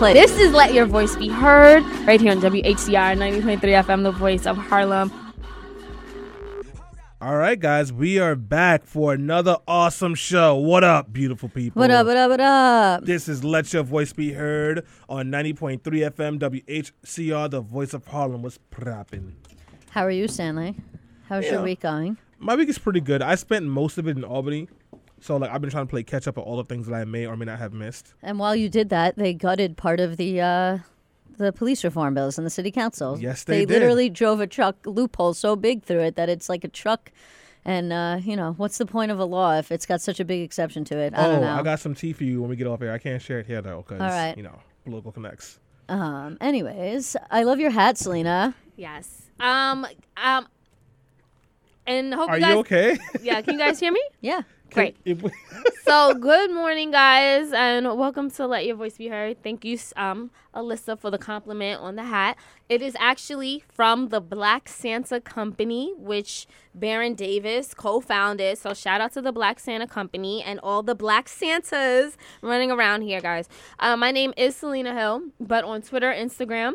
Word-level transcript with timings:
This 0.00 0.38
is 0.38 0.52
Let 0.52 0.74
Your 0.74 0.86
Voice 0.86 1.16
Be 1.16 1.26
Heard 1.26 1.82
right 2.06 2.20
here 2.20 2.30
on 2.30 2.40
WHCR 2.40 3.18
90.3 3.18 3.58
FM, 3.58 4.04
the 4.04 4.12
voice 4.12 4.46
of 4.46 4.56
Harlem. 4.56 5.10
All 7.20 7.36
right, 7.36 7.58
guys, 7.58 7.92
we 7.92 8.20
are 8.20 8.36
back 8.36 8.86
for 8.86 9.12
another 9.12 9.56
awesome 9.66 10.14
show. 10.14 10.54
What 10.54 10.84
up, 10.84 11.12
beautiful 11.12 11.48
people? 11.48 11.80
What 11.80 11.90
up, 11.90 12.06
what 12.06 12.16
up, 12.16 12.30
what 12.30 12.40
up? 12.40 13.06
This 13.06 13.28
is 13.28 13.42
Let 13.42 13.72
Your 13.72 13.82
Voice 13.82 14.12
Be 14.12 14.30
Heard 14.34 14.86
on 15.08 15.32
90.3 15.32 15.80
FM 15.82 16.38
WHCR, 16.38 17.50
the 17.50 17.60
voice 17.60 17.92
of 17.92 18.06
Harlem. 18.06 18.44
What's 18.44 18.60
propping? 18.70 19.34
How 19.90 20.06
are 20.06 20.12
you, 20.12 20.28
Stanley? 20.28 20.76
How's 21.28 21.44
your 21.46 21.64
week 21.64 21.80
going? 21.80 22.18
My 22.38 22.54
week 22.54 22.68
is 22.68 22.78
pretty 22.78 23.00
good. 23.00 23.20
I 23.20 23.34
spent 23.34 23.66
most 23.66 23.98
of 23.98 24.06
it 24.06 24.16
in 24.16 24.22
Albany. 24.22 24.68
So, 25.20 25.36
like, 25.36 25.50
I've 25.50 25.60
been 25.60 25.70
trying 25.70 25.86
to 25.86 25.90
play 25.90 26.02
catch 26.02 26.28
up 26.28 26.38
on 26.38 26.44
all 26.44 26.56
the 26.56 26.64
things 26.64 26.86
that 26.86 26.94
I 26.94 27.04
may 27.04 27.26
or 27.26 27.36
may 27.36 27.44
not 27.44 27.58
have 27.58 27.72
missed. 27.72 28.14
And 28.22 28.38
while 28.38 28.54
you 28.54 28.68
did 28.68 28.88
that, 28.90 29.16
they 29.16 29.34
gutted 29.34 29.76
part 29.76 30.00
of 30.00 30.16
the 30.16 30.40
uh, 30.40 30.78
the 31.38 31.52
police 31.52 31.84
reform 31.84 32.14
bills 32.14 32.38
in 32.38 32.44
the 32.44 32.50
city 32.50 32.70
council. 32.70 33.18
Yes, 33.18 33.44
they 33.44 33.60
did. 33.60 33.70
literally 33.70 34.10
drove 34.10 34.40
a 34.40 34.46
truck 34.46 34.76
loophole 34.86 35.34
so 35.34 35.56
big 35.56 35.82
through 35.82 36.00
it 36.00 36.16
that 36.16 36.28
it's 36.28 36.48
like 36.48 36.64
a 36.64 36.68
truck. 36.68 37.10
And 37.64 37.92
uh, 37.92 38.20
you 38.22 38.36
know, 38.36 38.54
what's 38.56 38.78
the 38.78 38.86
point 38.86 39.10
of 39.10 39.18
a 39.18 39.24
law 39.24 39.58
if 39.58 39.72
it's 39.72 39.86
got 39.86 40.00
such 40.00 40.20
a 40.20 40.24
big 40.24 40.42
exception 40.42 40.84
to 40.86 40.98
it? 40.98 41.14
I 41.14 41.26
oh, 41.26 41.32
don't 41.32 41.40
know. 41.42 41.54
I 41.54 41.62
got 41.62 41.80
some 41.80 41.94
tea 41.94 42.12
for 42.12 42.24
you 42.24 42.40
when 42.40 42.50
we 42.50 42.56
get 42.56 42.66
off 42.66 42.80
here. 42.80 42.92
I 42.92 42.98
can't 42.98 43.20
share 43.20 43.40
it 43.40 43.46
here, 43.46 43.60
though, 43.62 43.84
because, 43.86 44.00
All 44.00 44.08
right. 44.08 44.36
you 44.36 44.42
know, 44.42 44.58
political 44.84 45.12
connects. 45.12 45.58
um. 45.88 46.38
Anyways, 46.40 47.16
I 47.30 47.42
love 47.42 47.58
your 47.58 47.70
hat, 47.70 47.98
Selena. 47.98 48.54
Yes. 48.76 49.22
Um. 49.40 49.86
Um. 50.16 50.46
And 51.86 52.12
hope 52.12 52.28
Are 52.28 52.36
you 52.36 52.42
guys. 52.42 52.52
you 52.52 52.58
okay? 52.60 52.98
Yeah. 53.22 53.40
Can 53.40 53.54
you 53.54 53.60
guys 53.60 53.80
hear 53.80 53.92
me? 53.92 54.02
Yeah. 54.20 54.42
Great. 54.72 54.96
So 55.88 56.12
good 56.12 56.50
morning 56.50 56.90
guys 56.90 57.50
and 57.50 57.86
welcome 57.96 58.30
to 58.32 58.46
let 58.46 58.66
your 58.66 58.76
voice 58.76 58.98
be 58.98 59.08
heard 59.08 59.42
thank 59.42 59.64
you 59.64 59.78
um 59.96 60.30
ilyssa 60.54 60.98
for 60.98 61.10
the 61.10 61.16
compliment 61.16 61.80
on 61.80 61.96
the 61.96 62.02
hat 62.02 62.36
it 62.68 62.82
is 62.82 62.94
actually 63.00 63.64
from 63.72 64.10
the 64.10 64.20
black 64.20 64.68
santa 64.68 65.18
company 65.18 65.94
which 65.96 66.46
baron 66.74 67.14
davis 67.14 67.72
co-founded 67.72 68.58
so 68.58 68.74
shout 68.74 69.00
out 69.00 69.12
to 69.12 69.22
the 69.22 69.32
black 69.32 69.58
santa 69.58 69.86
company 69.86 70.42
and 70.42 70.60
all 70.60 70.82
the 70.82 70.94
black 70.94 71.26
santas 71.26 72.18
running 72.42 72.70
around 72.70 73.00
here 73.00 73.22
guys 73.22 73.48
uh, 73.78 73.96
my 73.96 74.10
name 74.10 74.34
is 74.36 74.54
selena 74.54 74.92
hill 74.92 75.22
but 75.40 75.64
on 75.64 75.80
twitter 75.80 76.12
instagram 76.12 76.74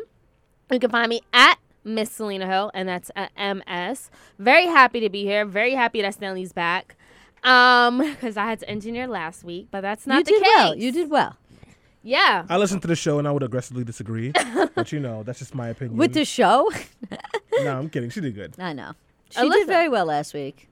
you 0.72 0.80
can 0.80 0.90
find 0.90 1.08
me 1.08 1.20
at 1.32 1.56
Miss 1.84 2.10
Selena 2.10 2.46
Hill, 2.46 2.70
and 2.72 2.88
that's 2.88 3.10
at 3.14 3.30
MS. 3.36 4.10
Very 4.38 4.64
happy 4.64 5.00
to 5.00 5.10
be 5.10 5.22
here. 5.22 5.44
Very 5.44 5.74
happy 5.74 6.00
that 6.00 6.14
Stanley's 6.14 6.52
back. 6.52 6.96
Um, 7.44 7.98
because 8.10 8.36
I 8.36 8.44
had 8.46 8.60
to 8.60 8.68
engineer 8.70 9.06
last 9.06 9.44
week, 9.44 9.68
but 9.70 9.82
that's 9.82 10.06
not 10.06 10.18
you 10.18 10.24
the 10.24 10.30
did 10.32 10.42
case. 10.42 10.52
well. 10.54 10.74
You 10.76 10.92
did 10.92 11.10
well 11.10 11.36
Yeah. 12.02 12.44
I 12.48 12.56
listened 12.56 12.82
to 12.82 12.88
the 12.88 12.96
show 12.96 13.18
and 13.18 13.28
I 13.28 13.30
would 13.32 13.42
aggressively 13.42 13.84
disagree. 13.84 14.32
but, 14.74 14.92
you 14.92 15.00
know, 15.00 15.22
that's 15.22 15.38
just 15.40 15.54
my 15.54 15.68
opinion. 15.68 15.96
with 15.98 16.14
the 16.14 16.24
show. 16.24 16.70
No, 17.62 17.78
I'm 17.78 17.88
kidding. 17.88 18.10
She 18.10 18.20
did 18.20 18.34
good. 18.34 18.54
I 18.58 18.72
know. 18.72 18.92
She 19.30 19.38
Ilyssa. 19.40 19.52
did 19.52 19.66
very 19.68 19.88
well 19.88 20.06
last 20.06 20.34
week. 20.34 20.68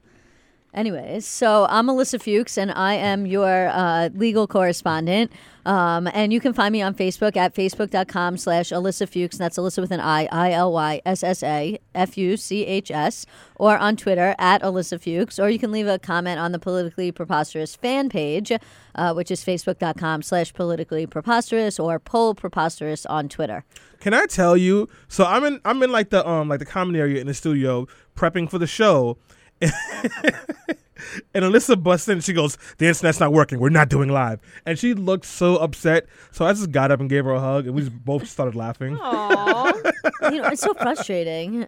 Anyways, 0.75 1.27
so 1.27 1.67
I'm 1.69 1.87
Ilyssa 1.87 2.19
Fuchs, 2.19 2.56
and 2.56 2.73
I 2.73 2.95
am 2.95 3.27
your 3.27 3.69
uh, 3.69 4.09
legal 4.15 4.47
correspondent. 4.47 5.31
Um, 5.67 6.09
and 6.14 6.33
you 6.33 6.41
can 6.41 6.55
find 6.55 6.73
me 6.73 6.81
on 6.81 6.95
Facebook 6.95 7.37
at 7.37 7.55
facebook.com 7.55 8.39
slash 8.39 8.70
Ilyssa 8.70 9.06
Fuchs. 9.06 9.37
And 9.37 9.45
that's 9.45 9.59
Ilyssa 9.59 9.81
with 9.83 9.91
an 9.91 10.01
I, 10.01 10.27
I 10.33 10.53
L 10.53 10.73
Y 10.73 11.03
S 11.05 11.23
S 11.23 11.42
A 11.42 11.79
F 11.95 12.17
U 12.17 12.39
C 12.39 12.64
H 12.64 12.91
S. 12.91 13.27
Or 13.56 13.77
on 13.77 13.97
Twitter 13.97 14.34
at 14.39 14.62
Ilyssa 14.62 14.98
Fuchs. 14.98 15.39
Or 15.39 15.51
you 15.51 15.59
can 15.59 15.73
leave 15.73 15.87
a 15.87 15.98
comment 15.98 16.41
on 16.41 16.53
the 16.53 16.59
Politically 16.59 17.12
Preposterous 17.12 17.77
fan 17.77 18.09
page, 18.09 18.51
uh, 18.95 19.12
which 19.12 19.31
is 19.31 19.45
facebook.com 19.45 20.23
slash 20.23 20.55
politically 20.55 21.07
preposterous 21.07 21.79
or 21.79 21.98
poll 21.98 22.34
preposterous 22.34 23.05
on 23.05 23.29
Twitter. 23.29 23.67
Can 24.01 24.14
I 24.14 24.25
tell 24.25 24.57
you? 24.57 24.89
So 25.07 25.27
I'm 25.27 25.45
in 25.45 25.61
I'm 25.67 25.83
in 25.83 25.92
like 25.92 26.09
the 26.09 26.27
um 26.27 26.48
like 26.48 26.61
the 26.61 26.67
common 26.67 26.97
area 26.97 27.20
in 27.20 27.27
the 27.27 27.34
studio 27.34 27.86
prepping 28.17 28.51
for 28.51 28.59
the 28.59 28.67
show. 28.67 29.19
and 31.34 31.45
Ilyssa 31.45 31.80
busts 31.83 32.08
in. 32.08 32.20
She 32.20 32.33
goes, 32.33 32.58
"The 32.78 32.89
internet's 32.89 33.20
not 33.20 33.33
working. 33.33 33.58
We're 33.58 33.68
not 33.70 33.89
doing 33.89 34.08
live." 34.08 34.40
And 34.67 34.78
she 34.78 34.95
looked 34.95 35.24
so 35.24 35.56
upset. 35.56 36.06
So 36.30 36.45
I 36.45 36.52
just 36.52 36.70
got 36.70 36.90
up 36.90 37.00
and 37.00 37.08
gave 37.08 37.24
her 37.24 37.33
a 37.33 37.40
hug, 37.40 37.67
and 37.67 37.74
we 37.74 37.83
just 37.83 38.05
both 38.05 38.28
started 38.28 38.55
laughing. 38.55 38.96
Aww. 38.96 39.92
You 40.30 40.42
know, 40.42 40.48
it's 40.48 40.62
so 40.62 40.74
frustrating. 40.74 41.67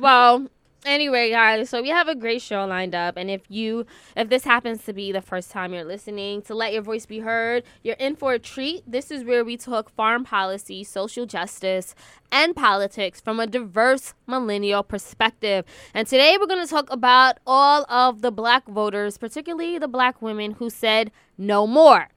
well, 0.00 0.46
anyway, 0.84 1.30
guys, 1.30 1.68
so 1.70 1.82
we 1.82 1.88
have 1.88 2.08
a 2.08 2.14
great 2.14 2.42
show 2.42 2.64
lined 2.64 2.94
up, 2.94 3.16
and 3.16 3.30
if 3.30 3.42
you, 3.48 3.86
if 4.16 4.28
this 4.28 4.44
happens 4.44 4.84
to 4.84 4.92
be 4.92 5.12
the 5.12 5.20
first 5.20 5.50
time 5.50 5.74
you're 5.74 5.84
listening 5.84 6.42
to 6.42 6.54
let 6.54 6.72
your 6.72 6.82
voice 6.82 7.06
be 7.06 7.20
heard, 7.20 7.64
you're 7.82 7.96
in 7.96 8.16
for 8.16 8.34
a 8.34 8.38
treat. 8.38 8.82
This 8.86 9.10
is 9.10 9.24
where 9.24 9.44
we 9.44 9.56
talk 9.56 9.90
farm 9.90 10.24
policy, 10.24 10.84
social 10.84 11.26
justice, 11.26 11.94
and 12.32 12.54
politics 12.54 13.20
from 13.20 13.40
a 13.40 13.46
diverse 13.46 14.14
millennial 14.26 14.82
perspective. 14.82 15.64
And 15.94 16.06
today 16.06 16.36
we're 16.38 16.46
going 16.46 16.64
to 16.64 16.70
talk 16.70 16.90
about 16.90 17.38
all 17.46 17.84
of 17.90 18.22
the 18.22 18.30
black 18.30 18.66
voters, 18.66 19.18
particularly 19.18 19.78
the 19.78 19.88
black 19.88 20.22
women 20.22 20.52
who 20.52 20.70
said 20.70 21.10
no 21.36 21.66
more. 21.66 22.08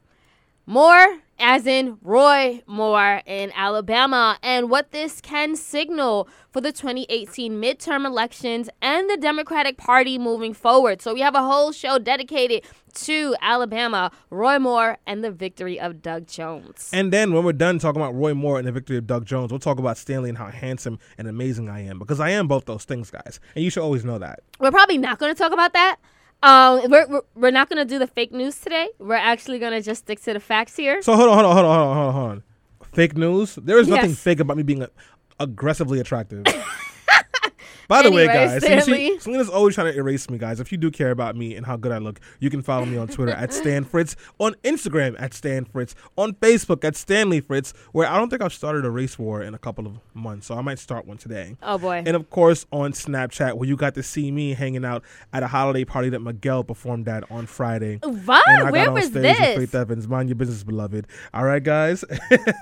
More, 0.65 1.17
as 1.39 1.67
in 1.67 1.97
Roy 2.01 2.63
Moore 2.67 3.21
in 3.25 3.51
Alabama, 3.53 4.37
and 4.41 4.69
what 4.69 4.91
this 4.91 5.19
can 5.19 5.57
signal 5.57 6.29
for 6.51 6.61
the 6.61 6.71
2018 6.71 7.61
midterm 7.61 8.05
elections 8.05 8.69
and 8.81 9.09
the 9.09 9.17
Democratic 9.17 9.75
Party 9.75 10.17
moving 10.17 10.53
forward. 10.53 11.01
So, 11.01 11.13
we 11.13 11.19
have 11.19 11.35
a 11.35 11.41
whole 11.43 11.73
show 11.73 11.99
dedicated 11.99 12.63
to 12.93 13.35
Alabama, 13.41 14.09
Roy 14.29 14.57
Moore, 14.57 14.99
and 15.05 15.21
the 15.21 15.31
victory 15.31 15.77
of 15.77 16.01
Doug 16.01 16.27
Jones. 16.27 16.89
And 16.93 17.11
then 17.11 17.33
when 17.33 17.43
we're 17.43 17.51
done 17.51 17.77
talking 17.77 18.01
about 18.01 18.15
Roy 18.15 18.33
Moore 18.33 18.57
and 18.57 18.65
the 18.65 18.71
victory 18.71 18.95
of 18.95 19.05
Doug 19.05 19.25
Jones, 19.25 19.51
we'll 19.51 19.59
talk 19.59 19.79
about 19.79 19.97
Stanley 19.97 20.29
and 20.29 20.37
how 20.37 20.47
handsome 20.47 20.97
and 21.17 21.27
amazing 21.27 21.67
I 21.67 21.81
am 21.81 21.99
because 21.99 22.21
I 22.21 22.29
am 22.29 22.47
both 22.47 22.63
those 22.65 22.85
things, 22.85 23.11
guys. 23.11 23.41
And 23.55 23.65
you 23.65 23.69
should 23.69 23.83
always 23.83 24.05
know 24.05 24.17
that. 24.19 24.39
We're 24.61 24.71
probably 24.71 24.97
not 24.97 25.19
going 25.19 25.33
to 25.33 25.37
talk 25.37 25.51
about 25.51 25.73
that. 25.73 25.97
Um, 26.43 26.91
we're, 26.91 27.07
we're, 27.07 27.21
we're 27.35 27.51
not 27.51 27.69
to 27.79 27.85
do 27.89 27.97
the 27.97 28.07
fake 28.07 28.33
news 28.33 28.59
today. 28.59 28.89
We're 28.99 29.15
actually 29.15 29.59
to 29.71 29.81
just 29.81 30.01
stick 30.03 30.21
to 30.23 30.33
the 30.33 30.39
facts 30.41 30.75
here. 30.75 31.01
So 31.01 31.15
hold 31.15 31.29
on, 31.29 31.37
hold 31.43 31.47
on, 31.47 31.55
hold 31.55 31.65
on, 31.65 31.95
hold 31.95 32.07
on, 32.07 32.13
hold 32.13 32.31
on. 32.31 32.43
Fake 32.93 33.15
news. 33.17 33.55
There 33.55 33.79
is 33.79 33.87
nothing 33.87 34.09
Yes. 34.11 34.19
fake 34.19 34.39
about 34.41 34.57
me 34.57 34.63
being 34.63 34.83
uh, 34.83 34.87
aggressively 35.39 35.99
attractive. 35.99 36.43
By 37.87 38.01
the 38.01 38.11
way, 38.11 38.27
guys, 38.27 38.61
see, 38.61 38.81
she, 38.81 39.19
Selena's 39.19 39.49
always 39.49 39.75
trying 39.75 39.91
to 39.91 39.97
erase 39.97 40.29
me, 40.29 40.37
guys. 40.37 40.59
If 40.59 40.71
you 40.71 40.77
do 40.77 40.91
care 40.91 41.11
about 41.11 41.35
me 41.35 41.55
and 41.55 41.65
how 41.65 41.75
good 41.75 41.91
I 41.91 41.97
look, 41.97 42.19
you 42.39 42.49
can 42.49 42.61
follow 42.61 42.85
me 42.85 42.97
on 42.97 43.07
Twitter 43.07 43.33
at 43.33 43.53
Stan 43.53 43.83
Fritz, 43.83 44.15
on 44.39 44.55
Instagram 44.63 45.15
at 45.19 45.33
Stan 45.33 45.65
Fritz, 45.65 45.95
on 46.15 46.33
Facebook 46.33 46.83
at 46.83 46.95
Stanley 46.95 47.41
Fritz, 47.41 47.73
where 47.91 48.07
I 48.09 48.17
don't 48.17 48.29
think 48.29 48.41
I've 48.41 48.53
started 48.53 48.85
a 48.85 48.89
race 48.89 49.17
war 49.19 49.41
in 49.41 49.53
a 49.53 49.57
couple 49.57 49.85
of 49.85 49.99
months, 50.13 50.47
so 50.47 50.55
I 50.55 50.61
might 50.61 50.79
start 50.79 51.05
one 51.05 51.17
today. 51.17 51.57
Oh, 51.61 51.77
boy. 51.77 52.03
And 52.05 52.15
of 52.15 52.29
course, 52.29 52.65
on 52.71 52.93
Snapchat, 52.93 53.55
where 53.55 53.67
you 53.67 53.75
got 53.75 53.95
to 53.95 54.03
see 54.03 54.31
me 54.31 54.53
hanging 54.53 54.85
out 54.85 55.03
at 55.31 55.43
a 55.43 55.47
holiday 55.47 55.85
party 55.85 56.09
that 56.09 56.19
Miguel 56.19 56.63
performed 56.63 57.07
at 57.07 57.29
on 57.31 57.45
Friday. 57.45 57.99
What? 58.03 58.47
And 58.47 58.67
I 58.67 58.71
Where 58.71 58.85
got 58.85 58.87
on 58.89 58.93
was 58.93 59.05
stage 59.07 59.23
this? 59.23 59.39
with 59.39 59.71
Faith 59.71 59.75
Evans. 59.75 60.07
Mind 60.07 60.29
your 60.29 60.35
business, 60.35 60.63
beloved. 60.63 61.07
All 61.33 61.43
right, 61.43 61.63
guys. 61.63 62.03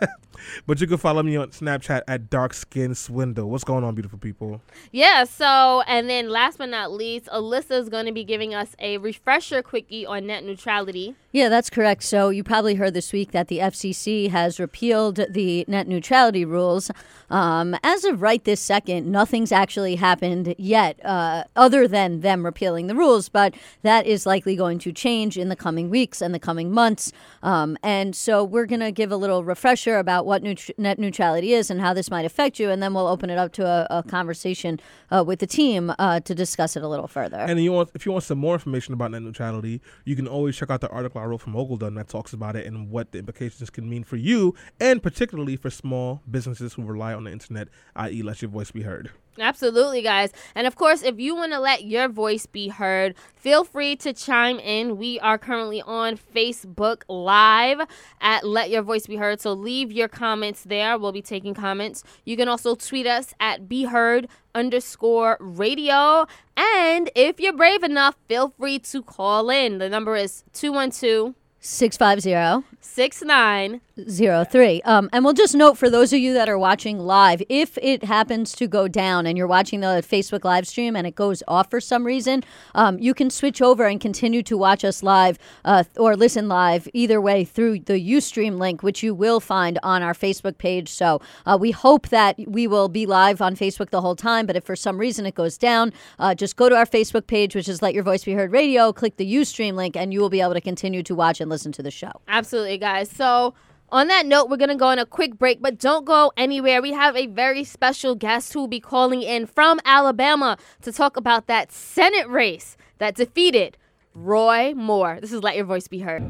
but 0.68 0.82
you 0.82 0.88
can 0.88 0.98
follow 0.98 1.24
me 1.24 1.36
on 1.36 1.50
Snapchat 1.50 2.02
at 2.08 2.30
Dark 2.30 2.54
Skin 2.54 2.96
Swindle. 2.96 3.50
What's 3.50 3.64
going 3.64 3.84
on, 3.84 3.96
beautiful 3.96 4.20
people? 4.20 4.62
Yeah, 4.92 5.11
so, 5.26 5.82
and 5.88 6.10
then 6.10 6.30
last 6.30 6.58
but 6.58 6.70
not 6.70 6.92
least, 6.92 7.28
Ilyssa 7.28 7.80
is 7.80 7.90
going 7.90 8.06
to 8.06 8.12
be 8.12 8.24
giving 8.24 8.54
us 8.54 8.76
a 8.80 8.98
refresher 8.98 9.62
quickie 9.62 10.06
on 10.06 10.28
net 10.28 10.44
neutrality. 10.44 11.16
Yeah, 11.34 11.48
that's 11.48 11.70
correct. 11.70 12.04
So 12.04 12.28
you 12.30 12.44
probably 12.44 12.76
heard 12.76 12.94
this 12.94 13.14
week 13.14 13.32
that 13.32 13.48
the 13.48 13.60
FCC 13.60 14.30
has 14.32 14.60
repealed 14.60 15.16
the 15.30 15.64
net 15.66 15.88
neutrality 15.88 16.44
rules. 16.44 16.92
Um, 17.30 17.74
as 17.84 18.04
of 18.04 18.22
right 18.22 18.44
this 18.44 18.60
second, 18.60 19.10
nothing's 19.10 19.54
actually 19.54 19.96
happened 19.96 20.54
yet, 20.58 21.00
uh, 21.06 21.46
other 21.56 21.88
than 21.88 22.20
them 22.20 22.44
repealing 22.44 22.88
the 22.88 22.96
rules. 22.96 23.30
But 23.30 23.56
that 23.82 24.06
is 24.06 24.26
likely 24.26 24.58
going 24.58 24.80
to 24.80 24.92
change 24.92 25.38
in 25.38 25.48
the 25.48 25.56
coming 25.56 25.90
weeks 25.90 26.22
and 26.22 26.36
the 26.36 26.40
coming 26.40 26.70
months. 26.70 27.14
Um, 27.42 27.78
and 27.82 28.14
so 28.14 28.44
we're 28.44 28.66
going 28.66 28.82
to 28.82 28.92
give 28.92 29.10
a 29.10 29.16
little 29.16 29.46
refresher 29.46 29.98
about 30.00 30.26
what 30.26 30.44
neut- 30.44 30.78
net 30.78 31.00
neutrality 31.00 31.54
is 31.54 31.72
and 31.72 31.80
how 31.80 31.94
this 31.94 32.12
might 32.12 32.26
affect 32.26 32.60
you, 32.60 32.70
and 32.70 32.84
then 32.84 32.94
we'll 32.94 33.08
open 33.08 33.30
it 33.30 33.38
up 33.38 33.54
to 33.54 33.66
a, 33.66 33.88
a 33.90 34.04
conversation 34.04 34.82
uh, 35.10 35.24
with 35.26 35.40
the 35.40 35.48
team 35.48 35.94
uh, 35.98 36.20
to 36.20 36.36
discuss 36.36 36.76
it 36.76 36.84
a 36.84 36.90
little 36.90 37.08
further. 37.08 37.38
And 37.38 37.58
you 37.64 37.72
want, 37.72 37.92
if 37.94 38.06
you 38.06 38.12
want 38.12 38.26
some 38.26 38.38
more 38.38 38.56
information 38.56 38.94
about 38.94 39.12
net 39.12 39.22
neutrality, 39.22 39.80
you 40.04 40.18
can 40.18 40.28
always 40.28 40.58
check 40.58 40.70
out 40.70 40.82
the 40.82 40.90
article 40.90 41.21
I 41.22 41.26
wrote 41.26 41.42
from 41.42 41.54
Ogledon 41.54 41.96
that 41.96 42.08
talks 42.08 42.34
about 42.34 42.56
it 42.56 42.66
and 42.66 42.90
what 42.90 43.12
the 43.12 43.20
implications 43.20 43.70
can 43.70 43.88
mean 43.88 44.04
for 44.04 44.18
you, 44.18 44.56
and 44.80 45.04
particularly 45.04 45.56
for 45.56 45.70
small 45.70 46.22
businesses 46.30 46.74
who 46.74 46.84
rely 46.84 47.14
on 47.14 47.26
the 47.26 47.32
internet, 47.32 47.68
i.e., 47.96 48.24
let 48.24 48.42
your 48.42 48.50
voice 48.50 48.72
be 48.72 48.82
heard. 48.82 49.12
Absolutely, 49.40 50.02
guys. 50.02 50.32
And 50.56 50.68
of 50.68 50.76
course, 50.76 51.04
if 51.04 51.20
you 51.20 51.36
want 51.36 51.54
to 51.54 51.60
let 51.60 51.86
your 51.86 52.10
voice 52.10 52.46
be 52.46 52.68
heard, 52.68 53.16
feel 53.34 53.64
free 53.64 53.96
to 53.98 54.12
chime 54.12 54.60
in. 54.60 54.98
We 54.98 55.20
are 55.22 55.38
currently 55.38 55.82
on 55.82 56.18
Facebook 56.18 57.04
Live 57.08 57.82
at 58.20 58.46
Let 58.46 58.70
Your 58.70 58.82
Voice 58.82 59.08
Be 59.08 59.16
Heard. 59.16 59.40
So 59.40 59.54
leave 59.54 59.92
your 59.92 60.10
comments 60.10 60.64
there. 60.64 60.98
We'll 60.98 61.14
be 61.14 61.22
taking 61.22 61.54
comments. 61.54 62.04
You 62.26 62.36
can 62.36 62.50
also 62.50 62.76
tweet 62.76 63.08
us 63.08 63.34
at 63.40 63.70
Be 63.70 63.86
Heard 63.86 64.28
underscore 64.54 65.38
radio. 65.40 66.28
And 66.58 67.10
if 67.16 67.40
you're 67.40 67.54
brave 67.54 67.84
enough, 67.84 68.18
feel 68.28 68.50
free 68.50 68.80
to 68.80 69.02
call 69.02 69.50
in. 69.50 69.78
The 69.78 69.88
number 69.88 70.18
is 70.18 70.44
212 70.54 71.36
650 71.62 72.68
69 72.82 73.82
Zero 74.10 74.44
three. 74.44 74.82
Um, 74.84 75.10
and 75.14 75.24
we'll 75.24 75.34
just 75.34 75.54
note 75.54 75.78
for 75.78 75.90
those 75.90 76.14
of 76.14 76.20
you 76.20 76.34
that 76.34 76.50
are 76.50 76.58
watching 76.58 76.98
live, 76.98 77.44
if 77.50 77.78
it 77.82 78.04
happens 78.04 78.54
to 78.54 78.68
go 78.68 78.88
down 78.88 79.28
and 79.28 79.38
you're 79.38 79.48
watching 79.48 79.82
the 79.82 80.04
Facebook 80.08 80.44
live 80.44 80.68
stream 80.68 80.96
and 80.96 81.06
it 81.06 81.16
goes 81.16 81.44
off 81.48 81.70
for 81.70 81.80
some 81.80 82.06
reason, 82.06 82.44
um, 82.74 82.98
you 83.00 83.14
can 83.14 83.30
switch 83.30 83.62
over 83.62 83.86
and 83.86 84.00
continue 84.02 84.42
to 84.44 84.58
watch 84.58 84.84
us 84.84 85.04
live 85.04 85.38
uh, 85.66 85.84
or 85.98 86.16
listen 86.16 86.48
live 86.48 86.88
either 86.94 87.22
way 87.22 87.44
through 87.44 87.80
the 87.80 87.94
UStream 88.14 88.58
link, 88.58 88.82
which 88.82 89.04
you 89.04 89.14
will 89.14 89.40
find 89.40 89.78
on 89.84 90.02
our 90.02 90.14
Facebook 90.14 90.58
page. 90.58 90.90
So 90.90 91.22
uh, 91.46 91.58
we 91.60 91.72
hope 91.72 92.08
that 92.10 92.40
we 92.48 92.66
will 92.66 92.90
be 92.90 93.06
live 93.06 93.42
on 93.42 93.56
Facebook 93.56 93.90
the 93.90 94.02
whole 94.02 94.16
time. 94.16 94.46
But 94.46 94.56
if 94.56 94.64
for 94.64 94.76
some 94.76 94.98
reason 94.98 95.26
it 95.26 95.36
goes 95.36 95.58
down, 95.58 95.94
uh, 96.18 96.34
just 96.34 96.56
go 96.56 96.70
to 96.70 96.76
our 96.76 96.86
Facebook 96.86 97.28
page, 97.28 97.56
which 97.56 97.70
is 97.70 97.82
Let 97.82 97.94
Your 97.94 98.04
Voice 98.04 98.24
Be 98.24 98.34
Heard 98.34 98.52
Radio, 98.52 98.92
click 98.94 99.18
the 99.18 99.36
UStream 99.36 99.74
link, 99.76 99.96
and 99.96 100.14
you 100.14 100.22
will 100.22 100.30
be 100.30 100.42
able 100.42 100.54
to 100.54 100.62
continue 100.62 101.04
to 101.04 101.14
watch 101.14 101.40
and 101.40 101.51
listen 101.52 101.72
to 101.74 101.84
the 101.84 101.92
show. 101.92 102.12
Absolutely, 102.28 102.78
guys. 102.78 103.10
So 103.10 103.54
on 103.92 104.08
that 104.08 104.26
note, 104.26 104.50
we're 104.50 104.58
going 104.58 104.70
to 104.70 104.76
go 104.76 104.88
on 104.88 105.00
a 105.00 105.06
quick 105.06 105.38
break, 105.38 105.62
but 105.62 105.78
don't 105.78 106.06
go 106.06 106.32
anywhere. 106.38 106.82
We 106.82 106.94
have 106.94 107.16
a 107.16 107.28
very 107.28 107.64
special 107.64 108.16
guest 108.16 108.54
who 108.54 108.62
will 108.62 108.68
be 108.68 108.80
calling 108.80 109.22
in 109.22 109.46
from 109.46 109.80
Alabama 109.86 110.58
to 110.82 110.92
talk 110.92 111.18
about 111.18 111.48
that 111.48 111.72
Senate 111.72 112.28
race 112.30 112.78
that 113.00 113.16
defeated 113.16 113.78
Roy 114.16 114.74
Moore. 114.76 115.20
This 115.20 115.34
is 115.34 115.44
Let 115.44 115.56
Your 115.56 115.66
Voice 115.66 115.88
Be 115.88 116.00
Heard. 116.00 116.24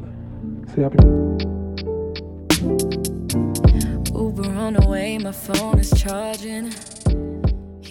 Uber 4.14 4.50
on 4.50 4.74
the 4.74 4.86
way, 4.88 5.18
my 5.18 5.32
phone 5.32 5.78
is 5.78 5.90
charging. 6.00 6.72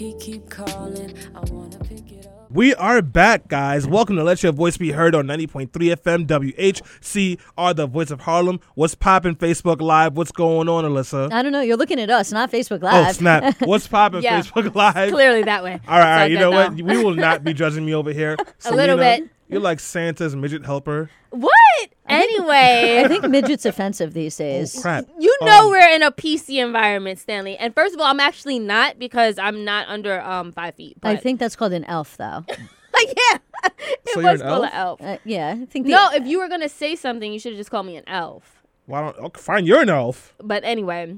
He 0.01 0.15
keep 0.15 0.50
calling, 0.50 1.15
I 1.36 1.42
wanna 1.51 1.77
pick 1.77 2.12
it 2.12 2.25
up. 2.25 2.50
We 2.50 2.74
are 2.74 3.03
back, 3.03 3.48
guys. 3.48 3.86
Welcome 3.86 4.15
to 4.15 4.24
Let 4.24 4.42
Your 4.42 4.51
Voice 4.51 4.75
Be 4.75 4.89
Heard 4.89 5.13
on 5.13 5.27
90.3 5.27 5.69
FM 5.69 6.25
WHCR, 6.25 7.75
the 7.75 7.86
voice 7.86 8.09
of 8.09 8.21
Harlem. 8.21 8.59
What's 8.74 8.95
popping 8.95 9.36
Facebook 9.36 9.80
Live? 9.80 10.18
What's 10.18 10.31
going 10.31 10.68
on, 10.68 10.86
Ilyssa? 10.86 11.31
I 11.31 11.44
don't 11.44 11.51
know. 11.51 11.62
You're 11.62 11.77
looking 11.77 12.00
at 12.00 12.09
us, 12.09 12.31
not 12.31 12.51
Facebook 12.51 12.80
oh, 12.81 12.88
Live. 12.88 13.09
Oh, 13.09 13.12
snap. 13.12 13.56
What's 13.62 13.88
popping 13.88 14.24
Yeah. 14.24 14.42
Facebook 14.42 14.74
Live? 14.74 15.12
Clearly 15.12 15.44
that 15.44 15.63
way. 15.63 15.74
All 15.88 16.00
right, 16.00 16.04
all 16.04 16.15
right. 16.15 16.31
You 16.31 16.39
know 16.39 16.50
good, 16.50 16.83
what? 16.83 16.97
We 16.97 17.04
will 17.04 17.13
not 17.13 17.44
be 17.44 17.54
judging 17.62 17.86
me 17.86 17.94
over 17.94 18.12
here. 18.12 18.38
A 18.65 18.74
little 18.74 18.97
Selena, 18.97 18.97
bit. 18.97 19.30
You're 19.51 19.62
like 19.62 19.80
Santa's 19.80 20.36
midget 20.36 20.65
helper. 20.65 21.09
What? 21.30 21.89
Anyway. 22.07 23.01
I 23.03 23.07
think 23.07 23.27
midget's 23.30 23.65
offensive 23.65 24.13
these 24.13 24.36
days. 24.38 24.77
Oh, 24.77 24.81
crap. 24.81 25.06
You 25.19 25.36
know 25.42 25.65
Um, 25.65 25.69
we're 25.71 25.89
in 25.89 26.01
a 26.03 26.12
PC 26.12 26.57
environment, 26.63 27.19
Stanley. 27.19 27.57
And 27.57 27.74
first 27.75 27.94
of 27.94 28.00
all, 28.01 28.07
I'm 28.07 28.19
actually 28.19 28.59
not 28.59 28.98
because 28.98 29.38
I'm 29.38 29.63
not 29.65 29.88
under 29.88 30.21
um 30.21 30.51
five 30.51 30.75
feet. 30.75 30.98
But 31.01 31.09
I 31.12 31.15
think 31.18 31.39
that's 31.39 31.56
called 31.56 31.74
an 31.74 31.83
elf, 31.86 32.18
though. 32.18 32.45
Like 32.94 33.07
yeah, 33.07 33.38
it 33.80 34.00
So 34.09 34.19
you're 34.19 34.31
was 34.33 34.42
an 34.42 34.48
called 34.48 34.63
elf? 34.74 35.00
an 35.00 35.07
elf. 35.07 35.15
Uh, 35.15 35.18
yeah, 35.24 35.56
I 35.62 35.65
think. 35.65 35.86
The, 35.86 35.94
No, 35.94 36.09
if 36.13 36.27
you 36.27 36.39
were 36.39 36.50
gonna 36.50 36.68
say 36.68 36.95
something, 36.97 37.31
you 37.31 37.39
should 37.39 37.54
have 37.54 37.57
just 37.57 37.71
called 37.71 37.86
me 37.86 37.95
an 37.95 38.04
elf. 38.06 38.62
Why 38.86 39.01
don't? 39.01 39.18
Okay, 39.18 39.42
fine, 39.42 39.65
you're 39.65 39.81
an 39.81 39.89
elf. 39.89 40.33
But 40.44 40.65
anyway, 40.65 41.15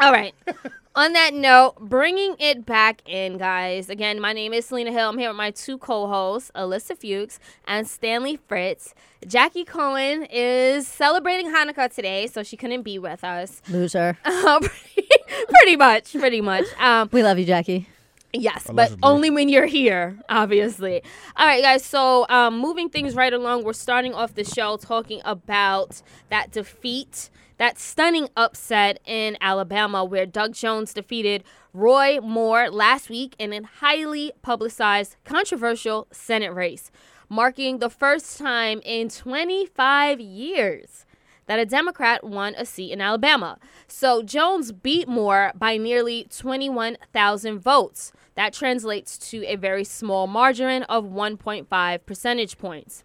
all 0.00 0.12
right. 0.12 0.32
On 0.94 1.14
that 1.14 1.32
note, 1.32 1.76
bringing 1.80 2.36
it 2.38 2.66
back 2.66 3.00
in, 3.08 3.38
guys. 3.38 3.88
Again, 3.88 4.20
my 4.20 4.34
name 4.34 4.52
is 4.52 4.66
Selena 4.66 4.92
Hill. 4.92 5.08
I'm 5.08 5.16
here 5.16 5.30
with 5.30 5.38
my 5.38 5.50
two 5.50 5.78
co-hosts, 5.78 6.50
Ilyssa 6.54 6.98
Fuchs 6.98 7.40
and 7.66 7.88
Stanley 7.88 8.38
Fritz. 8.46 8.94
Jackie 9.26 9.64
Cohen 9.64 10.26
is 10.30 10.86
celebrating 10.86 11.46
Hanukkah 11.50 11.90
today, 11.94 12.26
so 12.26 12.42
she 12.42 12.58
couldn't 12.58 12.82
be 12.82 12.98
with 12.98 13.24
us. 13.24 13.62
loser. 13.70 14.18
pretty 15.48 15.76
much, 15.76 16.12
pretty 16.12 16.42
much. 16.42 16.66
Um, 16.78 17.08
We 17.10 17.22
love 17.22 17.38
you, 17.38 17.46
Jackie. 17.46 17.88
Yes, 18.34 18.70
but 18.70 18.94
only 19.02 19.30
when 19.30 19.48
you're 19.48 19.66
here, 19.66 20.18
obviously. 20.28 21.02
All 21.36 21.46
right, 21.46 21.62
guys. 21.62 21.84
So, 21.86 22.26
um, 22.28 22.58
moving 22.58 22.90
things 22.90 23.14
right 23.14 23.32
along, 23.32 23.64
we're 23.64 23.72
starting 23.72 24.12
off 24.12 24.34
the 24.34 24.44
show 24.44 24.76
talking 24.76 25.22
about 25.24 26.02
that 26.28 26.50
defeat, 26.50 27.30
that 27.58 27.78
stunning 27.78 28.28
upset 28.36 29.00
in 29.04 29.36
Alabama, 29.40 30.04
where 30.04 30.26
Doug 30.26 30.54
Jones 30.54 30.94
defeated 30.94 31.44
Roy 31.72 32.20
Moore 32.20 32.70
last 32.70 33.08
week 33.08 33.34
in 33.38 33.52
a 33.52 33.62
highly 33.62 34.32
publicized, 34.42 35.16
controversial 35.24 36.08
Senate 36.12 36.52
race, 36.52 36.90
marking 37.28 37.78
the 37.78 37.90
first 37.90 38.38
time 38.38 38.80
in 38.84 39.08
25 39.08 40.20
years 40.20 41.06
that 41.46 41.58
a 41.58 41.66
Democrat 41.66 42.24
won 42.24 42.54
a 42.56 42.64
seat 42.64 42.92
in 42.92 43.00
Alabama. 43.00 43.58
So 43.88 44.22
Jones 44.22 44.72
beat 44.72 45.08
Moore 45.08 45.52
by 45.54 45.76
nearly 45.76 46.26
21,000 46.30 47.58
votes. 47.58 48.12
That 48.34 48.52
translates 48.52 49.18
to 49.30 49.44
a 49.46 49.56
very 49.56 49.84
small 49.84 50.26
margin 50.26 50.84
of 50.84 51.04
1.5 51.04 52.06
percentage 52.06 52.58
points. 52.58 53.04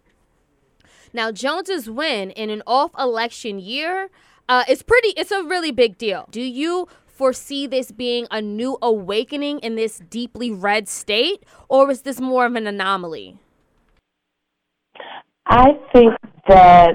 Now, 1.12 1.32
Jones's 1.32 1.88
win 1.88 2.30
in 2.30 2.50
an 2.50 2.62
off-election 2.66 3.58
year 3.58 4.10
uh, 4.48 4.64
is 4.68 4.82
pretty. 4.82 5.08
It's 5.10 5.30
a 5.30 5.42
really 5.42 5.70
big 5.70 5.98
deal. 5.98 6.26
Do 6.30 6.40
you 6.40 6.88
foresee 7.06 7.66
this 7.66 7.90
being 7.90 8.26
a 8.30 8.40
new 8.40 8.78
awakening 8.80 9.58
in 9.60 9.74
this 9.74 10.00
deeply 10.08 10.50
red 10.50 10.88
state, 10.88 11.44
or 11.68 11.90
is 11.90 12.02
this 12.02 12.20
more 12.20 12.46
of 12.46 12.54
an 12.54 12.66
anomaly? 12.66 13.38
I 15.46 15.78
think 15.92 16.14
that 16.46 16.90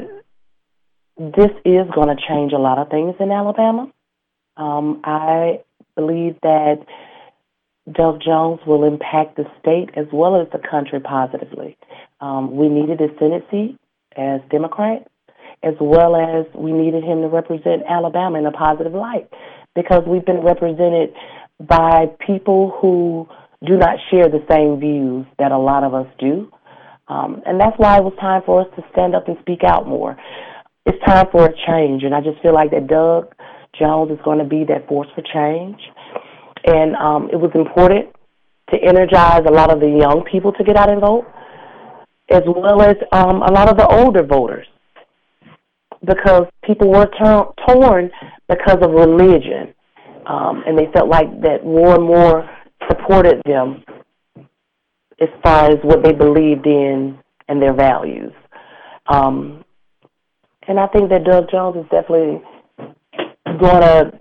this 1.17 1.51
is 1.65 1.87
going 1.93 2.15
to 2.15 2.21
change 2.27 2.53
a 2.53 2.57
lot 2.57 2.77
of 2.77 2.89
things 2.89 3.15
in 3.19 3.31
Alabama. 3.31 3.91
Um, 4.57 5.01
I 5.03 5.61
believe 5.95 6.37
that 6.43 6.85
Doug 7.91 8.21
Jones 8.21 8.59
will 8.65 8.83
impact 8.83 9.35
the 9.35 9.45
state 9.59 9.89
as 9.95 10.05
well 10.13 10.39
as 10.39 10.47
the 10.51 10.59
country 10.59 10.99
positively. 10.99 11.77
Um, 12.21 12.55
we 12.55 12.69
needed 12.69 13.01
a 13.01 13.07
Senate 13.19 13.45
seat 13.51 13.77
as 14.15 14.39
Democrat, 14.49 15.07
as 15.63 15.75
well 15.79 16.15
as 16.15 16.45
we 16.53 16.71
needed 16.71 17.03
him 17.03 17.21
to 17.21 17.27
represent 17.27 17.83
Alabama 17.87 18.37
in 18.37 18.45
a 18.45 18.51
positive 18.51 18.93
light 18.93 19.29
because 19.75 20.03
we've 20.05 20.25
been 20.25 20.41
represented 20.41 21.13
by 21.59 22.07
people 22.25 22.77
who 22.81 23.27
do 23.65 23.77
not 23.77 23.97
share 24.11 24.27
the 24.27 24.43
same 24.49 24.79
views 24.79 25.25
that 25.39 25.51
a 25.51 25.57
lot 25.57 25.83
of 25.83 25.93
us 25.93 26.07
do. 26.19 26.51
Um, 27.07 27.41
and 27.45 27.59
that's 27.59 27.77
why 27.77 27.97
it 27.97 28.03
was 28.03 28.13
time 28.19 28.41
for 28.45 28.61
us 28.61 28.67
to 28.75 28.83
stand 28.91 29.15
up 29.15 29.27
and 29.27 29.37
speak 29.41 29.63
out 29.63 29.87
more. 29.87 30.17
It's 30.85 30.97
time 31.05 31.27
for 31.31 31.45
a 31.45 31.53
change, 31.67 32.03
and 32.03 32.13
I 32.13 32.21
just 32.21 32.41
feel 32.41 32.53
like 32.53 32.71
that 32.71 32.87
Doug 32.87 33.33
Jones 33.79 34.11
is 34.11 34.19
going 34.23 34.39
to 34.39 34.45
be 34.45 34.65
that 34.65 34.87
force 34.87 35.07
for 35.15 35.21
change. 35.21 35.79
And 36.65 36.95
um, 36.95 37.29
it 37.31 37.37
was 37.37 37.51
important 37.55 38.09
to 38.71 38.77
energize 38.81 39.43
a 39.45 39.51
lot 39.51 39.71
of 39.71 39.79
the 39.79 39.89
young 39.89 40.23
people 40.29 40.51
to 40.53 40.63
get 40.63 40.75
out 40.75 40.89
and 40.89 41.01
vote, 41.01 41.25
as 42.29 42.43
well 42.45 42.81
as 42.81 42.95
um, 43.11 43.41
a 43.43 43.51
lot 43.51 43.69
of 43.69 43.77
the 43.77 43.87
older 43.87 44.23
voters, 44.23 44.67
because 46.05 46.45
people 46.63 46.89
were 46.89 47.07
tor- 47.17 47.53
torn 47.67 48.11
because 48.47 48.77
of 48.81 48.91
religion, 48.91 49.73
um, 50.25 50.63
and 50.67 50.77
they 50.77 50.87
felt 50.93 51.09
like 51.09 51.41
that 51.41 51.65
more 51.65 51.95
and 51.95 52.03
more 52.03 52.49
supported 52.89 53.41
them 53.45 53.83
as 55.19 55.29
far 55.43 55.69
as 55.69 55.77
what 55.83 56.03
they 56.03 56.11
believed 56.11 56.65
in 56.65 57.17
and 57.47 57.61
their 57.61 57.73
values. 57.73 58.33
Um, 59.07 59.63
and 60.67 60.79
I 60.79 60.87
think 60.87 61.09
that 61.09 61.23
Doug 61.23 61.49
Jones 61.51 61.77
is 61.77 61.89
definitely 61.91 62.41
going 63.45 63.81
to 63.81 64.11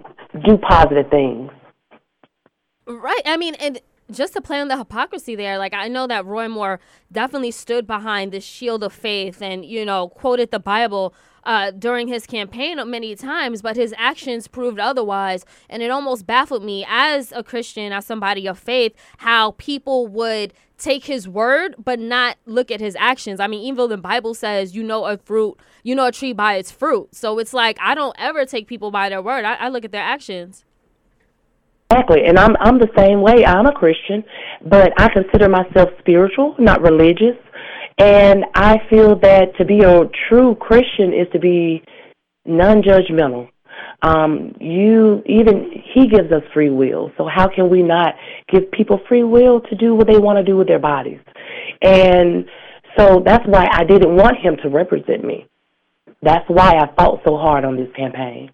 do 0.45 0.59
positive 0.59 1.09
things. 1.11 1.51
Right. 2.87 3.23
I 3.25 3.37
mean, 3.37 3.55
and 3.57 3.81
just 4.13 4.33
to 4.35 4.41
play 4.41 4.61
on 4.61 4.69
the 4.69 4.77
hypocrisy 4.77 5.35
there, 5.35 5.59
like 5.59 5.75
I 5.75 5.89
know 5.89 6.07
that 6.07 6.25
Roy 6.25 6.49
Moore 6.49 6.81
definitely 7.11 7.51
stood 7.51 7.87
behind 7.87 8.33
the 8.33 8.41
shield 8.41 8.83
of 8.85 8.93
faith 8.93 9.43
and, 9.43 9.65
you 9.65 9.85
know, 9.85 10.09
quoted 10.09 10.51
the 10.51 10.61
Bible 10.61 11.15
uh, 11.45 11.73
during 11.73 12.09
his 12.09 12.27
campaign 12.27 12.79
many 12.89 13.15
times, 13.17 13.63
but 13.63 13.77
his 13.77 13.95
actions 13.99 14.47
proved 14.47 14.79
otherwise. 14.79 15.45
And 15.69 15.83
it 15.83 15.91
almost 15.91 16.27
baffled 16.27 16.65
me 16.65 16.85
as 16.89 17.33
a 17.33 17.43
Christian, 17.43 17.93
as 17.93 18.07
somebody 18.07 18.47
of 18.47 18.59
faith, 18.59 18.95
how 19.19 19.53
people 19.53 20.07
would 20.07 20.53
take 20.79 21.05
his 21.05 21.29
word 21.29 21.77
but 21.79 21.99
not 21.99 22.37
look 22.45 22.71
at 22.71 22.81
his 22.81 22.97
actions. 22.97 23.41
I 23.41 23.47
mean, 23.47 23.63
even 23.63 23.77
though 23.77 23.87
the 23.87 23.97
Bible 23.97 24.35
says 24.35 24.75
you 24.75 24.83
know 24.83 25.05
a 25.07 25.17
fruit, 25.17 25.57
you 25.83 25.95
know 25.95 26.07
a 26.07 26.13
tree 26.13 26.33
by 26.33 26.55
its 26.55 26.71
fruit. 26.71 27.15
So 27.15 27.39
it's 27.39 27.55
like 27.55 27.79
I 27.81 27.95
don't 27.95 28.17
ever 28.19 28.45
take 28.45 28.67
people 28.67 28.91
by 28.91 29.09
their 29.09 29.23
word. 29.23 29.45
I, 29.45 29.55
I 29.55 29.69
look 29.69 29.85
at 29.85 29.93
their 29.93 30.03
actions. 30.03 30.65
Exactly, 31.93 32.25
and 32.25 32.39
I'm 32.39 32.57
I'm 32.61 32.79
the 32.79 32.89
same 32.97 33.21
way. 33.21 33.45
I'm 33.45 33.67
a 33.67 33.73
Christian, 33.73 34.25
but 34.65 34.93
I 34.99 35.09
consider 35.13 35.47
myself 35.49 35.91
spiritual, 35.99 36.55
not 36.59 36.81
religious, 36.81 37.37
and 37.99 38.47
I 38.55 38.79
feel 38.89 39.19
that 39.21 39.55
to 39.59 39.67
be 39.67 39.81
a 39.81 40.05
true 40.27 40.55
Christian 40.55 41.13
is 41.13 41.27
to 41.35 41.39
be 41.39 41.83
non-judgmental. 42.47 43.49
Um, 44.01 44.55
you 44.59 45.23
even 45.27 45.71
he 45.93 46.09
gives 46.09 46.33
us 46.33 46.43
free 46.55 46.71
will, 46.71 47.13
so 47.19 47.29
how 47.29 47.47
can 47.55 47.69
we 47.69 47.83
not 47.83 48.15
give 48.51 48.71
people 48.71 48.99
free 49.07 49.25
will 49.25 49.61
to 49.61 49.77
do 49.77 49.95
what 49.95 50.07
they 50.07 50.19
want 50.19 50.39
to 50.39 50.45
do 50.45 50.57
with 50.57 50.69
their 50.69 50.79
bodies? 50.79 51.21
And 51.83 52.47
so 52.97 53.23
that's 53.25 53.47
why 53.47 53.69
I 53.71 53.85
didn't 53.85 54.17
want 54.17 54.39
him 54.39 54.57
to 54.63 54.71
represent 54.71 55.25
me. 55.25 55.47
That's 56.23 56.49
why 56.49 56.77
I 56.79 56.87
fought 56.97 57.21
so 57.27 57.37
hard 57.37 57.67
on 57.67 57.77
this 57.77 57.93
campaign. 57.95 58.51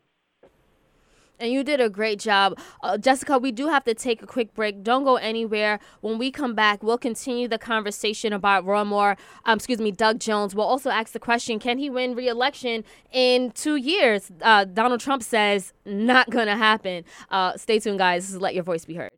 And 1.40 1.52
you 1.52 1.62
did 1.62 1.80
a 1.80 1.88
great 1.88 2.18
job. 2.18 2.58
Uh, 2.82 2.98
Jessica, 2.98 3.38
we 3.38 3.52
do 3.52 3.68
have 3.68 3.84
to 3.84 3.94
take 3.94 4.22
a 4.22 4.26
quick 4.26 4.54
break. 4.54 4.82
Don't 4.82 5.04
go 5.04 5.16
anywhere. 5.16 5.78
When 6.00 6.18
we 6.18 6.30
come 6.30 6.54
back, 6.54 6.82
we'll 6.82 6.98
continue 6.98 7.48
the 7.48 7.58
conversation 7.58 8.32
about 8.32 8.64
Roy 8.64 8.84
Moore, 8.84 9.16
um, 9.44 9.56
excuse 9.56 9.80
me, 9.80 9.92
Doug 9.92 10.18
Jones. 10.18 10.54
We'll 10.54 10.66
also 10.66 10.90
ask 10.90 11.12
the 11.12 11.20
question 11.20 11.58
can 11.58 11.78
he 11.78 11.90
win 11.90 12.14
re 12.14 12.28
election 12.28 12.84
in 13.12 13.52
two 13.52 13.76
years? 13.76 14.30
Uh, 14.42 14.64
Donald 14.64 15.00
Trump 15.00 15.22
says 15.22 15.72
not 15.84 16.30
going 16.30 16.46
to 16.46 16.56
happen. 16.56 17.04
Uh, 17.30 17.56
stay 17.56 17.78
tuned, 17.78 17.98
guys. 17.98 18.36
Let 18.36 18.54
your 18.54 18.64
voice 18.64 18.84
be 18.84 18.94
heard. 18.94 19.10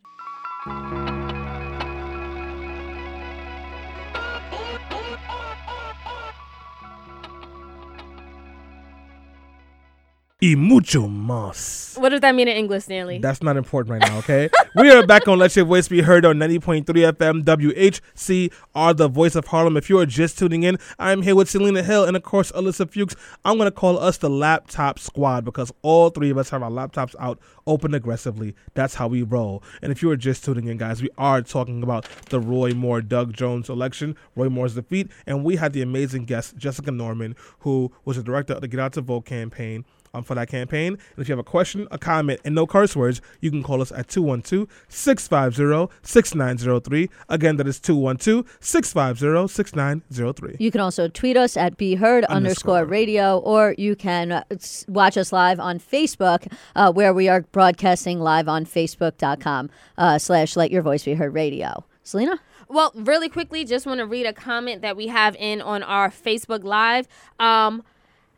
Y 10.42 10.56
mucho 10.56 11.06
más. 11.06 11.99
What 11.99 12.09
does 12.09 12.23
that 12.23 12.35
mean 12.35 12.49
in 12.49 12.56
English, 12.56 12.85
Stanley? 12.85 13.18
That's 13.18 13.42
not 13.42 13.59
important 13.59 13.90
right 13.90 14.11
now, 14.11 14.16
okay? 14.20 14.49
we 14.75 14.90
are 14.90 15.06
back 15.06 15.28
on 15.28 15.38
Let 15.38 15.54
Your 15.54 15.66
Voice 15.66 15.87
Be 15.87 16.00
Heard 16.00 16.25
on 16.25 16.38
90.3 16.38 16.85
FM 16.85 17.44
WHCR, 17.44 18.97
the 18.97 19.09
voice 19.09 19.35
of 19.35 19.49
Harlem. 19.49 19.76
If 19.76 19.90
you 19.90 19.99
are 19.99 20.06
just 20.06 20.38
tuning 20.38 20.62
in, 20.62 20.78
I'm 20.99 21.20
here 21.20 21.35
with 21.35 21.50
Selena 21.50 21.82
Hill 21.82 22.06
and, 22.06 22.16
of 22.16 22.23
course, 22.23 22.50
Ilyssa 22.52 22.90
Fuchs. 22.90 23.14
I'm 23.44 23.59
going 23.59 23.66
to 23.66 23.70
call 23.70 23.99
us 23.99 24.16
the 24.16 24.30
Laptop 24.30 24.99
Squad 24.99 25.44
because 25.44 25.73
all 25.82 26.09
three 26.09 26.30
of 26.30 26.38
us 26.38 26.49
have 26.49 26.62
our 26.62 26.70
laptops 26.70 27.14
out 27.20 27.38
open 27.66 27.92
aggressively. 27.92 28.54
That's 28.73 28.94
how 28.94 29.09
we 29.09 29.23
roll. 29.23 29.62
And 29.82 29.92
if 29.92 30.00
you 30.00 30.11
are 30.11 30.16
just 30.16 30.42
tuning 30.42 30.68
in, 30.68 30.78
guys, 30.78 31.02
we 31.02 31.11
are 31.18 31.42
talking 31.42 31.82
about 31.82 32.09
the 32.30 32.40
Roy 32.40 32.73
Moore 32.73 33.02
Doug 33.02 33.35
Jones 33.35 33.68
election, 33.68 34.16
Roy 34.37 34.49
Moore's 34.49 34.75
defeat. 34.75 35.11
And 35.26 35.44
we 35.44 35.56
had 35.56 35.75
the 35.75 35.82
amazing 35.82 36.25
guest, 36.25 36.56
Jessica 36.56 36.90
Norman, 36.90 37.37
who 37.59 37.92
was 38.06 38.16
the 38.16 38.23
director 38.23 38.54
of 38.54 38.62
the 38.62 38.68
Get 38.68 38.80
Out 38.80 38.94
to 38.94 39.02
Vote 39.02 39.26
campaign 39.26 39.85
um, 40.14 40.23
for 40.23 40.35
that 40.35 40.49
campaign. 40.49 40.95
And 40.95 41.19
if 41.19 41.29
you 41.29 41.33
have 41.33 41.38
a 41.38 41.45
question, 41.45 41.87
a 41.90 41.99
comment, 41.99 42.40
and 42.45 42.55
no 42.55 42.67
curse 42.67 42.97
words, 42.97 43.21
you 43.40 43.50
can 43.50 43.62
call 43.62 43.81
us 43.83 43.93
at 43.93 44.09
212 44.09 44.69
650 44.88 45.95
6903. 46.02 47.11
Again, 47.29 47.57
that 47.57 47.67
is 47.67 47.81
212 47.81 48.57
650 48.61 49.49
6903. 49.52 50.57
You 50.59 50.71
can 50.71 50.81
also 50.81 51.09
tweet 51.09 51.37
us 51.37 51.57
at 51.57 51.76
Be 51.76 51.95
Heard 51.95 52.25
underscore 52.25 52.85
radio, 52.85 53.38
or 53.38 53.75
you 53.79 53.97
can 53.97 54.33
uh, 54.33 54.45
watch 54.88 55.17
us 55.17 55.33
live 55.33 55.61
on 55.61 55.79
Facebook, 55.79 56.52
uh, 56.76 56.93
where 56.93 57.12
we 57.12 57.29
are 57.29 57.43
broadcasting 57.43 58.21
live 58.21 58.49
on 58.49 58.64
Facebook.com 58.64 59.71
uh, 59.99 60.19
slash 60.19 60.57
Let 60.57 60.71
Your 60.71 60.83
Voice 60.83 61.05
Be 61.05 61.14
Heard 61.14 61.35
radio. 61.35 61.85
Selena? 62.02 62.40
Well, 62.69 62.93
really 62.95 63.29
quickly, 63.29 63.64
just 63.64 63.87
want 63.87 63.99
to 63.99 64.07
read 64.07 64.26
a 64.26 64.33
comment 64.33 64.83
that 64.83 64.97
we 64.97 65.09
have 65.09 65.37
in 65.37 65.61
on 65.61 65.83
our 65.83 66.09
Facebook 66.09 66.62
Live. 66.62 67.09
Um, 67.38 67.83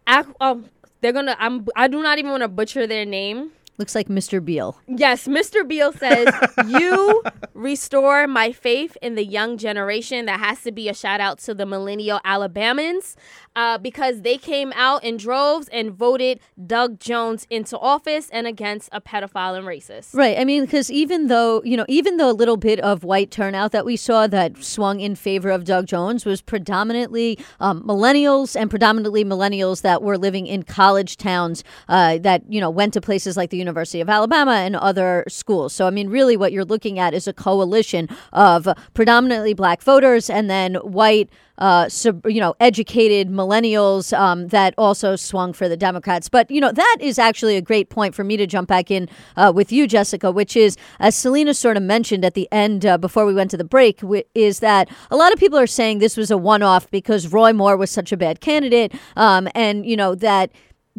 ac- 0.08 0.28
um, 0.40 0.66
they're 1.02 1.12
gonna. 1.12 1.36
I'm. 1.38 1.66
I 1.76 1.88
do 1.88 2.02
not 2.02 2.18
even 2.18 2.30
want 2.30 2.42
to 2.42 2.48
butcher 2.48 2.86
their 2.86 3.04
name. 3.04 3.50
Looks 3.82 3.96
like 3.96 4.06
Mr. 4.06 4.44
Beal. 4.44 4.80
Yes, 4.86 5.26
Mr. 5.26 5.66
Beal 5.66 5.92
says, 5.92 6.32
You 6.68 7.20
restore 7.52 8.28
my 8.28 8.52
faith 8.52 8.96
in 9.02 9.16
the 9.16 9.24
young 9.24 9.58
generation. 9.58 10.26
That 10.26 10.38
has 10.38 10.62
to 10.62 10.70
be 10.70 10.88
a 10.88 10.94
shout 10.94 11.20
out 11.20 11.40
to 11.40 11.52
the 11.52 11.66
millennial 11.66 12.20
Alabamans 12.24 13.16
uh, 13.56 13.78
because 13.78 14.22
they 14.22 14.38
came 14.38 14.72
out 14.76 15.02
in 15.02 15.16
droves 15.16 15.68
and 15.72 15.90
voted 15.90 16.38
Doug 16.64 17.00
Jones 17.00 17.44
into 17.50 17.76
office 17.76 18.30
and 18.30 18.46
against 18.46 18.88
a 18.92 19.00
pedophile 19.00 19.56
and 19.56 19.66
racist. 19.66 20.14
Right. 20.14 20.38
I 20.38 20.44
mean, 20.44 20.64
because 20.64 20.88
even 20.90 21.26
though, 21.26 21.60
you 21.64 21.76
know, 21.76 21.84
even 21.88 22.18
though 22.18 22.30
a 22.30 22.32
little 22.32 22.56
bit 22.56 22.78
of 22.78 23.02
white 23.02 23.32
turnout 23.32 23.72
that 23.72 23.84
we 23.84 23.96
saw 23.96 24.28
that 24.28 24.62
swung 24.62 25.00
in 25.00 25.16
favor 25.16 25.50
of 25.50 25.64
Doug 25.64 25.86
Jones 25.86 26.24
was 26.24 26.40
predominantly 26.40 27.36
um, 27.58 27.82
millennials 27.82 28.54
and 28.54 28.70
predominantly 28.70 29.24
millennials 29.24 29.82
that 29.82 30.02
were 30.02 30.16
living 30.16 30.46
in 30.46 30.62
college 30.62 31.16
towns 31.16 31.64
uh, 31.88 32.18
that, 32.18 32.42
you 32.48 32.60
know, 32.60 32.70
went 32.70 32.92
to 32.94 33.00
places 33.00 33.36
like 33.36 33.50
the 33.50 33.56
University 33.56 33.71
of 33.76 34.08
Alabama 34.08 34.52
and 34.52 34.76
other 34.76 35.24
schools. 35.28 35.72
So, 35.72 35.86
I 35.86 35.90
mean, 35.90 36.08
really 36.08 36.36
what 36.36 36.52
you're 36.52 36.64
looking 36.64 36.98
at 36.98 37.14
is 37.14 37.26
a 37.26 37.32
coalition 37.32 38.08
of 38.32 38.68
predominantly 38.94 39.54
black 39.54 39.82
voters 39.82 40.30
and 40.30 40.48
then 40.48 40.74
white 40.76 41.30
uh, 41.58 41.88
sub, 41.88 42.26
you 42.26 42.40
know, 42.40 42.54
educated 42.60 43.28
millennials 43.28 44.16
um, 44.18 44.48
that 44.48 44.74
also 44.78 45.16
swung 45.16 45.52
for 45.52 45.68
the 45.68 45.76
Democrats. 45.76 46.28
But 46.28 46.50
you 46.50 46.60
know, 46.60 46.72
that 46.72 46.96
is 47.00 47.18
actually 47.18 47.56
a 47.56 47.60
great 47.60 47.88
point 47.88 48.14
for 48.14 48.24
me 48.24 48.36
to 48.36 48.46
jump 48.46 48.68
back 48.68 48.90
in 48.90 49.08
uh, 49.36 49.52
with 49.54 49.70
you, 49.70 49.86
Jessica, 49.86 50.32
which 50.32 50.56
is 50.56 50.76
as 50.98 51.14
Selena 51.14 51.54
sort 51.54 51.76
of 51.76 51.82
mentioned 51.82 52.24
at 52.24 52.34
the 52.34 52.48
end 52.50 52.84
uh, 52.84 52.98
before 52.98 53.26
we 53.26 53.34
went 53.34 53.50
to 53.52 53.56
the 53.56 53.64
break, 53.64 54.00
w- 54.00 54.24
is 54.34 54.60
that 54.60 54.88
a 55.10 55.16
lot 55.16 55.32
of 55.32 55.38
people 55.38 55.58
are 55.58 55.66
saying 55.66 55.98
this 55.98 56.16
was 56.16 56.30
a 56.30 56.38
one-off 56.38 56.90
because 56.90 57.28
Roy 57.28 57.52
Moore 57.52 57.76
was 57.76 57.90
such 57.90 58.12
a 58.12 58.16
bad 58.16 58.40
candidate, 58.40 58.92
um, 59.16 59.48
and 59.54 59.86
you 59.86 59.96
know 59.96 60.14
that 60.16 60.50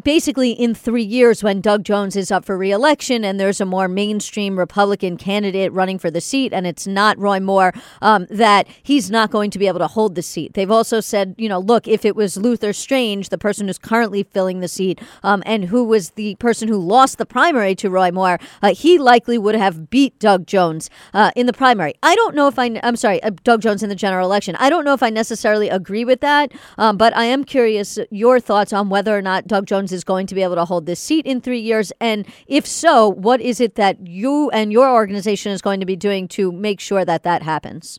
basically 0.02 0.50
in 0.50 0.74
three 0.74 1.02
years 1.02 1.42
when 1.42 1.60
Doug 1.60 1.84
Jones 1.84 2.16
is 2.16 2.30
up 2.30 2.44
for 2.44 2.58
reelection 2.58 3.24
and 3.24 3.38
there's 3.38 3.60
a 3.60 3.64
more 3.64 3.86
mainstream 3.86 4.58
Republican 4.58 5.16
candidate 5.16 5.72
running 5.72 5.98
for 5.98 6.10
the 6.10 6.20
seat 6.20 6.52
and 6.52 6.66
it's 6.66 6.86
not 6.86 7.18
Roy 7.18 7.38
Moore, 7.40 7.72
um, 8.02 8.26
that 8.30 8.66
he's 8.82 9.10
not 9.10 9.30
going 9.30 9.50
to 9.50 9.58
be 9.58 9.68
able 9.68 9.78
to 9.78 9.86
hold 9.86 10.14
the 10.14 10.22
seat. 10.22 10.54
They've 10.54 10.70
also 10.70 11.00
said, 11.00 11.34
you 11.38 11.48
know, 11.48 11.58
look, 11.58 11.86
if 11.86 12.04
it 12.04 12.16
was 12.16 12.36
Luther 12.36 12.72
Strange, 12.72 13.28
the 13.28 13.38
person 13.38 13.68
who's 13.68 13.78
currently 13.78 14.24
filling 14.24 14.60
the 14.60 14.68
seat, 14.68 15.00
um, 15.22 15.42
and 15.46 15.66
who 15.66 15.84
was 15.84 16.10
the 16.10 16.34
person 16.36 16.68
who 16.68 16.78
lost 16.78 17.18
the 17.18 17.26
primary 17.26 17.74
to 17.76 17.88
Roy 17.88 18.10
Moore, 18.10 18.38
uh, 18.62 18.74
he 18.74 18.98
likely 18.98 19.38
would 19.38 19.54
have 19.54 19.90
beat 19.90 20.18
Doug 20.18 20.46
Jones 20.46 20.90
uh, 21.12 21.30
in 21.36 21.46
the 21.46 21.52
primary. 21.52 21.94
I 22.02 22.14
don't 22.16 22.34
know 22.34 22.48
if 22.48 22.58
I, 22.58 22.80
I'm 22.82 22.96
sorry, 22.96 23.22
uh, 23.22 23.30
Doug 23.44 23.62
Jones 23.62 23.82
in 23.82 23.88
the 23.88 23.94
general 23.94 24.26
election. 24.26 24.56
I 24.56 24.70
don't 24.70 24.84
know 24.84 24.94
if 24.94 25.02
I 25.02 25.10
necessarily 25.10 25.68
agree 25.68 26.04
with 26.04 26.20
that, 26.20 26.52
um, 26.78 26.96
but 26.96 27.16
I 27.16 27.24
am 27.24 27.44
curious 27.44 27.98
your 28.10 28.40
thoughts 28.40 28.72
on 28.72 28.88
whether 28.88 29.16
or 29.16 29.22
not 29.22 29.46
Doug 29.46 29.66
Jones 29.66 29.83
is 29.92 30.04
going 30.04 30.26
to 30.26 30.34
be 30.34 30.42
able 30.42 30.56
to 30.56 30.64
hold 30.64 30.86
this 30.86 31.00
seat 31.00 31.26
in 31.26 31.40
three 31.40 31.60
years. 31.60 31.92
And 32.00 32.26
if 32.46 32.66
so, 32.66 33.08
what 33.08 33.40
is 33.40 33.60
it 33.60 33.74
that 33.76 34.06
you 34.06 34.50
and 34.50 34.72
your 34.72 34.90
organization 34.90 35.52
is 35.52 35.62
going 35.62 35.80
to 35.80 35.86
be 35.86 35.96
doing 35.96 36.28
to 36.28 36.52
make 36.52 36.80
sure 36.80 37.04
that 37.04 37.22
that 37.22 37.42
happens? 37.42 37.98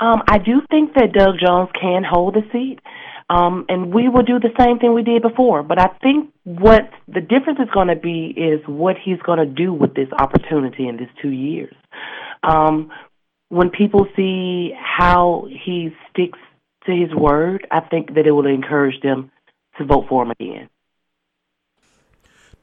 Um, 0.00 0.22
I 0.26 0.38
do 0.38 0.62
think 0.70 0.94
that 0.94 1.12
Doug 1.12 1.34
Jones 1.44 1.68
can 1.78 2.02
hold 2.08 2.34
the 2.34 2.42
seat, 2.50 2.78
um, 3.28 3.66
and 3.68 3.92
we 3.92 4.08
will 4.08 4.22
do 4.22 4.40
the 4.40 4.48
same 4.58 4.78
thing 4.78 4.94
we 4.94 5.02
did 5.02 5.20
before. 5.20 5.62
But 5.62 5.78
I 5.78 5.88
think 6.02 6.30
what 6.44 6.88
the 7.06 7.20
difference 7.20 7.58
is 7.60 7.68
going 7.72 7.88
to 7.88 7.96
be 7.96 8.34
is 8.34 8.60
what 8.66 8.96
he's 9.02 9.20
going 9.20 9.38
to 9.38 9.46
do 9.46 9.74
with 9.74 9.94
this 9.94 10.08
opportunity 10.18 10.88
in 10.88 10.96
these 10.96 11.12
two 11.20 11.28
years. 11.28 11.74
Um, 12.42 12.90
when 13.50 13.68
people 13.68 14.06
see 14.16 14.72
how 14.74 15.46
he 15.64 15.90
sticks 16.10 16.38
to 16.86 16.92
his 16.92 17.14
word, 17.14 17.66
I 17.70 17.80
think 17.80 18.14
that 18.14 18.26
it 18.26 18.30
will 18.30 18.46
encourage 18.46 19.00
them 19.02 19.30
to 19.80 19.86
vote 19.86 20.06
for 20.08 20.22
him 20.22 20.32
again. 20.38 20.68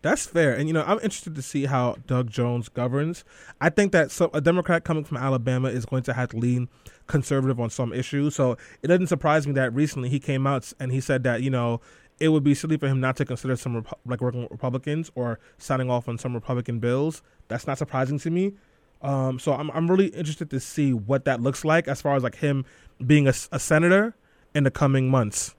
That's 0.04 0.28
fair, 0.28 0.54
and 0.54 0.68
you 0.68 0.74
know 0.74 0.84
I'm 0.84 0.98
interested 0.98 1.36
to 1.36 1.42
see 1.42 1.66
how 1.66 1.98
Doug 2.06 2.30
Jones 2.30 2.70
governs. 2.70 3.26
I 3.60 3.70
think 3.70 3.92
that 3.94 4.12
so, 4.12 4.30
a 4.34 4.40
Democrat 4.40 4.84
coming 4.84 5.04
from 5.04 5.18
Alabama 5.18 5.70
is 5.70 5.86
going 5.86 6.04
to 6.04 6.14
have 6.14 6.30
to 6.30 6.38
lean 6.38 6.70
conservative 7.08 7.60
on 7.60 7.72
some 7.72 7.92
issues. 7.92 8.36
So 8.36 8.58
it 8.84 8.88
doesn't 8.88 9.08
surprise 9.08 9.48
me 9.48 9.54
that 9.54 9.74
recently 9.74 10.10
he 10.10 10.20
came 10.20 10.46
out 10.46 10.72
and 10.80 10.92
he 10.92 11.02
said 11.02 11.24
that 11.24 11.42
you 11.42 11.50
know 11.50 11.82
it 12.20 12.30
would 12.30 12.44
be 12.44 12.54
silly 12.54 12.78
for 12.78 12.88
him 12.88 13.00
not 13.00 13.18
to 13.18 13.26
consider 13.26 13.56
some 13.56 13.86
like 14.06 14.22
working 14.22 14.44
with 14.44 14.52
Republicans 14.52 15.12
or 15.16 15.40
signing 15.58 15.90
off 15.90 16.08
on 16.08 16.20
some 16.20 16.34
Republican 16.34 16.80
bills. 16.80 17.24
That's 17.48 17.66
not 17.66 17.80
surprising 17.80 18.20
to 18.20 18.30
me. 18.30 18.54
Um, 19.02 19.40
so 19.40 19.54
I'm 19.54 19.72
I'm 19.72 19.90
really 19.90 20.08
interested 20.08 20.52
to 20.52 20.60
see 20.60 20.94
what 20.94 21.26
that 21.26 21.42
looks 21.42 21.66
like 21.66 21.88
as 21.88 22.02
far 22.02 22.16
as 22.16 22.24
like 22.24 22.36
him 22.36 22.66
being 23.04 23.28
a 23.28 23.34
senator 23.34 24.16
in 24.54 24.64
the 24.64 24.72
coming 24.72 25.10
months. 25.10 25.56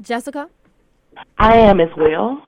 Jessica? 0.00 0.48
I 1.38 1.56
am 1.56 1.80
as 1.80 1.90
well. 1.96 2.42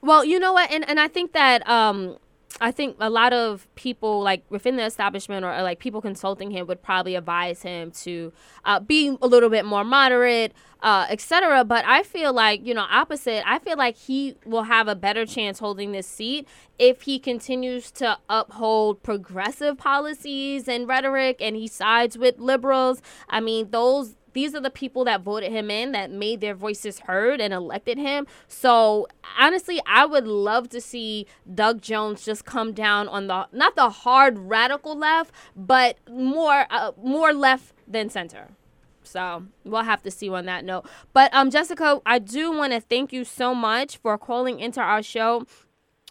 Well, 0.00 0.24
you 0.24 0.38
know 0.38 0.52
what, 0.52 0.70
and 0.70 0.88
and 0.88 1.00
I 1.00 1.08
think 1.08 1.32
that 1.32 1.68
um, 1.68 2.18
I 2.60 2.72
think 2.72 2.96
a 3.00 3.10
lot 3.10 3.32
of 3.32 3.68
people 3.74 4.22
like 4.22 4.44
within 4.48 4.76
the 4.76 4.84
establishment 4.84 5.44
or, 5.44 5.52
or 5.52 5.62
like 5.62 5.78
people 5.78 6.00
consulting 6.00 6.50
him 6.50 6.66
would 6.66 6.82
probably 6.82 7.14
advise 7.14 7.62
him 7.62 7.90
to 8.02 8.32
uh, 8.64 8.80
be 8.80 9.16
a 9.20 9.26
little 9.26 9.50
bit 9.50 9.64
more 9.64 9.84
moderate, 9.84 10.52
uh, 10.82 11.06
etc. 11.08 11.64
But 11.64 11.84
I 11.86 12.02
feel 12.02 12.32
like 12.32 12.64
you 12.66 12.74
know 12.74 12.86
opposite. 12.90 13.42
I 13.46 13.58
feel 13.58 13.76
like 13.76 13.96
he 13.96 14.36
will 14.44 14.64
have 14.64 14.88
a 14.88 14.94
better 14.94 15.26
chance 15.26 15.58
holding 15.58 15.92
this 15.92 16.06
seat 16.06 16.48
if 16.78 17.02
he 17.02 17.18
continues 17.18 17.90
to 17.92 18.18
uphold 18.28 19.02
progressive 19.02 19.78
policies 19.78 20.68
and 20.68 20.88
rhetoric, 20.88 21.38
and 21.40 21.54
he 21.54 21.66
sides 21.66 22.18
with 22.18 22.38
liberals. 22.38 23.02
I 23.28 23.40
mean, 23.40 23.70
those 23.70 24.16
these 24.32 24.54
are 24.54 24.60
the 24.60 24.70
people 24.70 25.04
that 25.04 25.22
voted 25.22 25.52
him 25.52 25.70
in 25.70 25.92
that 25.92 26.10
made 26.10 26.40
their 26.40 26.54
voices 26.54 27.00
heard 27.00 27.40
and 27.40 27.52
elected 27.52 27.98
him. 27.98 28.26
So 28.46 29.06
honestly, 29.38 29.80
I 29.86 30.06
would 30.06 30.26
love 30.26 30.68
to 30.70 30.80
see 30.80 31.26
Doug 31.52 31.80
Jones 31.80 32.24
just 32.24 32.44
come 32.44 32.72
down 32.72 33.08
on 33.08 33.26
the 33.26 33.48
not 33.52 33.76
the 33.76 33.90
hard 33.90 34.38
radical 34.38 34.96
left, 34.96 35.32
but 35.56 35.98
more 36.08 36.66
uh, 36.70 36.92
more 37.02 37.32
left 37.32 37.72
than 37.86 38.08
center. 38.10 38.48
So 39.02 39.44
we'll 39.64 39.84
have 39.84 40.02
to 40.02 40.10
see 40.10 40.28
on 40.28 40.44
that 40.46 40.64
note. 40.64 40.86
But 41.12 41.32
um, 41.32 41.50
Jessica, 41.50 42.00
I 42.04 42.18
do 42.18 42.52
want 42.52 42.74
to 42.74 42.80
thank 42.80 43.12
you 43.12 43.24
so 43.24 43.54
much 43.54 43.96
for 43.96 44.18
calling 44.18 44.60
into 44.60 44.80
our 44.80 45.02
show 45.02 45.46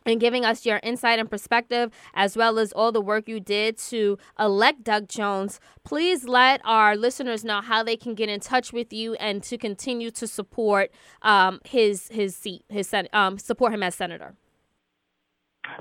and 0.07 0.19
giving 0.19 0.45
us 0.45 0.65
your 0.65 0.79
insight 0.81 1.19
and 1.19 1.29
perspective, 1.29 1.91
as 2.13 2.37
well 2.37 2.57
as 2.57 2.71
all 2.71 2.91
the 2.91 3.01
work 3.01 3.27
you 3.27 3.39
did 3.39 3.77
to 3.77 4.17
elect 4.39 4.83
Doug 4.83 5.07
Jones. 5.07 5.59
Please 5.83 6.23
let 6.25 6.61
our 6.63 6.95
listeners 6.95 7.43
know 7.43 7.61
how 7.61 7.83
they 7.83 7.97
can 7.97 8.15
get 8.15 8.29
in 8.29 8.39
touch 8.39 8.73
with 8.73 8.93
you 8.93 9.13
and 9.15 9.43
to 9.43 9.57
continue 9.57 10.09
to 10.11 10.27
support 10.27 10.91
um, 11.21 11.59
his 11.65 12.07
his 12.09 12.35
seat, 12.35 12.63
his 12.69 12.93
um, 13.13 13.37
support 13.37 13.73
him 13.73 13.83
as 13.83 13.95
senator. 13.95 14.35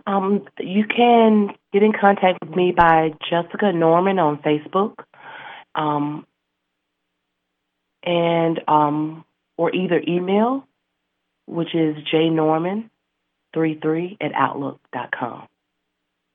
Um, 0.07 0.47
you 0.59 0.85
can 0.85 1.49
get 1.73 1.83
in 1.83 1.93
contact 1.93 2.39
with 2.45 2.55
me 2.55 2.73
by 2.77 3.11
Jessica 3.31 3.73
Norman 3.73 4.19
on 4.19 4.39
Facebook, 4.39 4.95
um, 5.75 6.27
and 8.03 8.61
um, 8.69 9.25
or 9.57 9.75
either 9.75 10.03
email, 10.07 10.67
which 11.47 11.75
is 11.75 11.97
jnorman33 13.57 14.17
at 14.21 14.33
outlook.com. 14.35 15.49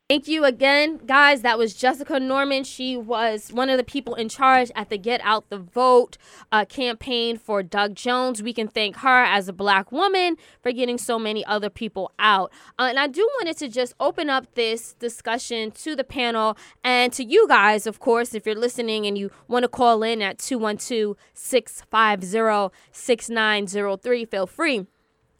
Thank 0.09 0.27
you 0.27 0.43
again, 0.43 0.99
guys. 1.05 1.41
That 1.41 1.57
was 1.57 1.73
Jessica 1.73 2.19
Norman. 2.19 2.65
She 2.65 2.97
was 2.97 3.53
one 3.53 3.69
of 3.69 3.77
the 3.77 3.83
people 3.85 4.13
in 4.13 4.27
charge 4.27 4.69
at 4.75 4.89
the 4.89 4.97
Get 4.97 5.21
Out 5.23 5.49
the 5.49 5.57
Vote 5.57 6.17
uh, 6.51 6.65
campaign 6.65 7.37
for 7.37 7.63
Doug 7.63 7.95
Jones. 7.95 8.43
We 8.43 8.51
can 8.51 8.67
thank 8.67 8.97
her 8.97 9.23
as 9.23 9.47
a 9.47 9.53
black 9.53 9.89
woman 9.89 10.35
for 10.61 10.73
getting 10.73 10.97
so 10.97 11.17
many 11.17 11.45
other 11.45 11.69
people 11.69 12.11
out. 12.19 12.51
Uh, 12.77 12.87
and 12.89 12.99
I 12.99 13.07
do 13.07 13.25
wanted 13.39 13.55
to 13.59 13.69
just 13.69 13.93
open 14.01 14.29
up 14.29 14.53
this 14.55 14.95
discussion 14.95 15.71
to 15.71 15.95
the 15.95 16.03
panel 16.03 16.57
and 16.83 17.13
to 17.13 17.23
you 17.23 17.47
guys, 17.47 17.87
of 17.87 18.01
course, 18.01 18.33
if 18.33 18.45
you're 18.45 18.53
listening 18.53 19.05
and 19.05 19.17
you 19.17 19.31
want 19.47 19.63
to 19.63 19.69
call 19.69 20.03
in 20.03 20.21
at 20.21 20.39
212 20.39 21.15
650 21.33 22.75
6903, 22.91 24.25
feel 24.25 24.45
free. 24.45 24.87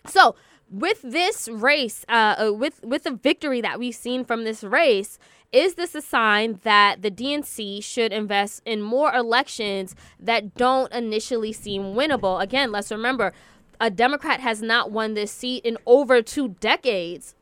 So, 0.08 0.36
with 0.72 1.02
this 1.04 1.50
race, 1.50 2.06
uh, 2.08 2.36
uh, 2.48 2.54
with 2.54 2.82
with 2.84 3.04
the 3.04 3.12
victory 3.12 3.62
that 3.62 3.78
we've 3.78 3.96
seen 3.96 4.24
from 4.24 4.46
this 4.46 4.64
race, 4.64 5.20
is 5.52 5.76
this 5.76 5.94
a 5.94 6.02
sign 6.02 6.60
that 6.64 7.02
the 7.02 7.12
DNC 7.12 7.84
should 7.84 8.14
invest 8.14 8.62
in 8.66 8.82
more 8.82 9.14
elections 9.14 9.96
that 10.20 10.56
don't 10.56 10.92
initially 10.94 11.52
seem 11.52 11.94
winnable? 11.94 12.42
Again, 12.42 12.72
let's 12.72 12.92
remember, 12.92 13.34
a 13.80 13.90
Democrat 13.90 14.40
has 14.40 14.62
not 14.62 14.92
won 14.92 15.14
this 15.14 15.32
seat 15.32 15.66
in 15.66 15.78
over 15.86 16.22
two 16.22 16.56
decades. 16.62 17.36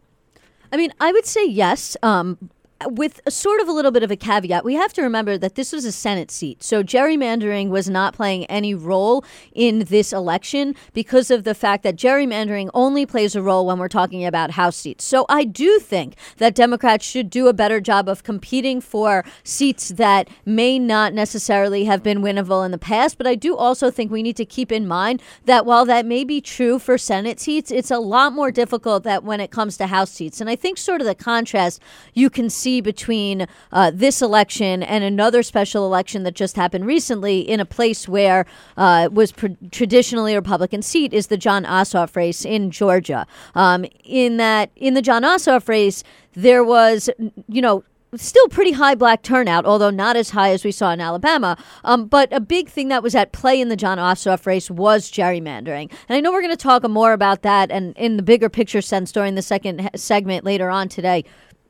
I 0.71 0.77
mean, 0.77 0.91
I 0.99 1.11
would 1.11 1.25
say 1.25 1.45
yes. 1.45 1.95
Um, 2.01 2.49
with 2.87 3.19
sort 3.27 3.59
of 3.61 3.67
a 3.67 3.71
little 3.71 3.91
bit 3.91 4.03
of 4.03 4.11
a 4.11 4.15
caveat, 4.15 4.63
we 4.63 4.75
have 4.75 4.93
to 4.93 5.01
remember 5.01 5.37
that 5.37 5.55
this 5.55 5.73
was 5.73 5.83
a 5.83 5.91
Senate 5.91 6.31
seat. 6.31 6.63
So 6.63 6.83
gerrymandering 6.83 7.69
was 7.69 7.89
not 7.89 8.13
playing 8.13 8.45
any 8.45 8.73
role 8.73 9.25
in 9.53 9.79
this 9.85 10.13
election 10.13 10.75
because 10.93 11.29
of 11.29 11.43
the 11.43 11.53
fact 11.53 11.83
that 11.83 11.95
gerrymandering 11.95 12.69
only 12.73 13.05
plays 13.05 13.35
a 13.35 13.41
role 13.41 13.65
when 13.65 13.79
we're 13.79 13.89
talking 13.89 14.25
about 14.25 14.51
House 14.51 14.77
seats. 14.77 15.03
So 15.03 15.25
I 15.27 15.43
do 15.43 15.79
think 15.79 16.15
that 16.37 16.55
Democrats 16.55 17.05
should 17.05 17.29
do 17.29 17.47
a 17.47 17.53
better 17.53 17.81
job 17.81 18.07
of 18.07 18.23
competing 18.23 18.79
for 18.79 19.25
seats 19.43 19.89
that 19.89 20.29
may 20.45 20.79
not 20.79 21.13
necessarily 21.13 21.85
have 21.85 22.01
been 22.01 22.19
winnable 22.21 22.63
in 22.63 22.71
the 22.71 22.77
past. 22.77 23.17
But 23.17 23.27
I 23.27 23.35
do 23.35 23.57
also 23.57 23.91
think 23.91 24.11
we 24.11 24.23
need 24.23 24.37
to 24.37 24.45
keep 24.45 24.71
in 24.71 24.87
mind 24.87 25.21
that 25.45 25.65
while 25.65 25.85
that 25.85 26.05
may 26.05 26.23
be 26.23 26.39
true 26.39 26.79
for 26.79 26.97
Senate 26.97 27.39
seats, 27.39 27.71
it's 27.71 27.91
a 27.91 27.99
lot 27.99 28.31
more 28.31 28.51
difficult 28.51 29.03
that 29.03 29.23
when 29.23 29.41
it 29.41 29.51
comes 29.51 29.75
to 29.77 29.87
House 29.87 30.11
seats. 30.11 30.39
And 30.39 30.49
I 30.49 30.55
think 30.55 30.77
sort 30.77 31.01
of 31.01 31.07
the 31.07 31.15
contrast 31.15 31.81
you 32.13 32.29
can 32.29 32.49
see 32.49 32.68
see 32.69 32.81
between 32.81 33.47
uh, 33.71 33.91
this 33.93 34.21
election 34.21 34.83
and 34.83 35.03
another 35.03 35.41
special 35.43 35.85
election 35.85 36.23
that 36.23 36.35
just 36.35 36.55
happened 36.55 36.85
recently 36.85 37.39
in 37.39 37.59
a 37.59 37.65
place 37.65 38.07
where 38.07 38.45
uh, 38.77 39.09
was 39.11 39.31
pr- 39.31 39.47
traditionally 39.71 40.33
a 40.33 40.37
Republican 40.37 40.81
seat 40.81 41.13
is 41.13 41.27
the 41.27 41.37
Jon 41.37 41.65
Ossoff 41.65 42.15
race 42.15 42.45
in 42.45 42.69
Georgia. 42.69 43.25
Um, 43.55 43.85
in 44.03 44.37
that, 44.37 44.69
in 44.75 44.93
the 44.93 45.01
Jon 45.01 45.23
Ossoff 45.23 45.67
race, 45.67 46.03
there 46.33 46.63
was, 46.63 47.09
you 47.47 47.61
know, 47.61 47.83
still 48.15 48.47
pretty 48.47 48.71
high 48.71 48.95
black 48.95 49.21
turnout, 49.21 49.65
although 49.65 49.91
not 49.91 50.15
as 50.15 50.31
high 50.31 50.51
as 50.51 50.63
we 50.63 50.71
saw 50.71 50.91
in 50.91 51.01
Alabama. 51.01 51.57
Um, 51.83 52.07
but 52.07 52.31
a 52.33 52.39
big 52.39 52.67
thing 52.67 52.87
that 52.87 53.03
was 53.03 53.13
at 53.13 53.31
play 53.31 53.61
in 53.61 53.69
the 53.69 53.75
Jon 53.75 53.97
Ossoff 53.97 54.45
race 54.45 54.71
was 54.71 55.11
gerrymandering. 55.11 55.91
And 56.07 56.15
I 56.17 56.19
know 56.19 56.31
we're 56.31 56.41
going 56.41 56.49
to 56.51 56.57
talk 56.57 56.87
more 56.89 57.13
about 57.13 57.41
that 57.43 57.71
and 57.71 57.95
in 57.97 58.17
the 58.17 58.23
bigger 58.23 58.49
picture 58.49 58.81
sense 58.81 59.11
during 59.11 59.35
the 59.35 59.41
second 59.41 59.89
segment 59.95 60.43
later 60.43 60.69
on 60.69 60.89
today. 60.89 61.23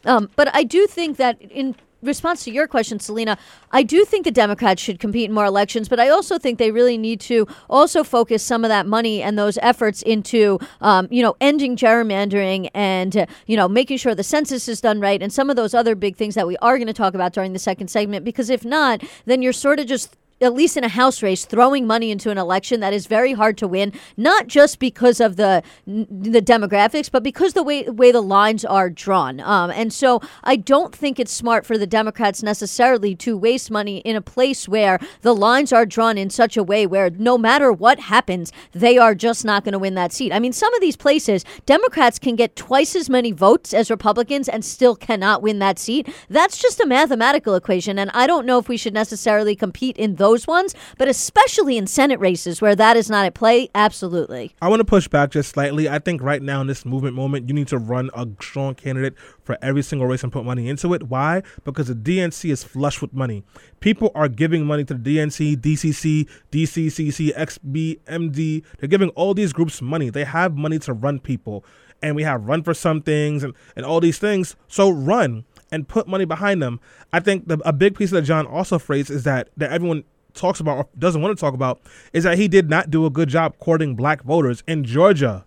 Um, 0.06 0.30
but 0.36 0.54
I 0.56 0.64
do 0.64 0.88
think 0.88 1.18
that 1.18 1.42
in 1.42 1.76
response 2.02 2.44
to 2.46 2.52
your 2.52 2.68
question, 2.68 3.00
Selena, 3.00 3.38
I 3.72 3.84
do 3.84 4.06
think 4.06 4.24
the 4.24 4.32
Democrats 4.32 4.82
should 4.82 5.00
compete 5.00 5.30
in 5.30 5.34
more 5.34 5.46
elections, 5.46 5.90
but 5.90 6.00
I 6.00 6.10
also 6.10 6.38
think 6.38 6.58
they 6.58 6.72
really 6.72 6.98
need 6.98 7.20
to 7.22 7.48
also 7.70 8.04
focus 8.04 8.42
some 8.42 8.64
of 8.64 8.70
that 8.70 8.86
money 8.86 9.22
and 9.22 9.38
those 9.38 9.58
efforts 9.62 10.02
into, 10.04 10.60
um, 10.82 11.08
you 11.12 11.22
know, 11.22 11.36
ending 11.42 11.76
gerrymandering 11.76 12.70
and, 12.74 13.18
uh, 13.18 13.26
you 13.48 13.58
know, 13.58 13.68
making 13.68 13.98
sure 13.98 14.16
the 14.16 14.24
census 14.24 14.68
is 14.68 14.82
done 14.82 15.00
right 15.00 15.22
and 15.22 15.34
some 15.34 15.50
of 15.50 15.56
those 15.56 15.74
other 15.74 15.96
big 15.96 16.16
things 16.16 16.36
that 16.36 16.48
we 16.48 16.56
are 16.58 16.78
going 16.78 16.88
to 16.88 16.94
talk 16.94 17.14
about 17.14 17.34
during 17.34 17.54
the 17.54 17.60
second 17.60 17.90
segment. 17.90 18.24
Because 18.24 18.50
if 18.50 18.64
not, 18.64 19.04
then 19.26 19.42
you're 19.42 19.54
sort 19.54 19.80
of 19.80 19.86
just 19.86 20.16
at 20.42 20.54
least 20.54 20.78
in 20.78 20.84
a 20.84 20.90
house 20.90 21.22
race, 21.22 21.46
throwing 21.46 21.86
money 21.86 22.12
into 22.12 22.30
an 22.30 22.38
election 22.38 22.80
that 22.80 22.94
is 22.94 23.08
very 23.08 23.34
hard 23.34 23.58
to 23.58 23.68
win, 23.68 23.94
not 24.18 24.48
just 24.48 24.80
because 24.80 25.20
of 25.20 25.36
the 25.36 25.64
the 25.86 26.42
demographics, 26.42 27.10
but 27.12 27.24
because 27.24 27.54
the 27.54 27.64
way 27.64 27.84
way 27.84 28.12
the 28.12 28.22
lines 28.22 28.64
are 28.66 28.90
drawn. 28.90 29.40
Um, 29.40 29.72
and 29.72 29.92
so 29.92 30.22
I 30.44 30.56
don't 30.56 30.96
think 30.96 31.20
it's 31.20 31.32
smart 31.32 31.66
for 31.66 31.78
the 31.78 31.88
Democrats 31.88 32.44
necessarily 32.44 33.16
to 33.16 33.38
waste 33.38 33.72
money 33.72 33.98
in 34.00 34.16
a 34.16 34.22
place 34.22 34.68
where 34.68 35.00
the 35.22 35.36
lines 35.36 35.74
are 35.74 35.86
drawn 35.86 36.18
in 36.18 36.30
such 36.30 36.56
a 36.58 36.64
way 36.64 36.86
where 36.86 37.10
no 37.10 37.38
matter 37.38 37.72
what 37.72 38.00
happens, 38.00 38.52
they 38.72 38.98
are 38.98 39.16
just 39.16 39.44
not 39.44 39.64
going 39.64 39.74
to 39.74 39.80
win 39.80 39.96
that 39.96 40.14
seat. 40.14 40.32
I 40.32 40.40
mean, 40.40 40.54
some 40.54 40.74
of 40.74 40.82
these 40.82 40.96
places, 40.96 41.44
Democrats 41.66 42.20
can 42.20 42.36
get 42.36 42.56
twice 42.56 42.96
as 42.96 43.10
many 43.10 43.32
votes 43.32 43.74
as 43.74 43.90
Republicans 43.90 44.48
and 44.48 44.64
still 44.64 44.96
cannot 44.96 45.42
win 45.42 45.60
that 45.60 45.80
seat. 45.80 46.08
That's 46.30 46.58
just 46.58 46.80
a 46.80 46.86
mathematical 46.86 47.56
equation, 47.56 48.00
and 48.00 48.10
I 48.14 48.28
don't 48.28 48.46
know 48.46 48.60
if 48.60 48.70
we 48.70 48.78
should 48.78 48.94
necessarily 48.94 49.56
compete 49.56 49.98
in 49.98 50.16
those 50.16 50.29
ones, 50.48 50.76
but 50.98 51.08
especially 51.08 51.78
in 51.78 51.88
Senate 51.88 52.20
races 52.20 52.62
where 52.62 52.76
that 52.76 52.96
is 52.98 53.10
not 53.10 53.26
at 53.26 53.34
play, 53.34 53.70
absolutely. 53.76 54.56
I 54.62 54.70
want 54.70 54.80
to 54.80 54.86
push 54.86 55.08
back 55.08 55.32
just 55.32 55.50
slightly. 55.50 55.90
I 55.90 56.00
think 56.00 56.22
right 56.22 56.42
now 56.42 56.62
in 56.62 56.68
this 56.68 56.86
movement 56.86 57.16
moment, 57.16 57.48
you 57.48 57.56
need 57.56 57.68
to 57.70 57.78
run 57.78 58.10
a 58.14 58.28
strong 58.42 58.76
candidate 58.76 59.16
for 59.44 59.58
every 59.62 59.82
single 59.82 60.08
race 60.08 60.24
and 60.24 60.32
put 60.32 60.46
money 60.46 60.70
into 60.70 60.94
it. 60.94 61.04
Why? 61.04 61.42
Because 61.64 61.88
the 61.88 61.96
DNC 61.96 62.52
is 62.52 62.64
flush 62.64 63.02
with 63.02 63.14
money. 63.14 63.44
People 63.80 64.12
are 64.16 64.28
giving 64.28 64.66
money 64.66 64.84
to 64.86 64.94
the 64.94 65.18
DNC, 65.18 65.58
DCC, 65.58 66.28
DCCC, 66.52 67.36
XBMD. 67.36 68.64
They're 68.78 68.90
giving 68.90 69.10
all 69.10 69.34
these 69.34 69.54
groups 69.54 69.82
money. 69.82 70.10
They 70.10 70.24
have 70.24 70.56
money 70.56 70.80
to 70.80 70.94
run 70.94 71.20
people. 71.20 71.66
And 72.02 72.16
we 72.16 72.24
have 72.24 72.46
run 72.46 72.64
for 72.64 72.74
some 72.74 73.02
things 73.02 73.44
and, 73.44 73.54
and 73.76 73.86
all 73.86 74.00
these 74.00 74.20
things. 74.20 74.56
So 74.68 74.90
run 74.90 75.46
and 75.72 75.88
put 75.88 76.08
money 76.08 76.26
behind 76.26 76.62
them. 76.62 76.80
I 77.12 77.20
think 77.20 77.48
the, 77.48 77.60
a 77.66 77.74
big 77.74 77.98
piece 77.98 78.12
of 78.12 78.16
the 78.16 78.22
Jon 78.22 78.46
Ossoff 78.48 78.82
phrase 78.82 79.10
is 79.10 79.24
that 79.24 79.50
that 79.58 79.72
everyone 79.72 80.04
talks 80.34 80.60
about 80.60 80.78
or 80.78 80.88
doesn't 80.98 81.22
want 81.22 81.38
to 81.38 81.40
talk 81.40 81.54
about 81.54 81.82
is 82.14 82.24
that 82.24 82.38
he 82.38 82.48
did 82.48 82.70
not 82.70 82.90
do 82.90 83.06
a 83.06 83.10
good 83.10 83.30
job 83.30 83.58
courting 83.60 83.96
black 83.96 84.24
voters 84.24 84.64
in 84.68 84.84
Georgia. 84.84 85.46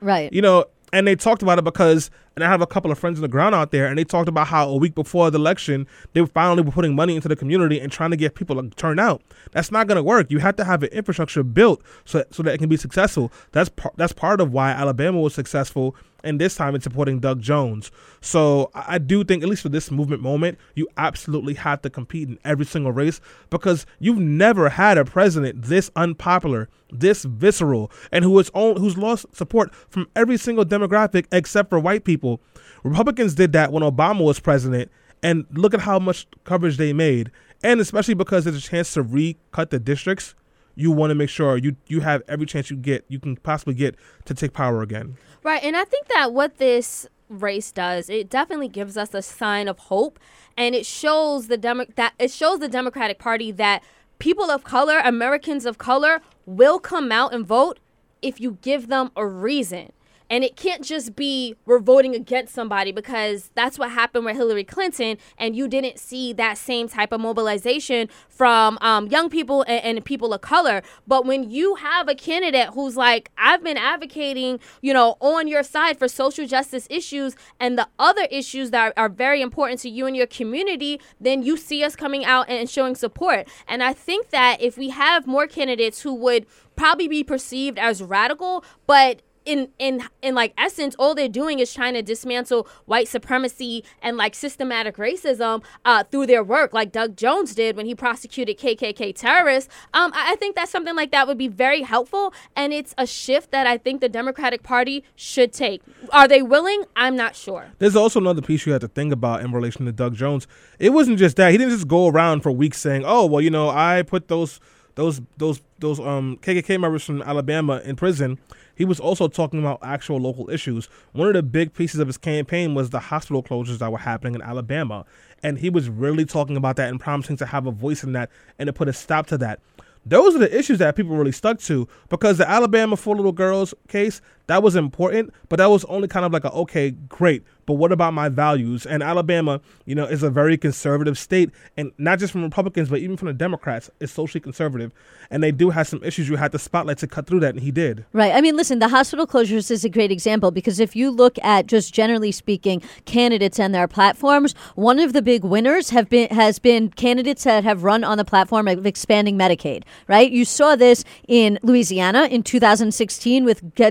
Right. 0.00 0.32
You 0.32 0.42
know, 0.42 0.66
and 0.92 1.06
they 1.06 1.16
talked 1.16 1.42
about 1.42 1.58
it 1.58 1.64
because 1.64 2.10
and 2.36 2.44
I 2.44 2.48
have 2.48 2.60
a 2.60 2.66
couple 2.66 2.90
of 2.90 2.98
friends 2.98 3.16
in 3.18 3.22
the 3.22 3.28
ground 3.28 3.54
out 3.54 3.70
there, 3.70 3.86
and 3.86 3.96
they 3.96 4.04
talked 4.04 4.28
about 4.28 4.48
how 4.48 4.68
a 4.68 4.76
week 4.76 4.94
before 4.94 5.30
the 5.30 5.38
election, 5.38 5.86
they 6.12 6.20
were 6.20 6.26
finally 6.26 6.62
were 6.62 6.70
putting 6.70 6.94
money 6.94 7.16
into 7.16 7.28
the 7.28 7.36
community 7.36 7.80
and 7.80 7.90
trying 7.90 8.10
to 8.10 8.16
get 8.16 8.34
people 8.34 8.62
to 8.62 8.68
turn 8.76 8.98
out. 8.98 9.22
That's 9.52 9.72
not 9.72 9.86
going 9.86 9.96
to 9.96 10.02
work. 10.02 10.30
You 10.30 10.38
have 10.40 10.54
to 10.56 10.64
have 10.64 10.82
an 10.82 10.90
infrastructure 10.90 11.42
built 11.42 11.82
so, 12.04 12.24
so 12.30 12.42
that 12.42 12.52
it 12.52 12.58
can 12.58 12.68
be 12.68 12.76
successful. 12.76 13.32
That's 13.52 13.70
par- 13.70 13.92
that's 13.96 14.12
part 14.12 14.42
of 14.42 14.52
why 14.52 14.70
Alabama 14.72 15.18
was 15.18 15.34
successful, 15.34 15.96
and 16.26 16.40
this 16.40 16.56
time 16.56 16.74
it's 16.74 16.84
supporting 16.84 17.20
Doug 17.20 17.40
Jones. 17.40 17.90
So 18.20 18.70
I, 18.74 18.98
do 18.98 19.24
think, 19.24 19.42
at 19.42 19.48
least 19.48 19.62
for 19.62 19.68
this 19.68 19.90
movement 19.90 20.22
moment, 20.22 20.58
you 20.74 20.88
absolutely 20.96 21.54
have 21.54 21.82
to 21.82 21.90
compete 21.90 22.28
in 22.28 22.38
every 22.44 22.66
single 22.66 22.92
race 22.92 23.20
because 23.50 23.86
you've 23.98 24.18
never 24.18 24.68
had 24.68 24.98
a 24.98 25.04
president 25.04 25.62
this 25.62 25.90
unpopular, 25.96 26.68
this 26.90 27.24
visceral, 27.24 27.90
and 28.12 28.24
who 28.24 28.38
is 28.38 28.50
on, 28.54 28.76
who's 28.76 28.98
lost 28.98 29.26
support 29.34 29.74
from 29.74 30.08
every 30.16 30.36
single 30.36 30.64
demographic 30.64 31.26
except 31.32 31.70
for 31.70 31.78
white 31.78 32.04
people. 32.04 32.40
Republicans 32.82 33.34
did 33.34 33.52
that 33.52 33.72
when 33.72 33.82
Obama 33.82 34.24
was 34.24 34.40
president, 34.40 34.90
and 35.22 35.46
look 35.52 35.74
at 35.74 35.80
how 35.80 35.98
much 35.98 36.26
coverage 36.44 36.76
they 36.76 36.92
made. 36.92 37.30
And 37.62 37.80
especially 37.80 38.14
because 38.14 38.44
there's 38.44 38.56
a 38.56 38.60
chance 38.60 38.92
to 38.94 39.02
recut 39.02 39.70
the 39.70 39.78
districts, 39.78 40.34
you 40.76 40.92
want 40.92 41.10
to 41.10 41.14
make 41.14 41.30
sure 41.30 41.56
you 41.56 41.74
you 41.88 42.00
have 42.00 42.22
every 42.28 42.46
chance 42.46 42.70
you 42.70 42.76
get 42.76 43.04
you 43.08 43.18
can 43.18 43.36
possibly 43.36 43.74
get 43.74 43.96
to 44.26 44.34
take 44.34 44.52
power 44.52 44.82
again. 44.82 45.16
Right, 45.42 45.62
and 45.64 45.76
I 45.76 45.84
think 45.84 46.06
that 46.08 46.32
what 46.32 46.58
this 46.58 47.08
race 47.28 47.72
does, 47.72 48.08
it 48.08 48.30
definitely 48.30 48.68
gives 48.68 48.96
us 48.96 49.12
a 49.14 49.22
sign 49.22 49.66
of 49.66 49.78
hope, 49.78 50.20
and 50.56 50.74
it 50.74 50.86
shows 50.86 51.48
the 51.48 51.56
Demo- 51.56 51.86
that 51.96 52.12
it 52.18 52.30
shows 52.30 52.60
the 52.60 52.68
Democratic 52.68 53.18
Party 53.18 53.50
that 53.52 53.82
people 54.18 54.50
of 54.50 54.62
color, 54.62 55.00
Americans 55.00 55.66
of 55.66 55.78
color, 55.78 56.20
will 56.44 56.78
come 56.78 57.10
out 57.10 57.34
and 57.34 57.44
vote 57.46 57.80
if 58.22 58.40
you 58.40 58.58
give 58.62 58.88
them 58.88 59.10
a 59.16 59.26
reason. 59.26 59.92
And 60.30 60.44
it 60.44 60.56
can't 60.56 60.82
just 60.82 61.16
be 61.16 61.56
we're 61.64 61.78
voting 61.78 62.14
against 62.14 62.54
somebody 62.54 62.92
because 62.92 63.50
that's 63.54 63.78
what 63.78 63.90
happened 63.90 64.24
with 64.24 64.36
Hillary 64.36 64.64
Clinton, 64.64 65.18
and 65.38 65.54
you 65.56 65.68
didn't 65.68 65.98
see 65.98 66.32
that 66.34 66.58
same 66.58 66.88
type 66.88 67.12
of 67.12 67.20
mobilization 67.20 68.08
from 68.28 68.78
um, 68.80 69.06
young 69.08 69.30
people 69.30 69.62
and, 69.62 69.96
and 69.96 70.04
people 70.04 70.32
of 70.32 70.40
color. 70.40 70.82
But 71.06 71.26
when 71.26 71.50
you 71.50 71.76
have 71.76 72.08
a 72.08 72.14
candidate 72.14 72.70
who's 72.74 72.96
like, 72.96 73.30
I've 73.38 73.62
been 73.62 73.76
advocating, 73.76 74.60
you 74.82 74.92
know, 74.92 75.16
on 75.20 75.48
your 75.48 75.62
side 75.62 75.98
for 75.98 76.08
social 76.08 76.46
justice 76.46 76.86
issues 76.90 77.36
and 77.60 77.78
the 77.78 77.88
other 77.98 78.26
issues 78.30 78.70
that 78.70 78.92
are, 78.96 79.04
are 79.04 79.08
very 79.08 79.40
important 79.40 79.80
to 79.80 79.88
you 79.88 80.06
and 80.06 80.16
your 80.16 80.26
community, 80.26 81.00
then 81.20 81.42
you 81.42 81.56
see 81.56 81.84
us 81.84 81.96
coming 81.96 82.24
out 82.24 82.48
and 82.48 82.68
showing 82.68 82.94
support. 82.94 83.48
And 83.68 83.82
I 83.82 83.92
think 83.92 84.30
that 84.30 84.60
if 84.60 84.76
we 84.76 84.90
have 84.90 85.26
more 85.26 85.46
candidates 85.46 86.02
who 86.02 86.14
would 86.14 86.46
probably 86.76 87.08
be 87.08 87.24
perceived 87.24 87.78
as 87.78 88.02
radical, 88.02 88.64
but 88.86 89.22
in 89.46 89.70
in 89.78 90.02
in 90.20 90.34
like 90.34 90.52
essence 90.58 90.94
all 90.98 91.14
they're 91.14 91.28
doing 91.28 91.58
is 91.60 91.72
trying 91.72 91.94
to 91.94 92.02
dismantle 92.02 92.68
white 92.84 93.08
supremacy 93.08 93.84
and 94.02 94.16
like 94.16 94.34
systematic 94.34 94.96
racism 94.96 95.62
uh, 95.84 96.04
through 96.04 96.26
their 96.26 96.44
work 96.44 96.72
like 96.72 96.92
doug 96.92 97.16
jones 97.16 97.54
did 97.54 97.76
when 97.76 97.86
he 97.86 97.94
prosecuted 97.94 98.58
kkk 98.58 99.14
terrorists 99.14 99.72
um, 99.94 100.12
I, 100.14 100.32
I 100.32 100.36
think 100.36 100.56
that 100.56 100.68
something 100.68 100.94
like 100.94 101.12
that 101.12 101.26
would 101.26 101.38
be 101.38 101.48
very 101.48 101.82
helpful 101.82 102.34
and 102.54 102.72
it's 102.72 102.94
a 102.98 103.06
shift 103.06 103.52
that 103.52 103.66
i 103.66 103.78
think 103.78 104.00
the 104.00 104.08
democratic 104.08 104.62
party 104.62 105.04
should 105.14 105.52
take 105.52 105.80
are 106.10 106.28
they 106.28 106.42
willing 106.42 106.84
i'm 106.96 107.16
not 107.16 107.34
sure 107.36 107.66
There's 107.78 107.96
also 107.96 108.20
another 108.20 108.42
piece 108.42 108.66
you 108.66 108.72
have 108.72 108.82
to 108.82 108.88
think 108.88 109.12
about 109.12 109.42
in 109.42 109.52
relation 109.52 109.86
to 109.86 109.92
Doug 109.92 110.14
Jones. 110.14 110.46
It 110.78 110.90
wasn't 110.90 111.18
just 111.18 111.36
that 111.36 111.52
he 111.52 111.58
didn't 111.58 111.72
just 111.72 111.86
go 111.86 112.08
around 112.08 112.40
for 112.40 112.50
weeks 112.50 112.78
saying, 112.80 113.04
"Oh, 113.06 113.26
well, 113.26 113.40
you 113.40 113.50
know, 113.50 113.68
I 113.70 114.02
put 114.02 114.28
those 114.28 114.58
those 114.96 115.20
those 115.36 115.60
those 115.78 116.00
um 116.00 116.38
KKK 116.42 116.80
members 116.80 117.04
from 117.04 117.22
Alabama 117.22 117.80
in 117.84 117.94
prison." 117.96 118.38
He 118.76 118.84
was 118.84 119.00
also 119.00 119.26
talking 119.26 119.58
about 119.58 119.80
actual 119.82 120.18
local 120.18 120.48
issues. 120.50 120.88
One 121.12 121.26
of 121.28 121.34
the 121.34 121.42
big 121.42 121.74
pieces 121.74 121.98
of 121.98 122.06
his 122.06 122.18
campaign 122.18 122.74
was 122.74 122.90
the 122.90 123.00
hospital 123.00 123.42
closures 123.42 123.78
that 123.78 123.90
were 123.90 123.98
happening 123.98 124.34
in 124.34 124.42
Alabama, 124.42 125.04
and 125.42 125.58
he 125.58 125.70
was 125.70 125.88
really 125.88 126.24
talking 126.24 126.56
about 126.56 126.76
that 126.76 126.90
and 126.90 127.00
promising 127.00 127.36
to 127.38 127.46
have 127.46 127.66
a 127.66 127.72
voice 127.72 128.04
in 128.04 128.12
that 128.12 128.30
and 128.58 128.68
to 128.68 128.72
put 128.72 128.86
a 128.86 128.92
stop 128.92 129.26
to 129.28 129.38
that. 129.38 129.60
Those 130.04 130.36
are 130.36 130.38
the 130.38 130.56
issues 130.56 130.78
that 130.78 130.94
people 130.94 131.16
really 131.16 131.32
stuck 131.32 131.58
to 131.60 131.88
because 132.08 132.38
the 132.38 132.48
Alabama 132.48 132.96
four 132.96 133.16
little 133.16 133.32
girls 133.32 133.74
case 133.88 134.20
that 134.46 134.62
was 134.62 134.76
important, 134.76 135.32
but 135.48 135.56
that 135.56 135.70
was 135.70 135.84
only 135.86 136.08
kind 136.08 136.24
of 136.24 136.32
like 136.32 136.44
a 136.44 136.52
okay, 136.52 136.90
great, 136.90 137.44
but 137.66 137.74
what 137.74 137.90
about 137.90 138.14
my 138.14 138.28
values? 138.28 138.86
And 138.86 139.02
Alabama, 139.02 139.60
you 139.84 139.94
know, 139.94 140.04
is 140.04 140.22
a 140.22 140.30
very 140.30 140.56
conservative 140.56 141.18
state, 141.18 141.50
and 141.76 141.90
not 141.98 142.20
just 142.20 142.32
from 142.32 142.44
Republicans, 142.44 142.88
but 142.88 143.00
even 143.00 143.16
from 143.16 143.26
the 143.26 143.34
Democrats, 143.34 143.90
is 144.00 144.12
socially 144.12 144.40
conservative, 144.40 144.92
and 145.30 145.42
they 145.42 145.50
do 145.50 145.70
have 145.70 145.88
some 145.88 146.02
issues. 146.04 146.28
You 146.28 146.36
had 146.36 146.52
the 146.52 146.58
spotlight 146.58 146.98
to 146.98 147.08
cut 147.08 147.26
through 147.26 147.40
that, 147.40 147.54
and 147.54 147.60
he 147.60 147.72
did. 147.72 148.04
Right. 148.12 148.32
I 148.32 148.40
mean, 148.40 148.56
listen, 148.56 148.78
the 148.78 148.88
hospital 148.88 149.26
closures 149.26 149.70
is 149.70 149.84
a 149.84 149.88
great 149.88 150.12
example 150.12 150.52
because 150.52 150.78
if 150.78 150.94
you 150.94 151.10
look 151.10 151.38
at 151.42 151.66
just 151.66 151.92
generally 151.92 152.30
speaking 152.30 152.82
candidates 153.04 153.58
and 153.58 153.74
their 153.74 153.88
platforms, 153.88 154.54
one 154.76 155.00
of 155.00 155.12
the 155.12 155.22
big 155.22 155.44
winners 155.44 155.90
have 155.90 156.08
been 156.08 156.28
has 156.30 156.58
been 156.58 156.90
candidates 156.90 157.44
that 157.44 157.64
have 157.64 157.82
run 157.82 158.04
on 158.04 158.16
the 158.16 158.24
platform 158.24 158.68
of 158.68 158.86
expanding 158.86 159.36
Medicaid. 159.36 159.82
Right. 160.06 160.30
You 160.30 160.44
saw 160.44 160.76
this 160.76 161.04
in 161.26 161.58
Louisiana 161.62 162.28
in 162.30 162.44
2016 162.44 163.44
with 163.44 163.74
G- 163.74 163.90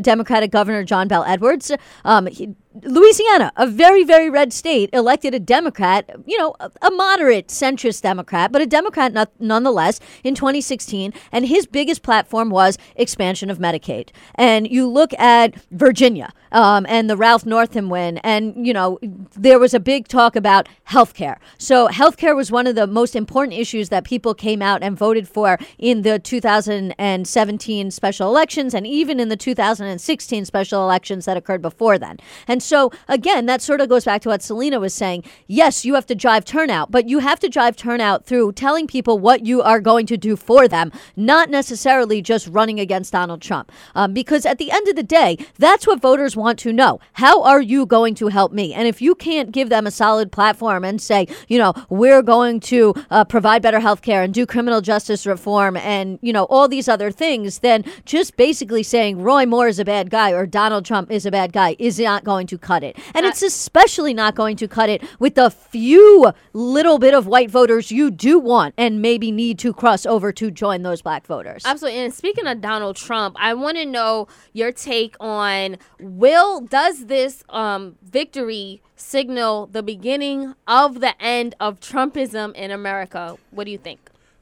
Governor 0.52 0.84
John 0.84 1.08
Bell 1.08 1.24
Edwards. 1.26 1.72
Um, 2.04 2.28
he, 2.28 2.56
Louisiana, 2.84 3.52
a 3.56 3.68
very, 3.68 4.04
very 4.04 4.30
red 4.30 4.52
state, 4.52 4.90
elected 4.92 5.34
a 5.34 5.40
Democrat, 5.40 6.10
you 6.26 6.38
know, 6.38 6.56
a, 6.60 6.92
moderate 6.92 7.48
centrist 7.48 8.02
Democrat, 8.02 8.52
but 8.52 8.62
a 8.62 8.66
Democrat 8.66 9.14
not, 9.14 9.32
nonetheless 9.40 10.00
in 10.24 10.36
2016. 10.36 11.14
And 11.32 11.46
his 11.46 11.66
biggest 11.66 12.04
platform 12.04 12.50
was 12.50 12.78
expansion 12.96 13.50
of 13.50 13.60
Medicaid. 13.60 14.10
And 14.36 14.70
you 14.70 14.88
look 14.88 15.14
at 15.20 15.56
Virginia 15.72 16.34
um, 16.52 16.86
and 16.90 17.10
the 17.10 17.18
Ralph 17.18 17.46
Northam 17.46 17.90
win, 17.90 18.18
and, 18.20 18.66
you 18.66 18.74
know, 18.74 19.00
there 19.36 19.60
was 19.60 19.74
a 19.74 19.80
big 19.80 20.08
talk 20.08 20.36
about 20.36 20.68
health 20.86 21.14
care. 21.14 21.40
So, 21.58 21.88
health 21.88 22.18
care 22.18 22.36
was 22.36 22.52
one 22.52 22.68
of 22.68 22.76
the 22.76 22.88
most 22.88 23.16
important 23.16 23.58
issues 23.58 23.90
that 23.90 24.06
people 24.06 24.34
came 24.34 24.62
out 24.62 24.84
and 24.84 24.98
voted 24.98 25.28
for 25.28 25.58
in 25.78 26.02
the 26.02 26.20
2017 26.20 27.92
special 27.92 28.30
elections 28.30 28.74
and 28.74 28.88
even 28.88 29.20
in 29.20 29.30
the 29.30 29.38
2016 29.38 30.46
special 30.46 30.82
elections 30.82 31.26
that 31.26 31.38
occurred 31.38 31.62
before 31.62 31.98
then. 31.98 32.18
And 32.48 32.62
so, 32.66 32.92
again, 33.08 33.46
that 33.46 33.62
sort 33.62 33.82
of 33.82 33.90
goes 33.90 34.06
back 34.06 34.22
to 34.24 34.30
what 34.30 34.42
Selena 34.42 34.80
was 34.80 34.94
saying. 34.94 35.24
Yes, 35.48 35.86
you 35.86 35.96
have 35.96 36.06
to 36.08 36.16
drive 36.16 36.46
turnout, 36.46 36.92
but 36.92 37.08
you 37.08 37.20
have 37.20 37.40
to 37.40 37.50
drive 37.50 37.76
turnout 37.76 38.26
through 38.26 38.54
telling 38.54 38.88
people 38.88 39.20
what 39.20 39.46
you 39.46 39.62
are 39.62 39.80
going 39.80 40.06
to 40.08 40.18
do 40.18 40.36
for 40.36 40.68
them, 40.68 40.92
not 41.16 41.50
necessarily 41.50 42.22
just 42.22 42.48
running 42.48 42.80
against 42.80 43.12
Donald 43.14 43.42
Trump. 43.42 43.72
Um, 43.94 44.14
because 44.14 44.46
at 44.46 44.58
the 44.58 44.72
end 44.72 44.88
of 44.88 44.96
the 44.96 45.04
day, 45.04 45.38
that's 45.58 45.86
what 45.86 46.02
voters 46.02 46.36
want 46.36 46.60
to 46.60 46.74
know. 46.74 47.00
How 47.14 47.44
are 47.44 47.62
you 47.62 47.86
going 47.86 48.16
to 48.16 48.28
help 48.28 48.52
me? 48.52 48.74
And 48.74 48.88
if 48.88 49.02
you 49.02 49.16
can't 49.16 49.52
give 49.52 49.70
them 49.70 49.88
a 49.88 49.92
solid 49.92 50.32
platform 50.32 50.84
and 50.84 51.02
say, 51.02 51.28
you 51.48 51.58
know, 51.58 51.74
we're 51.90 52.22
going 52.22 52.60
to 52.62 52.94
uh, 53.12 53.26
provide 53.26 53.62
better 53.62 53.80
health 53.80 54.02
care 54.02 54.24
and 54.24 54.34
do 54.34 54.46
criminal 54.46 54.82
justice 54.82 55.26
reform 55.26 55.78
and, 55.78 56.20
you 56.22 56.34
know, 56.34 56.46
all 56.46 56.68
these 56.68 56.88
other 56.88 57.12
things, 57.12 57.60
then 57.60 57.84
just 58.06 58.36
basically 58.38 58.84
saying 58.84 59.22
Roy 59.22 59.46
Moore 59.46 59.68
is 59.68 59.80
a 59.80 59.86
bad 59.86 60.10
guy 60.10 60.32
or 60.32 60.46
Donald 60.46 60.86
Trump 60.86 61.12
is 61.12 61.26
a 61.26 61.32
bad 61.32 61.54
guy 61.54 61.76
is 61.80 62.00
not 62.00 62.24
going 62.24 62.48
to 62.48 62.55
cut 62.58 62.84
it. 62.84 62.98
And 63.14 63.26
it's 63.26 63.42
especially 63.42 64.14
not 64.14 64.36
going 64.36 64.56
to 64.58 64.68
cut 64.68 64.90
it 64.90 65.04
with 65.20 65.36
the 65.36 65.50
few 65.50 66.34
little 66.54 67.00
bit 67.00 67.14
of 67.14 67.28
white 67.28 67.50
voters 67.50 67.92
you 67.92 68.12
do 68.12 68.40
want 68.40 68.74
and 68.78 69.02
maybe 69.02 69.32
need 69.32 69.60
to 69.60 69.74
cross 69.74 70.06
over 70.06 70.32
to 70.34 70.52
join 70.52 70.84
those 70.84 71.02
black 71.02 71.26
voters. 71.26 71.64
Absolutely. 71.66 72.00
And 72.00 72.14
speaking 72.14 72.48
of 72.48 72.62
Donald 72.62 72.96
Trump, 72.96 73.36
I 73.40 73.54
want 73.54 73.78
to 73.78 73.86
know 73.86 74.28
your 74.54 74.72
take 74.72 75.16
on 75.20 75.78
will 76.00 76.62
does 76.62 77.06
this 77.06 77.44
um, 77.50 77.96
victory 78.04 78.82
signal 78.96 79.68
the 79.68 79.84
beginning 79.84 80.56
of 80.68 81.02
the 81.02 81.22
end 81.22 81.56
of 81.60 81.80
Trumpism 81.80 82.54
in 82.56 82.72
America? 82.72 83.38
What 83.52 83.66
do 83.66 83.72
you 83.72 83.78
think? 83.78 84.00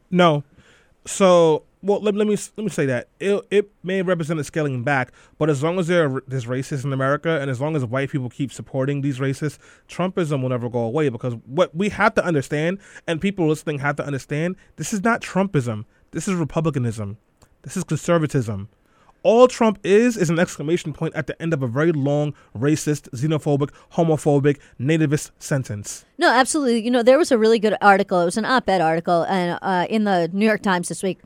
No. 0.10 0.44
So, 1.06 1.64
well, 1.84 2.00
let, 2.00 2.16
let 2.16 2.26
me 2.26 2.38
let 2.58 2.64
me 2.64 2.70
say 2.70 2.86
that 2.86 3.10
it 3.20 3.46
it 3.52 3.72
may 3.84 4.02
represent 4.02 4.40
a 4.40 4.44
scaling 4.44 4.84
back, 4.84 5.12
but 5.38 5.50
as 5.50 5.62
long 5.62 5.78
as 5.78 5.88
there 5.88 6.06
are, 6.06 6.24
there's 6.26 6.46
racists 6.46 6.86
in 6.86 6.94
America, 6.94 7.40
and 7.42 7.52
as 7.52 7.60
long 7.60 7.76
as 7.76 7.84
white 7.84 8.10
people 8.10 8.30
keep 8.30 8.52
supporting 8.52 9.02
these 9.02 9.20
racists, 9.20 9.58
Trumpism 9.90 10.42
will 10.42 10.50
never 10.50 10.70
go 10.70 10.80
away. 10.80 11.10
Because 11.10 11.36
what 11.46 11.76
we 11.76 11.90
have 11.90 12.14
to 12.16 12.26
understand, 12.26 12.80
and 13.06 13.20
people 13.20 13.48
listening 13.48 13.80
have 13.80 13.98
to 13.98 14.06
understand, 14.06 14.56
this 14.78 14.94
is 14.94 15.04
not 15.04 15.22
Trumpism. 15.22 15.86
This 16.12 16.28
is 16.28 16.36
republicanism. 16.36 17.18
This 17.64 17.76
is 17.76 17.84
conservatism. 17.84 18.70
All 19.24 19.48
Trump 19.48 19.80
is 19.84 20.18
is 20.18 20.30
an 20.30 20.38
exclamation 20.38 20.94
point 20.94 21.16
at 21.16 21.28
the 21.28 21.42
end 21.42 21.54
of 21.54 21.64
a 21.64 21.68
very 21.68 21.92
long, 21.92 22.34
racist, 22.58 23.10
xenophobic, 23.12 23.72
homophobic, 23.94 24.60
nativist 24.80 25.32
sentence. 25.40 26.06
No, 26.18 26.30
absolutely. 26.30 26.84
You 26.84 26.92
know, 26.92 27.04
there 27.04 27.18
was 27.18 27.32
a 27.32 27.38
really 27.38 27.60
good 27.60 27.76
article. 27.82 28.20
It 28.22 28.26
was 28.26 28.38
an 28.38 28.46
op-ed 28.46 28.82
article, 28.82 29.24
and 29.24 29.60
uh, 29.62 29.86
in 29.90 30.04
the 30.04 30.30
New 30.34 30.46
York 30.46 30.62
Times 30.62 30.90
this 30.90 31.02
week, 31.02 31.20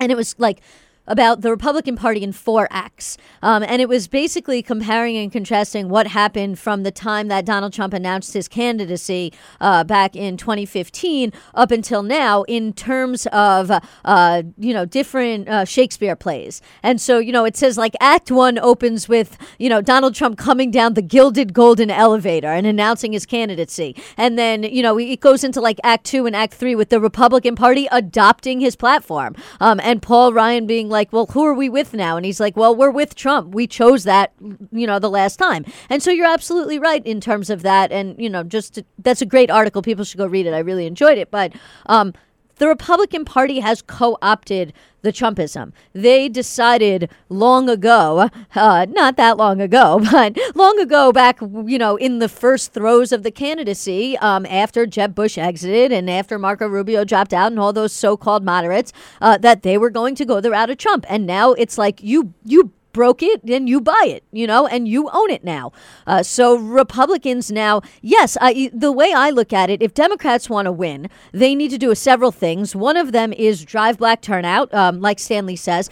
and 0.00 0.10
it 0.10 0.16
was 0.16 0.34
like 0.38 0.60
about 1.06 1.40
the 1.40 1.50
Republican 1.50 1.96
Party 1.96 2.22
in 2.22 2.32
four 2.32 2.68
acts. 2.70 3.16
Um, 3.42 3.62
and 3.62 3.80
it 3.80 3.88
was 3.88 4.08
basically 4.08 4.62
comparing 4.62 5.16
and 5.16 5.32
contrasting 5.32 5.88
what 5.88 6.06
happened 6.06 6.58
from 6.58 6.82
the 6.82 6.90
time 6.90 7.28
that 7.28 7.44
Donald 7.44 7.72
Trump 7.72 7.94
announced 7.94 8.32
his 8.34 8.48
candidacy 8.48 9.32
uh, 9.60 9.84
back 9.84 10.14
in 10.14 10.36
2015 10.36 11.32
up 11.54 11.70
until 11.70 12.02
now 12.02 12.42
in 12.44 12.72
terms 12.72 13.26
of, 13.32 13.70
uh, 14.04 14.42
you 14.58 14.74
know, 14.74 14.84
different 14.84 15.48
uh, 15.48 15.64
Shakespeare 15.64 16.16
plays. 16.16 16.60
And 16.82 17.00
so, 17.00 17.18
you 17.18 17.32
know, 17.32 17.44
it 17.44 17.56
says 17.56 17.78
like 17.78 17.94
Act 18.00 18.30
One 18.30 18.58
opens 18.58 19.08
with, 19.08 19.38
you 19.58 19.68
know, 19.68 19.80
Donald 19.80 20.14
Trump 20.14 20.38
coming 20.38 20.70
down 20.70 20.94
the 20.94 21.02
gilded 21.02 21.52
golden 21.54 21.90
elevator 21.90 22.48
and 22.48 22.66
announcing 22.66 23.12
his 23.12 23.26
candidacy. 23.26 23.96
And 24.16 24.38
then, 24.38 24.62
you 24.64 24.82
know, 24.82 24.98
it 24.98 25.20
goes 25.20 25.44
into 25.44 25.60
like 25.60 25.80
Act 25.82 26.04
Two 26.04 26.26
and 26.26 26.36
Act 26.36 26.54
Three 26.54 26.74
with 26.74 26.90
the 26.90 27.00
Republican 27.00 27.56
Party 27.56 27.88
adopting 27.90 28.60
his 28.60 28.76
platform. 28.76 29.34
Um, 29.60 29.80
and 29.80 30.02
Paul 30.02 30.32
Ryan 30.32 30.66
being 30.66 30.89
like, 30.90 31.12
well, 31.12 31.26
who 31.26 31.44
are 31.46 31.54
we 31.54 31.68
with 31.68 31.94
now? 31.94 32.16
And 32.16 32.26
he's 32.26 32.40
like, 32.40 32.56
well, 32.56 32.74
we're 32.74 32.90
with 32.90 33.14
Trump. 33.14 33.54
We 33.54 33.66
chose 33.66 34.04
that, 34.04 34.32
you 34.72 34.86
know, 34.86 34.98
the 34.98 35.10
last 35.10 35.36
time. 35.36 35.64
And 35.88 36.02
so 36.02 36.10
you're 36.10 36.26
absolutely 36.26 36.78
right 36.78 37.04
in 37.06 37.20
terms 37.20 37.48
of 37.48 37.62
that. 37.62 37.92
And, 37.92 38.20
you 38.20 38.28
know, 38.28 38.42
just 38.42 38.74
to, 38.74 38.84
that's 38.98 39.22
a 39.22 39.26
great 39.26 39.50
article. 39.50 39.82
People 39.82 40.04
should 40.04 40.18
go 40.18 40.26
read 40.26 40.46
it. 40.46 40.52
I 40.52 40.58
really 40.58 40.86
enjoyed 40.86 41.18
it. 41.18 41.30
But, 41.30 41.52
um, 41.86 42.12
the 42.60 42.68
Republican 42.68 43.24
Party 43.24 43.60
has 43.60 43.80
co 43.80 44.18
opted 44.20 44.74
the 45.00 45.10
Trumpism. 45.10 45.72
They 45.94 46.28
decided 46.28 47.10
long 47.30 47.70
ago, 47.70 48.28
uh, 48.54 48.86
not 48.90 49.16
that 49.16 49.38
long 49.38 49.62
ago, 49.62 49.98
but 50.12 50.36
long 50.54 50.78
ago, 50.78 51.10
back, 51.10 51.40
you 51.40 51.78
know, 51.78 51.96
in 51.96 52.18
the 52.18 52.28
first 52.28 52.74
throes 52.74 53.12
of 53.12 53.22
the 53.22 53.30
candidacy, 53.30 54.18
um, 54.18 54.44
after 54.44 54.84
Jeb 54.84 55.14
Bush 55.14 55.38
exited 55.38 55.90
and 55.90 56.10
after 56.10 56.38
Marco 56.38 56.66
Rubio 56.66 57.02
dropped 57.02 57.32
out 57.32 57.50
and 57.50 57.58
all 57.58 57.72
those 57.72 57.94
so 57.94 58.14
called 58.14 58.44
moderates, 58.44 58.92
uh, 59.22 59.38
that 59.38 59.62
they 59.62 59.78
were 59.78 59.90
going 59.90 60.14
to 60.16 60.26
go 60.26 60.38
the 60.38 60.50
route 60.50 60.68
of 60.68 60.76
Trump. 60.76 61.06
And 61.08 61.26
now 61.26 61.54
it's 61.54 61.78
like 61.78 62.02
you, 62.02 62.34
you 62.44 62.72
broke 62.92 63.22
it, 63.22 63.44
then 63.44 63.66
you 63.66 63.80
buy 63.80 64.04
it, 64.06 64.24
you 64.32 64.46
know, 64.46 64.66
and 64.66 64.88
you 64.88 65.08
own 65.12 65.30
it 65.30 65.44
now. 65.44 65.72
Uh, 66.06 66.22
so 66.22 66.56
Republicans 66.56 67.50
now, 67.50 67.82
yes, 68.02 68.36
I, 68.40 68.70
the 68.72 68.92
way 68.92 69.12
I 69.12 69.30
look 69.30 69.52
at 69.52 69.70
it, 69.70 69.82
if 69.82 69.94
Democrats 69.94 70.50
want 70.50 70.66
to 70.66 70.72
win, 70.72 71.08
they 71.32 71.54
need 71.54 71.70
to 71.70 71.78
do 71.78 71.94
several 71.94 72.32
things. 72.32 72.74
One 72.74 72.96
of 72.96 73.12
them 73.12 73.32
is 73.32 73.64
drive 73.64 73.98
black 73.98 74.22
turnout, 74.22 74.72
um, 74.74 75.00
like 75.00 75.18
Stanley 75.18 75.56
says 75.56 75.90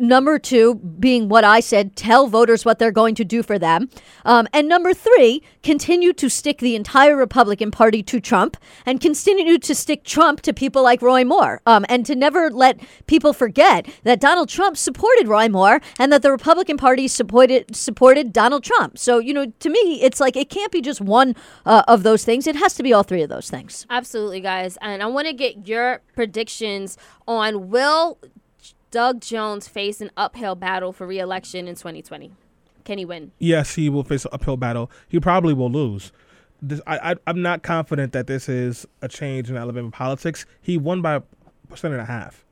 number 0.00 0.38
two 0.38 0.74
being 0.74 1.28
what 1.28 1.44
I 1.44 1.60
said, 1.60 1.94
tell 1.94 2.26
voters 2.26 2.64
what 2.64 2.78
they're 2.78 2.90
going 2.90 3.14
to 3.16 3.24
do 3.24 3.42
for 3.42 3.58
them. 3.58 3.90
Um, 4.24 4.48
and 4.52 4.68
number 4.68 4.94
three, 4.94 5.42
continue 5.62 6.12
to 6.14 6.28
stick 6.28 6.58
the 6.58 6.74
entire 6.74 7.16
Republican 7.16 7.70
Party 7.70 8.02
to 8.04 8.20
Trump 8.20 8.56
and 8.86 9.00
continue 9.00 9.58
to 9.58 9.74
stick 9.74 10.04
Trump 10.04 10.40
to 10.42 10.52
people 10.52 10.82
like 10.82 11.02
Roy 11.02 11.24
Moore. 11.24 11.60
Um, 11.66 11.84
and 11.88 12.06
to 12.06 12.16
never 12.16 12.50
let 12.50 12.80
people 13.06 13.32
forget 13.32 13.88
that 14.04 14.20
Donald 14.20 14.48
Trump 14.48 14.76
supported 14.76 15.28
Roy 15.28 15.48
Moore 15.48 15.80
and 15.98 16.12
that 16.12 16.22
the 16.22 16.30
Republican 16.30 16.76
Party 16.76 17.06
supported 17.06 17.76
supported 17.76 18.32
Donald 18.32 18.64
Trump. 18.64 18.98
So, 18.98 19.18
you 19.18 19.34
know, 19.34 19.52
to 19.60 19.70
me, 19.70 20.00
it's 20.02 20.20
like 20.20 20.36
it 20.36 20.48
can't 20.48 20.72
be 20.72 20.80
just 20.80 21.00
one 21.00 21.36
uh, 21.66 21.82
of 21.86 22.02
those 22.02 22.24
things. 22.24 22.46
It 22.46 22.56
has 22.56 22.74
to 22.74 22.82
be 22.82 22.92
all 22.92 23.02
three 23.02 23.22
of 23.22 23.28
those 23.28 23.50
things. 23.50 23.86
Absolutely, 23.90 24.40
guys. 24.40 24.78
And 24.80 25.02
I 25.02 25.06
want 25.06 25.26
to 25.26 25.32
get 25.32 25.68
your 25.68 26.00
predictions 26.14 26.96
on 27.26 27.70
will 27.70 28.18
Doug 28.90 29.20
Jones 29.20 29.68
face 29.68 30.00
an 30.00 30.10
uphill 30.16 30.54
battle 30.54 30.92
for 30.92 31.06
re-election 31.06 31.68
in 31.68 31.74
2020? 31.74 32.32
Can 32.84 32.98
he 32.98 33.04
win? 33.04 33.30
Yes, 33.38 33.74
he 33.74 33.88
will 33.88 34.02
face 34.04 34.24
an 34.24 34.30
uphill 34.32 34.56
battle. 34.56 34.90
He 35.08 35.20
probably 35.20 35.54
will 35.54 35.70
lose. 35.70 36.12
This, 36.62 36.80
I, 36.86 37.12
I, 37.12 37.14
I'm 37.26 37.40
not 37.42 37.62
confident 37.62 38.12
that 38.12 38.26
this 38.26 38.48
is 38.48 38.86
a 39.00 39.08
change 39.08 39.48
in 39.48 39.56
Alabama 39.56 39.90
politics. 39.90 40.44
He 40.60 40.76
won 40.76 41.02
by 41.02 41.14
a 41.16 41.22
percent 41.68 41.92
and 41.94 42.02
a 42.02 42.06
half. 42.06 42.44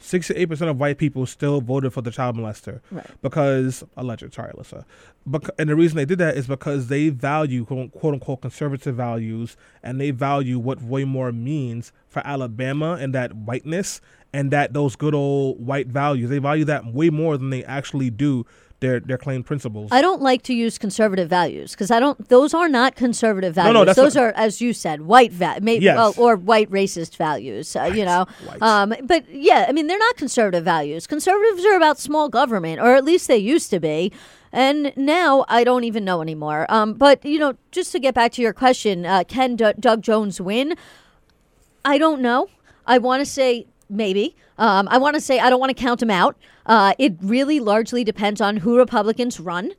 68% 0.00 0.70
of 0.70 0.78
white 0.78 0.96
people 0.96 1.26
still 1.26 1.60
voted 1.60 1.92
for 1.92 2.02
the 2.02 2.12
child 2.12 2.36
molester 2.36 2.80
Right. 2.92 3.04
because 3.20 3.82
alleged 3.96 4.32
sorry 4.32 4.52
ilyssa 4.52 4.84
Bec- 5.26 5.50
and 5.58 5.68
the 5.68 5.74
reason 5.74 5.96
they 5.96 6.04
did 6.04 6.18
that 6.18 6.36
is 6.36 6.46
because 6.46 6.86
they 6.86 7.08
value 7.08 7.64
quote, 7.64 7.90
quote 7.90 8.14
unquote 8.14 8.42
conservative 8.42 8.94
values 8.94 9.56
and 9.82 10.00
they 10.00 10.12
value 10.12 10.56
what 10.60 10.80
roy 10.88 11.04
moore 11.04 11.32
means 11.32 11.92
for 12.08 12.24
alabama 12.24 12.96
and 13.00 13.12
that 13.12 13.34
whiteness 13.34 14.00
and 14.32 14.50
that 14.50 14.72
those 14.72 14.96
good 14.96 15.14
old 15.14 15.64
white 15.64 15.86
values 15.88 16.28
they 16.30 16.38
value 16.38 16.64
that 16.64 16.84
way 16.92 17.10
more 17.10 17.36
than 17.38 17.50
they 17.50 17.64
actually 17.64 18.10
do 18.10 18.44
their 18.80 19.00
their 19.00 19.18
claimed 19.18 19.44
principles 19.44 19.90
I 19.90 20.00
don't 20.00 20.22
like 20.22 20.42
to 20.42 20.54
use 20.54 20.78
conservative 20.78 21.28
values 21.28 21.72
because 21.72 21.90
I 21.90 21.98
don't. 21.98 22.28
Those 22.28 22.54
are 22.54 22.68
not 22.68 22.94
conservative 22.94 23.54
values. 23.56 23.74
no, 23.74 23.84
that's 23.84 23.96
those 23.96 24.16
are, 24.16 24.32
as 24.36 24.60
you 24.60 24.72
said, 24.72 25.02
white 25.02 25.32
va- 25.32 25.58
maybe 25.60 25.86
Yes. 25.86 25.96
well, 25.96 26.14
or 26.16 26.36
white 26.36 26.70
racist 26.70 27.16
values. 27.16 27.74
Uh, 27.74 27.90
you 27.92 28.04
know, 28.04 28.26
um, 28.60 28.94
but 29.02 29.24
yeah, 29.32 29.66
I 29.68 29.72
mean 29.72 29.88
they're 29.88 29.98
not 29.98 30.16
conservative 30.16 30.62
values. 30.64 31.08
Conservatives 31.08 31.64
are 31.64 31.76
about 31.76 31.98
small 31.98 32.28
government, 32.28 32.80
or 32.80 32.94
at 32.94 33.04
least 33.04 33.26
they 33.26 33.36
used 33.38 33.68
to 33.70 33.80
be. 33.80 34.12
And 34.52 34.92
now 34.96 35.44
I 35.48 35.64
don't 35.64 35.82
even 35.82 36.04
know 36.04 36.22
anymore. 36.22 36.64
Um, 36.68 36.94
but 36.94 37.24
you 37.24 37.40
know, 37.40 37.54
just 37.72 37.90
to 37.92 37.98
get 37.98 38.14
back 38.14 38.30
to 38.32 38.42
your 38.42 38.52
question, 38.52 39.04
uh, 39.04 39.24
can 39.26 39.56
D- 39.56 39.72
Doug 39.80 40.02
Jones 40.02 40.40
win? 40.40 40.76
I 41.84 41.98
don't 41.98 42.20
know. 42.20 42.48
I 42.86 42.98
want 42.98 43.20
to 43.22 43.26
say 43.26 43.66
maybe. 43.88 44.36
Um, 44.58 44.88
I 44.90 44.98
want 44.98 45.14
to 45.14 45.20
say 45.20 45.38
I 45.38 45.50
don't 45.50 45.60
want 45.60 45.70
to 45.70 45.80
count 45.82 46.00
them 46.00 46.10
out. 46.10 46.36
Uh, 46.66 46.94
it 46.98 47.14
really 47.22 47.60
largely 47.60 48.04
depends 48.04 48.40
on 48.40 48.58
who 48.58 48.76
Republicans 48.76 49.40
run. 49.40 49.72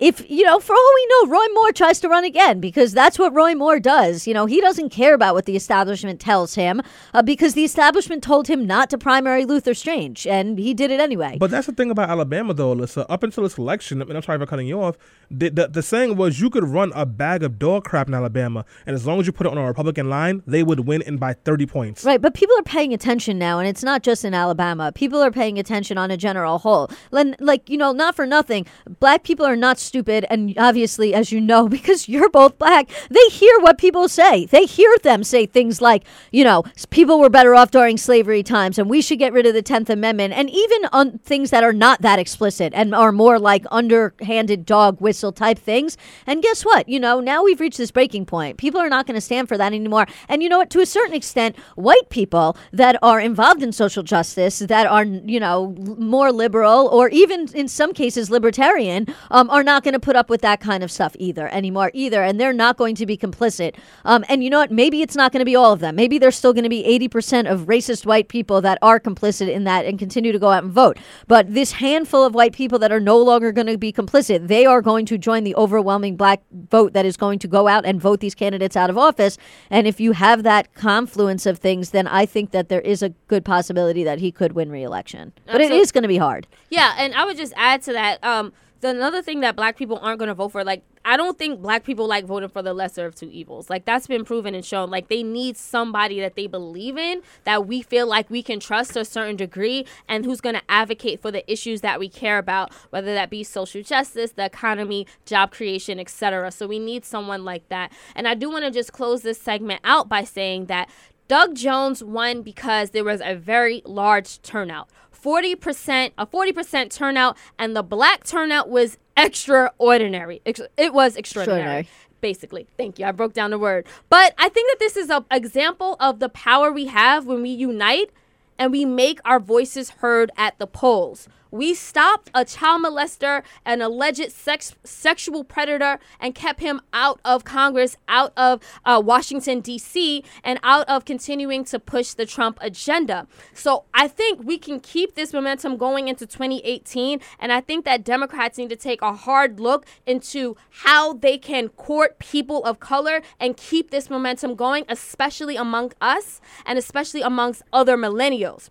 If, 0.00 0.28
you 0.30 0.44
know, 0.44 0.58
for 0.58 0.72
all 0.72 0.92
we 0.94 1.06
know, 1.10 1.32
Roy 1.32 1.44
Moore 1.52 1.72
tries 1.72 2.00
to 2.00 2.08
run 2.08 2.24
again 2.24 2.58
because 2.58 2.92
that's 2.92 3.18
what 3.18 3.34
Roy 3.34 3.54
Moore 3.54 3.78
does. 3.78 4.26
You 4.26 4.32
know, 4.32 4.46
he 4.46 4.58
doesn't 4.58 4.88
care 4.88 5.12
about 5.12 5.34
what 5.34 5.44
the 5.44 5.54
establishment 5.56 6.20
tells 6.20 6.54
him 6.54 6.80
uh, 7.12 7.20
because 7.20 7.52
the 7.52 7.64
establishment 7.64 8.22
told 8.22 8.48
him 8.48 8.66
not 8.66 8.88
to 8.90 8.98
primary 8.98 9.44
Luther 9.44 9.74
Strange, 9.74 10.26
and 10.26 10.58
he 10.58 10.72
did 10.72 10.90
it 10.90 11.00
anyway. 11.00 11.36
But 11.38 11.50
that's 11.50 11.66
the 11.66 11.74
thing 11.74 11.90
about 11.90 12.08
Alabama, 12.08 12.54
though, 12.54 12.74
Ilyssa. 12.74 13.04
Up 13.10 13.22
until 13.22 13.42
this 13.42 13.58
election, 13.58 14.00
and 14.00 14.10
I'm 14.10 14.22
sorry 14.22 14.38
for 14.38 14.46
cutting 14.46 14.66
you 14.66 14.80
off, 14.80 14.96
the, 15.30 15.50
the, 15.50 15.68
the 15.68 15.82
saying 15.82 16.16
was 16.16 16.40
you 16.40 16.48
could 16.48 16.64
run 16.64 16.92
a 16.94 17.04
bag 17.04 17.42
of 17.42 17.58
dog 17.58 17.84
crap 17.84 18.08
in 18.08 18.14
Alabama, 18.14 18.64
and 18.86 18.94
as 18.94 19.06
long 19.06 19.20
as 19.20 19.26
you 19.26 19.32
put 19.32 19.46
it 19.46 19.50
on 19.50 19.58
a 19.58 19.66
Republican 19.66 20.08
line, 20.08 20.42
they 20.46 20.62
would 20.62 20.80
win 20.80 21.02
in 21.02 21.18
by 21.18 21.34
30 21.34 21.66
points. 21.66 22.04
Right, 22.04 22.22
but 22.22 22.32
people 22.32 22.58
are 22.58 22.62
paying 22.62 22.94
attention 22.94 23.38
now, 23.38 23.58
and 23.58 23.68
it's 23.68 23.82
not 23.82 24.02
just 24.02 24.24
in 24.24 24.32
Alabama. 24.32 24.92
People 24.92 25.20
are 25.20 25.30
paying 25.30 25.58
attention 25.58 25.98
on 25.98 26.10
a 26.10 26.16
general 26.16 26.58
whole. 26.58 26.90
Like, 27.10 27.68
you 27.68 27.76
know, 27.76 27.92
not 27.92 28.16
for 28.16 28.24
nothing, 28.26 28.64
black 28.98 29.24
people 29.24 29.44
are 29.44 29.56
not 29.56 29.78
stupid, 29.90 30.24
and 30.30 30.56
obviously, 30.56 31.12
as 31.12 31.32
you 31.32 31.40
know, 31.40 31.68
because 31.76 32.08
you're 32.08 32.30
both 32.30 32.56
black, 32.58 32.88
they 33.10 33.26
hear 33.30 33.58
what 33.58 33.76
people 33.76 34.08
say. 34.08 34.46
They 34.46 34.64
hear 34.64 34.96
them 35.02 35.24
say 35.24 35.46
things 35.46 35.80
like, 35.82 36.04
you 36.30 36.44
know, 36.44 36.62
people 36.90 37.18
were 37.18 37.28
better 37.28 37.56
off 37.56 37.72
during 37.72 37.96
slavery 37.96 38.42
times, 38.44 38.78
and 38.78 38.88
we 38.88 39.02
should 39.02 39.18
get 39.18 39.32
rid 39.32 39.46
of 39.46 39.54
the 39.54 39.62
10th 39.62 39.90
Amendment, 39.90 40.32
and 40.34 40.48
even 40.48 40.86
on 40.92 41.18
things 41.18 41.50
that 41.50 41.64
are 41.64 41.72
not 41.72 42.02
that 42.02 42.20
explicit 42.20 42.72
and 42.74 42.94
are 42.94 43.10
more 43.10 43.38
like 43.38 43.64
underhanded 43.70 44.64
dog 44.64 45.00
whistle 45.00 45.32
type 45.32 45.58
things. 45.58 45.96
And 46.26 46.42
guess 46.42 46.62
what? 46.62 46.88
You 46.88 47.00
know, 47.00 47.18
now 47.18 47.42
we've 47.42 47.58
reached 47.58 47.78
this 47.78 47.90
breaking 47.90 48.26
point. 48.26 48.56
People 48.56 48.80
are 48.80 48.88
not 48.88 49.06
going 49.06 49.16
to 49.16 49.20
stand 49.20 49.48
for 49.48 49.58
that 49.58 49.72
anymore. 49.72 50.06
And 50.28 50.42
you 50.42 50.48
know 50.48 50.58
what? 50.58 50.70
To 50.70 50.80
a 50.80 50.86
certain 50.86 51.14
extent, 51.14 51.56
white 51.74 52.08
people 52.10 52.56
that 52.72 52.96
are 53.02 53.18
involved 53.18 53.62
in 53.62 53.72
social 53.72 54.04
justice, 54.04 54.60
that 54.60 54.86
are, 54.86 55.04
you 55.04 55.40
know, 55.40 55.74
more 55.98 56.30
liberal 56.30 56.86
or 56.88 57.08
even 57.08 57.48
in 57.54 57.66
some 57.66 57.92
cases 57.92 58.30
libertarian, 58.30 59.06
um, 59.30 59.50
are 59.50 59.64
not 59.64 59.79
going 59.82 59.94
to 59.94 60.00
put 60.00 60.16
up 60.16 60.30
with 60.30 60.40
that 60.42 60.60
kind 60.60 60.82
of 60.82 60.90
stuff 60.90 61.14
either 61.18 61.48
anymore 61.48 61.90
either. 61.94 62.22
And 62.22 62.40
they're 62.40 62.52
not 62.52 62.76
going 62.76 62.94
to 62.96 63.06
be 63.06 63.16
complicit. 63.16 63.76
Um, 64.04 64.24
and 64.28 64.42
you 64.44 64.50
know 64.50 64.58
what? 64.58 64.70
Maybe 64.70 65.02
it's 65.02 65.16
not 65.16 65.32
going 65.32 65.40
to 65.40 65.44
be 65.44 65.56
all 65.56 65.72
of 65.72 65.80
them. 65.80 65.96
Maybe 65.96 66.18
there's 66.18 66.36
still 66.36 66.52
going 66.52 66.64
to 66.64 66.70
be 66.70 66.82
80% 67.08 67.50
of 67.50 67.62
racist 67.62 68.06
white 68.06 68.28
people 68.28 68.60
that 68.60 68.78
are 68.82 69.00
complicit 69.00 69.48
in 69.48 69.64
that 69.64 69.84
and 69.84 69.98
continue 69.98 70.32
to 70.32 70.38
go 70.38 70.50
out 70.50 70.64
and 70.64 70.72
vote. 70.72 70.98
But 71.26 71.52
this 71.54 71.72
handful 71.72 72.24
of 72.24 72.34
white 72.34 72.52
people 72.52 72.78
that 72.78 72.92
are 72.92 73.00
no 73.00 73.18
longer 73.18 73.52
going 73.52 73.66
to 73.66 73.78
be 73.78 73.92
complicit, 73.92 74.48
they 74.48 74.66
are 74.66 74.82
going 74.82 75.06
to 75.06 75.18
join 75.18 75.44
the 75.44 75.54
overwhelming 75.56 76.16
black 76.16 76.42
vote 76.70 76.92
that 76.92 77.06
is 77.06 77.16
going 77.16 77.38
to 77.40 77.48
go 77.48 77.68
out 77.68 77.84
and 77.84 78.00
vote 78.00 78.20
these 78.20 78.34
candidates 78.34 78.76
out 78.76 78.90
of 78.90 78.98
office. 78.98 79.38
And 79.70 79.86
if 79.86 80.00
you 80.00 80.12
have 80.12 80.42
that 80.42 80.74
confluence 80.74 81.46
of 81.46 81.58
things, 81.58 81.90
then 81.90 82.06
I 82.06 82.26
think 82.26 82.50
that 82.50 82.68
there 82.68 82.80
is 82.80 83.02
a 83.02 83.10
good 83.28 83.44
possibility 83.44 84.04
that 84.04 84.18
he 84.18 84.32
could 84.32 84.52
win 84.52 84.70
re-election. 84.70 85.32
But 85.46 85.56
it 85.56 85.64
Absolutely. 85.64 85.78
is 85.78 85.92
going 85.92 86.02
to 86.02 86.08
be 86.08 86.18
hard. 86.18 86.46
Yeah, 86.68 86.94
and 86.98 87.14
I 87.14 87.24
would 87.24 87.36
just 87.36 87.52
add 87.56 87.82
to 87.82 87.92
that. 87.92 88.22
Um, 88.24 88.52
the 88.80 88.88
another 88.88 89.22
thing 89.22 89.40
that 89.40 89.56
black 89.56 89.76
people 89.76 89.98
aren't 90.00 90.18
going 90.18 90.28
to 90.28 90.34
vote 90.34 90.52
for, 90.52 90.64
like, 90.64 90.82
I 91.04 91.16
don't 91.16 91.38
think 91.38 91.60
black 91.60 91.84
people 91.84 92.06
like 92.06 92.26
voting 92.26 92.48
for 92.48 92.62
the 92.62 92.74
lesser 92.74 93.06
of 93.06 93.14
two 93.14 93.30
evils. 93.30 93.70
Like, 93.70 93.84
that's 93.84 94.06
been 94.06 94.24
proven 94.24 94.54
and 94.54 94.64
shown. 94.64 94.90
Like, 94.90 95.08
they 95.08 95.22
need 95.22 95.56
somebody 95.56 96.20
that 96.20 96.34
they 96.34 96.46
believe 96.46 96.96
in, 96.96 97.22
that 97.44 97.66
we 97.66 97.82
feel 97.82 98.06
like 98.06 98.28
we 98.30 98.42
can 98.42 98.60
trust 98.60 98.92
to 98.92 99.00
a 99.00 99.04
certain 99.04 99.36
degree, 99.36 99.86
and 100.08 100.24
who's 100.24 100.40
going 100.40 100.56
to 100.56 100.62
advocate 100.68 101.20
for 101.20 101.30
the 101.30 101.50
issues 101.50 101.80
that 101.80 101.98
we 101.98 102.08
care 102.08 102.38
about, 102.38 102.72
whether 102.90 103.14
that 103.14 103.30
be 103.30 103.44
social 103.44 103.82
justice, 103.82 104.32
the 104.32 104.44
economy, 104.44 105.06
job 105.24 105.50
creation, 105.50 105.98
etc. 105.98 106.50
So 106.50 106.66
we 106.66 106.78
need 106.78 107.04
someone 107.04 107.44
like 107.44 107.68
that. 107.68 107.92
And 108.14 108.28
I 108.28 108.34
do 108.34 108.50
want 108.50 108.64
to 108.64 108.70
just 108.70 108.92
close 108.92 109.22
this 109.22 109.40
segment 109.40 109.80
out 109.84 110.08
by 110.08 110.24
saying 110.24 110.66
that 110.66 110.90
Doug 111.28 111.54
Jones 111.54 112.02
won 112.02 112.42
because 112.42 112.90
there 112.90 113.04
was 113.04 113.20
a 113.24 113.36
very 113.36 113.82
large 113.84 114.42
turnout. 114.42 114.88
40%, 115.22 116.12
a 116.16 116.26
40% 116.26 116.90
turnout, 116.90 117.36
and 117.58 117.76
the 117.76 117.82
black 117.82 118.24
turnout 118.24 118.68
was 118.68 118.98
extraordinary. 119.16 120.40
It 120.44 120.58
was 120.94 121.16
extraordinary. 121.16 121.80
Extraordinary. 121.80 121.88
Basically, 122.20 122.66
thank 122.76 122.98
you. 122.98 123.06
I 123.06 123.12
broke 123.12 123.32
down 123.32 123.50
the 123.50 123.58
word. 123.58 123.86
But 124.08 124.34
I 124.36 124.48
think 124.50 124.70
that 124.72 124.78
this 124.78 124.96
is 124.96 125.08
an 125.08 125.24
example 125.30 125.96
of 126.00 126.18
the 126.18 126.28
power 126.28 126.70
we 126.70 126.86
have 126.86 127.26
when 127.26 127.42
we 127.42 127.48
unite 127.48 128.10
and 128.58 128.70
we 128.72 128.84
make 128.84 129.20
our 129.24 129.40
voices 129.40 129.90
heard 129.90 130.30
at 130.36 130.58
the 130.58 130.66
polls. 130.66 131.28
We 131.50 131.74
stopped 131.74 132.30
a 132.32 132.44
child 132.44 132.84
molester, 132.84 133.42
an 133.64 133.82
alleged 133.82 134.30
sex, 134.30 134.74
sexual 134.84 135.42
predator, 135.42 135.98
and 136.20 136.34
kept 136.34 136.60
him 136.60 136.80
out 136.92 137.20
of 137.24 137.44
Congress, 137.44 137.96
out 138.08 138.32
of 138.36 138.60
uh, 138.84 139.02
Washington, 139.04 139.60
D.C., 139.60 140.22
and 140.44 140.60
out 140.62 140.88
of 140.88 141.04
continuing 141.04 141.64
to 141.64 141.78
push 141.78 142.14
the 142.14 142.24
Trump 142.24 142.58
agenda. 142.60 143.26
So 143.52 143.84
I 143.92 144.06
think 144.06 144.44
we 144.44 144.58
can 144.58 144.78
keep 144.78 145.14
this 145.14 145.32
momentum 145.32 145.76
going 145.76 146.06
into 146.06 146.24
2018. 146.26 147.20
And 147.40 147.52
I 147.52 147.60
think 147.60 147.84
that 147.84 148.04
Democrats 148.04 148.56
need 148.56 148.70
to 148.70 148.76
take 148.76 149.02
a 149.02 149.12
hard 149.12 149.58
look 149.58 149.86
into 150.06 150.56
how 150.70 151.14
they 151.14 151.36
can 151.36 151.68
court 151.70 152.18
people 152.20 152.64
of 152.64 152.78
color 152.78 153.22
and 153.40 153.56
keep 153.56 153.90
this 153.90 154.08
momentum 154.08 154.54
going, 154.54 154.84
especially 154.88 155.56
among 155.56 155.92
us 156.00 156.40
and 156.64 156.78
especially 156.78 157.22
amongst 157.22 157.62
other 157.72 157.96
millennials. 157.96 158.68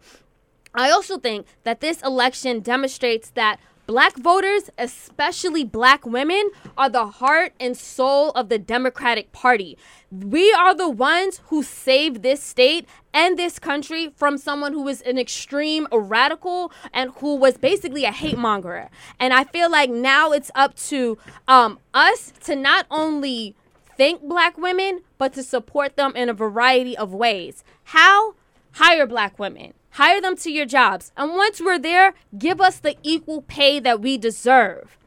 I 0.79 0.91
also 0.91 1.17
think 1.17 1.45
that 1.65 1.81
this 1.81 2.01
election 2.03 2.61
demonstrates 2.61 3.31
that 3.31 3.59
black 3.85 4.15
voters, 4.15 4.69
especially 4.77 5.65
black 5.65 6.05
women, 6.05 6.51
are 6.77 6.89
the 6.89 7.05
heart 7.07 7.51
and 7.59 7.75
soul 7.75 8.29
of 8.29 8.47
the 8.47 8.57
Democratic 8.57 9.33
Party. 9.33 9.77
We 10.09 10.53
are 10.53 10.73
the 10.73 10.87
ones 10.87 11.41
who 11.47 11.63
saved 11.63 12.23
this 12.23 12.41
state 12.41 12.87
and 13.13 13.37
this 13.37 13.59
country 13.59 14.13
from 14.15 14.37
someone 14.37 14.71
who 14.71 14.83
was 14.83 15.01
an 15.01 15.17
extreme 15.17 15.85
radical 15.91 16.71
and 16.93 17.11
who 17.17 17.35
was 17.35 17.57
basically 17.57 18.05
a 18.05 18.13
hate 18.13 18.37
monger. 18.37 18.89
And 19.19 19.33
I 19.33 19.43
feel 19.43 19.69
like 19.69 19.89
now 19.89 20.31
it's 20.31 20.49
up 20.55 20.75
to 20.87 21.17
um, 21.49 21.79
us 21.93 22.31
to 22.45 22.55
not 22.55 22.85
only 22.89 23.53
thank 23.97 24.21
black 24.21 24.57
women, 24.57 25.01
but 25.17 25.33
to 25.33 25.43
support 25.43 25.97
them 25.97 26.15
in 26.15 26.29
a 26.29 26.33
variety 26.33 26.97
of 26.97 27.13
ways. 27.13 27.65
How? 27.83 28.35
Hire 28.71 29.05
black 29.05 29.37
women. 29.37 29.73
Hire 29.91 30.21
them 30.21 30.35
to 30.37 30.51
your 30.51 30.65
jobs. 30.65 31.11
And 31.17 31.31
once 31.31 31.59
we're 31.61 31.79
there, 31.79 32.13
give 32.37 32.61
us 32.61 32.79
the 32.79 32.95
equal 33.03 33.41
pay 33.41 33.79
that 33.79 34.01
we 34.01 34.17
deserve. 34.17 34.97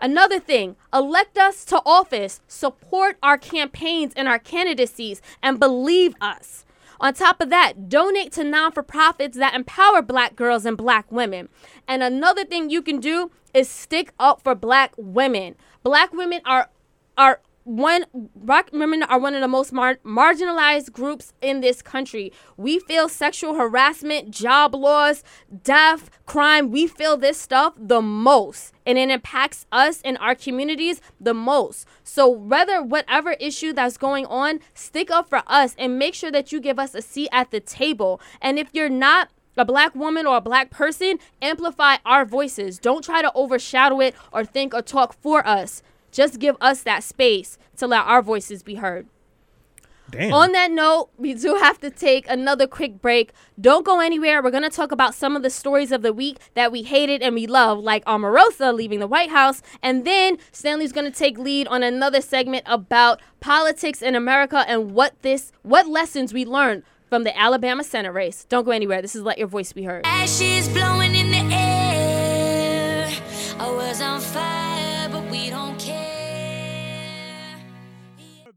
Another 0.00 0.38
thing, 0.38 0.76
elect 0.94 1.36
us 1.36 1.64
to 1.66 1.82
office, 1.84 2.40
support 2.46 3.16
our 3.22 3.36
campaigns 3.36 4.12
and 4.14 4.28
our 4.28 4.38
candidacies, 4.38 5.20
and 5.42 5.58
believe 5.58 6.14
us. 6.20 6.64
On 7.00 7.14
top 7.14 7.40
of 7.40 7.50
that, 7.50 7.88
donate 7.88 8.32
to 8.32 8.44
non 8.44 8.72
for 8.72 8.82
profits 8.82 9.36
that 9.36 9.54
empower 9.54 10.02
black 10.02 10.36
girls 10.36 10.66
and 10.66 10.76
black 10.76 11.10
women. 11.10 11.48
And 11.86 12.02
another 12.02 12.44
thing 12.44 12.70
you 12.70 12.82
can 12.82 13.00
do 13.00 13.30
is 13.54 13.68
stick 13.68 14.12
up 14.18 14.42
for 14.42 14.54
black 14.54 14.92
women. 14.96 15.56
Black 15.82 16.12
women 16.12 16.40
are 16.44 16.70
are 17.16 17.40
one 17.68 18.06
black 18.14 18.70
women 18.72 19.02
are 19.02 19.18
one 19.18 19.34
of 19.34 19.42
the 19.42 19.48
most 19.48 19.74
mar- 19.74 19.98
marginalized 20.02 20.90
groups 20.90 21.34
in 21.42 21.60
this 21.60 21.82
country. 21.82 22.32
We 22.56 22.78
feel 22.78 23.10
sexual 23.10 23.56
harassment, 23.56 24.30
job 24.30 24.74
loss, 24.74 25.22
death, 25.62 26.08
crime. 26.24 26.70
We 26.70 26.86
feel 26.86 27.18
this 27.18 27.38
stuff 27.38 27.74
the 27.76 28.00
most, 28.00 28.72
and 28.86 28.96
it 28.96 29.10
impacts 29.10 29.66
us 29.70 30.00
and 30.02 30.16
our 30.16 30.34
communities 30.34 31.02
the 31.20 31.34
most. 31.34 31.86
So, 32.02 32.26
whether 32.26 32.82
whatever 32.82 33.32
issue 33.32 33.74
that's 33.74 33.98
going 33.98 34.24
on, 34.24 34.60
stick 34.72 35.10
up 35.10 35.28
for 35.28 35.42
us 35.46 35.74
and 35.78 35.98
make 35.98 36.14
sure 36.14 36.30
that 36.30 36.50
you 36.50 36.60
give 36.60 36.78
us 36.78 36.94
a 36.94 37.02
seat 37.02 37.28
at 37.32 37.50
the 37.50 37.60
table. 37.60 38.18
And 38.40 38.58
if 38.58 38.70
you're 38.72 38.88
not 38.88 39.28
a 39.58 39.66
black 39.66 39.94
woman 39.94 40.26
or 40.26 40.38
a 40.38 40.40
black 40.40 40.70
person, 40.70 41.18
amplify 41.42 41.96
our 42.06 42.24
voices. 42.24 42.78
Don't 42.78 43.04
try 43.04 43.20
to 43.20 43.32
overshadow 43.34 44.00
it 44.00 44.14
or 44.32 44.42
think 44.42 44.72
or 44.72 44.80
talk 44.80 45.12
for 45.12 45.46
us. 45.46 45.82
Just 46.12 46.38
give 46.38 46.56
us 46.60 46.82
that 46.82 47.02
space 47.02 47.58
to 47.76 47.86
let 47.86 48.06
our 48.06 48.22
voices 48.22 48.62
be 48.62 48.76
heard. 48.76 49.06
Damn. 50.10 50.32
On 50.32 50.52
that 50.52 50.70
note, 50.70 51.10
we 51.18 51.34
do 51.34 51.56
have 51.56 51.78
to 51.80 51.90
take 51.90 52.28
another 52.30 52.66
quick 52.66 53.02
break. 53.02 53.32
Don't 53.60 53.84
go 53.84 54.00
anywhere. 54.00 54.42
We're 54.42 54.50
going 54.50 54.62
to 54.62 54.70
talk 54.70 54.90
about 54.90 55.14
some 55.14 55.36
of 55.36 55.42
the 55.42 55.50
stories 55.50 55.92
of 55.92 56.00
the 56.00 56.14
week 56.14 56.38
that 56.54 56.72
we 56.72 56.82
hated 56.82 57.20
and 57.20 57.34
we 57.34 57.46
love, 57.46 57.78
like 57.78 58.04
Omarosa 58.06 58.72
leaving 58.74 59.00
the 59.00 59.06
White 59.06 59.28
House. 59.30 59.60
And 59.82 60.06
then 60.06 60.38
Stanley's 60.50 60.92
going 60.92 61.10
to 61.10 61.16
take 61.16 61.36
lead 61.38 61.68
on 61.68 61.82
another 61.82 62.22
segment 62.22 62.64
about 62.66 63.20
politics 63.40 64.00
in 64.00 64.14
America 64.14 64.64
and 64.66 64.92
what 64.92 65.20
this 65.20 65.52
what 65.62 65.86
lessons 65.86 66.32
we 66.32 66.46
learned 66.46 66.84
from 67.08 67.24
the 67.24 67.38
Alabama 67.38 67.84
Senate 67.84 68.12
race. 68.12 68.46
Don't 68.48 68.64
go 68.64 68.70
anywhere. 68.70 69.02
This 69.02 69.14
is 69.14 69.22
Let 69.22 69.38
Your 69.38 69.48
Voice 69.48 69.72
Be 69.72 69.82
Heard. 69.82 70.06
Ashes 70.06 70.68
blowing 70.68 71.14
in 71.14 71.30
the 71.30 71.54
air. 71.54 73.08
I 73.58 73.70
was 73.70 74.00
on 74.00 74.20
fire, 74.20 74.67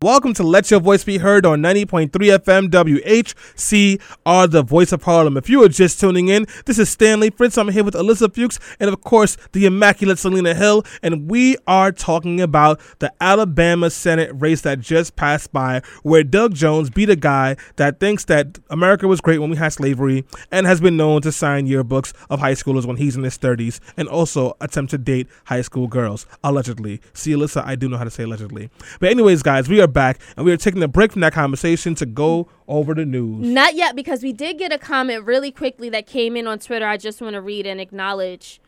Welcome 0.03 0.33
to 0.33 0.43
Let 0.43 0.71
Your 0.71 0.79
Voice 0.79 1.03
Be 1.03 1.19
Heard 1.19 1.45
on 1.45 1.61
90.3 1.61 2.09
FM 2.09 2.69
WHCR, 2.71 4.49
the 4.49 4.63
voice 4.63 4.91
of 4.91 5.03
Harlem. 5.03 5.37
If 5.37 5.47
you 5.47 5.63
are 5.63 5.69
just 5.69 5.99
tuning 5.99 6.27
in, 6.27 6.47
this 6.65 6.79
is 6.79 6.89
Stanley 6.89 7.29
Fritz. 7.29 7.55
I'm 7.55 7.67
here 7.67 7.83
with 7.83 7.93
Ilyssa 7.93 8.33
Fuchs 8.33 8.59
and, 8.79 8.89
of 8.89 8.99
course, 9.01 9.37
the 9.51 9.67
immaculate 9.67 10.17
Selena 10.17 10.55
Hill. 10.55 10.83
And 11.03 11.29
we 11.29 11.55
are 11.67 11.91
talking 11.91 12.41
about 12.41 12.81
the 12.97 13.13
Alabama 13.21 13.91
Senate 13.91 14.31
race 14.33 14.61
that 14.61 14.79
just 14.79 15.15
passed 15.15 15.53
by, 15.53 15.83
where 16.01 16.23
Doug 16.23 16.55
Jones 16.55 16.89
beat 16.89 17.11
a 17.11 17.15
guy 17.15 17.55
that 17.75 17.99
thinks 17.99 18.25
that 18.25 18.57
America 18.71 19.07
was 19.07 19.21
great 19.21 19.37
when 19.37 19.51
we 19.51 19.57
had 19.57 19.71
slavery 19.71 20.25
and 20.51 20.65
has 20.65 20.81
been 20.81 20.97
known 20.97 21.21
to 21.21 21.31
sign 21.31 21.67
yearbooks 21.67 22.11
of 22.27 22.39
high 22.39 22.53
schoolers 22.53 22.87
when 22.87 22.97
he's 22.97 23.15
in 23.15 23.21
his 23.21 23.37
30s 23.37 23.79
and 23.97 24.07
also 24.07 24.57
attempt 24.61 24.89
to 24.89 24.97
date 24.97 25.27
high 25.45 25.61
school 25.61 25.85
girls, 25.85 26.25
allegedly. 26.43 27.01
See, 27.13 27.33
Ilyssa, 27.33 27.63
I 27.63 27.75
do 27.75 27.87
know 27.87 27.97
how 27.97 28.03
to 28.03 28.09
say 28.09 28.23
allegedly. 28.23 28.71
But, 28.99 29.11
anyways, 29.11 29.43
guys, 29.43 29.69
we 29.69 29.79
are 29.79 29.90
back 29.91 30.19
and 30.35 30.45
we 30.45 30.51
are 30.51 30.57
taking 30.57 30.81
a 30.81 30.87
break 30.87 31.11
from 31.11 31.21
that 31.21 31.33
conversation 31.33 31.95
to 31.95 32.05
go 32.05 32.47
over 32.67 32.93
the 32.93 33.05
news. 33.05 33.47
Not 33.47 33.75
yet, 33.75 33.95
because 33.95 34.23
we 34.23 34.33
did 34.33 34.57
get 34.57 34.71
a 34.71 34.77
comment 34.77 35.25
really 35.25 35.51
quickly 35.51 35.89
that 35.89 36.07
came 36.07 36.35
in 36.35 36.47
on 36.47 36.59
Twitter. 36.59 36.87
I 36.87 36.97
just 36.97 37.21
want 37.21 37.33
to 37.33 37.41
read 37.41 37.65
and 37.65 37.79
acknowledge. 37.79 38.61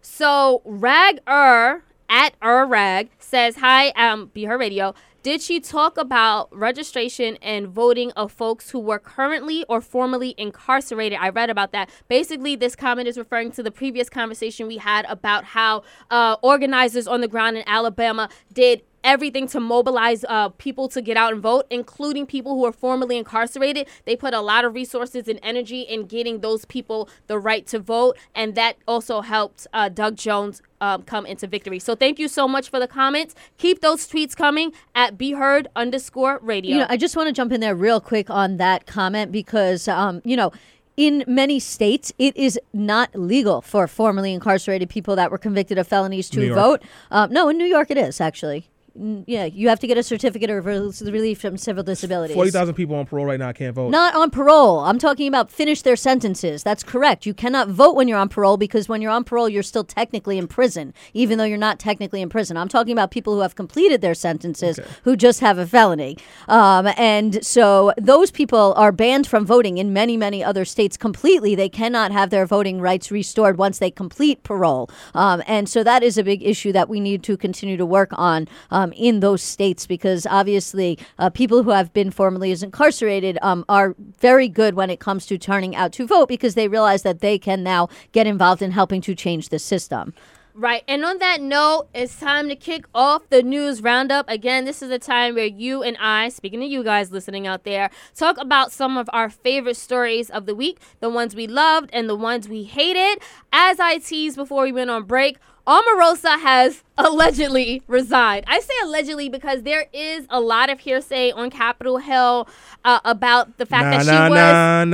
So 0.00 0.62
Rag 0.64 1.20
Er 1.28 1.84
at 2.08 2.34
Er 2.42 2.66
Rag 2.66 3.10
says, 3.18 3.56
"Hi, 3.56 3.88
um, 3.90 4.30
Be 4.34 4.44
Her 4.44 4.58
Radio. 4.58 4.94
Did 5.22 5.40
she 5.40 5.60
talk 5.60 5.96
about 5.96 6.48
registration 6.54 7.38
and 7.40 7.68
voting 7.68 8.10
of 8.12 8.32
folks 8.32 8.70
who 8.70 8.80
were 8.80 8.98
currently 8.98 9.64
or 9.68 9.80
formerly 9.80 10.34
incarcerated? 10.36 11.16
I 11.20 11.28
read 11.28 11.48
about 11.48 11.70
that. 11.70 11.90
Basically, 12.08 12.56
this 12.56 12.74
comment 12.74 13.06
is 13.06 13.16
referring 13.16 13.52
to 13.52 13.62
the 13.62 13.70
previous 13.70 14.10
conversation 14.10 14.66
we 14.66 14.78
had 14.78 15.06
about 15.08 15.44
how 15.44 15.84
uh, 16.10 16.36
organizers 16.42 17.06
on 17.06 17.20
the 17.20 17.28
ground 17.28 17.56
in 17.56 17.62
Alabama 17.68 18.28
did 18.52 18.82
everything 19.04 19.46
to 19.48 19.60
mobilize 19.60 20.24
uh, 20.28 20.48
people 20.50 20.88
to 20.88 21.02
get 21.02 21.16
out 21.16 21.32
and 21.32 21.42
vote, 21.42 21.66
including 21.70 22.26
people 22.26 22.54
who 22.54 22.64
are 22.64 22.72
formerly 22.72 23.18
incarcerated. 23.18 23.88
They 24.04 24.16
put 24.16 24.34
a 24.34 24.40
lot 24.40 24.64
of 24.64 24.74
resources 24.74 25.28
and 25.28 25.38
energy 25.42 25.82
in 25.82 26.06
getting 26.06 26.40
those 26.40 26.64
people 26.64 27.08
the 27.26 27.38
right 27.38 27.66
to 27.68 27.78
vote, 27.78 28.16
and 28.34 28.54
that 28.54 28.76
also 28.86 29.20
helped 29.20 29.66
uh, 29.72 29.88
Doug 29.88 30.16
Jones 30.16 30.62
um, 30.80 31.02
come 31.02 31.26
into 31.26 31.46
victory. 31.46 31.78
So 31.78 31.94
thank 31.94 32.18
you 32.18 32.28
so 32.28 32.48
much 32.48 32.68
for 32.68 32.80
the 32.80 32.88
comments. 32.88 33.34
Keep 33.58 33.80
those 33.80 34.08
tweets 34.08 34.36
coming 34.36 34.72
at 34.94 35.16
Be 35.16 35.32
Heard 35.32 35.68
underscore 35.76 36.40
radio. 36.42 36.72
You 36.72 36.78
know, 36.80 36.86
I 36.88 36.96
just 36.96 37.16
want 37.16 37.28
to 37.28 37.32
jump 37.32 37.52
in 37.52 37.60
there 37.60 37.74
real 37.74 38.00
quick 38.00 38.28
on 38.30 38.56
that 38.56 38.86
comment 38.86 39.30
because, 39.30 39.86
um, 39.86 40.20
you 40.24 40.36
know, 40.36 40.52
in 40.96 41.24
many 41.26 41.58
states, 41.58 42.12
it 42.18 42.36
is 42.36 42.60
not 42.72 43.14
legal 43.14 43.62
for 43.62 43.86
formerly 43.86 44.34
incarcerated 44.34 44.90
people 44.90 45.16
that 45.16 45.30
were 45.30 45.38
convicted 45.38 45.78
of 45.78 45.88
felonies 45.88 46.28
to 46.30 46.52
vote. 46.54 46.82
Um, 47.10 47.32
no, 47.32 47.48
in 47.48 47.56
New 47.56 47.64
York, 47.64 47.90
it 47.90 47.96
is 47.96 48.20
actually. 48.20 48.68
Yeah, 48.94 49.46
you 49.46 49.68
have 49.68 49.80
to 49.80 49.86
get 49.86 49.96
a 49.96 50.02
certificate 50.02 50.50
of 50.50 50.66
relief 50.66 51.40
from 51.40 51.56
civil 51.56 51.82
disabilities. 51.82 52.34
40,000 52.34 52.74
people 52.74 52.96
on 52.96 53.06
parole 53.06 53.24
right 53.24 53.38
now 53.38 53.50
can't 53.52 53.74
vote. 53.74 53.90
Not 53.90 54.14
on 54.14 54.30
parole. 54.30 54.80
I'm 54.80 54.98
talking 54.98 55.28
about 55.28 55.50
finish 55.50 55.80
their 55.82 55.96
sentences. 55.96 56.62
That's 56.62 56.82
correct. 56.82 57.24
You 57.24 57.32
cannot 57.32 57.68
vote 57.68 57.96
when 57.96 58.06
you're 58.06 58.18
on 58.18 58.28
parole 58.28 58.58
because 58.58 58.88
when 58.88 59.00
you're 59.00 59.10
on 59.10 59.24
parole, 59.24 59.48
you're 59.48 59.62
still 59.62 59.84
technically 59.84 60.36
in 60.36 60.46
prison, 60.46 60.92
even 61.14 61.38
though 61.38 61.44
you're 61.44 61.56
not 61.56 61.78
technically 61.78 62.20
in 62.20 62.28
prison. 62.28 62.56
I'm 62.56 62.68
talking 62.68 62.92
about 62.92 63.10
people 63.10 63.34
who 63.34 63.40
have 63.40 63.54
completed 63.54 64.02
their 64.02 64.14
sentences 64.14 64.78
who 65.04 65.16
just 65.16 65.40
have 65.40 65.56
a 65.56 65.66
felony. 65.66 66.18
Um, 66.48 66.88
and 66.98 67.44
so 67.44 67.92
those 67.96 68.30
people 68.30 68.74
are 68.76 68.92
banned 68.92 69.26
from 69.26 69.46
voting 69.46 69.78
in 69.78 69.92
many, 69.92 70.18
many 70.18 70.44
other 70.44 70.64
states 70.64 70.98
completely. 70.98 71.54
They 71.54 71.68
cannot 71.68 72.12
have 72.12 72.28
their 72.28 72.44
voting 72.44 72.80
rights 72.80 73.10
restored 73.10 73.56
once 73.56 73.78
they 73.78 73.90
complete 73.90 74.42
parole. 74.42 74.90
Um, 75.14 75.42
and 75.46 75.68
so 75.68 75.82
that 75.82 76.02
is 76.02 76.18
a 76.18 76.24
big 76.24 76.42
issue 76.42 76.72
that 76.72 76.88
we 76.88 77.00
need 77.00 77.22
to 77.22 77.36
continue 77.36 77.76
to 77.76 77.86
work 77.86 78.10
on 78.12 78.48
um, 78.70 78.81
in 78.92 79.20
those 79.20 79.42
states 79.42 79.86
because 79.86 80.26
obviously 80.26 80.98
uh, 81.18 81.30
people 81.30 81.62
who 81.62 81.70
have 81.70 81.92
been 81.92 82.10
formerly 82.10 82.50
incarcerated 82.50 83.38
um, 83.42 83.64
are 83.68 83.94
very 84.18 84.48
good 84.48 84.74
when 84.74 84.90
it 84.90 84.98
comes 84.98 85.26
to 85.26 85.38
turning 85.38 85.76
out 85.76 85.92
to 85.92 86.06
vote 86.06 86.28
because 86.28 86.54
they 86.54 86.66
realize 86.66 87.02
that 87.02 87.20
they 87.20 87.38
can 87.38 87.62
now 87.62 87.88
get 88.12 88.26
involved 88.26 88.62
in 88.62 88.70
helping 88.70 89.00
to 89.02 89.14
change 89.14 89.50
the 89.50 89.58
system. 89.58 90.14
Right. 90.54 90.84
And 90.86 91.02
on 91.02 91.18
that 91.18 91.40
note, 91.40 91.88
it's 91.94 92.20
time 92.20 92.48
to 92.50 92.56
kick 92.56 92.84
off 92.94 93.26
the 93.30 93.42
news 93.42 93.80
roundup. 93.82 94.28
Again, 94.28 94.66
this 94.66 94.82
is 94.82 94.90
a 94.90 94.98
time 94.98 95.34
where 95.34 95.46
you 95.46 95.82
and 95.82 95.96
I, 95.98 96.28
speaking 96.28 96.60
to 96.60 96.66
you 96.66 96.84
guys 96.84 97.10
listening 97.10 97.46
out 97.46 97.64
there, 97.64 97.88
talk 98.14 98.36
about 98.36 98.70
some 98.70 98.98
of 98.98 99.08
our 99.14 99.30
favorite 99.30 99.78
stories 99.78 100.28
of 100.28 100.44
the 100.44 100.54
week, 100.54 100.78
the 101.00 101.08
ones 101.08 101.34
we 101.34 101.46
loved 101.46 101.88
and 101.92 102.06
the 102.06 102.16
ones 102.16 102.50
we 102.50 102.64
hated. 102.64 103.22
As 103.50 103.80
I 103.80 103.96
teased 103.96 104.36
before 104.36 104.64
we 104.64 104.72
went 104.72 104.90
on 104.90 105.04
break, 105.04 105.38
Omarosa 105.66 106.40
has 106.40 106.82
allegedly 106.98 107.82
resigned. 107.86 108.44
I 108.46 108.60
say 108.60 108.72
allegedly 108.84 109.28
because 109.28 109.62
there 109.62 109.86
is 109.92 110.26
a 110.30 110.40
lot 110.40 110.70
of 110.70 110.80
hearsay 110.80 111.30
on 111.32 111.50
Capitol 111.50 111.98
Hill 111.98 112.48
uh, 112.84 113.00
about 113.04 113.56
the 113.58 113.66
fact 113.66 113.84
Nah, 113.84 113.90
that 113.90 114.04
she 114.04 114.10
nah, 114.10 114.28
was 114.28 114.38
nah, 114.38 114.84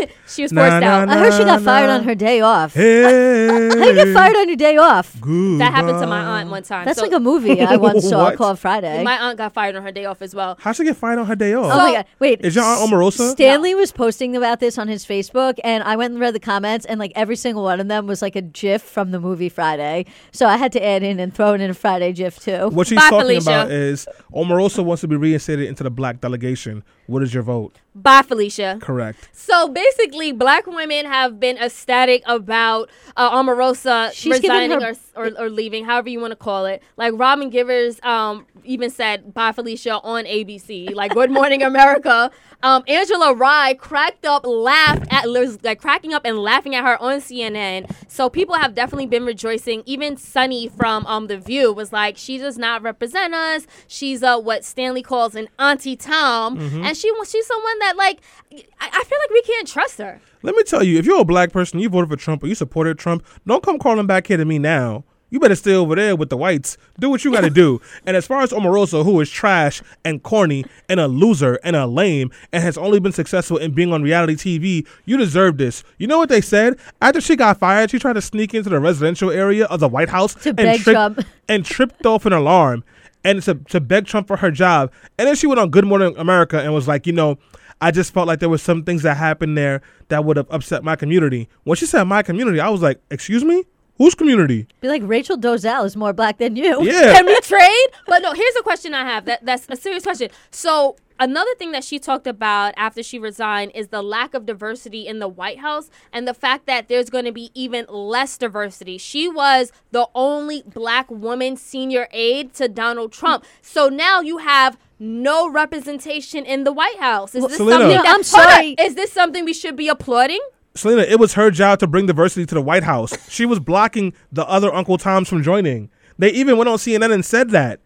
nah. 0.04 0.06
she 0.26 0.42
was 0.42 0.52
forced 0.52 0.52
nah, 0.52 0.86
out. 0.86 1.08
nah. 1.08 1.14
I 1.14 1.18
heard 1.18 1.32
she 1.34 1.44
got 1.44 1.62
fired 1.62 1.86
nah. 1.88 1.94
on 1.94 2.04
her 2.04 2.14
day 2.14 2.40
off. 2.40 2.74
Hey. 2.74 3.68
How 3.68 3.74
do 3.74 3.84
you 3.88 3.94
get 3.94 4.14
fired 4.14 4.36
on 4.36 4.48
your 4.48 4.56
day 4.56 4.76
off? 4.76 5.12
That 5.14 5.72
happened 5.72 6.00
to 6.00 6.06
my 6.06 6.20
aunt 6.40 6.50
one 6.50 6.62
time. 6.62 6.84
That's 6.84 6.98
So 6.98 7.04
like 7.04 7.12
a 7.14 7.20
movie 7.20 7.60
I 7.62 7.76
once 7.88 8.08
saw 8.08 8.24
What? 8.24 8.36
called 8.36 8.58
Friday. 8.58 9.02
my 9.02 9.16
aunt 9.18 9.38
got 9.38 9.52
fired 9.54 9.76
on 9.76 9.82
her 9.82 9.92
day 9.92 10.04
off 10.04 10.22
as 10.22 10.34
well. 10.34 10.56
How'd 10.60 10.76
she 10.76 10.84
get 10.84 10.96
fired 10.96 11.18
on 11.18 11.26
her 11.26 11.36
day 11.36 11.54
off? 11.54 11.66
Oh 11.72 11.76
my 11.78 11.92
god! 11.92 12.06
Wait, 12.18 12.40
Is 12.44 12.54
your 12.54 12.64
aunt 12.64 12.80
Omarosa? 12.90 13.32
Stanley 13.32 13.74
was 13.74 13.92
posting 13.92 14.36
about 14.36 14.60
this 14.60 14.78
on 14.78 14.88
his 14.88 15.04
Facebook, 15.04 15.58
and 15.64 15.82
I 15.84 15.96
went 15.96 16.12
and 16.12 16.20
read 16.20 16.34
the 16.34 16.40
comments, 16.40 16.84
and 16.86 16.98
like 17.00 17.12
every 17.14 17.36
single 17.36 17.62
one 17.64 17.80
of 17.80 17.88
them 17.88 18.06
was 18.06 18.20
like 18.22 18.36
a 18.36 18.42
GIF 18.42 18.82
from 18.82 19.10
the 19.12 19.20
movie 19.20 19.48
Friday. 19.48 20.06
So 20.32 20.46
I 20.46 20.56
had 20.56 20.72
to 20.72 20.84
add 20.84 21.02
in 21.02 21.18
and 21.20 21.34
throw 21.38 21.54
in 21.54 21.60
a 21.62 21.72
Friday 21.74 22.12
GIF 22.12 22.40
too. 22.40 22.68
What 22.68 22.88
she's 22.88 22.98
Bye, 22.98 23.10
talking 23.10 23.26
Felicia. 23.40 23.50
about 23.50 23.70
is 23.70 24.06
Omarosa 24.34 24.84
wants 24.84 25.02
to 25.02 25.08
be 25.08 25.14
reinstated 25.16 25.68
into 25.68 25.84
the 25.84 25.90
black 25.90 26.20
delegation. 26.20 26.82
What 27.08 27.22
is 27.22 27.32
your 27.32 27.42
vote? 27.42 27.74
Bye, 27.94 28.22
Felicia. 28.22 28.78
Correct. 28.80 29.28
So 29.32 29.66
basically, 29.66 30.30
black 30.30 30.66
women 30.66 31.06
have 31.06 31.40
been 31.40 31.56
ecstatic 31.56 32.22
about 32.26 32.90
uh, 33.16 33.30
Omarosa 33.36 34.12
She's 34.12 34.34
resigning 34.40 34.80
her- 34.82 34.94
or, 35.16 35.26
or, 35.26 35.30
or 35.46 35.50
leaving, 35.50 35.86
however 35.86 36.10
you 36.10 36.20
want 36.20 36.30
to 36.32 36.36
call 36.36 36.66
it. 36.66 36.82
Like 36.98 37.14
Robin 37.16 37.48
Givens 37.50 37.98
um, 38.04 38.46
even 38.62 38.90
said, 38.90 39.32
"Bye, 39.32 39.52
Felicia" 39.52 40.00
on 40.02 40.26
ABC. 40.26 40.94
Like 40.94 41.14
Good 41.14 41.30
Morning 41.30 41.62
America. 41.62 42.30
Um, 42.60 42.82
Angela 42.88 43.34
Rye 43.36 43.74
cracked 43.74 44.26
up, 44.26 44.44
laughed 44.44 45.06
at, 45.12 45.26
like 45.62 45.80
cracking 45.80 46.12
up 46.12 46.22
and 46.24 46.36
laughing 46.40 46.74
at 46.74 46.84
her 46.84 47.00
on 47.00 47.20
CNN. 47.20 47.88
So 48.08 48.28
people 48.28 48.56
have 48.56 48.74
definitely 48.74 49.06
been 49.06 49.24
rejoicing. 49.24 49.84
Even 49.86 50.16
Sunny 50.16 50.66
from 50.66 51.06
um, 51.06 51.28
The 51.28 51.38
View 51.38 51.72
was 51.72 51.92
like, 51.92 52.16
"She 52.16 52.36
does 52.36 52.58
not 52.58 52.82
represent 52.82 53.32
us. 53.32 53.64
She's 53.86 54.24
uh, 54.24 54.40
what 54.40 54.64
Stanley 54.64 55.02
calls 55.02 55.36
an 55.36 55.48
auntie 55.56 55.94
Tom, 55.94 56.58
and 56.84 56.96
she 56.98 57.12
she's 57.26 57.46
someone 57.46 57.78
that 57.80 57.96
like 57.96 58.20
I, 58.52 58.62
I 58.80 59.04
feel 59.04 59.18
like 59.18 59.30
we 59.30 59.42
can't 59.42 59.68
trust 59.68 59.98
her." 59.98 60.20
Let 60.42 60.54
me 60.54 60.62
tell 60.62 60.82
you, 60.82 60.98
if 60.98 61.06
you're 61.06 61.20
a 61.20 61.24
black 61.24 61.52
person, 61.52 61.80
you 61.80 61.88
voted 61.88 62.10
for 62.10 62.16
Trump 62.16 62.42
or 62.42 62.46
you 62.46 62.54
supported 62.54 62.98
Trump, 62.98 63.26
don't 63.46 63.62
come 63.62 63.78
crawling 63.78 64.06
back 64.06 64.26
here 64.28 64.36
to 64.36 64.44
me 64.44 64.58
now 64.58 65.04
You 65.30 65.40
better 65.40 65.56
stay 65.56 65.74
over 65.74 65.94
there 65.94 66.16
with 66.16 66.30
the 66.30 66.36
whites. 66.38 66.78
Do 66.98 67.10
what 67.10 67.22
you 67.24 67.30
got 67.32 67.42
to 67.42 67.50
do. 67.64 67.80
And 68.06 68.16
as 68.16 68.26
far 68.26 68.40
as 68.42 68.50
Omarosa, 68.50 69.04
who 69.04 69.20
is 69.20 69.28
trash 69.30 69.82
and 70.04 70.22
corny 70.22 70.64
and 70.88 70.98
a 71.00 71.06
loser 71.06 71.58
and 71.64 71.76
a 71.76 71.86
lame 71.86 72.30
and 72.52 72.62
has 72.62 72.78
only 72.78 72.98
been 72.98 73.12
successful 73.12 73.58
in 73.58 73.72
being 73.72 73.92
on 73.92 74.02
reality 74.02 74.36
TV, 74.36 74.86
you 75.04 75.16
deserve 75.18 75.58
this. 75.58 75.82
You 75.98 76.06
know 76.06 76.16
what 76.18 76.30
they 76.30 76.40
said? 76.40 76.78
After 77.02 77.20
she 77.20 77.36
got 77.36 77.58
fired, 77.58 77.90
she 77.90 77.98
tried 77.98 78.14
to 78.14 78.22
sneak 78.22 78.54
into 78.54 78.70
the 78.70 78.80
residential 78.80 79.30
area 79.30 79.66
of 79.66 79.80
the 79.80 79.88
White 79.88 80.08
House 80.08 80.34
To 80.36 80.48
and, 80.50 80.56
beg 80.56 80.80
Trump. 80.80 81.20
and 81.48 81.62
tripped 81.64 82.06
off 82.06 82.24
an 82.24 82.32
alarm 82.32 82.82
and 83.24 83.42
to, 83.42 83.54
to 83.54 83.80
beg 83.80 84.06
Trump 84.06 84.26
for 84.26 84.36
her 84.36 84.50
job. 84.50 84.92
And 85.18 85.28
then 85.28 85.36
she 85.36 85.46
went 85.46 85.60
on 85.60 85.70
Good 85.70 85.84
Morning 85.84 86.14
America 86.16 86.60
and 86.60 86.72
was 86.72 86.88
like, 86.88 87.06
you 87.06 87.12
know, 87.12 87.38
I 87.80 87.90
just 87.90 88.12
felt 88.12 88.26
like 88.26 88.40
there 88.40 88.48
was 88.48 88.62
some 88.62 88.82
things 88.82 89.02
that 89.02 89.16
happened 89.16 89.56
there 89.56 89.82
that 90.08 90.24
would 90.24 90.36
have 90.36 90.48
upset 90.50 90.82
my 90.82 90.96
community. 90.96 91.48
When 91.64 91.76
she 91.76 91.86
said 91.86 92.04
my 92.04 92.22
community, 92.22 92.60
I 92.60 92.68
was 92.68 92.82
like, 92.82 93.00
excuse 93.10 93.44
me? 93.44 93.64
Whose 93.98 94.14
community? 94.14 94.66
Be 94.80 94.88
like 94.88 95.02
Rachel 95.04 95.36
Dolezal 95.36 95.84
is 95.84 95.96
more 95.96 96.12
black 96.12 96.38
than 96.38 96.54
you. 96.54 96.84
Yeah. 96.84 97.12
Can 97.16 97.26
we 97.26 97.38
trade? 97.40 97.86
But 98.06 98.22
no, 98.22 98.32
here's 98.32 98.56
a 98.56 98.62
question 98.62 98.94
I 98.94 99.04
have. 99.04 99.24
That 99.24 99.44
that's 99.44 99.66
a 99.68 99.74
serious 99.74 100.04
question. 100.04 100.30
So 100.52 100.96
another 101.18 101.54
thing 101.56 101.72
that 101.72 101.84
she 101.84 101.98
talked 101.98 102.26
about 102.26 102.74
after 102.76 103.02
she 103.02 103.18
resigned 103.18 103.72
is 103.74 103.88
the 103.88 104.02
lack 104.02 104.34
of 104.34 104.46
diversity 104.46 105.06
in 105.06 105.18
the 105.18 105.28
White 105.28 105.58
House 105.58 105.90
and 106.12 106.26
the 106.26 106.34
fact 106.34 106.66
that 106.66 106.88
there's 106.88 107.10
going 107.10 107.24
to 107.24 107.32
be 107.32 107.50
even 107.54 107.86
less 107.88 108.38
diversity. 108.38 108.98
She 108.98 109.28
was 109.28 109.72
the 109.90 110.08
only 110.14 110.62
black 110.66 111.10
woman 111.10 111.56
senior 111.56 112.08
aide 112.12 112.54
to 112.54 112.68
Donald 112.68 113.12
Trump. 113.12 113.44
So 113.62 113.88
now 113.88 114.20
you 114.20 114.38
have 114.38 114.78
no 114.98 115.48
representation 115.48 116.44
in 116.44 116.64
the 116.64 116.72
White 116.72 116.98
House. 116.98 117.34
Is 117.34 117.46
this 117.46 117.56
Selena. 117.56 117.78
something 117.78 118.02
that, 118.02 118.14
I'm 118.14 118.22
sorry. 118.22 118.74
Is 118.78 118.94
this 118.94 119.12
something 119.12 119.44
we 119.44 119.54
should 119.54 119.76
be 119.76 119.88
applauding? 119.88 120.40
Selena, 120.74 121.02
it 121.02 121.18
was 121.18 121.34
her 121.34 121.50
job 121.50 121.78
to 121.80 121.86
bring 121.86 122.06
diversity 122.06 122.46
to 122.46 122.54
the 122.54 122.62
White 122.62 122.84
House. 122.84 123.12
She 123.28 123.46
was 123.46 123.58
blocking 123.58 124.14
the 124.32 124.46
other 124.46 124.72
Uncle 124.72 124.98
Toms 124.98 125.28
from 125.28 125.42
joining. 125.42 125.90
They 126.18 126.30
even 126.30 126.56
went 126.56 126.68
on 126.68 126.78
CNN 126.78 127.12
and 127.12 127.24
said 127.24 127.50
that. 127.50 127.80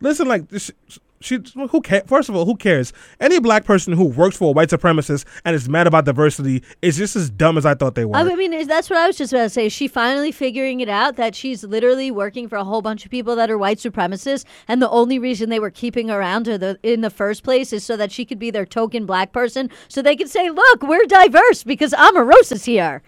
Listen, 0.00 0.28
like 0.28 0.48
this, 0.48 0.70
she, 1.22 1.38
who 1.70 1.80
cares? 1.80 2.02
First 2.06 2.28
of 2.28 2.36
all, 2.36 2.44
who 2.44 2.56
cares? 2.56 2.92
Any 3.20 3.38
black 3.38 3.64
person 3.64 3.92
who 3.92 4.04
works 4.04 4.36
for 4.36 4.48
a 4.48 4.52
white 4.52 4.68
supremacist 4.68 5.24
and 5.44 5.54
is 5.54 5.68
mad 5.68 5.86
about 5.86 6.04
diversity 6.04 6.62
is 6.80 6.96
just 6.96 7.16
as 7.16 7.30
dumb 7.30 7.56
as 7.58 7.66
I 7.66 7.74
thought 7.74 7.94
they 7.94 8.04
were. 8.04 8.16
I 8.16 8.24
mean, 8.34 8.66
that's 8.66 8.90
what 8.90 8.98
I 8.98 9.06
was 9.06 9.16
just 9.16 9.32
about 9.32 9.44
to 9.44 9.50
say. 9.50 9.66
Is 9.66 9.72
she 9.72 9.88
finally 9.88 10.32
figuring 10.32 10.80
it 10.80 10.88
out 10.88 11.16
that 11.16 11.34
she's 11.34 11.64
literally 11.64 12.10
working 12.10 12.48
for 12.48 12.56
a 12.56 12.64
whole 12.64 12.82
bunch 12.82 13.04
of 13.04 13.10
people 13.10 13.36
that 13.36 13.50
are 13.50 13.58
white 13.58 13.78
supremacists, 13.78 14.44
and 14.68 14.80
the 14.80 14.90
only 14.90 15.18
reason 15.18 15.50
they 15.50 15.60
were 15.60 15.70
keeping 15.70 16.08
her 16.08 16.18
around 16.20 16.46
her 16.46 16.58
the, 16.58 16.78
in 16.82 17.00
the 17.00 17.10
first 17.10 17.42
place 17.42 17.72
is 17.72 17.84
so 17.84 17.96
that 17.96 18.12
she 18.12 18.24
could 18.24 18.38
be 18.38 18.50
their 18.50 18.66
token 18.66 19.06
black 19.06 19.32
person, 19.32 19.70
so 19.88 20.02
they 20.02 20.16
could 20.16 20.30
say, 20.30 20.50
"Look, 20.50 20.82
we're 20.82 21.06
diverse 21.06 21.64
because 21.64 21.92
Omarosa's 21.92 22.64
here." 22.64 23.02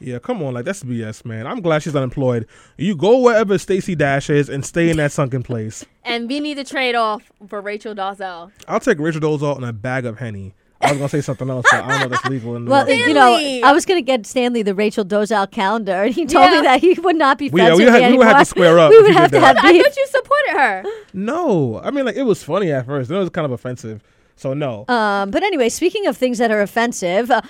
Yeah, 0.00 0.18
come 0.18 0.42
on, 0.42 0.54
like 0.54 0.64
that's 0.64 0.82
BS, 0.84 1.24
man. 1.24 1.46
I'm 1.46 1.60
glad 1.60 1.82
she's 1.82 1.96
unemployed. 1.96 2.46
You 2.76 2.94
go 2.96 3.18
wherever 3.18 3.58
Stacey 3.58 3.94
Dash 3.94 4.30
is 4.30 4.48
and 4.48 4.64
stay 4.64 4.90
in 4.90 4.96
that 4.98 5.10
sunken 5.12 5.42
place. 5.42 5.84
And 6.04 6.28
we 6.28 6.38
need 6.40 6.54
to 6.56 6.64
trade 6.64 6.94
off 6.94 7.22
for 7.48 7.60
Rachel 7.60 7.94
Dolezal. 7.94 8.52
I'll 8.68 8.80
take 8.80 8.98
Rachel 8.98 9.20
Dolezal 9.20 9.56
and 9.56 9.64
a 9.64 9.72
bag 9.72 10.06
of 10.06 10.18
henny. 10.18 10.54
I 10.80 10.90
was 10.92 10.98
gonna 10.98 11.08
say 11.08 11.20
something 11.20 11.50
else, 11.50 11.66
but 11.72 11.82
I 11.84 11.88
don't 11.88 11.98
know 11.98 12.04
if 12.04 12.10
that's 12.12 12.24
legal. 12.26 12.54
In 12.54 12.64
New 12.66 12.70
Well, 12.70 12.88
York. 12.88 13.08
you 13.08 13.12
know, 13.14 13.34
I 13.64 13.72
was 13.72 13.84
going 13.84 13.98
to 13.98 14.06
get 14.06 14.24
Stanley 14.24 14.62
the 14.62 14.76
Rachel 14.76 15.04
Dolezal 15.04 15.50
calendar, 15.50 16.04
and 16.04 16.14
he 16.14 16.24
told 16.24 16.44
Yeah. 16.52 16.60
me 16.60 16.62
that 16.68 16.80
he 16.80 16.92
would 17.00 17.16
not 17.16 17.36
be 17.36 17.50
We- 17.50 17.60
yeah, 17.60 17.74
we 17.74 17.84
with 17.84 17.92
had- 17.94 18.02
me 18.04 18.12
we 18.12 18.18
would 18.18 18.28
have 18.28 18.38
to 18.38 18.44
square 18.44 18.78
up 18.78 18.90
We 18.92 19.02
would 19.02 19.10
have 19.12 19.32
to 19.32 19.40
that. 19.40 19.56
have 19.56 19.64
I 19.64 19.76
thought 19.82 19.96
you 19.96 20.06
supported 20.06 20.50
her. 20.52 20.84
no, 21.12 21.80
I 21.82 21.90
mean 21.90 22.04
like 22.04 22.14
it 22.14 22.22
was 22.22 22.44
funny 22.44 22.70
at 22.70 22.86
first. 22.86 23.08
Then 23.08 23.16
it 23.18 23.22
was 23.22 23.30
kind 23.30 23.44
of 23.44 23.50
offensive. 23.50 24.00
So 24.38 24.54
no. 24.54 24.84
Um, 24.86 25.32
but 25.32 25.42
anyway, 25.42 25.68
speaking 25.68 26.06
of 26.06 26.16
things 26.16 26.38
that 26.38 26.52
are 26.52 26.60
offensive, 26.60 27.28
uh, 27.28 27.40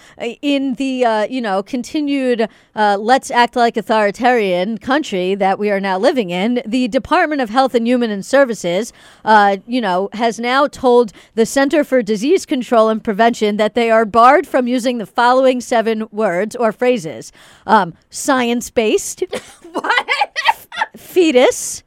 in 0.40 0.72
the 0.74 1.04
uh, 1.04 1.26
you 1.26 1.42
know 1.42 1.62
continued 1.62 2.48
uh, 2.74 2.96
let's 2.98 3.30
act 3.30 3.56
like 3.56 3.76
authoritarian 3.76 4.78
country 4.78 5.34
that 5.34 5.58
we 5.58 5.70
are 5.70 5.80
now 5.80 5.98
living 5.98 6.30
in, 6.30 6.62
the 6.64 6.88
Department 6.88 7.42
of 7.42 7.50
Health 7.50 7.74
and 7.74 7.86
Human 7.86 8.22
Services, 8.22 8.94
uh, 9.22 9.58
you 9.66 9.82
know, 9.82 10.08
has 10.14 10.40
now 10.40 10.66
told 10.66 11.12
the 11.34 11.44
Center 11.44 11.84
for 11.84 12.02
Disease 12.02 12.46
Control 12.46 12.88
and 12.88 13.04
Prevention 13.04 13.58
that 13.58 13.74
they 13.74 13.90
are 13.90 14.06
barred 14.06 14.46
from 14.46 14.66
using 14.66 14.96
the 14.96 15.04
following 15.04 15.60
seven 15.60 16.08
words 16.10 16.56
or 16.56 16.72
phrases: 16.72 17.32
um, 17.66 17.92
science-based, 18.08 19.20
what, 19.72 20.08
fetus, 20.96 21.82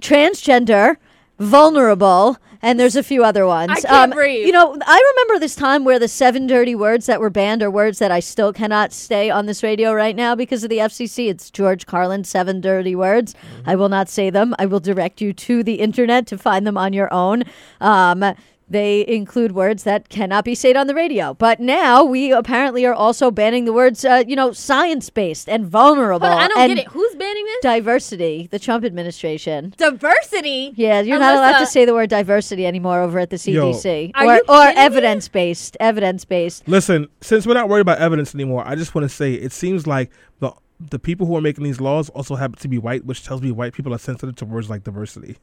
transgender, 0.00 0.96
vulnerable, 1.38 2.38
and 2.66 2.80
there's 2.80 2.96
a 2.96 3.02
few 3.02 3.22
other 3.22 3.46
ones. 3.46 3.70
Um, 3.70 3.76
I 3.76 3.80
can't 3.80 4.12
breathe. 4.12 4.44
You 4.44 4.50
know, 4.50 4.76
I 4.84 5.12
remember 5.14 5.38
this 5.38 5.54
time 5.54 5.84
where 5.84 6.00
the 6.00 6.08
seven 6.08 6.48
dirty 6.48 6.74
words 6.74 7.06
that 7.06 7.20
were 7.20 7.30
banned 7.30 7.62
are 7.62 7.70
words 7.70 8.00
that 8.00 8.10
I 8.10 8.18
still 8.18 8.52
cannot 8.52 8.92
say 8.92 9.30
on 9.30 9.46
this 9.46 9.62
radio 9.62 9.92
right 9.92 10.16
now 10.16 10.34
because 10.34 10.64
of 10.64 10.70
the 10.70 10.78
FCC. 10.78 11.30
It's 11.30 11.48
George 11.48 11.86
Carlin's 11.86 12.28
seven 12.28 12.60
dirty 12.60 12.96
words. 12.96 13.36
I 13.66 13.76
will 13.76 13.88
not 13.88 14.08
say 14.08 14.30
them. 14.30 14.52
I 14.58 14.66
will 14.66 14.80
direct 14.80 15.20
you 15.20 15.32
to 15.32 15.62
the 15.62 15.74
internet 15.74 16.26
to 16.26 16.38
find 16.38 16.66
them 16.66 16.76
on 16.76 16.92
your 16.92 17.12
own. 17.14 17.44
Um, 17.80 18.34
they 18.68 19.06
include 19.06 19.52
words 19.52 19.84
that 19.84 20.08
cannot 20.08 20.44
be 20.44 20.54
said 20.54 20.76
on 20.76 20.86
the 20.86 20.94
radio. 20.94 21.34
But 21.34 21.60
now 21.60 22.04
we 22.04 22.32
apparently 22.32 22.84
are 22.84 22.94
also 22.94 23.30
banning 23.30 23.64
the 23.64 23.72
words, 23.72 24.04
uh, 24.04 24.24
you 24.26 24.34
know, 24.34 24.52
science 24.52 25.08
based 25.10 25.48
and 25.48 25.66
vulnerable. 25.66 26.26
Hold 26.26 26.38
on, 26.38 26.44
I 26.44 26.48
don't 26.48 26.68
get 26.68 26.78
it. 26.78 26.88
Who's 26.88 27.14
banning 27.14 27.44
this? 27.44 27.62
Diversity, 27.62 28.48
the 28.50 28.58
Trump 28.58 28.84
administration. 28.84 29.74
Diversity. 29.76 30.72
Yeah, 30.76 31.00
you're 31.00 31.18
not 31.18 31.34
allowed 31.34 31.58
to 31.58 31.64
Ilyssa, 31.64 31.68
say 31.68 31.84
the 31.84 31.94
word 31.94 32.10
diversity 32.10 32.66
anymore 32.66 33.00
over 33.00 33.18
at 33.18 33.30
the 33.30 33.36
Yo. 33.50 33.72
CDC, 33.72 34.12
Are 34.14 34.24
or 34.26 34.34
you 34.34 34.40
or 34.48 34.60
kidding 34.62 34.76
me? 34.76 34.82
evidence 34.82 35.28
based, 35.28 35.76
evidence 35.80 36.24
based. 36.24 36.66
Listen, 36.66 37.08
since 37.20 37.46
we're 37.46 37.54
not 37.54 37.68
worried 37.68 37.82
about 37.82 37.98
evidence 37.98 38.34
anymore, 38.34 38.64
I 38.66 38.74
just 38.74 38.94
want 38.94 39.08
to 39.08 39.14
say 39.14 39.34
it 39.34 39.52
seems 39.52 39.86
like 39.86 40.10
the 40.40 40.52
the 40.78 40.98
people 40.98 41.26
who 41.26 41.36
are 41.36 41.40
making 41.40 41.64
these 41.64 41.80
laws 41.80 42.10
also 42.10 42.34
happen 42.34 42.58
to 42.58 42.68
be 42.68 42.78
white, 42.78 43.04
which 43.06 43.24
tells 43.24 43.40
me 43.40 43.50
white 43.50 43.72
people 43.72 43.94
are 43.94 43.98
sensitive 43.98 44.36
to 44.36 44.44
words 44.44 44.68
like 44.68 44.84
diversity. 44.84 45.38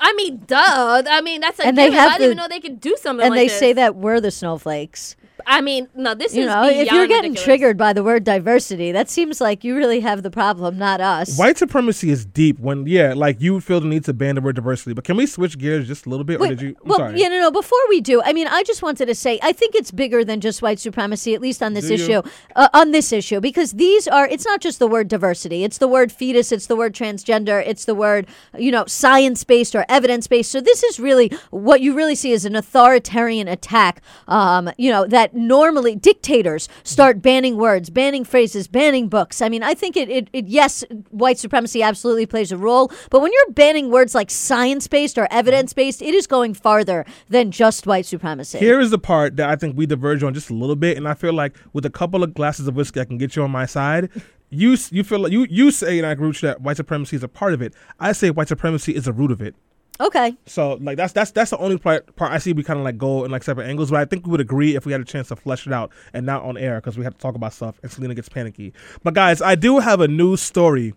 I 0.00 0.12
mean, 0.14 0.42
duh. 0.46 1.02
I 1.08 1.20
mean, 1.20 1.40
that's 1.40 1.58
a 1.60 1.66
And 1.66 1.78
they 1.78 1.90
have 1.90 2.12
I 2.12 2.18
didn't 2.18 2.24
even 2.24 2.36
know 2.38 2.48
they 2.48 2.60
could 2.60 2.80
do 2.80 2.96
something 2.96 3.18
like 3.18 3.18
that. 3.18 3.26
And 3.26 3.30
like 3.30 3.38
they 3.38 3.48
this. 3.48 3.58
say 3.58 3.72
that 3.74 3.96
we're 3.96 4.20
the 4.20 4.30
snowflakes. 4.30 5.16
I 5.44 5.60
mean, 5.60 5.88
no, 5.94 6.14
this 6.14 6.34
You 6.34 6.42
is 6.42 6.46
know, 6.48 6.64
if 6.64 6.90
you're 6.90 7.06
getting 7.06 7.32
ridiculous. 7.32 7.44
triggered 7.44 7.76
by 7.76 7.92
the 7.92 8.02
word 8.02 8.24
diversity, 8.24 8.92
that 8.92 9.10
seems 9.10 9.40
like 9.40 9.64
you 9.64 9.76
really 9.76 10.00
have 10.00 10.22
the 10.22 10.30
problem, 10.30 10.78
not 10.78 11.00
us. 11.00 11.38
White 11.38 11.58
supremacy 11.58 12.10
is 12.10 12.24
deep 12.24 12.58
when, 12.58 12.86
yeah, 12.86 13.12
like 13.14 13.40
you 13.40 13.60
feel 13.60 13.80
the 13.80 13.86
need 13.86 14.04
to 14.04 14.14
ban 14.14 14.36
the 14.36 14.40
word 14.40 14.56
diversity. 14.56 14.94
But 14.94 15.04
can 15.04 15.16
we 15.16 15.26
switch 15.26 15.58
gears 15.58 15.86
just 15.86 16.06
a 16.06 16.08
little 16.08 16.24
bit? 16.24 16.40
or 16.40 16.48
did 16.48 16.62
you? 16.62 16.76
I'm 16.82 16.88
well, 16.88 16.98
sorry. 16.98 17.20
yeah, 17.20 17.28
no, 17.28 17.40
no. 17.40 17.50
Before 17.50 17.78
we 17.88 18.00
do, 18.00 18.22
I 18.22 18.32
mean, 18.32 18.46
I 18.46 18.62
just 18.62 18.82
wanted 18.82 19.06
to 19.06 19.14
say, 19.14 19.38
I 19.42 19.52
think 19.52 19.74
it's 19.74 19.90
bigger 19.90 20.24
than 20.24 20.40
just 20.40 20.62
white 20.62 20.78
supremacy, 20.78 21.34
at 21.34 21.40
least 21.40 21.62
on 21.62 21.74
this 21.74 21.88
Do 21.88 21.94
issue. 21.94 22.22
Uh, 22.54 22.68
on 22.72 22.92
this 22.92 23.12
issue, 23.12 23.40
because 23.40 23.72
these 23.72 24.08
are, 24.08 24.26
it's 24.26 24.46
not 24.46 24.60
just 24.60 24.78
the 24.78 24.86
word 24.86 25.08
diversity. 25.08 25.64
It's 25.64 25.78
the 25.78 25.88
word 25.88 26.12
fetus. 26.12 26.52
It's 26.52 26.66
the 26.66 26.76
word 26.76 26.94
transgender. 26.94 27.62
It's 27.66 27.84
the 27.84 27.94
word, 27.94 28.26
you 28.58 28.70
know, 28.70 28.86
science 28.86 29.44
based 29.44 29.74
or 29.74 29.84
evidence 29.88 30.26
based. 30.26 30.50
So 30.50 30.60
this 30.60 30.82
is 30.82 30.98
really 30.98 31.30
what 31.50 31.80
you 31.80 31.94
really 31.94 32.14
see 32.14 32.32
is 32.32 32.44
an 32.44 32.56
authoritarian 32.56 33.48
attack. 33.48 34.00
Um, 34.28 34.70
you 34.78 34.90
know, 34.90 35.06
that 35.06 35.25
normally 35.34 35.96
dictators 35.96 36.68
start 36.82 37.22
banning 37.22 37.56
words, 37.56 37.90
banning 37.90 38.24
phrases, 38.24 38.68
banning 38.68 39.08
books. 39.08 39.40
I 39.42 39.48
mean, 39.48 39.62
I 39.62 39.74
think 39.74 39.96
it, 39.96 40.08
it, 40.08 40.28
it 40.32 40.46
yes, 40.46 40.84
white 41.10 41.38
supremacy 41.38 41.82
absolutely 41.82 42.26
plays 42.26 42.52
a 42.52 42.56
role, 42.56 42.90
but 43.10 43.20
when 43.20 43.32
you're 43.32 43.52
banning 43.52 43.90
words 43.90 44.14
like 44.14 44.30
science 44.30 44.86
based 44.88 45.18
or 45.18 45.28
evidence 45.30 45.72
based, 45.72 46.02
it 46.02 46.14
is 46.14 46.26
going 46.26 46.54
farther 46.54 47.04
than 47.28 47.50
just 47.50 47.86
white 47.86 48.06
supremacy. 48.06 48.58
Here 48.58 48.80
is 48.80 48.90
the 48.90 48.98
part 48.98 49.36
that 49.36 49.48
I 49.48 49.56
think 49.56 49.76
we 49.76 49.86
diverge 49.86 50.22
on 50.22 50.34
just 50.34 50.50
a 50.50 50.54
little 50.54 50.76
bit, 50.76 50.96
and 50.96 51.08
I 51.08 51.14
feel 51.14 51.32
like 51.32 51.56
with 51.72 51.84
a 51.86 51.90
couple 51.90 52.22
of 52.22 52.34
glasses 52.34 52.66
of 52.68 52.76
whiskey, 52.76 53.00
I 53.00 53.04
can 53.04 53.18
get 53.18 53.36
you 53.36 53.42
on 53.42 53.50
my 53.50 53.66
side. 53.66 54.10
You 54.48 54.76
you 54.92 55.02
feel 55.02 55.18
like 55.18 55.32
you 55.32 55.44
you 55.50 55.72
say 55.72 55.98
in 55.98 56.04
our 56.04 56.14
group 56.14 56.38
that 56.38 56.60
white 56.60 56.76
supremacy 56.76 57.16
is 57.16 57.24
a 57.24 57.28
part 57.28 57.52
of 57.52 57.60
it. 57.60 57.74
I 57.98 58.12
say 58.12 58.30
white 58.30 58.46
supremacy 58.46 58.94
is 58.94 59.06
the 59.06 59.12
root 59.12 59.32
of 59.32 59.42
it. 59.42 59.56
Okay. 60.00 60.36
So 60.46 60.74
like 60.74 60.96
that's 60.96 61.12
that's 61.12 61.30
that's 61.30 61.50
the 61.50 61.58
only 61.58 61.78
part 61.78 62.14
part 62.16 62.32
I 62.32 62.38
see 62.38 62.52
we 62.52 62.62
kind 62.62 62.78
of 62.78 62.84
like 62.84 62.98
go 62.98 63.24
in 63.24 63.30
like 63.30 63.42
separate 63.42 63.66
angles. 63.66 63.90
But 63.90 64.00
I 64.00 64.04
think 64.04 64.26
we 64.26 64.30
would 64.30 64.40
agree 64.40 64.76
if 64.76 64.86
we 64.86 64.92
had 64.92 65.00
a 65.00 65.04
chance 65.04 65.28
to 65.28 65.36
flesh 65.36 65.66
it 65.66 65.72
out 65.72 65.90
and 66.12 66.26
not 66.26 66.42
on 66.42 66.56
air 66.56 66.76
because 66.76 66.98
we 66.98 67.04
have 67.04 67.14
to 67.14 67.20
talk 67.20 67.34
about 67.34 67.52
stuff 67.52 67.78
and 67.82 67.90
Selena 67.90 68.14
gets 68.14 68.28
panicky. 68.28 68.72
But 69.02 69.14
guys, 69.14 69.40
I 69.40 69.54
do 69.54 69.78
have 69.78 70.00
a 70.00 70.08
new 70.08 70.36
story. 70.36 70.94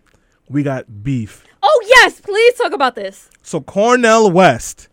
We 0.50 0.64
got 0.64 1.04
beef. 1.04 1.46
Oh 1.62 1.86
yes, 1.86 2.20
please 2.20 2.56
talk 2.56 2.74
about 2.74 2.96
this. 2.96 3.30
So 3.42 3.62
Cornel 3.62 4.32
West 4.32 4.89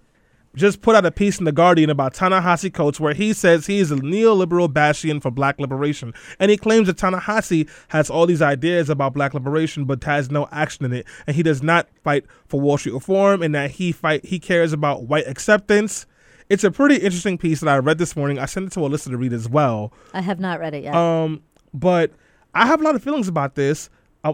just 0.56 0.80
put 0.80 0.96
out 0.96 1.04
a 1.04 1.10
piece 1.10 1.38
in 1.38 1.44
the 1.44 1.52
Guardian 1.52 1.90
about 1.90 2.14
Ta-Nehisi 2.14 2.72
Coates 2.72 2.98
where 2.98 3.14
he 3.14 3.32
says 3.32 3.66
he 3.66 3.78
is 3.78 3.92
a 3.92 3.96
neoliberal 3.96 4.72
bastion 4.72 5.20
for 5.20 5.30
black 5.30 5.60
liberation. 5.60 6.14
And 6.40 6.50
he 6.50 6.56
claims 6.56 6.86
that 6.88 6.96
Ta-Nehisi 6.96 7.68
has 7.88 8.10
all 8.10 8.26
these 8.26 8.42
ideas 8.42 8.88
about 8.88 9.14
black 9.14 9.34
liberation 9.34 9.84
but 9.84 10.02
has 10.04 10.30
no 10.30 10.48
action 10.50 10.86
in 10.86 10.92
it. 10.92 11.06
And 11.26 11.36
he 11.36 11.42
does 11.42 11.62
not 11.62 11.88
fight 12.02 12.24
for 12.46 12.60
Wall 12.60 12.78
Street 12.78 12.94
reform 12.94 13.42
and 13.42 13.54
that 13.54 13.72
he 13.72 13.92
fight 13.92 14.24
he 14.24 14.38
cares 14.38 14.72
about 14.72 15.04
white 15.04 15.26
acceptance. 15.26 16.06
It's 16.48 16.64
a 16.64 16.70
pretty 16.70 16.96
interesting 16.96 17.38
piece 17.38 17.60
that 17.60 17.68
I 17.68 17.78
read 17.78 17.98
this 17.98 18.16
morning. 18.16 18.38
I 18.38 18.46
sent 18.46 18.66
it 18.66 18.72
to 18.72 18.80
Ilyssa 18.80 19.10
to 19.10 19.16
read 19.16 19.32
as 19.32 19.48
well. 19.48 19.92
I 20.14 20.20
have 20.20 20.40
not 20.40 20.60
read 20.60 20.74
it 20.74 20.84
yet. 20.84 20.94
Um, 20.94 21.42
but 21.74 22.12
I 22.54 22.66
have 22.66 22.80
a 22.80 22.84
lot 22.84 22.94
of 22.94 23.02
feelings 23.02 23.28
about 23.28 23.56
this. 23.56 23.90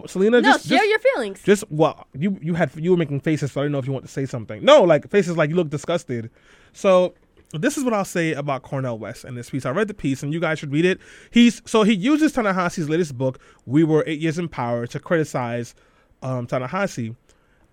Selena, 0.07 0.41
No, 0.41 0.53
just, 0.53 0.67
share 0.67 0.77
just- 0.79 0.89
your 0.89 0.99
feelings. 0.99 1.41
just 1.43 1.63
well, 1.69 2.07
you 2.13 2.37
you 2.41 2.53
had 2.53 2.71
you 2.75 2.91
were 2.91 2.97
making 2.97 3.19
faces, 3.21 3.51
so 3.51 3.61
I 3.61 3.63
don't 3.65 3.71
know 3.71 3.79
if 3.79 3.85
you 3.85 3.93
want 3.93 4.05
to 4.05 4.11
say 4.11 4.25
something. 4.25 4.63
No, 4.63 4.83
like 4.83 5.09
faces 5.09 5.37
like 5.37 5.49
you 5.49 5.55
look 5.55 5.69
disgusted. 5.69 6.29
So 6.73 7.13
this 7.53 7.77
is 7.77 7.83
what 7.83 7.93
I'll 7.93 8.03
say 8.05 8.33
about 8.33 8.63
Cornel 8.63 8.97
West 8.97 9.23
and 9.25 9.37
this 9.37 9.49
piece. 9.51 9.65
I 9.65 9.69
read 9.69 9.87
the 9.87 9.93
piece, 9.93 10.23
and 10.23 10.33
you 10.33 10.39
guys 10.39 10.57
should 10.59 10.71
read 10.71 10.85
it. 10.85 10.99
He's 11.31 11.61
so 11.65 11.83
he 11.83 11.93
uses 11.93 12.31
Ta-Nehisi's 12.31 12.89
latest 12.89 13.17
book, 13.17 13.39
"We 13.65 13.83
Were 13.83 14.03
Eight 14.07 14.19
Years 14.19 14.39
in 14.39 14.47
Power," 14.49 14.87
to 14.87 14.99
criticize 14.99 15.75
um, 16.21 16.47
Ta-Nehisi. 16.47 17.15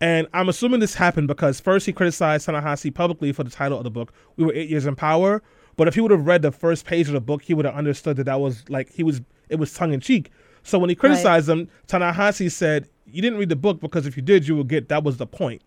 And 0.03 0.27
I'm 0.33 0.49
assuming 0.49 0.81
this 0.81 0.95
happened 0.95 1.29
because 1.29 1.61
first 1.61 1.85
he 1.87 1.93
criticized 1.93 2.47
Ta-Nehisi 2.47 2.93
publicly 2.95 3.33
for 3.33 3.45
the 3.45 3.51
title 3.51 3.79
of 3.79 3.85
the 3.85 3.91
book, 3.91 4.13
We 4.37 4.45
Were 4.45 4.53
Eight 4.55 4.69
Years 4.71 4.87
in 4.87 4.97
Power. 4.97 5.43
But 5.77 5.89
if 5.89 5.95
he 5.95 6.01
would 6.03 6.11
have 6.11 6.27
read 6.27 6.43
the 6.43 6.53
first 6.53 6.85
page 6.85 7.07
of 7.07 7.15
the 7.15 7.21
book, 7.21 7.43
he 7.43 7.55
would 7.55 7.65
have 7.65 7.75
understood 7.75 8.17
that 8.19 8.25
that 8.25 8.41
was 8.41 8.69
like 8.69 8.93
he 8.93 9.03
was 9.03 9.23
it 9.49 9.57
was 9.57 9.73
tongue 9.73 9.93
in 9.95 10.01
cheek. 10.01 10.31
So 10.63 10.79
when 10.79 10.91
he 10.91 10.95
criticized 10.95 11.49
him, 11.49 11.69
Ta-Nehisi 11.87 12.51
said, 12.51 12.89
"You 13.07 13.23
didn't 13.23 13.39
read 13.39 13.49
the 13.49 13.57
book 13.57 13.81
because 13.81 14.07
if 14.07 14.17
you 14.17 14.23
did, 14.23 14.47
you 14.47 14.57
would 14.57 14.69
get 14.69 14.89
that 14.89 15.05
was 15.05 15.17
the 15.17 15.27
point." 15.27 15.63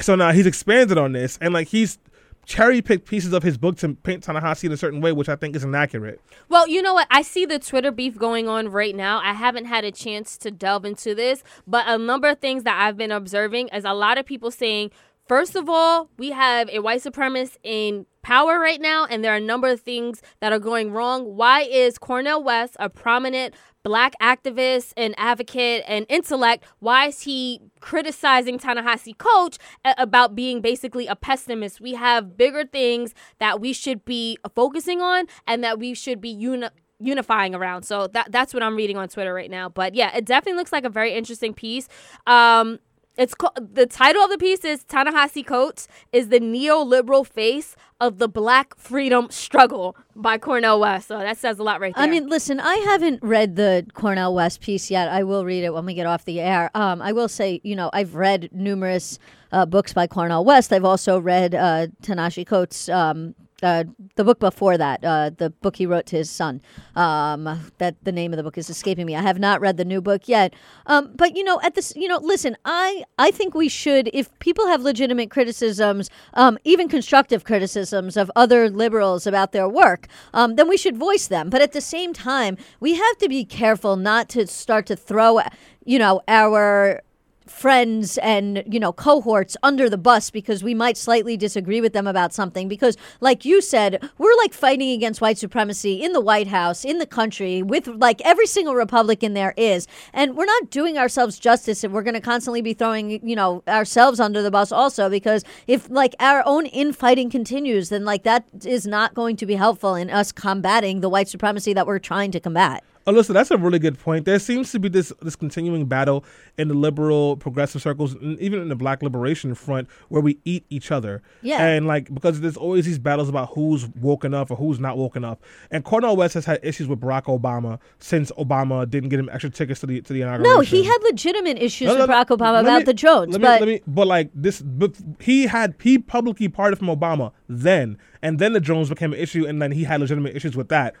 So 0.00 0.14
now 0.14 0.32
he's 0.32 0.46
expanded 0.46 0.98
on 0.98 1.12
this, 1.12 1.38
and 1.40 1.54
like 1.54 1.68
he's 1.68 1.98
cherry 2.44 2.80
picked 2.80 3.08
pieces 3.08 3.32
of 3.32 3.42
his 3.42 3.58
book 3.58 3.76
to 3.76 3.92
paint 3.94 4.22
Ta-Nehisi 4.22 4.64
in 4.64 4.72
a 4.72 4.76
certain 4.76 5.00
way, 5.00 5.10
which 5.10 5.28
I 5.28 5.34
think 5.34 5.56
is 5.56 5.64
inaccurate. 5.64 6.20
Well, 6.48 6.68
you 6.68 6.80
know 6.80 6.94
what? 6.94 7.08
I 7.10 7.22
see 7.22 7.44
the 7.44 7.58
Twitter 7.58 7.90
beef 7.90 8.16
going 8.16 8.48
on 8.48 8.68
right 8.68 8.94
now. 8.94 9.20
I 9.20 9.32
haven't 9.32 9.64
had 9.64 9.84
a 9.84 9.90
chance 9.90 10.38
to 10.38 10.52
delve 10.52 10.84
into 10.84 11.12
this, 11.12 11.42
but 11.66 11.88
a 11.88 11.98
number 11.98 12.28
of 12.28 12.38
things 12.38 12.62
that 12.62 12.80
I've 12.80 12.96
been 12.96 13.10
observing 13.10 13.68
is 13.74 13.84
a 13.84 13.94
lot 13.94 14.16
of 14.16 14.26
people 14.26 14.52
saying, 14.52 14.92
first 15.26 15.56
of 15.56 15.68
all, 15.68 16.10
we 16.18 16.30
have 16.30 16.68
a 16.70 16.80
white 16.80 17.02
supremacist 17.02 17.56
in 17.62 18.06
power 18.22 18.58
right 18.58 18.80
now, 18.80 19.06
and 19.08 19.22
there 19.22 19.32
are 19.32 19.36
a 19.36 19.40
number 19.40 19.68
of 19.68 19.80
things 19.80 20.20
that 20.40 20.52
are 20.52 20.58
going 20.58 20.92
wrong. 20.92 21.36
Why 21.36 21.62
is 21.62 21.98
Cornel 21.98 22.42
West, 22.42 22.76
a 22.80 22.88
prominent 22.88 23.54
black 23.86 24.14
activist 24.20 24.92
and 24.96 25.14
advocate 25.16 25.84
and 25.86 26.06
intellect, 26.08 26.64
why 26.80 27.06
is 27.06 27.20
he 27.20 27.60
criticizing 27.78 28.58
Ta-Nehisi 28.58 29.16
Coates 29.16 29.58
about 29.84 30.34
being 30.34 30.60
basically 30.60 31.06
a 31.06 31.14
pessimist? 31.14 31.80
We 31.80 31.94
have 31.94 32.36
bigger 32.36 32.64
things 32.64 33.14
that 33.38 33.60
we 33.60 33.72
should 33.72 34.04
be 34.04 34.38
focusing 34.56 35.00
on 35.00 35.26
and 35.46 35.62
that 35.62 35.78
we 35.78 35.94
should 35.94 36.20
be 36.20 36.30
uni- 36.30 36.66
unifying 36.98 37.54
around. 37.54 37.84
So 37.84 38.08
that 38.08 38.32
that's 38.32 38.52
what 38.52 38.64
I'm 38.64 38.74
reading 38.74 38.96
on 38.96 39.08
Twitter 39.08 39.32
right 39.32 39.50
now. 39.50 39.68
But 39.68 39.94
yeah, 39.94 40.16
it 40.16 40.24
definitely 40.24 40.58
looks 40.58 40.72
like 40.72 40.84
a 40.84 40.90
very 40.90 41.12
interesting 41.12 41.54
piece. 41.54 41.86
Um 42.26 42.80
it's 43.16 43.34
co- 43.34 43.50
the 43.56 43.86
title 43.86 44.22
of 44.22 44.30
the 44.30 44.38
piece 44.38 44.64
is 44.64 44.84
Ta-Nehisi 44.84 45.46
Coates 45.46 45.88
is 46.12 46.28
the 46.28 46.40
neoliberal 46.40 47.26
face 47.26 47.76
of 48.00 48.18
the 48.18 48.28
Black 48.28 48.76
freedom 48.76 49.28
struggle 49.30 49.96
by 50.14 50.36
Cornel 50.36 50.80
West. 50.80 51.08
So 51.08 51.18
that 51.18 51.38
says 51.38 51.58
a 51.58 51.62
lot 51.62 51.80
right 51.80 51.94
there. 51.94 52.04
I 52.04 52.08
mean, 52.08 52.28
listen, 52.28 52.60
I 52.60 52.74
haven't 52.76 53.22
read 53.22 53.56
the 53.56 53.86
Cornel 53.94 54.34
West 54.34 54.60
piece 54.60 54.90
yet. 54.90 55.08
I 55.08 55.22
will 55.22 55.44
read 55.44 55.64
it 55.64 55.72
when 55.72 55.86
we 55.86 55.94
get 55.94 56.06
off 56.06 56.24
the 56.24 56.40
air. 56.40 56.70
Um, 56.74 57.00
I 57.00 57.12
will 57.12 57.28
say, 57.28 57.60
you 57.64 57.74
know, 57.74 57.90
I've 57.92 58.14
read 58.14 58.50
numerous 58.52 59.18
uh, 59.52 59.64
books 59.64 59.94
by 59.94 60.06
Cornel 60.06 60.44
West. 60.44 60.72
I've 60.72 60.84
also 60.84 61.18
read 61.18 61.54
uh, 61.54 61.86
Tanashi 62.02 62.46
Coates' 62.46 62.88
um, 62.88 63.34
uh, 63.62 63.84
the 64.16 64.24
book 64.24 64.38
before 64.38 64.76
that, 64.76 65.02
uh, 65.02 65.30
the 65.36 65.50
book 65.50 65.76
he 65.76 65.86
wrote 65.86 66.06
to 66.06 66.16
his 66.16 66.30
son. 66.30 66.60
Um, 66.94 67.72
that 67.78 67.96
the 68.02 68.12
name 68.12 68.32
of 68.32 68.36
the 68.36 68.42
book 68.42 68.58
is 68.58 68.68
escaping 68.68 69.06
me. 69.06 69.16
I 69.16 69.22
have 69.22 69.38
not 69.38 69.60
read 69.60 69.76
the 69.76 69.84
new 69.84 70.00
book 70.00 70.28
yet. 70.28 70.54
Um, 70.86 71.12
but 71.14 71.36
you 71.36 71.44
know, 71.44 71.60
at 71.62 71.74
this, 71.74 71.94
you 71.96 72.08
know, 72.08 72.18
listen, 72.22 72.56
I 72.64 73.04
I 73.18 73.30
think 73.30 73.54
we 73.54 73.68
should, 73.68 74.10
if 74.12 74.36
people 74.40 74.66
have 74.66 74.82
legitimate 74.82 75.30
criticisms, 75.30 76.10
um, 76.34 76.58
even 76.64 76.88
constructive 76.88 77.44
criticisms 77.44 78.16
of 78.16 78.30
other 78.36 78.68
liberals 78.68 79.26
about 79.26 79.52
their 79.52 79.68
work, 79.68 80.06
um, 80.34 80.56
then 80.56 80.68
we 80.68 80.76
should 80.76 80.96
voice 80.96 81.26
them. 81.26 81.48
But 81.48 81.62
at 81.62 81.72
the 81.72 81.80
same 81.80 82.12
time, 82.12 82.56
we 82.80 82.94
have 82.94 83.18
to 83.18 83.28
be 83.28 83.44
careful 83.44 83.96
not 83.96 84.28
to 84.30 84.46
start 84.46 84.86
to 84.86 84.96
throw, 84.96 85.40
you 85.84 85.98
know, 85.98 86.20
our 86.28 87.00
friends 87.46 88.18
and 88.18 88.62
you 88.66 88.80
know 88.80 88.92
cohorts 88.92 89.56
under 89.62 89.88
the 89.88 89.96
bus 89.98 90.30
because 90.30 90.62
we 90.62 90.74
might 90.74 90.96
slightly 90.96 91.36
disagree 91.36 91.80
with 91.80 91.92
them 91.92 92.06
about 92.06 92.32
something 92.32 92.68
because 92.68 92.96
like 93.20 93.44
you 93.44 93.62
said 93.62 94.10
we're 94.18 94.36
like 94.38 94.52
fighting 94.52 94.90
against 94.90 95.20
white 95.20 95.38
supremacy 95.38 96.02
in 96.02 96.12
the 96.12 96.20
white 96.20 96.48
house 96.48 96.84
in 96.84 96.98
the 96.98 97.06
country 97.06 97.62
with 97.62 97.86
like 97.86 98.20
every 98.22 98.46
single 98.46 98.74
republican 98.74 99.34
there 99.34 99.54
is. 99.56 99.86
And 100.12 100.36
we're 100.36 100.46
not 100.46 100.70
doing 100.70 100.98
ourselves 100.98 101.38
justice 101.38 101.84
if 101.84 101.92
we're 101.92 102.02
going 102.02 102.14
to 102.14 102.20
constantly 102.20 102.62
be 102.62 102.74
throwing 102.74 103.26
you 103.26 103.36
know 103.36 103.62
ourselves 103.68 104.20
under 104.20 104.42
the 104.42 104.50
bus 104.50 104.72
also 104.72 105.08
because 105.08 105.44
if 105.66 105.88
like 105.90 106.14
our 106.18 106.42
own 106.46 106.66
infighting 106.66 107.30
continues 107.30 107.88
then 107.88 108.04
like 108.04 108.24
that 108.24 108.44
is 108.64 108.86
not 108.86 109.14
going 109.14 109.36
to 109.36 109.46
be 109.46 109.54
helpful 109.54 109.94
in 109.94 110.10
us 110.10 110.32
combating 110.32 111.00
the 111.00 111.08
white 111.08 111.28
supremacy 111.28 111.72
that 111.72 111.86
we're 111.86 111.98
trying 111.98 112.30
to 112.30 112.40
combat 112.40 112.82
Oh, 113.08 113.12
Ilyssa, 113.12 113.32
that's 113.34 113.50
a 113.52 113.56
really 113.56 113.78
good 113.78 113.98
point. 113.98 114.24
There 114.24 114.38
seems 114.38 114.72
to 114.72 114.80
be 114.80 114.88
this 114.88 115.12
this 115.22 115.36
continuing 115.36 115.86
battle 115.86 116.24
in 116.58 116.66
the 116.68 116.74
liberal 116.74 117.36
progressive 117.36 117.80
circles, 117.80 118.14
and 118.14 118.38
even 118.40 118.60
in 118.60 118.68
the 118.68 118.74
Black 118.74 119.02
liberation 119.02 119.54
front, 119.54 119.88
where 120.08 120.20
we 120.20 120.38
eat 120.44 120.64
each 120.70 120.90
other. 120.90 121.22
Yeah. 121.42 121.64
And 121.64 121.86
like 121.86 122.12
because 122.12 122.40
there's 122.40 122.56
always 122.56 122.84
these 122.84 122.98
battles 122.98 123.28
about 123.28 123.50
who's 123.54 123.86
woken 124.00 124.34
up 124.34 124.50
or 124.50 124.56
who's 124.56 124.80
not 124.80 124.96
woken 124.98 125.24
up. 125.24 125.42
And 125.70 125.84
Cornel 125.84 126.16
West 126.16 126.34
has 126.34 126.44
had 126.44 126.58
issues 126.64 126.88
with 126.88 127.00
Barack 127.00 127.24
Obama 127.24 127.78
since 128.00 128.32
Obama 128.32 128.88
didn't 128.88 129.10
get 129.10 129.20
him 129.20 129.28
extra 129.32 129.50
tickets 129.50 129.80
to 129.80 129.86
the 129.86 130.00
to 130.00 130.12
the 130.12 130.22
inauguration. 130.22 130.52
no 130.54 130.60
he 130.60 130.82
had 130.82 130.98
legitimate 131.04 131.58
issues 131.58 131.86
No, 131.88 131.96
with 131.98 132.10
barack 132.10 132.26
obama 132.26 132.60
about 132.60 132.78
me- 132.78 132.84
the 132.84 132.94
drones 132.94 133.32
let 133.32 133.40
me- 133.40 133.46
but 133.46 133.60
let 133.60 133.68
me- 133.68 133.80
but 133.86 134.06
like 134.06 134.30
this, 134.34 134.60
but 134.62 134.96
he 135.20 135.46
had 135.46 135.74
he 135.80 135.98
publicly 135.98 136.48
parted 136.48 136.76
from 136.78 136.88
Obama 136.88 137.32
then, 137.48 137.98
and 138.22 138.38
then 138.40 138.52
the 138.52 138.60
drones 138.60 138.88
became 138.88 139.12
an 139.12 139.18
issue, 139.20 139.46
and 139.46 139.62
then 139.62 139.70
he 139.70 139.84
had 139.84 140.00
legitimate 140.00 140.34
issues 140.34 140.56
with 140.56 140.68
that. 140.70 140.94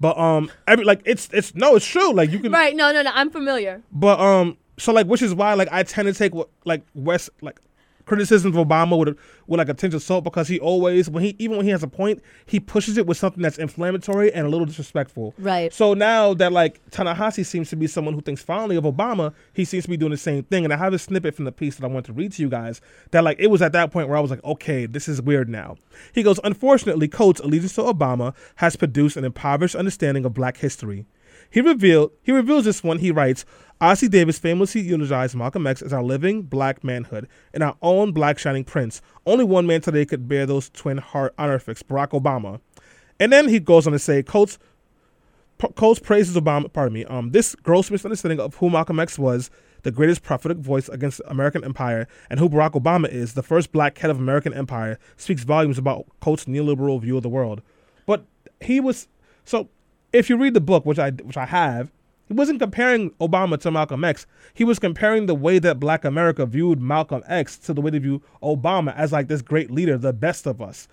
But 0.00 0.16
um, 0.18 0.50
every 0.66 0.84
like 0.84 1.00
it's 1.04 1.28
it's 1.32 1.54
no, 1.54 1.76
it's 1.76 1.86
true. 1.86 2.12
Like 2.12 2.30
you 2.30 2.38
can 2.38 2.52
right? 2.52 2.74
No, 2.76 2.92
no, 2.92 3.02
no. 3.02 3.10
I'm 3.14 3.30
familiar. 3.30 3.82
but 3.92 4.20
um, 4.20 4.56
so 4.78 4.92
like, 4.92 5.06
which 5.06 5.22
is 5.22 5.34
why 5.34 5.54
like 5.54 5.68
I 5.72 5.82
tend 5.82 6.06
to 6.06 6.14
take 6.14 6.34
what 6.34 6.48
like 6.64 6.82
West 6.94 7.30
like 7.40 7.58
criticisms 8.08 8.56
of 8.56 8.66
Obama 8.66 8.98
with 8.98 9.08
a, 9.08 9.16
with 9.46 9.58
like 9.58 9.68
a 9.68 9.74
tinge 9.74 9.94
of 9.94 10.02
salt 10.02 10.24
because 10.24 10.48
he 10.48 10.58
always 10.58 11.08
when 11.08 11.22
he 11.22 11.36
even 11.38 11.58
when 11.58 11.66
he 11.66 11.70
has 11.70 11.82
a 11.82 11.88
point 11.88 12.22
he 12.46 12.58
pushes 12.58 12.96
it 12.96 13.06
with 13.06 13.16
something 13.16 13.42
that's 13.42 13.58
inflammatory 13.58 14.32
and 14.32 14.46
a 14.46 14.50
little 14.50 14.66
disrespectful. 14.66 15.34
Right. 15.38 15.72
So 15.72 15.94
now 15.94 16.34
that 16.34 16.52
like 16.52 16.80
Ta-Nehisi 16.90 17.44
seems 17.44 17.70
to 17.70 17.76
be 17.76 17.86
someone 17.86 18.14
who 18.14 18.20
thinks 18.20 18.42
fondly 18.42 18.76
of 18.76 18.84
Obama, 18.84 19.34
he 19.52 19.64
seems 19.64 19.84
to 19.84 19.90
be 19.90 19.96
doing 19.96 20.10
the 20.10 20.16
same 20.16 20.42
thing. 20.44 20.64
And 20.64 20.72
I 20.72 20.76
have 20.76 20.92
a 20.92 20.98
snippet 20.98 21.34
from 21.34 21.44
the 21.44 21.52
piece 21.52 21.76
that 21.76 21.84
I 21.84 21.88
want 21.88 22.06
to 22.06 22.12
read 22.12 22.32
to 22.32 22.42
you 22.42 22.48
guys 22.48 22.80
that 23.10 23.22
like 23.22 23.38
it 23.38 23.48
was 23.48 23.62
at 23.62 23.72
that 23.72 23.92
point 23.92 24.08
where 24.08 24.16
I 24.16 24.20
was 24.20 24.30
like, 24.30 24.42
okay, 24.42 24.86
this 24.86 25.08
is 25.08 25.22
weird 25.22 25.48
now. 25.48 25.76
He 26.12 26.22
goes, 26.22 26.40
unfortunately, 26.42 27.08
Coates' 27.08 27.40
allegiance 27.40 27.74
to 27.74 27.82
Obama 27.82 28.34
has 28.56 28.76
produced 28.76 29.16
an 29.16 29.24
impoverished 29.24 29.76
understanding 29.76 30.24
of 30.24 30.34
Black 30.34 30.56
history. 30.56 31.06
He 31.50 31.60
revealed 31.60 32.12
he 32.22 32.32
reveals 32.32 32.64
this 32.64 32.82
one. 32.82 32.98
he 32.98 33.10
writes, 33.10 33.44
Ossie 33.80 34.10
Davis 34.10 34.38
famously 34.38 34.80
eulogized 34.80 35.36
Malcolm 35.36 35.66
X 35.66 35.82
as 35.82 35.92
our 35.92 36.02
living 36.02 36.42
black 36.42 36.82
manhood 36.82 37.28
and 37.54 37.62
our 37.62 37.76
own 37.80 38.12
black 38.12 38.38
shining 38.38 38.64
prince. 38.64 39.00
Only 39.24 39.44
one 39.44 39.66
man 39.66 39.80
today 39.80 40.04
could 40.04 40.28
bear 40.28 40.46
those 40.46 40.68
twin 40.68 40.98
heart 40.98 41.34
honorifics, 41.38 41.82
Barack 41.82 42.10
Obama. 42.10 42.60
And 43.20 43.32
then 43.32 43.48
he 43.48 43.60
goes 43.60 43.86
on 43.86 43.92
to 43.92 43.98
say, 43.98 44.22
Coates 44.22 44.58
Coates 45.74 45.98
praises 45.98 46.36
Obama, 46.36 46.72
pardon 46.72 46.92
me, 46.92 47.04
um, 47.06 47.30
this 47.30 47.54
gross 47.56 47.90
misunderstanding 47.90 48.38
of 48.38 48.54
who 48.56 48.70
Malcolm 48.70 49.00
X 49.00 49.18
was, 49.18 49.50
the 49.82 49.90
greatest 49.90 50.22
prophetic 50.22 50.58
voice 50.58 50.88
against 50.88 51.20
American 51.26 51.64
empire, 51.64 52.06
and 52.30 52.38
who 52.38 52.48
Barack 52.48 52.72
Obama 52.72 53.08
is, 53.08 53.34
the 53.34 53.42
first 53.42 53.72
black 53.72 53.98
head 53.98 54.10
of 54.10 54.18
American 54.18 54.54
empire, 54.54 54.98
speaks 55.16 55.42
volumes 55.42 55.78
about 55.78 56.06
Coates' 56.20 56.44
neoliberal 56.44 57.00
view 57.00 57.16
of 57.16 57.22
the 57.22 57.28
world. 57.28 57.62
But 58.06 58.24
he 58.60 58.80
was 58.80 59.08
so. 59.44 59.68
If 60.12 60.30
you 60.30 60.36
read 60.36 60.54
the 60.54 60.60
book, 60.60 60.86
which 60.86 60.98
I 60.98 61.10
which 61.10 61.36
I 61.36 61.46
have, 61.46 61.90
he 62.28 62.34
wasn't 62.34 62.60
comparing 62.60 63.10
Obama 63.12 63.58
to 63.60 63.70
Malcolm 63.70 64.04
X. 64.04 64.26
He 64.54 64.64
was 64.64 64.78
comparing 64.78 65.26
the 65.26 65.34
way 65.34 65.58
that 65.58 65.80
Black 65.80 66.04
America 66.04 66.46
viewed 66.46 66.80
Malcolm 66.80 67.22
X 67.26 67.58
to 67.58 67.74
the 67.74 67.80
way 67.80 67.90
they 67.90 67.98
view 67.98 68.22
Obama 68.42 68.94
as 68.96 69.12
like 69.12 69.28
this 69.28 69.42
great 69.42 69.70
leader, 69.70 69.96
the 69.96 70.12
best 70.12 70.46
of 70.46 70.60
us 70.60 70.88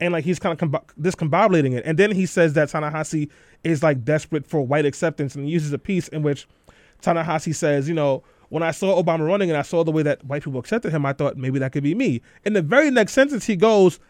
and 0.00 0.12
like 0.12 0.24
he's 0.24 0.38
kind 0.38 0.52
of 0.52 0.58
comb- 0.58 0.84
discombobulating 1.00 1.74
it. 1.76 1.84
And 1.84 1.98
then 1.98 2.12
he 2.12 2.26
says 2.26 2.52
that 2.54 2.68
Ta-Nehisi 2.68 3.30
is 3.64 3.82
like 3.82 4.04
desperate 4.04 4.46
for 4.46 4.60
white 4.62 4.86
acceptance, 4.86 5.34
and 5.34 5.44
he 5.44 5.50
uses 5.50 5.72
a 5.72 5.78
piece 5.78 6.08
in 6.08 6.22
which 6.22 6.46
Ta-Nehisi 7.02 7.54
says, 7.54 7.88
you 7.88 7.94
know, 7.94 8.22
when 8.50 8.62
I 8.62 8.70
saw 8.70 9.00
Obama 9.00 9.26
running 9.26 9.50
and 9.50 9.58
I 9.58 9.62
saw 9.62 9.84
the 9.84 9.90
way 9.90 10.02
that 10.04 10.24
white 10.24 10.42
people 10.42 10.58
accepted 10.58 10.92
him, 10.92 11.04
I 11.04 11.12
thought 11.12 11.36
maybe 11.36 11.58
that 11.58 11.72
could 11.72 11.82
be 11.82 11.94
me. 11.94 12.22
In 12.44 12.54
the 12.54 12.62
very 12.62 12.90
next 12.90 13.12
sentence, 13.12 13.46
he 13.46 13.56
goes, 13.56 14.00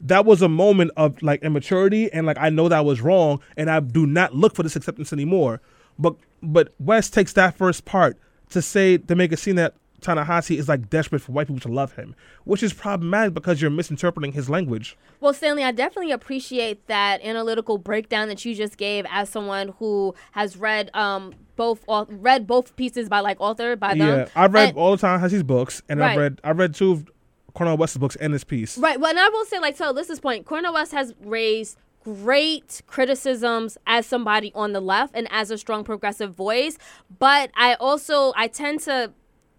that 0.00 0.24
was 0.26 0.42
a 0.42 0.48
moment 0.48 0.90
of 0.96 1.22
like 1.22 1.42
immaturity 1.42 2.12
and 2.12 2.26
like 2.26 2.36
I 2.38 2.50
know 2.50 2.68
that 2.68 2.84
was 2.84 3.00
wrong 3.00 3.40
and 3.56 3.70
I 3.70 3.80
do 3.80 4.06
not 4.06 4.34
look 4.34 4.54
for 4.54 4.62
this 4.62 4.76
acceptance 4.76 5.12
anymore. 5.12 5.60
But 5.98 6.16
but 6.42 6.74
West 6.78 7.14
takes 7.14 7.32
that 7.34 7.56
first 7.56 7.84
part 7.84 8.18
to 8.50 8.60
say 8.60 8.98
to 8.98 9.14
make 9.14 9.32
it 9.32 9.38
seem 9.38 9.56
that 9.56 9.74
Ta-Nehisi 10.00 10.58
is 10.58 10.68
like 10.68 10.90
desperate 10.90 11.22
for 11.22 11.32
white 11.32 11.46
people 11.46 11.60
to 11.60 11.68
love 11.68 11.94
him, 11.94 12.14
which 12.44 12.62
is 12.62 12.74
problematic 12.74 13.32
because 13.32 13.62
you're 13.62 13.70
misinterpreting 13.70 14.32
his 14.32 14.50
language. 14.50 14.98
Well, 15.20 15.32
Stanley, 15.32 15.64
I 15.64 15.72
definitely 15.72 16.12
appreciate 16.12 16.86
that 16.88 17.22
analytical 17.22 17.78
breakdown 17.78 18.28
that 18.28 18.44
you 18.44 18.54
just 18.54 18.76
gave 18.76 19.06
as 19.10 19.30
someone 19.30 19.68
who 19.78 20.14
has 20.32 20.56
read 20.58 20.90
um 20.94 21.32
both 21.56 21.84
read 22.08 22.46
both 22.46 22.76
pieces 22.76 23.08
by 23.08 23.20
like 23.20 23.40
author 23.40 23.76
by 23.76 23.94
them. 23.94 24.00
Yeah, 24.00 24.28
I've 24.36 24.52
read 24.52 24.70
And- 24.70 24.78
all 24.78 24.90
the 24.90 24.98
time 24.98 25.20
has 25.20 25.32
his 25.32 25.42
books, 25.44 25.82
and 25.88 26.02
I've 26.04 26.18
read 26.18 26.40
I've 26.44 26.58
read 26.58 26.74
two 26.74 26.92
of 26.92 27.10
Cornel 27.54 27.76
West's 27.76 27.96
books 27.96 28.16
and 28.16 28.34
this 28.34 28.44
piece. 28.44 28.76
Right. 28.76 29.00
Well, 29.00 29.10
and 29.10 29.18
I 29.18 29.28
will 29.28 29.44
say, 29.44 29.58
like, 29.60 29.76
to 29.78 29.84
Ilyssa's 29.84 30.20
point, 30.20 30.44
Cornel 30.44 30.74
West 30.74 30.92
has 30.92 31.14
raised 31.22 31.78
great 32.02 32.82
criticisms 32.86 33.78
as 33.86 34.06
somebody 34.06 34.52
on 34.54 34.72
the 34.72 34.80
left 34.80 35.14
and 35.16 35.26
as 35.30 35.50
a 35.50 35.56
strong 35.56 35.84
progressive 35.84 36.34
voice. 36.34 36.76
But 37.18 37.50
I 37.56 37.74
also, 37.74 38.32
I 38.36 38.48
tend 38.48 38.80
to 38.80 39.12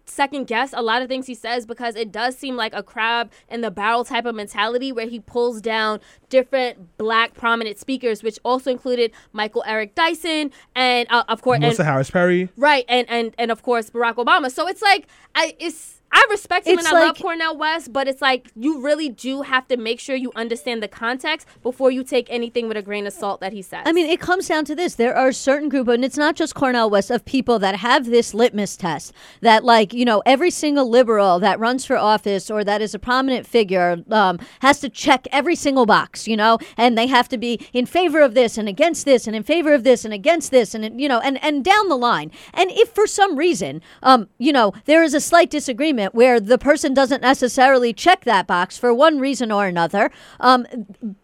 second 0.08 0.46
guess 0.46 0.72
a 0.72 0.82
lot 0.82 1.02
of 1.02 1.08
things 1.08 1.26
he 1.26 1.34
says 1.34 1.66
because 1.66 1.96
it 1.96 2.12
does 2.12 2.36
seem 2.36 2.54
like 2.54 2.72
a 2.74 2.82
crab 2.82 3.32
in 3.48 3.60
the 3.60 3.70
barrel 3.70 4.04
type 4.04 4.24
of 4.24 4.34
mentality 4.34 4.92
where 4.92 5.08
he 5.08 5.18
pulls 5.18 5.60
down 5.60 6.00
different 6.28 6.96
black 6.96 7.34
prominent 7.34 7.78
speakers, 7.78 8.22
which 8.22 8.38
also 8.44 8.70
included 8.70 9.10
Michael 9.32 9.64
Eric 9.66 9.94
Dyson 9.94 10.52
and 10.74 11.08
uh, 11.10 11.24
of 11.28 11.42
course 11.42 11.58
Melissa 11.58 11.82
and, 11.82 11.90
Harris 11.90 12.10
Perry. 12.10 12.48
right 12.56 12.84
and 12.88 13.08
and 13.10 13.34
and 13.38 13.50
of 13.50 13.62
course 13.62 13.90
Barack 13.90 14.14
Obama. 14.14 14.50
So 14.50 14.68
it's 14.68 14.82
like 14.82 15.08
I 15.34 15.54
it's. 15.58 15.95
I 16.16 16.26
respect 16.30 16.66
him 16.66 16.78
It's 16.78 16.88
and 16.88 16.96
I 16.96 17.06
love 17.08 17.18
Cornel 17.18 17.58
West, 17.58 17.92
but 17.92 18.08
it's 18.08 18.22
like 18.22 18.50
you 18.56 18.80
really 18.80 19.10
do 19.10 19.42
have 19.42 19.68
to 19.68 19.76
make 19.76 20.00
sure 20.00 20.16
you 20.16 20.32
understand 20.34 20.82
the 20.82 20.88
context 20.88 21.46
before 21.62 21.90
you 21.90 22.02
take 22.02 22.26
anything 22.30 22.68
with 22.68 22.78
a 22.78 22.82
grain 22.82 23.06
of 23.06 23.12
salt 23.12 23.42
that 23.42 23.52
he 23.52 23.60
says. 23.60 23.82
I 23.84 23.92
mean, 23.92 24.06
it 24.06 24.18
comes 24.18 24.48
down 24.48 24.64
to 24.64 24.74
this. 24.74 24.94
There 24.94 25.14
are 25.14 25.28
a 25.28 25.34
certain 25.34 25.68
group, 25.68 25.88
and 25.88 26.02
it's 26.02 26.16
not 26.16 26.34
just 26.34 26.54
Cornel 26.54 26.88
West, 26.88 27.10
of 27.10 27.26
people 27.26 27.58
that 27.58 27.76
have 27.76 28.06
this 28.06 28.32
litmus 28.32 28.78
test 28.78 29.12
that, 29.42 29.62
like, 29.62 29.92
you 29.92 30.06
know, 30.06 30.22
every 30.24 30.50
single 30.50 30.88
liberal 30.88 31.38
that 31.40 31.60
runs 31.60 31.84
for 31.84 31.98
office 31.98 32.50
or 32.50 32.64
that 32.64 32.80
is 32.80 32.94
a 32.94 32.98
prominent 32.98 33.46
figure 33.46 34.02
um, 34.10 34.38
has 34.60 34.80
to 34.80 34.88
check 34.88 35.28
every 35.30 35.54
single 35.54 35.84
box, 35.84 36.26
you 36.26 36.36
know, 36.36 36.58
and 36.78 36.96
they 36.96 37.08
have 37.08 37.28
to 37.28 37.36
be 37.36 37.60
in 37.74 37.84
favor 37.84 38.22
of 38.22 38.32
this 38.32 38.56
and 38.56 38.70
against 38.70 39.04
this 39.04 39.26
and 39.26 39.36
in 39.36 39.42
favor 39.42 39.74
of 39.74 39.84
this 39.84 40.06
and 40.06 40.14
against 40.14 40.50
this 40.50 40.74
and, 40.74 40.98
you 40.98 41.08
know, 41.08 41.20
and, 41.20 41.42
and 41.44 41.62
down 41.62 41.90
the 41.90 41.96
line. 41.96 42.30
And 42.54 42.70
if 42.70 42.88
for 42.88 43.06
some 43.06 43.36
reason, 43.36 43.82
um, 44.02 44.28
you 44.38 44.52
know, 44.52 44.72
there 44.86 45.02
is 45.02 45.12
a 45.12 45.20
slight 45.20 45.50
disagreement 45.50 46.05
where 46.14 46.40
the 46.40 46.58
person 46.58 46.94
doesn't 46.94 47.22
necessarily 47.22 47.92
check 47.92 48.24
that 48.24 48.46
box 48.46 48.78
for 48.78 48.92
one 48.92 49.18
reason 49.18 49.50
or 49.50 49.66
another, 49.66 50.10
um, 50.40 50.66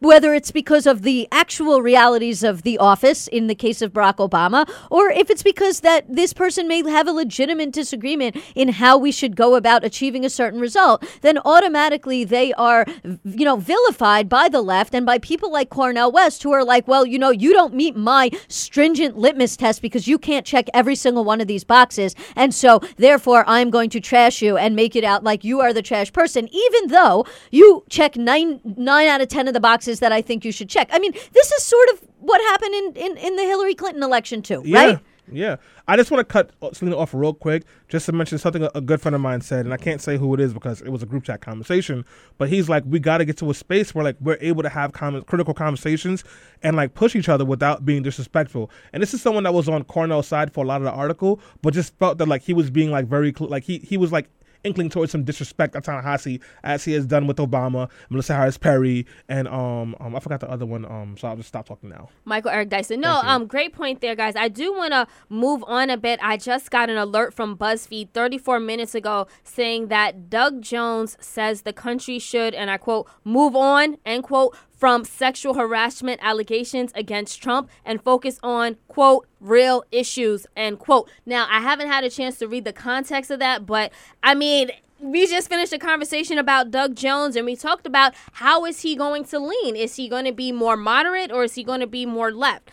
whether 0.01 0.35
it's 0.35 0.51
because 0.51 0.87
of 0.87 1.03
the 1.03 1.29
actual 1.33 1.83
realities 1.83 2.43
of 2.43 2.63
the 2.63 2.79
office 2.79 3.29
in 3.29 3.47
the 3.47 3.55
case 3.55 3.83
of 3.83 3.93
Barack 3.93 4.17
Obama, 4.17 4.69
or 4.91 5.11
if 5.11 5.31
it's 5.31 5.43
because 5.43 5.81
that 5.81 6.05
this 6.09 6.33
person 6.33 6.69
may 6.69 6.83
have 6.89 7.09
a 7.09 7.13
legitimate 7.13 7.73
disagreement 7.73 8.37
in 8.55 8.69
how 8.69 8.99
we 8.99 9.13
should 9.13 9.37
go 9.37 9.55
about 9.55 9.85
achieving 9.85 10.25
a 10.25 10.31
certain 10.31 10.61
result, 10.61 11.05
then 11.21 11.39
automatically 11.45 12.25
they 12.25 12.53
are, 12.55 12.85
you 13.25 13.45
know, 13.45 13.57
vilified 13.57 14.29
by 14.29 14.49
the 14.49 14.63
left 14.63 14.95
and 14.95 15.07
by 15.07 15.19
people 15.19 15.53
like 15.53 15.71
Cornel 15.71 16.13
West 16.13 16.43
who 16.43 16.53
are 16.53 16.65
like, 16.65 16.87
well, 16.89 17.07
you 17.07 17.19
know, 17.19 17.31
you 17.31 17.53
don't 17.53 17.75
meet 17.75 17.97
my 17.97 18.31
stringent 18.49 19.17
litmus 19.17 19.57
test 19.57 19.83
because 19.83 20.07
you 20.09 20.19
can't 20.19 20.47
check 20.47 20.67
every 20.75 20.95
single 20.95 21.25
one 21.25 21.41
of 21.41 21.47
these 21.47 21.65
boxes, 21.65 22.15
and 22.37 22.55
so 22.55 22.81
therefore 22.97 23.45
I'm 23.47 23.71
going 23.71 23.91
to 23.91 24.01
trash 24.01 24.43
you 24.43 24.57
and 24.63 24.77
make 24.77 24.95
it 24.97 25.05
out 25.05 25.25
like 25.25 25.45
you 25.45 25.61
are 25.61 25.73
the 25.73 25.83
trash 25.83 26.13
person, 26.13 26.49
even 26.53 26.89
though 26.89 27.27
you 27.51 27.85
check 27.91 28.17
nine 28.17 28.61
nine 28.65 29.09
out 29.09 29.21
of 29.21 29.29
ten 29.29 29.49
of 29.49 29.55
the 29.55 29.61
boxes 29.61 29.99
that 30.01 30.13
I 30.13 30.23
think 30.23 30.45
you 30.45 30.53
should 30.53 30.69
check. 30.69 30.89
I 30.93 30.99
mean, 30.99 31.13
this 31.33 31.51
is 31.53 31.63
sort 31.63 31.89
of 31.93 32.03
what 32.21 32.41
happened 32.41 32.75
in, 32.75 33.11
in, 33.11 33.17
in 33.19 33.37
the 33.37 33.43
Hillary 33.43 33.75
Clinton 33.75 34.03
election 34.03 34.41
too, 34.43 34.63
Yeah. 34.65 34.85
right? 34.87 34.99
Yeah. 35.31 35.57
I 35.89 35.97
just 35.97 36.11
want 36.11 36.29
to 36.29 36.31
cut 36.31 36.51
Selena 36.77 36.97
off 36.97 37.15
real 37.15 37.33
quick 37.33 37.65
just 37.89 38.07
to 38.07 38.13
mention 38.13 38.39
something 38.39 38.69
a, 38.75 38.81
good 38.81 39.01
friend 39.01 39.15
of 39.15 39.21
mine 39.21 39.41
said, 39.41 39.65
and 39.65 39.73
I 39.73 39.77
can't 39.77 40.01
say 40.01 40.17
who 40.19 40.35
it 40.35 40.41
is 40.41 40.53
because 40.53 40.83
it 40.83 40.91
was 40.91 41.03
a 41.03 41.07
group 41.07 41.25
chat 41.25 41.41
conversation. 41.41 42.05
But 42.39 42.49
he's 42.49 42.69
like, 42.69 42.83
we 42.87 42.99
got 42.99 43.19
to 43.19 43.25
get 43.25 43.37
to 43.39 43.51
a 43.51 43.55
space 43.55 43.95
where 43.95 44.05
like 44.05 44.17
we're 44.21 44.37
able 44.41 44.63
to 44.63 44.69
have 44.69 44.93
com- 44.93 45.23
critical 45.23 45.55
conversations 45.55 46.23
and 46.63 46.77
like 46.77 46.95
push 46.95 47.17
each 47.17 47.29
other 47.29 47.45
without 47.45 47.85
being 47.87 48.03
disrespectful. 48.03 48.71
And 48.93 49.03
this 49.03 49.15
is 49.15 49.23
someone 49.23 49.45
that 49.45 49.55
was 49.55 49.69
on 49.69 49.85
Cornel's 49.85 50.27
side 50.27 50.53
for 50.53 50.65
a 50.65 50.67
lot 50.67 50.81
of 50.81 50.85
the 50.85 50.93
article, 50.93 51.41
but 51.63 51.73
just 51.73 51.97
felt 51.99 52.19
that 52.19 52.27
like 52.29 52.43
he 52.43 52.53
was 52.53 52.69
being 52.71 52.91
like 52.91 53.07
very 53.07 53.33
cl- 53.37 53.49
like 53.51 53.63
he 53.65 53.79
he 53.79 53.97
was 53.97 54.13
like 54.13 54.29
inkling 54.65 54.89
towards 54.89 55.13
some 55.13 55.25
disrespect 55.25 55.75
of 55.75 55.85
Ta-Nehisi 55.85 56.41
as 56.63 56.85
he 56.85 56.93
has 56.93 57.07
done 57.07 57.27
with 57.27 57.39
Obama, 57.39 57.91
Melissa 58.11 58.35
Harris 58.35 58.59
Perry, 58.59 59.07
and 59.29 59.49
um, 59.49 59.97
um 60.01 60.15
I 60.15 60.21
forgot 60.21 60.41
the 60.41 60.51
other 60.51 60.67
one. 60.67 60.85
Um, 60.85 61.17
so 61.17 61.29
I'll 61.29 61.37
just 61.37 61.49
stop 61.49 61.67
talking 61.67 61.89
now. 61.91 62.09
Michael 62.25 62.51
Eric 62.51 62.69
Dyson. 62.69 63.01
No, 63.01 63.21
um, 63.25 63.47
great 63.47 63.73
point 63.73 64.01
there, 64.01 64.15
guys. 64.15 64.37
I 64.37 64.49
do 64.49 64.73
want 64.73 64.93
to 64.93 65.07
move 65.29 65.65
on 65.67 65.91
a 65.91 65.97
bit. 65.97 66.21
I 66.23 66.37
just 66.37 66.71
got 66.71 66.91
an 66.91 66.97
alert 66.97 67.35
from 67.35 67.57
BuzzFeed 67.57 68.11
34 68.11 68.61
minutes 68.61 68.95
ago 68.95 69.27
saying 69.45 69.89
that 69.89 70.31
Doug 70.31 70.63
Jones 70.63 71.17
says 71.21 71.63
the 71.63 71.73
country 71.73 72.19
should, 72.19 72.55
and 72.55 72.71
I 72.71 72.77
quote, 72.77 73.09
move 73.25 73.57
on, 73.57 73.97
end 74.05 74.25
quote, 74.25 74.57
from 74.83 75.05
sexual 75.05 75.55
harassment 75.55 76.19
allegations 76.25 76.91
against 76.97 77.41
Trump 77.41 77.71
and 77.85 78.03
focus 78.03 78.41
on, 78.43 78.77
quote, 78.89 79.29
real 79.39 79.85
issues, 79.93 80.45
end 80.57 80.81
quote. 80.81 81.09
Now, 81.25 81.47
I 81.49 81.61
haven't 81.61 81.87
had 81.87 82.03
a 82.03 82.11
chance 82.11 82.37
to 82.41 82.49
read 82.49 82.65
the 82.65 82.73
context 82.73 83.31
of 83.31 83.39
that, 83.39 83.65
but 83.65 83.93
I 84.25 84.35
mean, 84.35 84.73
we 84.99 85.29
just 85.29 85.49
finished 85.49 85.73
a 85.73 85.79
conversation 85.79 86.37
about 86.37 86.73
Doug 86.73 86.97
Jones 86.97 87.37
and 87.37 87.47
we 87.47 87.55
talked 87.55 87.87
about 87.87 88.15
how 88.33 88.65
is 88.65 88.81
he 88.81 88.97
going 88.97 89.25
to 89.27 89.39
lean? 89.39 89.77
Is 89.77 89.95
he 89.95 90.09
going 90.09 90.25
to 90.25 90.33
be 90.33 90.51
more 90.51 90.77
moderate 90.77 91.31
or 91.31 91.45
is 91.45 91.55
he 91.55 91.63
going 91.63 91.79
to 91.79 91.87
be 91.87 92.05
more 92.05 92.33
left? 92.33 92.73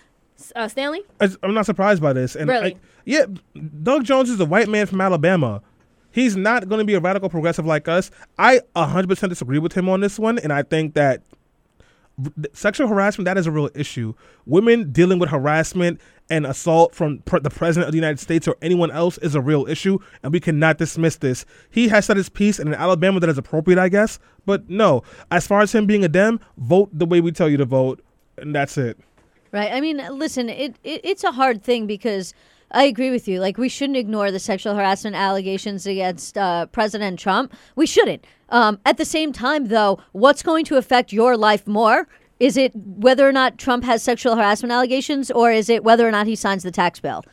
Uh, 0.56 0.68
Stanley? 0.68 1.04
I'm 1.20 1.54
not 1.54 1.68
surprised 1.68 2.02
by 2.02 2.14
this. 2.14 2.36
And 2.36 2.50
Really? 2.50 2.74
I- 2.74 2.78
yeah, 3.06 3.26
Doug 3.84 4.04
Jones 4.04 4.32
is 4.32 4.40
a 4.40 4.46
white 4.46 4.68
man 4.68 4.88
from 4.88 5.00
Alabama. 5.00 5.62
He's 6.10 6.36
not 6.36 6.68
going 6.68 6.80
to 6.80 6.86
be 6.86 6.96
a 6.96 7.00
radical 7.00 7.30
progressive 7.30 7.68
like 7.68 7.88
us. 7.88 8.10
I 8.40 8.62
100% 8.76 9.30
disagree 9.30 9.60
with 9.60 9.74
him 9.74 9.88
on 9.88 10.02
this 10.02 10.18
one, 10.18 10.40
and 10.40 10.52
I 10.52 10.64
think 10.64 10.96
that 10.96 11.22
sexual 12.54 12.88
harassment 12.88 13.26
that 13.26 13.38
is 13.38 13.48
a 13.48 13.52
real 13.52 13.70
issue. 13.76 14.14
Women 14.46 14.92
dealing 14.92 15.20
with 15.20 15.30
harassment 15.30 16.00
and 16.30 16.46
assault 16.46 16.94
from 16.94 17.20
pr- 17.20 17.40
the 17.40 17.50
president 17.50 17.88
of 17.88 17.92
the 17.92 17.98
United 17.98 18.20
States 18.20 18.48
or 18.48 18.56
anyone 18.62 18.92
else 18.92 19.18
is 19.20 19.36
a 19.36 19.42
real 19.42 19.68
issue, 19.68 19.98
and 20.24 20.32
we 20.32 20.40
cannot 20.40 20.78
dismiss 20.78 21.18
this. 21.18 21.46
He 21.70 21.88
has 21.88 22.06
said 22.06 22.18
his 22.18 22.30
piece, 22.30 22.60
in 22.60 22.74
Alabama 22.74 23.20
that 23.20 23.30
is 23.30 23.38
appropriate, 23.38 23.80
I 23.80 23.90
guess. 23.90 24.20
But 24.46 24.70
no, 24.70 25.04
as 25.32 25.48
far 25.48 25.62
as 25.62 25.74
him 25.74 25.86
being 25.86 26.04
a 26.04 26.08
Dem, 26.08 26.40
vote 26.58 26.90
the 26.94 27.06
way 27.06 27.22
we 27.22 27.32
tell 27.32 27.50
you 27.50 27.58
to 27.58 27.66
vote, 27.66 28.02
and 28.38 28.54
that's 28.54 28.78
it. 28.78 28.98
Right. 29.52 29.72
I 29.72 29.82
mean, 29.82 29.98
listen, 30.12 30.50
it, 30.50 30.76
it 30.84 31.02
it's 31.04 31.24
a 31.24 31.32
hard 31.32 31.64
thing 31.64 31.88
because 31.88 32.34
I 32.72 32.84
agree 32.84 33.10
with 33.10 33.28
you. 33.28 33.40
Like, 33.40 33.58
we 33.58 33.70
shouldn't 33.70 33.98
ignore 33.98 34.32
the 34.32 34.40
sexual 34.40 34.76
harassment 34.76 35.16
allegations 35.16 35.88
against 35.88 36.38
uh, 36.38 36.68
President 36.68 37.20
Trump. 37.20 37.54
We 37.76 37.88
shouldn't. 37.88 38.26
Um, 38.50 38.80
at 38.86 38.98
the 38.98 39.06
same 39.06 39.32
time, 39.34 39.68
though, 39.68 40.00
what's 40.12 40.44
going 40.44 40.66
to 40.66 40.78
affect 40.78 41.12
your 41.12 41.36
life 41.36 41.68
more? 41.68 42.08
Is 42.40 42.58
it 42.58 42.72
whether 42.76 43.28
or 43.28 43.32
not 43.32 43.58
Trump 43.58 43.84
has 43.84 44.02
sexual 44.02 44.36
harassment 44.36 44.72
allegations, 44.72 45.30
or 45.32 45.52
is 45.52 45.70
it 45.70 45.84
whether 45.84 46.08
or 46.08 46.12
not 46.12 46.28
he 46.28 46.36
signs 46.36 46.64
the 46.64 46.72
tax 46.72 47.00
bill? 47.00 47.24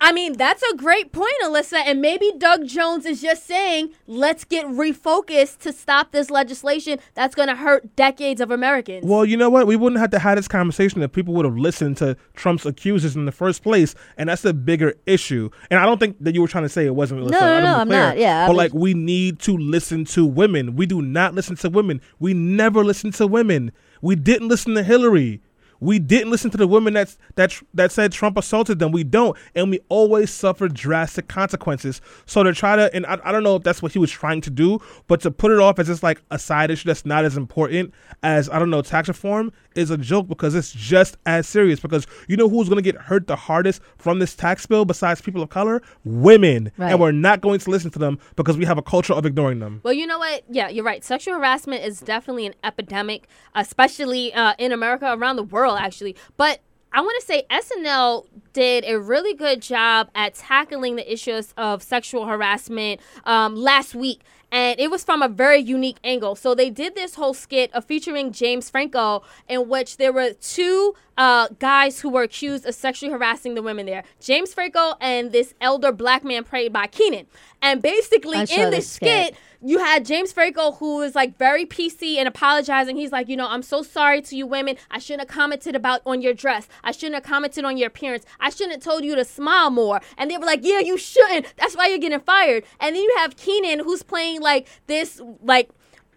I 0.00 0.12
mean, 0.12 0.34
that's 0.34 0.62
a 0.62 0.76
great 0.76 1.12
point, 1.12 1.34
Ilyssa. 1.44 1.82
And 1.86 2.00
maybe 2.00 2.32
Doug 2.38 2.66
Jones 2.66 3.06
is 3.06 3.22
just 3.22 3.46
saying, 3.46 3.90
let's 4.06 4.44
get 4.44 4.66
refocused 4.66 5.58
to 5.58 5.72
stop 5.72 6.12
this 6.12 6.30
legislation 6.30 6.98
that's 7.14 7.34
going 7.34 7.48
to 7.48 7.56
hurt 7.56 7.94
decades 7.96 8.40
of 8.40 8.50
Americans. 8.50 9.04
Well, 9.06 9.24
you 9.24 9.36
know 9.36 9.50
what? 9.50 9.66
We 9.66 9.76
wouldn't 9.76 10.00
have 10.00 10.10
to 10.10 10.18
have 10.18 10.36
this 10.36 10.48
conversation 10.48 11.02
if 11.02 11.12
people 11.12 11.34
would 11.34 11.44
have 11.44 11.56
listened 11.56 11.96
to 11.98 12.16
Trump's 12.34 12.66
accusers 12.66 13.16
in 13.16 13.24
the 13.24 13.32
first 13.32 13.62
place, 13.62 13.94
and 14.16 14.28
that's 14.28 14.42
the 14.42 14.54
bigger 14.54 14.94
issue. 15.06 15.50
And 15.70 15.80
I 15.80 15.86
don't 15.86 15.98
think 15.98 16.16
that 16.20 16.34
you 16.34 16.40
were 16.40 16.48
trying 16.48 16.64
to 16.64 16.68
say 16.68 16.86
it 16.86 16.94
wasn't. 16.94 17.20
Melissa. 17.20 17.40
no, 17.40 17.54
don't 17.54 17.64
no, 17.64 17.76
I'm 17.78 17.88
not. 17.88 18.18
Yeah, 18.18 18.44
I 18.44 18.46
but 18.46 18.56
like 18.56 18.72
we 18.74 18.94
need 18.94 19.38
to 19.40 19.56
listen 19.56 20.04
to 20.06 20.24
women. 20.24 20.76
We 20.76 20.86
do 20.86 21.02
not 21.02 21.34
listen 21.34 21.56
to 21.56 21.70
women. 21.70 22.00
We 22.18 22.34
never 22.34 22.84
listen 22.84 23.12
to 23.12 23.26
women. 23.26 23.72
We 24.00 24.16
didn't 24.16 24.48
listen 24.48 24.74
to 24.74 24.82
Hillary. 24.82 25.40
We 25.82 25.98
didn't 25.98 26.30
listen 26.30 26.50
to 26.52 26.56
the 26.56 26.66
women 26.68 26.94
that 26.94 27.16
that 27.34 27.60
that 27.74 27.90
said 27.92 28.12
Trump 28.12 28.38
assaulted 28.38 28.78
them. 28.78 28.92
We 28.92 29.02
don't, 29.04 29.36
and 29.54 29.70
we 29.70 29.80
always 29.88 30.30
suffer 30.30 30.68
drastic 30.68 31.26
consequences. 31.28 32.00
So 32.24 32.42
to 32.44 32.52
try 32.52 32.76
to, 32.76 32.94
and 32.94 33.04
I, 33.06 33.18
I 33.24 33.32
don't 33.32 33.42
know 33.42 33.56
if 33.56 33.64
that's 33.64 33.82
what 33.82 33.92
he 33.92 33.98
was 33.98 34.10
trying 34.10 34.40
to 34.42 34.50
do, 34.50 34.78
but 35.08 35.20
to 35.22 35.30
put 35.30 35.50
it 35.50 35.58
off 35.58 35.78
as 35.78 35.88
just 35.88 36.02
like 36.02 36.22
a 36.30 36.38
side 36.38 36.70
issue 36.70 36.86
that's 36.86 37.04
not 37.04 37.24
as 37.24 37.36
important 37.36 37.92
as 38.22 38.48
I 38.48 38.58
don't 38.58 38.70
know 38.70 38.80
tax 38.82 39.08
reform 39.08 39.52
is 39.74 39.90
a 39.90 39.96
joke 39.98 40.28
because 40.28 40.54
it's 40.54 40.70
just 40.72 41.16
as 41.26 41.48
serious. 41.48 41.80
Because 41.80 42.06
you 42.28 42.36
know 42.36 42.48
who's 42.48 42.68
going 42.68 42.82
to 42.82 42.92
get 42.92 43.00
hurt 43.00 43.26
the 43.26 43.36
hardest 43.36 43.82
from 43.98 44.20
this 44.20 44.34
tax 44.36 44.64
bill 44.66 44.84
besides 44.84 45.20
people 45.20 45.42
of 45.42 45.48
color? 45.50 45.82
Women, 46.04 46.70
Right. 46.76 46.92
and 46.92 47.00
we're 47.00 47.10
not 47.12 47.40
going 47.40 47.58
to 47.58 47.70
listen 47.70 47.90
to 47.90 47.98
them 47.98 48.18
because 48.36 48.56
we 48.56 48.64
have 48.66 48.78
a 48.78 48.82
culture 48.82 49.14
of 49.14 49.26
ignoring 49.26 49.58
them. 49.58 49.80
Well, 49.82 49.94
you 49.94 50.06
know 50.06 50.18
what? 50.18 50.44
Yeah, 50.48 50.68
you're 50.68 50.84
right. 50.84 51.02
Sexual 51.02 51.34
harassment 51.34 51.82
is 51.84 52.00
definitely 52.00 52.46
an 52.46 52.54
epidemic, 52.62 53.26
especially 53.54 54.32
uh, 54.34 54.54
in 54.58 54.72
America, 54.72 55.12
around 55.12 55.36
the 55.36 55.42
world, 55.42 55.71
actually. 55.76 56.16
But 56.36 56.60
I 56.92 57.00
want 57.00 57.20
to 57.20 57.26
say 57.26 57.44
SNL 57.50 58.26
did 58.52 58.84
a 58.86 58.98
really 58.98 59.34
good 59.34 59.62
job 59.62 60.10
at 60.14 60.34
tackling 60.34 60.96
the 60.96 61.12
issues 61.12 61.52
of 61.56 61.82
sexual 61.82 62.26
harassment 62.26 63.00
um, 63.24 63.56
last 63.56 63.94
week. 63.94 64.20
And 64.52 64.78
it 64.78 64.90
was 64.90 65.02
from 65.02 65.22
a 65.22 65.28
very 65.28 65.60
unique 65.60 65.96
angle. 66.04 66.36
So 66.36 66.54
they 66.54 66.68
did 66.68 66.94
this 66.94 67.14
whole 67.14 67.32
skit 67.32 67.72
of 67.72 67.86
featuring 67.86 68.32
James 68.32 68.68
Franco, 68.68 69.22
in 69.48 69.66
which 69.66 69.96
there 69.96 70.12
were 70.12 70.34
two 70.34 70.94
uh, 71.16 71.48
guys 71.58 72.00
who 72.00 72.10
were 72.10 72.22
accused 72.22 72.66
of 72.66 72.74
sexually 72.74 73.10
harassing 73.10 73.54
the 73.54 73.62
women 73.62 73.86
there. 73.86 74.04
James 74.20 74.52
Franco 74.52 74.94
and 75.00 75.32
this 75.32 75.54
elder 75.62 75.90
black 75.90 76.22
man 76.22 76.44
played 76.44 76.70
by 76.70 76.86
Kenan. 76.86 77.26
And 77.62 77.80
basically, 77.80 78.40
in 78.40 78.46
skit. 78.46 78.84
skit, 78.84 79.36
you 79.64 79.78
had 79.78 80.04
James 80.04 80.32
Franco 80.32 80.72
who 80.72 81.00
is 81.02 81.14
like 81.14 81.38
very 81.38 81.64
PC 81.64 82.16
and 82.16 82.26
apologizing. 82.26 82.96
He's 82.96 83.12
like, 83.12 83.28
you 83.28 83.36
know, 83.36 83.48
I'm 83.48 83.62
so 83.62 83.82
sorry 83.82 84.20
to 84.22 84.36
you 84.36 84.46
women. 84.46 84.76
I 84.90 84.98
shouldn't 84.98 85.28
have 85.28 85.34
commented 85.34 85.76
about 85.76 86.02
on 86.04 86.20
your 86.20 86.34
dress. 86.34 86.66
I 86.82 86.90
shouldn't 86.90 87.14
have 87.14 87.22
commented 87.22 87.64
on 87.64 87.76
your 87.76 87.86
appearance. 87.86 88.24
I 88.42 88.50
shouldn't 88.50 88.72
have 88.72 88.82
told 88.82 89.04
you 89.04 89.14
to 89.16 89.24
smile 89.24 89.70
more. 89.70 90.00
And 90.18 90.30
they 90.30 90.36
were 90.36 90.44
like, 90.46 90.60
yeah, 90.62 90.80
you 90.80 90.98
shouldn't. 90.98 91.54
That's 91.56 91.76
why 91.76 91.86
you're 91.86 91.98
getting 91.98 92.20
fired. 92.20 92.64
And 92.80 92.94
then 92.94 93.02
you 93.02 93.14
have 93.18 93.36
Kenan 93.36 93.80
who's 93.80 94.02
playing 94.02 94.42
like 94.42 94.68
this 94.86 95.20
like 95.42 95.70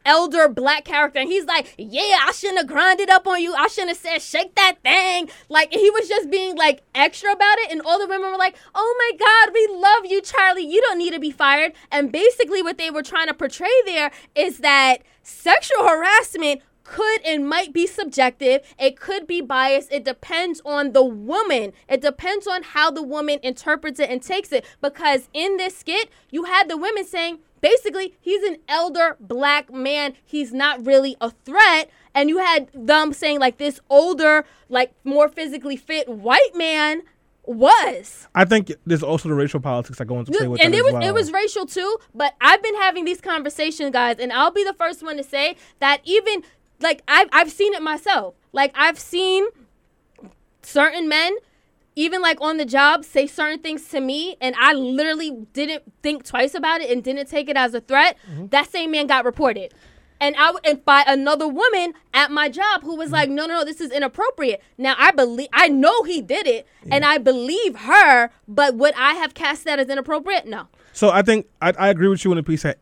elder 0.05 0.47
black 0.47 0.85
character, 0.85 1.19
and 1.19 1.29
he's 1.29 1.45
like, 1.45 1.73
"Yeah, 1.77 2.19
I 2.25 2.31
shouldn't 2.31 2.59
have 2.59 2.67
grinded 2.67 3.09
up 3.09 3.27
on 3.27 3.41
you. 3.41 3.53
I 3.53 3.67
shouldn't 3.67 3.89
have 3.89 3.97
said 3.97 4.21
shake 4.21 4.55
that 4.55 4.77
thing." 4.83 5.29
Like 5.49 5.73
he 5.73 5.89
was 5.89 6.07
just 6.07 6.29
being 6.29 6.55
like 6.55 6.83
extra 6.93 7.31
about 7.31 7.57
it, 7.59 7.71
and 7.71 7.81
all 7.81 7.99
the 7.99 8.07
women 8.07 8.31
were 8.31 8.37
like, 8.37 8.55
"Oh 8.73 8.95
my 8.99 9.17
God, 9.17 9.53
we 9.53 9.67
love 9.75 10.05
you, 10.05 10.21
Charlie. 10.21 10.65
You 10.65 10.81
don't 10.81 10.97
need 10.97 11.13
to 11.13 11.19
be 11.19 11.31
fired." 11.31 11.73
And 11.91 12.11
basically, 12.11 12.61
what 12.61 12.77
they 12.77 12.91
were 12.91 13.03
trying 13.03 13.27
to 13.27 13.33
portray 13.33 13.67
there 13.85 14.11
is 14.35 14.59
that 14.59 14.99
sexual 15.23 15.83
harassment 15.83 16.61
could 16.85 17.21
and 17.25 17.49
might 17.49 17.73
be 17.73 17.85
subjective. 17.85 18.61
It 18.79 18.97
could 18.97 19.27
be 19.27 19.41
biased. 19.41 19.91
It 19.91 20.05
depends 20.05 20.61
on 20.63 20.93
the 20.93 21.03
woman. 21.03 21.73
It 21.89 21.99
depends 21.99 22.47
on 22.47 22.63
how 22.63 22.91
the 22.91 23.03
woman 23.03 23.39
interprets 23.43 23.99
it 23.99 24.09
and 24.09 24.21
takes 24.21 24.53
it. 24.53 24.63
Because 24.81 25.27
in 25.33 25.57
this 25.57 25.77
skit, 25.77 26.09
you 26.29 26.45
had 26.45 26.69
the 26.69 26.77
women 26.77 27.05
saying, 27.05 27.39
basically, 27.59 28.15
he's 28.21 28.43
an 28.43 28.57
elder 28.69 29.17
black 29.19 29.73
man. 29.73 30.13
He's 30.23 30.53
not 30.53 30.85
really 30.85 31.17
a 31.19 31.31
threat. 31.31 31.89
And 32.13 32.29
you 32.29 32.37
had 32.37 32.69
them 32.73 33.11
saying, 33.11 33.39
like, 33.39 33.57
this 33.57 33.81
older, 33.89 34.45
like, 34.69 34.93
more 35.03 35.27
physically 35.27 35.75
fit 35.75 36.07
white 36.07 36.55
man 36.55 37.01
was. 37.43 38.27
I 38.33 38.45
think 38.45 38.71
there's 38.85 39.03
also 39.03 39.29
the 39.29 39.35
racial 39.35 39.59
politics 39.59 39.97
that 39.97 40.05
go 40.05 40.19
into 40.19 40.31
play 40.31 40.47
with 40.47 40.61
and 40.61 40.73
it 40.73 40.77
as 40.77 40.83
was 40.83 40.93
well. 40.93 41.03
it 41.03 41.13
was 41.13 41.31
racial 41.31 41.67
too 41.67 41.97
but 42.15 42.33
i've 42.41 42.63
been 42.63 42.75
having 42.81 43.05
these 43.05 43.21
conversations 43.21 43.91
guys 43.91 44.17
and 44.17 44.33
i'll 44.33 44.49
be 44.49 44.63
the 44.63 44.73
first 44.73 45.03
one 45.03 45.15
to 45.17 45.23
say 45.23 45.55
that 45.79 46.01
even 46.05 46.41
like 46.79 47.01
i've, 47.07 47.27
I've 47.31 47.51
seen 47.51 47.73
it 47.73 47.81
myself 47.81 48.35
like 48.51 48.71
i've 48.75 48.99
seen 48.99 49.45
certain 50.61 51.07
men 51.07 51.35
even 51.95 52.21
like 52.21 52.41
on 52.41 52.57
the 52.57 52.65
job 52.65 53.05
say 53.05 53.27
certain 53.27 53.59
things 53.59 53.87
to 53.89 54.01
me 54.01 54.35
and 54.41 54.55
i 54.59 54.73
literally 54.73 55.31
didn't 55.53 55.83
think 56.03 56.25
twice 56.25 56.53
about 56.55 56.81
it 56.81 56.89
and 56.89 57.03
didn't 57.03 57.27
take 57.27 57.49
it 57.49 57.55
as 57.57 57.73
a 57.73 57.81
threat 57.81 58.17
Mm-hmm. 58.29 58.47
that 58.47 58.69
same 58.69 58.91
man 58.91 59.07
got 59.07 59.25
reported 59.25 59.73
and 60.21 60.33
I 60.37 60.53
and 60.63 60.83
by 60.85 61.03
another 61.05 61.45
woman 61.47 61.93
at 62.13 62.31
my 62.31 62.47
job 62.47 62.83
who 62.83 62.95
was 62.95 63.11
like, 63.11 63.29
no, 63.29 63.45
no, 63.45 63.55
no, 63.55 63.65
this 63.65 63.81
is 63.81 63.91
inappropriate. 63.91 64.61
Now 64.77 64.95
I 64.97 65.11
believe 65.11 65.49
I 65.51 65.67
know 65.67 66.03
he 66.03 66.21
did 66.21 66.47
it, 66.47 66.65
and 66.89 67.03
I 67.03 67.17
believe 67.17 67.75
her. 67.75 68.29
But 68.47 68.75
would 68.75 68.93
I 68.93 69.15
have 69.15 69.33
cast 69.33 69.65
that 69.65 69.77
as 69.77 69.89
inappropriate? 69.89 70.47
No. 70.47 70.69
So 70.93 71.09
I 71.09 71.21
think 71.21 71.47
I, 71.61 71.73
I 71.77 71.89
agree 71.89 72.07
with 72.07 72.23
you 72.23 72.31
in 72.31 72.37
the 72.37 72.43
piece 72.43 72.61
that 72.63 72.79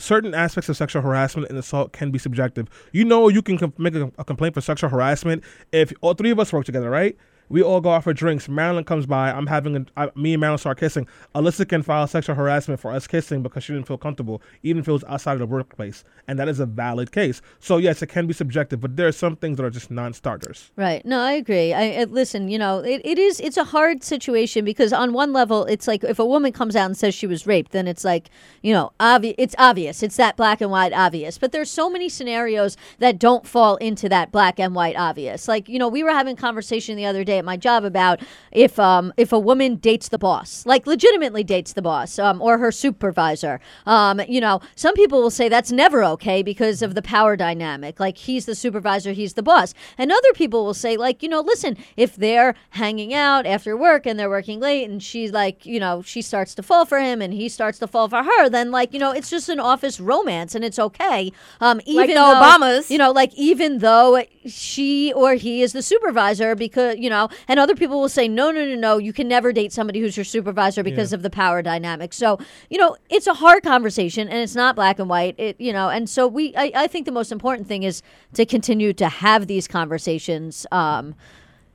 certain 0.00 0.34
aspects 0.34 0.68
of 0.68 0.76
sexual 0.76 1.02
harassment 1.02 1.48
and 1.48 1.58
assault 1.58 1.92
can 1.92 2.10
be 2.10 2.18
subjective. 2.18 2.68
You 2.92 3.04
know, 3.04 3.28
you 3.28 3.42
can 3.42 3.72
make 3.78 3.94
a, 3.94 4.10
a 4.18 4.24
complaint 4.24 4.54
for 4.54 4.60
sexual 4.60 4.90
harassment 4.90 5.44
if 5.72 5.92
all 6.00 6.14
three 6.14 6.30
of 6.30 6.38
us 6.38 6.52
work 6.52 6.64
together, 6.64 6.90
right? 6.90 7.16
We 7.50 7.64
all 7.64 7.80
go 7.80 7.90
out 7.90 8.04
for 8.04 8.14
drinks. 8.14 8.48
Marilyn 8.48 8.84
comes 8.84 9.06
by. 9.06 9.32
I'm 9.32 9.48
having 9.48 9.76
a, 9.76 9.86
I, 9.96 10.10
me 10.14 10.34
and 10.34 10.40
Marilyn 10.40 10.58
start 10.58 10.78
kissing. 10.78 11.08
Ilyssa 11.34 11.68
can 11.68 11.82
file 11.82 12.06
sexual 12.06 12.36
harassment 12.36 12.78
for 12.80 12.92
us 12.92 13.08
kissing 13.08 13.42
because 13.42 13.64
she 13.64 13.72
didn't 13.72 13.88
feel 13.88 13.98
comfortable, 13.98 14.40
even 14.62 14.80
if 14.80 14.88
it 14.88 14.92
was 14.92 15.02
outside 15.08 15.32
of 15.32 15.40
the 15.40 15.46
workplace, 15.46 16.04
and 16.28 16.38
that 16.38 16.48
is 16.48 16.60
a 16.60 16.66
valid 16.66 17.10
case. 17.10 17.42
So 17.58 17.78
yes, 17.78 18.02
it 18.02 18.06
can 18.06 18.28
be 18.28 18.32
subjective, 18.32 18.80
but 18.80 18.96
there 18.96 19.08
are 19.08 19.12
some 19.12 19.34
things 19.34 19.56
that 19.56 19.64
are 19.64 19.70
just 19.70 19.90
non-starters. 19.90 20.70
Right. 20.76 21.04
No, 21.04 21.18
I 21.18 21.32
agree. 21.32 21.74
I, 21.74 22.02
I 22.02 22.04
listen. 22.04 22.48
You 22.48 22.58
know, 22.58 22.78
it, 22.78 23.00
it 23.04 23.18
is. 23.18 23.40
It's 23.40 23.56
a 23.56 23.64
hard 23.64 24.04
situation 24.04 24.64
because 24.64 24.92
on 24.92 25.12
one 25.12 25.32
level, 25.32 25.64
it's 25.64 25.88
like 25.88 26.04
if 26.04 26.20
a 26.20 26.24
woman 26.24 26.52
comes 26.52 26.76
out 26.76 26.86
and 26.86 26.96
says 26.96 27.16
she 27.16 27.26
was 27.26 27.48
raped, 27.48 27.72
then 27.72 27.88
it's 27.88 28.04
like 28.04 28.30
you 28.62 28.72
know, 28.72 28.92
obvious. 29.00 29.34
It's 29.38 29.56
obvious. 29.58 30.04
It's 30.04 30.16
that 30.16 30.36
black 30.36 30.60
and 30.60 30.70
white 30.70 30.92
obvious. 30.92 31.36
But 31.36 31.50
there's 31.50 31.70
so 31.70 31.90
many 31.90 32.08
scenarios 32.08 32.76
that 33.00 33.18
don't 33.18 33.44
fall 33.44 33.74
into 33.76 34.08
that 34.08 34.30
black 34.30 34.60
and 34.60 34.72
white 34.72 34.94
obvious. 34.96 35.48
Like 35.48 35.68
you 35.68 35.80
know, 35.80 35.88
we 35.88 36.04
were 36.04 36.12
having 36.12 36.34
a 36.34 36.40
conversation 36.40 36.96
the 36.96 37.06
other 37.06 37.24
day 37.24 37.39
at 37.40 37.44
my 37.44 37.56
job 37.56 37.84
about 37.84 38.20
if 38.52 38.78
um 38.78 39.12
if 39.16 39.32
a 39.32 39.38
woman 39.38 39.74
dates 39.74 40.08
the 40.08 40.18
boss, 40.18 40.64
like 40.64 40.86
legitimately 40.86 41.42
dates 41.42 41.72
the 41.72 41.82
boss, 41.82 42.18
um, 42.20 42.40
or 42.40 42.58
her 42.58 42.70
supervisor. 42.70 43.58
Um, 43.86 44.20
you 44.28 44.40
know, 44.40 44.60
some 44.76 44.94
people 44.94 45.20
will 45.20 45.30
say 45.30 45.48
that's 45.48 45.72
never 45.72 46.04
okay 46.04 46.42
because 46.44 46.82
of 46.82 46.94
the 46.94 47.02
power 47.02 47.34
dynamic. 47.36 47.98
Like 47.98 48.16
he's 48.18 48.46
the 48.46 48.54
supervisor, 48.54 49.12
he's 49.12 49.34
the 49.34 49.42
boss. 49.42 49.74
And 49.98 50.12
other 50.12 50.32
people 50.34 50.64
will 50.64 50.74
say, 50.74 50.96
like, 50.96 51.22
you 51.22 51.28
know, 51.28 51.40
listen, 51.40 51.76
if 51.96 52.14
they're 52.14 52.54
hanging 52.70 53.12
out 53.14 53.46
after 53.46 53.76
work 53.76 54.06
and 54.06 54.18
they're 54.18 54.28
working 54.28 54.60
late 54.60 54.88
and 54.88 55.02
she's 55.02 55.32
like, 55.32 55.64
you 55.64 55.80
know, 55.80 56.02
she 56.02 56.20
starts 56.22 56.54
to 56.56 56.62
fall 56.62 56.84
for 56.84 57.00
him 57.00 57.22
and 57.22 57.32
he 57.32 57.48
starts 57.48 57.78
to 57.78 57.86
fall 57.86 58.08
for 58.08 58.22
her, 58.22 58.48
then 58.48 58.70
like, 58.70 58.92
you 58.92 59.00
know, 59.00 59.12
it's 59.12 59.30
just 59.30 59.48
an 59.48 59.58
office 59.58 59.98
romance 59.98 60.54
and 60.54 60.64
it's 60.64 60.78
okay. 60.78 61.32
Um, 61.60 61.80
even 61.86 62.08
the 62.08 62.14
though, 62.14 62.34
Obamas. 62.34 62.90
you 62.90 62.98
know, 62.98 63.10
like 63.10 63.32
even 63.34 63.78
though 63.78 64.22
she 64.46 65.12
or 65.14 65.34
he 65.34 65.62
is 65.62 65.72
the 65.72 65.82
supervisor 65.82 66.54
because, 66.54 66.96
you 66.98 67.08
know, 67.08 67.28
and 67.48 67.60
other 67.60 67.74
people 67.74 68.00
will 68.00 68.08
say, 68.08 68.28
no, 68.28 68.50
no, 68.50 68.64
no, 68.64 68.74
no, 68.74 68.98
you 68.98 69.12
can 69.12 69.28
never 69.28 69.52
date 69.52 69.72
somebody 69.72 70.00
who's 70.00 70.16
your 70.16 70.24
supervisor 70.24 70.82
because 70.82 71.12
of 71.12 71.22
the 71.22 71.30
power 71.30 71.62
dynamic. 71.62 72.12
So, 72.12 72.38
you 72.68 72.78
know, 72.78 72.96
it's 73.08 73.26
a 73.26 73.34
hard 73.34 73.62
conversation 73.62 74.28
and 74.28 74.38
it's 74.38 74.54
not 74.54 74.76
black 74.76 74.98
and 74.98 75.08
white. 75.08 75.34
It, 75.38 75.60
you 75.60 75.72
know, 75.72 75.88
and 75.88 76.08
so 76.08 76.26
we, 76.26 76.54
I, 76.56 76.72
I 76.74 76.86
think 76.86 77.06
the 77.06 77.12
most 77.12 77.32
important 77.32 77.68
thing 77.68 77.82
is 77.82 78.02
to 78.34 78.44
continue 78.44 78.92
to 78.94 79.08
have 79.08 79.46
these 79.46 79.66
conversations. 79.68 80.66
Um, 80.72 81.14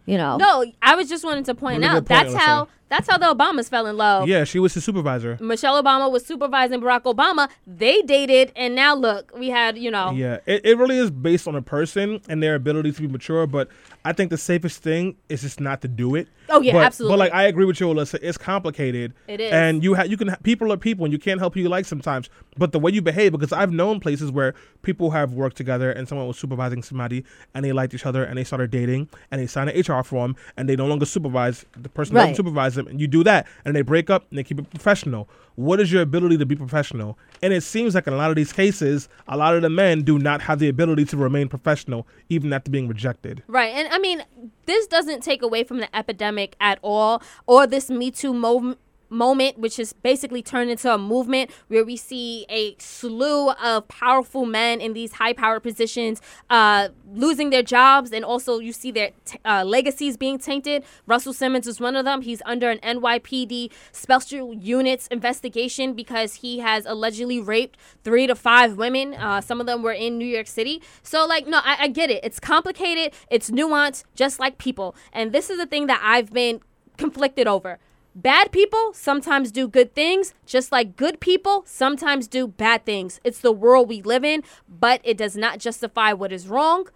you 0.06 0.18
know, 0.18 0.38
No, 0.38 0.66
I 0.82 0.95
was 0.95 1.10
just 1.10 1.24
wanting 1.24 1.45
to 1.45 1.56
point 1.56 1.84
out 1.84 1.93
point, 1.93 2.08
that's 2.08 2.34
how 2.34 2.66
Ilyssa. 2.66 2.68
That's 2.88 3.09
how 3.09 3.17
the 3.17 3.25
Obamas 3.25 3.67
fell 3.69 3.88
in 3.88 3.97
love. 3.97 4.27
Yeah, 4.27 4.43
she 4.43 4.59
was 4.59 4.73
his 4.75 4.83
supervisor. 4.83 5.38
Michelle 5.41 5.81
Obama 5.81 6.11
was 6.11 6.23
supervising 6.25 6.81
Barack 6.81 7.03
Obama. 7.03 7.49
They 7.65 8.01
dated, 8.03 8.51
and 8.55 8.75
now 8.75 8.93
look, 8.95 9.31
we 9.36 9.49
had 9.49 9.77
you 9.77 9.89
know. 9.89 10.11
Yeah, 10.11 10.38
it, 10.45 10.65
it 10.65 10.77
really 10.77 10.97
is 10.97 11.09
based 11.09 11.47
on 11.47 11.55
a 11.55 11.61
person 11.61 12.21
and 12.29 12.43
their 12.43 12.53
ability 12.55 12.91
to 12.91 13.01
be 13.01 13.07
mature. 13.07 13.47
But 13.47 13.69
I 14.03 14.13
think 14.13 14.29
the 14.29 14.38
safest 14.38 14.83
thing 14.83 15.15
is 15.29 15.41
just 15.41 15.59
not 15.59 15.81
to 15.81 15.88
do 15.88 16.13
it. 16.15 16.27
Oh, 16.47 16.61
yeah, 16.61 16.73
but, 16.73 16.83
absolutely. 16.83 17.13
But 17.13 17.19
like 17.19 17.33
I 17.33 17.43
agree 17.45 17.65
with 17.65 17.79
you, 17.79 17.88
Ilyssa. 17.88 18.19
It's 18.21 18.38
complicated. 18.38 19.13
It 19.27 19.41
is. 19.41 19.51
and 19.51 19.83
you 19.83 19.95
ha- 19.95 20.03
you 20.03 20.15
can 20.15 20.27
ha- 20.27 20.38
people 20.43 20.71
are 20.71 20.77
people, 20.77 21.05
and 21.05 21.11
you 21.11 21.17
can't 21.19 21.39
help 21.39 21.55
who 21.55 21.61
you 21.61 21.69
like 21.69 21.86
sometimes. 21.86 22.29
But 22.57 22.71
the 22.71 22.79
way 22.79 22.91
you 22.91 23.01
behave, 23.01 23.31
because 23.31 23.51
I've 23.51 23.71
known 23.73 23.99
places 23.99 24.31
where 24.31 24.53
people 24.83 25.09
have 25.11 25.33
worked 25.33 25.57
together, 25.57 25.91
and 25.91 26.07
someone 26.07 26.27
was 26.27 26.38
supervising 26.38 26.83
somebody, 26.83 27.25
and 27.55 27.65
they 27.65 27.71
liked 27.73 27.93
each 27.95 28.05
other, 28.05 28.23
and 28.23 28.38
they 28.38 28.43
started 28.43 28.69
dating, 28.69 29.09
and 29.31 29.41
they 29.41 29.47
signed 29.47 29.71
an 29.71 29.79
HR 29.79 30.03
form, 30.03 30.36
and 30.55 30.69
they 30.69 30.75
no 30.75 30.86
longer 30.86 31.05
supervise 31.05 31.65
the 31.75 31.89
person 31.89 32.13
that 32.13 32.21
Right. 32.25 32.36
Them, 32.76 32.88
and 32.88 32.99
you 32.99 33.07
do 33.07 33.23
that, 33.23 33.47
and 33.63 33.76
they 33.76 33.82
break 33.82 34.09
up, 34.09 34.26
and 34.30 34.38
they 34.38 34.43
keep 34.43 34.59
it 34.59 34.69
professional. 34.69 35.30
What 35.55 35.80
is 35.80 35.91
your 35.91 36.01
ability 36.01 36.38
to 36.38 36.45
be 36.45 36.55
professional? 36.55 37.17
And 37.41 37.53
it 37.53 37.61
seems 37.61 37.95
like 37.95 38.07
in 38.07 38.13
a 38.13 38.17
lot 38.17 38.30
of 38.30 38.36
these 38.36 38.51
cases, 38.51 39.07
a 39.28 39.38
lot 39.38 39.55
of 39.55 39.61
the 39.61 39.69
men 39.69 40.03
do 40.03 40.19
not 40.19 40.41
have 40.41 40.59
the 40.59 40.67
ability 40.67 41.05
to 41.05 41.17
remain 41.17 41.47
professional, 41.47 42.07
even 42.30 42.51
after 42.51 42.69
being 42.69 42.88
rejected. 42.88 43.41
Right. 43.47 43.73
And 43.73 43.88
I 43.91 43.99
mean, 43.99 44.23
this 44.65 44.88
doesn't 44.88 45.23
take 45.23 45.41
away 45.41 45.63
from 45.63 45.78
the 45.78 45.95
epidemic 45.95 46.55
at 46.59 46.80
all 46.82 47.21
or 47.47 47.67
this 47.67 47.89
Me 47.89 48.11
Too 48.11 48.34
mov- 48.34 48.78
moment, 49.10 49.58
which 49.58 49.80
is 49.80 49.93
basically 49.93 50.41
turned 50.41 50.70
into 50.70 50.93
a 50.93 50.97
movement 50.97 51.51
where 51.68 51.84
we 51.84 51.95
see 51.95 52.45
a 52.49 52.76
slew 52.80 53.51
of 53.51 53.88
powerful 53.88 54.45
men 54.45 54.82
in 54.82 54.93
these 54.93 55.14
high 55.14 55.34
power 55.34 55.60
positions 55.60 56.22
uh, 56.49 56.89
losing 57.14 57.49
their 57.49 57.64
jobs. 57.64 58.12
And 58.12 58.26
also, 58.26 58.60
you 58.60 58.74
see 58.74 58.91
their 58.91 59.12
t- 59.26 59.39
uh, 59.45 59.64
legacies 59.64 60.18
being 60.18 60.38
tainted. 60.38 60.84
Russell 61.06 61.34
Simmons 61.34 61.68
is 61.68 61.80
one 61.80 61.95
of 61.95 62.06
them. 62.06 62.22
He's 62.22 62.41
under 62.45 62.70
an 62.70 62.80
NYPD 62.80 63.72
special 63.91 64.53
units 64.53 65.08
investigation 65.08 65.93
because 65.93 66.36
he 66.36 66.60
has 66.60 66.86
allegedly 66.86 67.39
raped 67.39 67.78
three 68.03 68.28
to 68.28 68.36
five 68.36 68.78
women. 68.78 69.14
Uh, 69.14 69.41
some 69.41 69.60
of 69.60 69.68
them 69.68 69.82
were 69.82 69.93
in 69.93 70.18
New 70.18 70.26
York 70.26 70.47
City. 70.47 70.82
So, 71.03 71.26
like, 71.26 71.47
no, 71.47 71.60
I, 71.64 71.78
I 71.82 71.88
get 71.88 72.10
it. 72.10 72.24
It's 72.24 72.39
complicated, 72.39 73.14
it's 73.30 73.49
nuanced, 73.49 74.03
just 74.16 74.39
like 74.39 74.58
people. 74.58 74.95
And 75.14 75.32
this 75.32 75.49
is 75.49 75.58
the 75.58 75.66
thing 75.66 75.88
that 75.88 76.01
I've 76.03 76.32
been 76.32 76.62
conflicted 76.97 77.47
over. 77.47 77.80
Bad 78.18 78.53
people 78.53 78.93
sometimes 78.93 79.51
do 79.51 79.68
good 79.68 79.93
things, 79.93 80.34
just 80.45 80.72
like 80.72 80.95
good 80.95 81.20
people 81.20 81.63
sometimes 81.68 82.30
do 82.30 82.47
bad 82.47 82.86
things. 82.86 83.20
It's 83.26 83.39
the 83.39 83.51
world 83.51 83.89
we 83.89 84.01
live 84.01 84.24
in, 84.24 84.41
but 84.70 85.01
it 85.03 85.18
does 85.18 85.36
not 85.36 85.59
justify 85.59 86.13
what 86.13 86.32
is 86.32 86.47
wrong. 86.47 86.88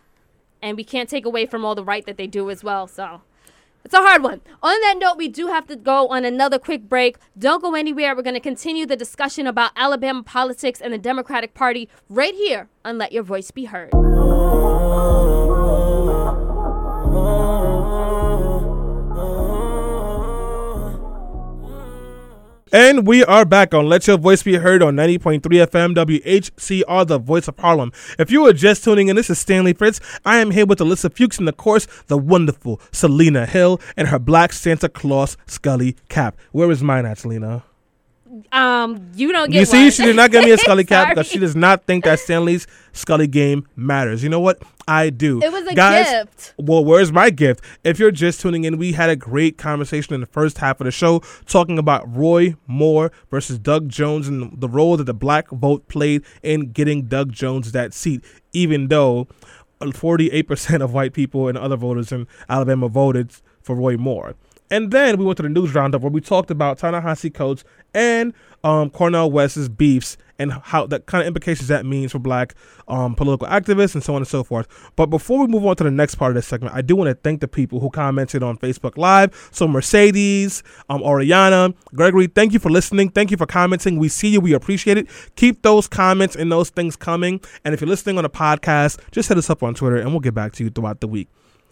And 0.61 0.77
we 0.77 0.85
can't 0.85 1.09
take 1.09 1.25
away 1.25 1.45
from 1.45 1.65
all 1.65 1.75
the 1.75 1.83
right 1.83 2.05
that 2.05 2.15
they 2.15 2.25
do 2.25 2.49
as 2.49 2.63
well. 2.63 2.87
So 2.87 3.21
it's 3.83 3.93
a 3.93 3.97
hard 3.97 4.23
one. 4.23 4.39
On 4.63 4.79
that 4.79 4.95
note, 4.97 5.17
we 5.17 5.27
do 5.27 5.47
have 5.47 5.67
to 5.67 5.75
go 5.75 6.07
on 6.07 6.23
another 6.23 6.57
quick 6.57 6.87
break. 6.87 7.17
Don't 7.37 7.61
go 7.61 7.75
anywhere. 7.75 8.15
We're 8.15 8.21
going 8.21 8.33
to 8.35 8.39
continue 8.39 8.85
the 8.85 8.95
discussion 8.95 9.45
about 9.45 9.71
Alabama 9.75 10.23
politics 10.23 10.79
and 10.79 10.93
the 10.93 10.97
Democratic 10.97 11.53
Party 11.53 11.89
right 12.07 12.33
here 12.33 12.69
on 12.85 12.97
Let 12.97 13.11
Your 13.11 13.23
Voice 13.23 13.51
Be 13.51 13.65
Heard. 13.65 13.91
And 22.71 23.07
we 23.07 23.23
are 23.25 23.45
back 23.45 23.73
on 23.73 23.89
Let 23.89 24.05
Your 24.05 24.19
Voice 24.19 24.43
Be 24.43 24.57
Heard 24.57 24.83
on 24.83 24.95
90.3 24.95 25.41
FM 25.41 25.95
WHCR, 25.95 27.07
the 27.07 27.17
voice 27.17 27.47
of 27.47 27.57
Harlem. 27.57 27.91
If 28.19 28.29
you 28.29 28.45
are 28.45 28.53
just 28.53 28.83
tuning 28.83 29.07
in, 29.07 29.15
this 29.15 29.31
is 29.31 29.39
Stanley 29.39 29.73
Fritz. 29.73 29.99
I 30.23 30.37
am 30.37 30.51
here 30.51 30.67
with 30.67 30.77
Ilyssa 30.77 31.11
Fuchs 31.11 31.39
and, 31.39 31.49
of 31.49 31.57
course, 31.57 31.87
the 32.05 32.17
wonderful 32.17 32.79
Selena 32.91 33.47
Hill 33.47 33.81
and 33.97 34.09
her 34.09 34.19
black 34.19 34.53
Santa 34.53 34.87
Claus 34.87 35.35
Scully 35.47 35.95
cap. 36.09 36.37
Where 36.51 36.69
is 36.69 36.83
mine 36.83 37.07
at, 37.07 37.17
Selena? 37.17 37.63
Um, 38.51 39.09
you 39.15 39.31
don't 39.31 39.49
get 39.49 39.59
You 39.59 39.65
see, 39.65 39.83
one. 39.83 39.91
she 39.91 40.05
did 40.05 40.15
not 40.15 40.31
give 40.31 40.43
me 40.43 40.51
a 40.51 40.57
Scully 40.59 40.83
cap 40.83 41.09
because 41.09 41.27
she 41.27 41.39
does 41.39 41.55
not 41.55 41.85
think 41.85 42.03
that 42.05 42.19
Stanley's 42.19 42.67
Scully 42.93 43.27
game 43.27 43.67
matters. 43.75 44.23
You 44.23 44.29
know 44.29 44.39
what? 44.39 44.61
I 44.87 45.09
do. 45.09 45.41
It 45.41 45.51
was 45.51 45.67
a 45.67 45.75
Guys, 45.75 46.09
gift. 46.09 46.53
Well, 46.57 46.83
where's 46.83 47.11
my 47.11 47.29
gift? 47.29 47.63
If 47.83 47.99
you're 47.99 48.11
just 48.11 48.41
tuning 48.41 48.63
in, 48.63 48.77
we 48.77 48.93
had 48.93 49.09
a 49.09 49.15
great 49.15 49.57
conversation 49.57 50.13
in 50.13 50.21
the 50.21 50.25
first 50.27 50.57
half 50.57 50.81
of 50.81 50.85
the 50.85 50.91
show 50.91 51.19
talking 51.45 51.77
about 51.77 52.03
Roy 52.15 52.55
Moore 52.67 53.11
versus 53.29 53.59
Doug 53.59 53.89
Jones 53.89 54.27
and 54.27 54.59
the 54.59 54.69
role 54.69 54.97
that 54.97 55.03
the 55.03 55.13
black 55.13 55.49
vote 55.49 55.87
played 55.87 56.23
in 56.41 56.71
getting 56.71 57.03
Doug 57.07 57.31
Jones 57.31 57.71
that 57.71 57.93
seat, 57.93 58.23
even 58.53 58.87
though 58.87 59.27
48% 59.79 60.81
of 60.83 60.93
white 60.93 61.13
people 61.13 61.47
and 61.47 61.57
other 61.57 61.75
voters 61.77 62.11
in 62.11 62.27
Alabama 62.49 62.87
voted 62.89 63.31
for 63.61 63.75
Roy 63.75 63.97
Moore. 63.97 64.35
And 64.71 64.91
then 64.91 65.17
we 65.17 65.25
went 65.25 65.37
to 65.37 65.43
the 65.43 65.49
news 65.49 65.73
roundup 65.73 66.01
where 66.01 66.11
we 66.11 66.21
talked 66.21 66.51
about 66.51 66.77
Ta-Nehisi 66.77 67.33
Coates 67.33 67.63
and 67.93 68.33
um, 68.63 68.89
Cornel 68.89 69.31
West's 69.31 69.69
beefs 69.69 70.17
and 70.39 70.53
how 70.53 70.87
that 70.87 71.05
kind 71.05 71.21
of 71.21 71.27
implications 71.27 71.67
that 71.67 71.85
means 71.85 72.13
for 72.13 72.19
black 72.19 72.55
um, 72.87 73.13
political 73.13 73.47
activists 73.47 73.93
and 73.93 74.03
so 74.03 74.15
on 74.15 74.21
and 74.21 74.27
so 74.27 74.43
forth. 74.43 74.67
But 74.95 75.07
before 75.07 75.39
we 75.39 75.47
move 75.47 75.65
on 75.65 75.75
to 75.75 75.83
the 75.83 75.91
next 75.91 76.15
part 76.15 76.31
of 76.31 76.35
this 76.35 76.47
segment, 76.47 76.73
I 76.73 76.81
do 76.81 76.95
want 76.95 77.09
to 77.09 77.15
thank 77.15 77.41
the 77.41 77.47
people 77.47 77.79
who 77.79 77.89
commented 77.89 78.41
on 78.41 78.57
Facebook 78.57 78.97
Live. 78.97 79.49
So 79.51 79.67
Mercedes, 79.67 80.63
um, 80.89 81.03
Oriana, 81.03 81.73
Gregory, 81.93 82.27
thank 82.27 82.53
you 82.53 82.59
for 82.59 82.69
listening. 82.69 83.09
Thank 83.09 83.31
you 83.31 83.37
for 83.37 83.45
commenting. 83.45 83.99
We 83.99 84.07
see 84.07 84.29
you. 84.29 84.39
We 84.39 84.53
appreciate 84.53 84.97
it. 84.97 85.07
Keep 85.35 85.61
those 85.61 85.87
comments 85.87 86.35
and 86.35 86.51
those 86.51 86.69
things 86.69 86.95
coming. 86.95 87.41
And 87.65 87.73
if 87.73 87.81
you're 87.81 87.89
listening 87.89 88.17
on 88.17 88.25
a 88.25 88.29
podcast, 88.29 88.99
just 89.11 89.27
hit 89.27 89.37
us 89.37 89.49
up 89.49 89.61
on 89.61 89.75
Twitter 89.75 89.97
and 89.97 90.11
we'll 90.11 90.21
get 90.21 90.33
back 90.33 90.53
to 90.53 90.63
you 90.63 90.69
throughout 90.69 91.01
the 91.01 91.07
week. 91.07 91.27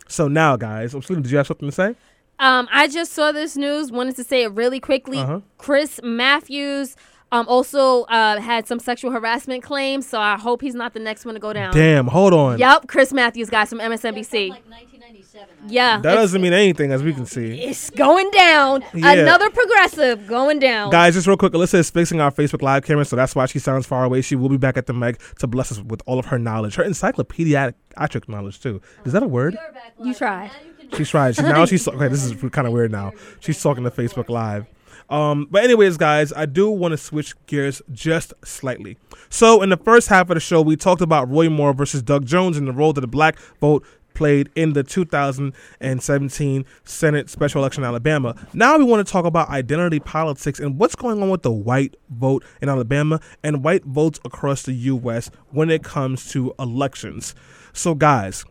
So 0.10 0.28
now, 0.28 0.56
guys, 0.58 0.94
I'm 0.94 1.02
did 1.02 1.30
you 1.30 1.38
have 1.38 1.48
something 1.48 1.68
to 1.68 1.74
say? 1.74 1.96
Um, 2.40 2.68
I 2.72 2.88
just 2.88 3.14
saw 3.14 3.32
this 3.32 3.58
news. 3.58 3.92
Wanted 3.92 4.16
to 4.18 4.24
say 4.24 4.44
it 4.44 4.52
really 4.52 4.80
quickly. 4.80 5.18
Uh-huh. 5.18 5.42
Chris 5.58 6.00
Matthews 6.04 6.96
um, 7.32 7.48
also 7.48 8.04
uh, 8.04 8.40
had 8.40 8.68
some 8.68 8.80
sexual 8.80 9.12
harassment 9.12 9.64
claims, 9.64 10.08
so 10.08 10.20
I 10.20 10.38
hope 10.38 10.62
he's 10.62 10.76
not 10.76 10.94
the 10.94 11.00
next 11.00 11.26
one 11.26 11.34
to 11.34 11.40
go 11.40 11.52
down. 11.52 11.74
Damn, 11.74 12.08
hold 12.08 12.34
on. 12.34 12.58
Yep, 12.58 12.88
Chris 12.88 13.12
Matthews, 13.12 13.50
guys 13.50 13.70
from 13.70 13.80
MSNBC. 13.80 14.50
Yeah, 14.50 14.56
That 16.02 16.16
doesn't 16.16 16.42
mean 16.42 16.54
anything, 16.54 16.92
as 16.92 17.04
we 17.04 17.14
can 17.14 17.26
see. 17.26 17.62
it's 17.62 17.90
going 17.92 18.30
down. 18.32 18.84
Yeah. 18.94 19.12
Another 19.12 19.50
progressive 19.50 20.28
going 20.28 20.60
down. 20.60 20.92
Guys, 20.92 21.14
just 21.14 21.28
real 21.28 21.38
quick, 21.38 21.54
Ilyssa 21.54 21.76
is 21.76 21.90
fixing 21.90 22.20
our 22.22 22.32
Facebook 22.32 22.62
Live 22.62 22.84
camera, 22.84 23.06
so 23.06 23.16
that's 23.16 23.36
why 23.36 23.46
she 23.46 23.60
sounds 23.60 23.86
far 23.86 24.04
away. 24.04 24.22
She 24.22 24.36
will 24.36 24.50
be 24.50 24.58
back 24.58 24.78
at 24.78 24.86
the 24.86 24.94
mic 24.94 25.20
to 25.40 25.48
bless 25.48 25.72
us 25.72 25.80
with 25.80 26.02
all 26.06 26.20
of 26.20 26.26
her 26.26 26.40
knowledge, 26.40 26.76
her 26.76 26.84
encyclopedic 26.84 27.76
knowledge 28.28 28.60
too. 28.62 28.82
Is 29.06 29.14
that 29.14 29.24
a 29.24 29.28
word? 29.28 29.58
You 30.04 30.14
tried. 30.14 30.52
She's 30.96 31.10
trying. 31.10 31.34
She, 31.34 31.42
now 31.42 31.66
she's 31.66 31.88
okay. 31.88 32.08
This 32.08 32.24
is 32.24 32.34
kind 32.52 32.68
of 32.68 32.74
weird 32.74 32.92
now. 32.92 33.12
She's 33.40 33.62
talking 33.62 33.84
to 33.84 33.92
Facebook 33.92 34.30
Live. 34.30 34.66
Um, 35.10 35.48
but 35.50 35.64
anyways, 35.64 35.96
guys, 35.98 36.34
I 36.34 36.46
do 36.46 36.70
want 36.70 36.92
to 36.92 36.98
switch 36.98 37.34
gears 37.46 37.82
just 37.94 38.34
slightly. 38.44 38.98
So 39.30 39.62
in 39.62 39.70
the 39.70 39.78
first 39.78 40.10
half 40.10 40.30
of 40.30 40.36
the 40.36 40.42
show, 40.42 40.62
we 40.62 40.76
talked 40.76 41.02
about 41.02 41.30
Roy 41.30 41.50
Moore 41.50 41.74
versus 41.74 42.02
Doug 42.02 42.26
Jones 42.26 42.58
and 42.58 42.68
the 42.68 42.74
role 42.74 42.92
that 42.94 43.02
the 43.02 43.08
black 43.08 43.38
vote 43.62 43.86
played 44.18 44.50
in 44.56 44.74
the 44.74 44.84
2017 44.84 46.66
Senate 46.84 47.30
special 47.30 47.62
election 47.62 47.84
in 47.84 47.88
Alabama. 47.88 48.36
Now 48.52 48.76
we 48.78 48.84
want 48.84 49.06
to 49.06 49.12
talk 49.12 49.26
about 49.26 49.50
identity 49.50 50.00
politics 50.00 50.60
and 50.60 50.80
what's 50.80 50.96
going 50.96 51.22
on 51.22 51.30
with 51.30 51.44
the 51.44 51.52
white 51.52 51.96
vote 52.10 52.44
in 52.60 52.68
Alabama 52.68 53.20
and 53.44 53.64
white 53.64 53.86
votes 53.86 54.20
across 54.26 54.64
the 54.64 54.74
U.S. 54.74 55.30
when 55.52 55.70
it 55.70 55.84
comes 55.84 56.32
to 56.32 56.52
elections. 56.58 57.36
So, 57.74 57.94
guys, 57.94 58.44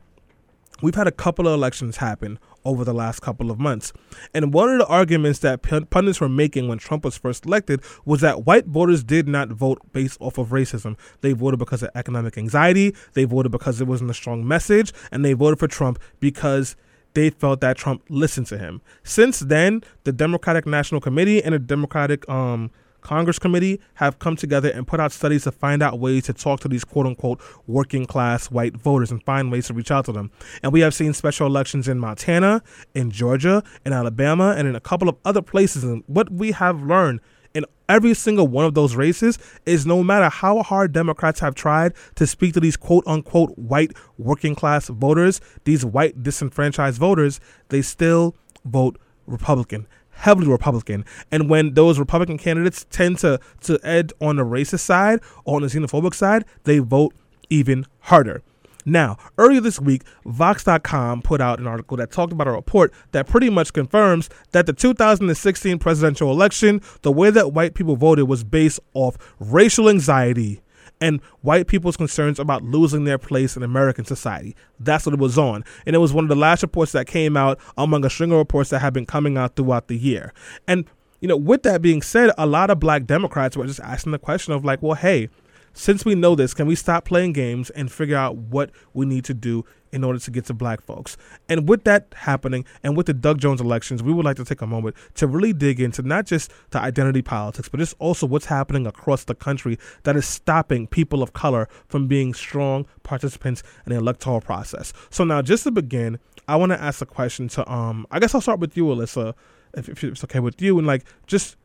we've 0.83 0.95
had 0.95 1.09
a 1.09 1.13
couple 1.13 1.49
of 1.49 1.55
elections 1.55 1.97
happen 1.97 2.39
over 2.67 2.85
the 2.85 2.93
last 2.93 3.21
couple 3.21 3.51
of 3.51 3.59
months. 3.59 3.93
And 4.35 4.53
one 4.53 4.69
of 4.69 4.79
the 4.79 4.87
arguments 4.87 5.39
that 5.41 5.63
pundits 5.91 6.21
were 6.21 6.29
making 6.29 6.69
when 6.69 6.79
Trump 6.79 7.05
was 7.05 7.17
first 7.17 7.47
elected 7.47 7.83
was 8.05 8.21
that 8.21 8.45
white 8.45 8.67
voters 8.67 9.05
did 9.05 9.29
not 9.29 9.49
vote 9.49 9.81
based 9.93 10.19
off 10.21 10.39
of 10.39 10.49
racism. 10.49 10.97
They 11.21 11.33
voted 11.33 11.59
because 11.59 11.83
of 11.83 11.91
economic 11.95 12.37
anxiety, 12.37 12.95
they 13.15 13.25
voted 13.25 13.53
because 13.53 13.81
it 13.81 13.87
wasn't 13.87 14.11
a 14.11 14.15
strong 14.15 14.47
message, 14.47 14.93
and 15.11 15.25
they 15.25 15.33
voted 15.33 15.59
for 15.59 15.69
Trump 15.69 15.99
because 16.21 16.77
they 17.15 17.31
felt 17.31 17.61
that 17.63 17.79
Trump 17.79 18.03
listened 18.11 18.47
to 18.49 18.59
him. 18.59 18.83
Since 19.03 19.41
then, 19.41 19.83
the 20.05 20.13
Democratic 20.13 20.67
National 20.67 21.01
Committee 21.01 21.43
and 21.43 21.55
the 21.55 21.59
Democratic 21.59 22.29
um, 22.29 22.71
Congress 23.07 23.39
Committee 23.39 23.81
have 23.95 24.19
come 24.19 24.35
together 24.35 24.69
and 24.69 24.85
put 24.85 24.99
out 24.99 25.13
studies 25.13 25.45
to 25.45 25.53
find 25.53 25.81
out 25.81 26.01
ways 26.01 26.25
to 26.25 26.33
talk 26.33 26.59
to 26.59 26.67
these 26.67 26.83
quote 26.83 27.07
unquote 27.07 27.41
working 27.69 28.05
class 28.05 28.51
white 28.51 28.77
voters 28.77 29.13
and 29.13 29.23
find 29.23 29.53
ways 29.53 29.69
to 29.69 29.75
reach 29.75 29.93
out 29.93 30.07
to 30.07 30.13
them. 30.13 30.33
And 30.61 30.73
we 30.73 30.81
have 30.81 30.93
seen 30.93 31.13
special 31.13 31.47
elections 31.47 31.87
in 31.87 32.01
Montana, 32.01 32.65
in 32.97 33.13
Georgia, 33.13 33.63
in 33.85 33.93
Alabama, 33.93 34.57
and 34.59 34.67
in 34.67 34.75
a 34.75 34.81
couple 34.81 35.09
of 35.09 35.17
other 35.25 35.41
places. 35.41 35.85
And 35.85 36.03
what 36.09 36.33
we 36.33 36.51
have 36.51 36.83
learned 36.83 37.21
in 37.55 37.65
every 37.89 38.13
single 38.13 38.49
one 38.49 38.65
of 38.65 38.75
those 38.75 38.97
races 38.97 39.39
is 39.67 39.87
no 39.87 40.03
matter 40.03 40.29
how 40.29 40.65
hard 40.65 40.91
Democrats 40.91 41.39
have 41.39 41.55
tried 41.55 41.93
to 42.17 42.27
speak 42.27 42.55
to 42.55 42.61
these 42.61 42.77
quote 42.77 43.05
unquote 43.07 43.57
white 43.57 43.93
working 44.19 44.57
class 44.57 44.89
voters, 44.89 45.41
these 45.63 45.85
white 45.85 46.25
disenfranchised 46.25 46.99
voters, 46.99 47.39
they 47.69 47.83
still 47.83 48.35
vote 48.65 48.99
Republican 49.27 49.87
heavily 50.17 50.49
Republican. 50.49 51.05
And 51.31 51.49
when 51.49 51.75
those 51.75 51.99
Republican 51.99 52.39
candidates 52.39 52.87
tend 52.91 53.19
to 53.19 53.39
to 53.63 53.79
ed 53.83 54.13
on 54.21 54.37
the 54.37 54.45
racist 54.45 54.81
side 54.81 55.21
or 55.45 55.57
on 55.57 55.63
the 55.63 55.69
xenophobic 55.69 56.15
side, 56.15 56.45
they 56.65 56.79
vote 56.79 57.15
even 57.49 57.87
harder. 58.01 58.43
Now, 58.89 59.19
earlier 59.37 59.61
this 59.61 59.81
week, 59.81 60.03
Vox.com 60.25 61.23
put 61.23 61.41
out 61.41 61.59
an 61.59 61.67
article 61.67 61.97
that 61.97 62.13
talked 62.13 62.33
about 62.33 62.47
a 62.47 62.53
report 62.53 62.95
that 63.11 63.27
pretty 63.27 63.51
much 63.51 63.73
confirms 63.73 64.31
that 64.53 64.67
the 64.67 64.73
2016 64.73 65.79
presidential 65.81 66.31
election, 66.31 66.81
the 67.03 67.11
way 67.11 67.31
that 67.31 67.53
white 67.53 67.75
people 67.75 67.97
voted 67.97 68.29
was 68.29 68.45
based 68.45 68.79
off 68.95 69.17
racial 69.41 69.89
anxiety 69.89 70.63
and 71.01 71.21
white 71.43 71.67
people's 71.67 71.97
concerns 71.97 72.39
about 72.39 72.63
losing 72.63 73.05
their 73.05 73.19
place 73.19 73.57
in 73.57 73.63
American 73.63 74.05
society. 74.05 74.57
That's 74.81 75.07
what 75.07 75.15
it 75.15 75.21
was 75.21 75.39
on. 75.39 75.65
And 75.87 75.95
it 75.95 75.99
was 75.99 76.13
one 76.13 76.25
of 76.25 76.29
the 76.29 76.37
last 76.37 76.63
reports 76.63 76.93
that 76.93 77.07
came 77.07 77.37
out 77.37 77.61
among 77.77 78.05
a 78.05 78.11
string 78.11 78.33
of 78.33 78.39
reports 78.39 78.71
that 78.71 78.81
have 78.81 78.93
been 78.93 79.07
coming 79.07 79.37
out 79.37 79.57
throughout 79.57 79.89
the 79.89 79.97
year. 79.97 80.33
And, 80.67 80.87
you 81.21 81.29
know, 81.29 81.37
with 81.37 81.63
that 81.65 81.83
being 81.83 82.03
said, 82.03 82.31
a 82.39 82.47
lot 82.47 82.71
of 82.71 82.81
black 82.81 83.05
Democrats 83.05 83.57
were 83.57 83.67
just 83.67 83.81
asking 83.81 84.13
the 84.13 84.19
question 84.19 84.53
of, 84.53 84.65
like, 84.65 84.83
well, 84.83 84.95
hey, 84.95 85.29
since 85.73 86.07
we 86.07 86.15
know 86.15 86.35
this, 86.35 86.55
can 86.55 86.67
we 86.67 86.75
stop 86.75 87.05
playing 87.05 87.35
games 87.35 87.69
and 87.71 87.93
figure 87.93 88.17
out 88.17 88.37
what 88.37 88.71
we 88.95 89.05
need 89.05 89.25
to 89.27 89.35
do 89.35 89.65
in 89.97 90.05
order 90.05 90.21
to 90.21 90.31
get 90.31 90.45
to 90.45 90.55
black 90.55 90.81
folks? 90.83 91.17
And 91.49 91.69
with 91.69 91.83
that 91.85 92.15
happening, 92.15 92.65
and 92.85 92.97
with 92.97 93.07
the 93.07 93.15
Doug 93.15 93.39
Jones 93.39 93.61
elections, 93.61 94.03
we 94.03 94.13
would 94.13 94.25
like 94.25 94.37
to 94.37 94.45
take 94.45 94.61
a 94.61 94.67
moment 94.67 94.95
to 95.15 95.27
really 95.27 95.53
dig 95.53 95.81
into 95.81 96.03
not 96.03 96.27
just 96.27 96.53
the 96.71 96.79
identity 96.79 97.23
politics, 97.23 97.69
but 97.69 97.81
just 97.81 97.97
also 97.99 98.27
what's 98.27 98.47
happening 98.47 98.87
across 98.87 99.25
the 99.25 99.35
country 99.35 99.79
that 100.05 100.15
is 100.15 100.27
stopping 100.27 100.87
people 100.87 101.23
of 101.23 101.33
color 101.33 101.69
from 101.89 102.07
being 102.07 102.35
strong 102.35 102.87
participants 103.03 103.63
in 103.87 103.93
the 103.93 103.99
electoral 103.99 104.41
process. 104.41 104.93
So 105.11 105.25
now, 105.25 105.43
just 105.43 105.65
to 105.65 105.71
begin, 105.71 106.21
I 106.47 106.57
want 106.57 106.71
to 106.73 106.81
ask 106.81 107.01
a 107.01 107.07
question 107.07 107.49
to 107.49 107.73
um, 107.73 108.07
I 108.11 108.21
guess 108.21 108.35
I'll 108.35 108.41
start 108.41 108.61
with 108.61 108.77
you, 108.77 108.85
Ilyssa, 108.85 109.35
if, 109.75 109.89
if 109.89 110.05
it's 110.05 110.23
okay 110.25 110.41
with 110.41 110.61
you, 110.63 110.79
and 110.79 110.87
like 110.87 111.05
just 111.27 111.57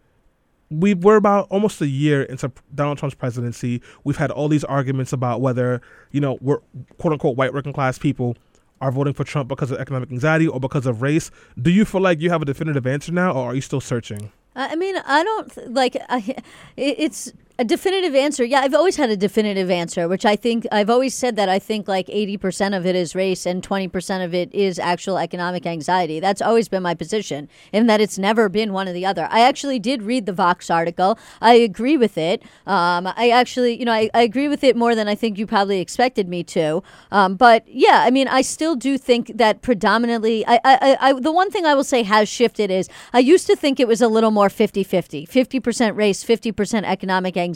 we 0.72 0.94
were 0.94 1.18
about 1.18 1.48
almost 1.50 1.82
a 1.82 1.88
year 1.88 2.24
into 2.24 2.52
Donald 2.74 2.98
Trump's 2.98 3.16
presidency. 3.16 3.82
We've 4.04 4.18
had 4.18 4.32
all 4.32 4.48
these 4.48 4.64
arguments 4.64 5.12
about 5.12 5.42
whether, 5.42 5.82
you 6.12 6.22
know, 6.22 6.38
we're 6.42 6.60
quote 6.98 7.14
unquote 7.14 7.36
white 7.36 7.54
working 7.54 7.74
class 7.74 8.00
people 8.00 8.38
are 8.80 8.92
voting 8.92 9.14
for 9.14 9.24
Trump 9.24 9.48
because 9.48 9.70
of 9.70 9.80
economic 9.80 10.12
anxiety 10.12 10.48
or 10.48 10.60
because 10.60 10.88
of 10.88 11.02
race. 11.02 11.30
Do 11.62 11.70
you 11.70 11.86
feel 11.86 12.02
like 12.02 12.20
you 12.20 12.30
have 12.32 12.42
a 12.42 12.46
definitive 12.46 12.88
answer 12.88 13.12
now, 13.12 13.32
or 13.32 13.52
are 13.52 13.56
you 13.56 13.62
still 13.62 13.82
searching? 13.82 14.32
Uh, 14.56 14.70
I 14.72 14.76
mean, 14.76 14.96
I 15.06 15.24
don't 15.24 15.74
like. 15.74 15.98
I, 16.10 16.36
it's 16.78 17.32
a 17.62 17.64
definitive 17.64 18.16
answer. 18.16 18.44
Yeah, 18.44 18.62
I've 18.62 18.74
always 18.74 18.96
had 18.96 19.12
a 19.12 19.16
definitive 19.16 19.70
answer, 19.70 20.08
which 20.08 20.26
I 20.26 20.36
think 20.36 20.66
I've 20.72 20.90
always 20.90 21.14
said 21.14 21.36
that 21.36 21.48
I 21.48 21.60
think 21.60 21.88
like 21.88 22.10
eighty 22.10 22.36
percent 22.36 22.74
of 22.74 22.88
it 22.88 22.96
is 22.96 23.14
race 23.14 23.46
and 23.46 23.64
twenty 23.64 23.88
percent 23.88 24.24
of 24.24 24.34
it 24.34 24.52
is 24.52 24.80
actual 24.80 25.20
economic 25.20 25.68
anxiety. 25.68 26.20
That's 26.20 26.42
always 26.42 26.68
been 26.68 26.82
my 26.82 26.96
position, 26.96 27.50
in 27.72 27.86
that 27.86 28.02
it's 28.02 28.18
never 28.18 28.50
been 28.50 28.74
one 28.74 28.88
or 28.88 28.94
the 28.94 29.06
other. 29.06 29.28
I 29.30 29.42
actually 29.42 29.78
did 29.78 30.02
read 30.02 30.26
the 30.26 30.34
Vox 30.34 30.72
article. 30.72 31.20
I 31.40 31.54
agree 31.54 31.98
with 31.98 32.18
it. 32.18 32.42
Um, 32.66 33.06
I 33.16 33.30
actually, 33.30 33.78
you 33.78 33.86
know, 33.86 33.92
I, 33.92 34.10
I 34.12 34.24
agree 34.24 34.48
with 34.48 34.64
it 34.64 34.76
more 34.76 34.96
than 34.96 35.08
I 35.08 35.14
think 35.14 35.38
you 35.38 35.46
probably 35.46 35.82
expected 35.82 36.28
me 36.28 36.44
to. 36.46 36.82
Um, 37.12 37.36
but 37.36 37.64
yeah, 37.68 38.02
I 38.04 38.10
mean, 38.10 38.28
I 38.28 38.42
still 38.42 38.76
do 38.76 38.98
think 38.98 39.38
that 39.38 39.62
predominantly, 39.62 40.44
I, 40.48 40.60
I, 40.66 40.98
I, 41.00 41.14
the 41.14 41.32
one 41.32 41.52
thing 41.52 41.68
I 41.68 41.76
will 41.76 41.84
say 41.84 42.02
has 42.02 42.28
shifted 42.28 42.72
is 42.72 42.90
I 43.14 43.20
used 43.20 43.46
to 43.46 43.56
think 43.56 43.80
it 43.80 43.88
was 43.88 44.02
a 44.02 44.08
little 44.08 44.32
more 44.32 44.50
50 44.50 44.84
50, 44.84 45.28
50% 45.28 45.96
race, 45.96 46.24
50% 46.24 46.86
economic 46.86 47.38
anxiety. 47.38 47.51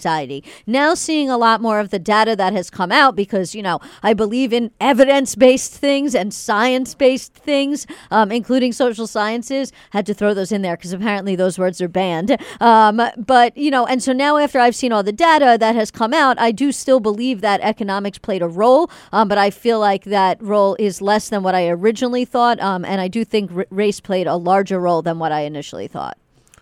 Now 0.65 0.93
seeing 0.93 1.29
a 1.29 1.37
lot 1.37 1.61
more 1.61 1.79
of 1.79 1.89
the 1.89 1.99
data 1.99 2.35
that 2.35 2.53
has 2.53 2.69
come 2.69 2.91
out 2.91 3.15
because, 3.15 3.55
you 3.55 3.61
know, 3.61 3.79
I 4.03 4.13
believe 4.13 4.53
in 4.53 4.71
evidence 4.79 5.35
based 5.35 5.73
things 5.73 6.15
and 6.15 6.33
science 6.33 6.95
based 6.95 7.33
things, 7.33 7.87
um, 8.11 8.31
including 8.31 8.73
social 8.73 9.07
sciences. 9.07 9.71
Had 9.91 10.05
to 10.05 10.13
throw 10.13 10.33
those 10.33 10.51
in 10.51 10.61
there 10.61 10.75
because 10.75 10.93
apparently 10.93 11.35
those 11.35 11.57
words 11.57 11.81
are 11.81 11.87
banned. 11.87 12.37
Um, 12.59 13.01
but, 13.17 13.55
you 13.57 13.71
know, 13.71 13.85
and 13.85 14.01
so 14.01 14.13
now 14.13 14.37
after 14.37 14.59
I've 14.59 14.75
seen 14.75 14.91
all 14.91 15.03
the 15.03 15.11
data 15.11 15.57
that 15.59 15.75
has 15.75 15.91
come 15.91 16.13
out, 16.13 16.39
I 16.39 16.51
do 16.51 16.71
still 16.71 16.99
believe 16.99 17.41
that 17.41 17.61
economics 17.61 18.17
played 18.17 18.41
a 18.41 18.47
role, 18.47 18.89
um, 19.11 19.27
but 19.27 19.37
I 19.37 19.49
feel 19.49 19.79
like 19.79 20.05
that 20.05 20.41
role 20.41 20.75
is 20.79 21.01
less 21.01 21.29
than 21.29 21.43
what 21.43 21.55
I 21.55 21.67
originally 21.67 22.25
thought. 22.25 22.59
Um, 22.59 22.85
and 22.85 23.01
I 23.01 23.07
do 23.07 23.25
think 23.25 23.51
r- 23.55 23.65
race 23.69 23.99
played 23.99 24.27
a 24.27 24.35
larger 24.35 24.79
role 24.79 25.01
than 25.01 25.19
what 25.19 25.31
I 25.31 25.41
initially 25.41 25.87
thought. 25.87 26.17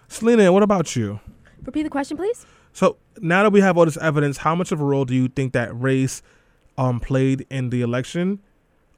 Selena, 0.08 0.52
what 0.52 0.64
about 0.64 0.96
you? 0.96 1.20
Repeat 1.64 1.84
the 1.84 1.90
question, 1.90 2.18
please. 2.18 2.46
So 2.74 2.98
now 3.20 3.44
that 3.44 3.52
we 3.52 3.62
have 3.62 3.78
all 3.78 3.86
this 3.86 3.98
evidence, 3.98 4.38
how 4.38 4.56
much 4.56 4.72
of 4.72 4.82
a 4.82 4.84
role 4.84 5.06
do 5.06 5.14
you 5.16 5.28
think 5.28 5.54
that 5.54 5.70
race 5.80 6.22
um 6.78 7.00
played 7.00 7.46
in 7.50 7.70
the 7.70 7.82
election? 7.82 8.40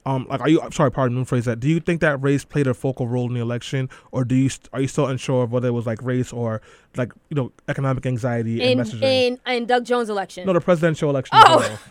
Um, 0.07 0.27
like, 0.29 0.39
are 0.39 0.49
you? 0.49 0.61
I'm 0.61 0.71
sorry, 0.71 0.91
pardon 0.91 1.17
me, 1.17 1.25
phrase 1.25 1.45
that. 1.45 1.59
Do 1.59 1.67
you 1.67 1.79
think 1.79 1.99
that 2.01 2.21
race 2.21 2.45
played 2.45 2.67
a 2.67 2.75
focal 2.75 3.07
role 3.07 3.27
in 3.27 3.33
the 3.33 3.39
election, 3.39 3.89
or 4.11 4.23
do 4.23 4.35
you 4.35 4.51
are 4.71 4.79
you 4.81 4.87
still 4.87 5.07
unsure 5.07 5.43
of 5.43 5.51
whether 5.51 5.67
it 5.67 5.71
was 5.71 5.87
like 5.87 5.99
race 6.03 6.31
or 6.31 6.61
like 6.95 7.11
you 7.29 7.35
know 7.35 7.51
economic 7.67 8.05
anxiety 8.05 8.61
and 8.61 8.79
messaging? 8.81 9.01
in 9.01 9.39
in 9.47 9.65
Doug 9.65 9.83
Jones' 9.83 10.09
election. 10.09 10.45
no, 10.45 10.53
the 10.53 10.61
presidential 10.61 11.09
election. 11.09 11.37
Oh. 11.37 11.79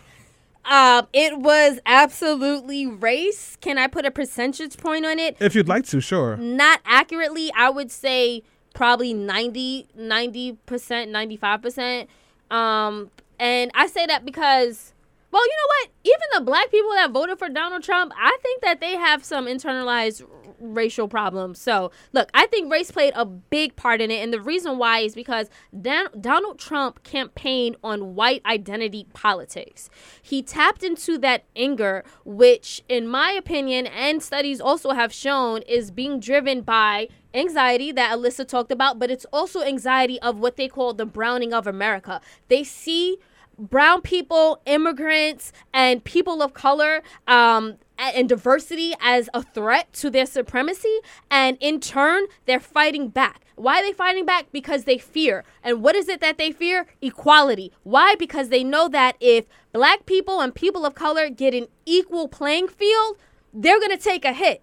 Um, 0.67 1.05
it 1.13 1.37
was 1.37 1.77
absolutely 1.85 2.87
race. 2.87 3.55
Can 3.61 3.77
I 3.77 3.85
put 3.85 4.03
a 4.03 4.09
percentage 4.09 4.77
point 4.77 5.05
on 5.05 5.19
it? 5.19 5.37
if 5.39 5.53
you'd 5.53 5.67
like 5.67 5.85
to, 5.89 6.01
sure. 6.01 6.37
Not 6.37 6.79
accurately. 6.85 7.51
I 7.55 7.69
would 7.69 7.91
say 7.91 8.41
probably 8.75 9.13
90 9.15 9.87
90% 9.97 11.07
ninety 11.09 11.37
five 11.37 11.61
percent. 11.63 12.09
Um, 12.51 13.09
and 13.39 13.71
I 13.73 13.87
say 13.87 14.05
that 14.05 14.25
because. 14.25 14.91
Well, 15.35 15.45
you 15.45 15.51
know 15.51 15.67
what? 15.67 15.89
Even 16.05 16.27
the 16.35 16.49
black 16.49 16.71
people 16.71 16.91
that 16.91 17.11
voted 17.11 17.37
for 17.37 17.49
Donald 17.49 17.83
Trump, 17.83 18.13
I 18.15 18.37
think 18.41 18.61
that 18.61 18.79
they 18.79 18.95
have 18.95 19.21
some 19.25 19.47
internalized 19.47 20.25
racial 20.61 21.09
problems. 21.09 21.59
So, 21.59 21.91
look, 22.13 22.29
I 22.33 22.45
think 22.45 22.71
race 22.71 22.89
played 22.89 23.11
a 23.17 23.25
big 23.25 23.75
part 23.75 23.99
in 23.99 24.11
it. 24.11 24.23
And 24.23 24.31
the 24.31 24.39
reason 24.39 24.77
why 24.77 24.99
is 24.99 25.13
because 25.13 25.49
Dan- 25.81 26.07
Donald 26.21 26.57
Trump 26.57 27.03
campaigned 27.03 27.75
on 27.83 28.15
white 28.15 28.43
identity 28.45 29.07
politics. 29.11 29.89
He 30.21 30.41
tapped 30.41 30.83
into 30.83 31.17
that 31.17 31.43
anger, 31.53 32.05
which, 32.23 32.81
in 32.87 33.05
my 33.05 33.31
opinion, 33.31 33.87
and 33.87 34.23
studies 34.23 34.61
also 34.61 34.91
have 34.91 35.11
shown, 35.11 35.63
is 35.63 35.91
being 35.91 36.21
driven 36.21 36.61
by 36.61 37.09
anxiety 37.33 37.91
that 37.91 38.17
Ilyssa 38.17 38.47
talked 38.47 38.71
about, 38.71 38.99
but 38.99 39.11
it's 39.11 39.25
also 39.33 39.63
anxiety 39.63 40.17
of 40.21 40.39
what 40.39 40.55
they 40.55 40.69
call 40.69 40.93
the 40.93 41.05
browning 41.05 41.53
of 41.53 41.67
America. 41.67 42.21
They 42.47 42.63
see 42.63 43.17
brown 43.57 44.01
people, 44.01 44.61
immigrants, 44.65 45.51
and 45.73 46.03
people 46.03 46.41
of 46.41 46.53
color 46.53 47.01
um, 47.27 47.77
and 47.97 48.27
diversity 48.29 48.93
as 49.01 49.29
a 49.33 49.41
threat 49.41 49.91
to 49.93 50.09
their 50.09 50.25
supremacy. 50.25 50.99
And 51.29 51.57
in 51.59 51.79
turn, 51.79 52.25
they're 52.45 52.59
fighting 52.59 53.09
back. 53.09 53.41
Why 53.55 53.79
are 53.79 53.83
they 53.83 53.93
fighting 53.93 54.25
back? 54.25 54.51
Because 54.51 54.83
they 54.83 54.97
fear. 54.97 55.45
And 55.63 55.81
what 55.81 55.95
is 55.95 56.09
it 56.09 56.19
that 56.21 56.37
they 56.37 56.51
fear? 56.51 56.87
Equality. 57.01 57.71
Why? 57.83 58.15
Because 58.15 58.49
they 58.49 58.63
know 58.63 58.89
that 58.89 59.15
if 59.19 59.45
black 59.71 60.05
people 60.05 60.41
and 60.41 60.53
people 60.53 60.85
of 60.85 60.93
color 60.93 61.29
get 61.29 61.53
an 61.53 61.67
equal 61.85 62.27
playing 62.27 62.67
field, 62.67 63.17
they're 63.53 63.79
going 63.79 63.97
to 63.97 64.03
take 64.03 64.25
a 64.25 64.33
hit. 64.33 64.61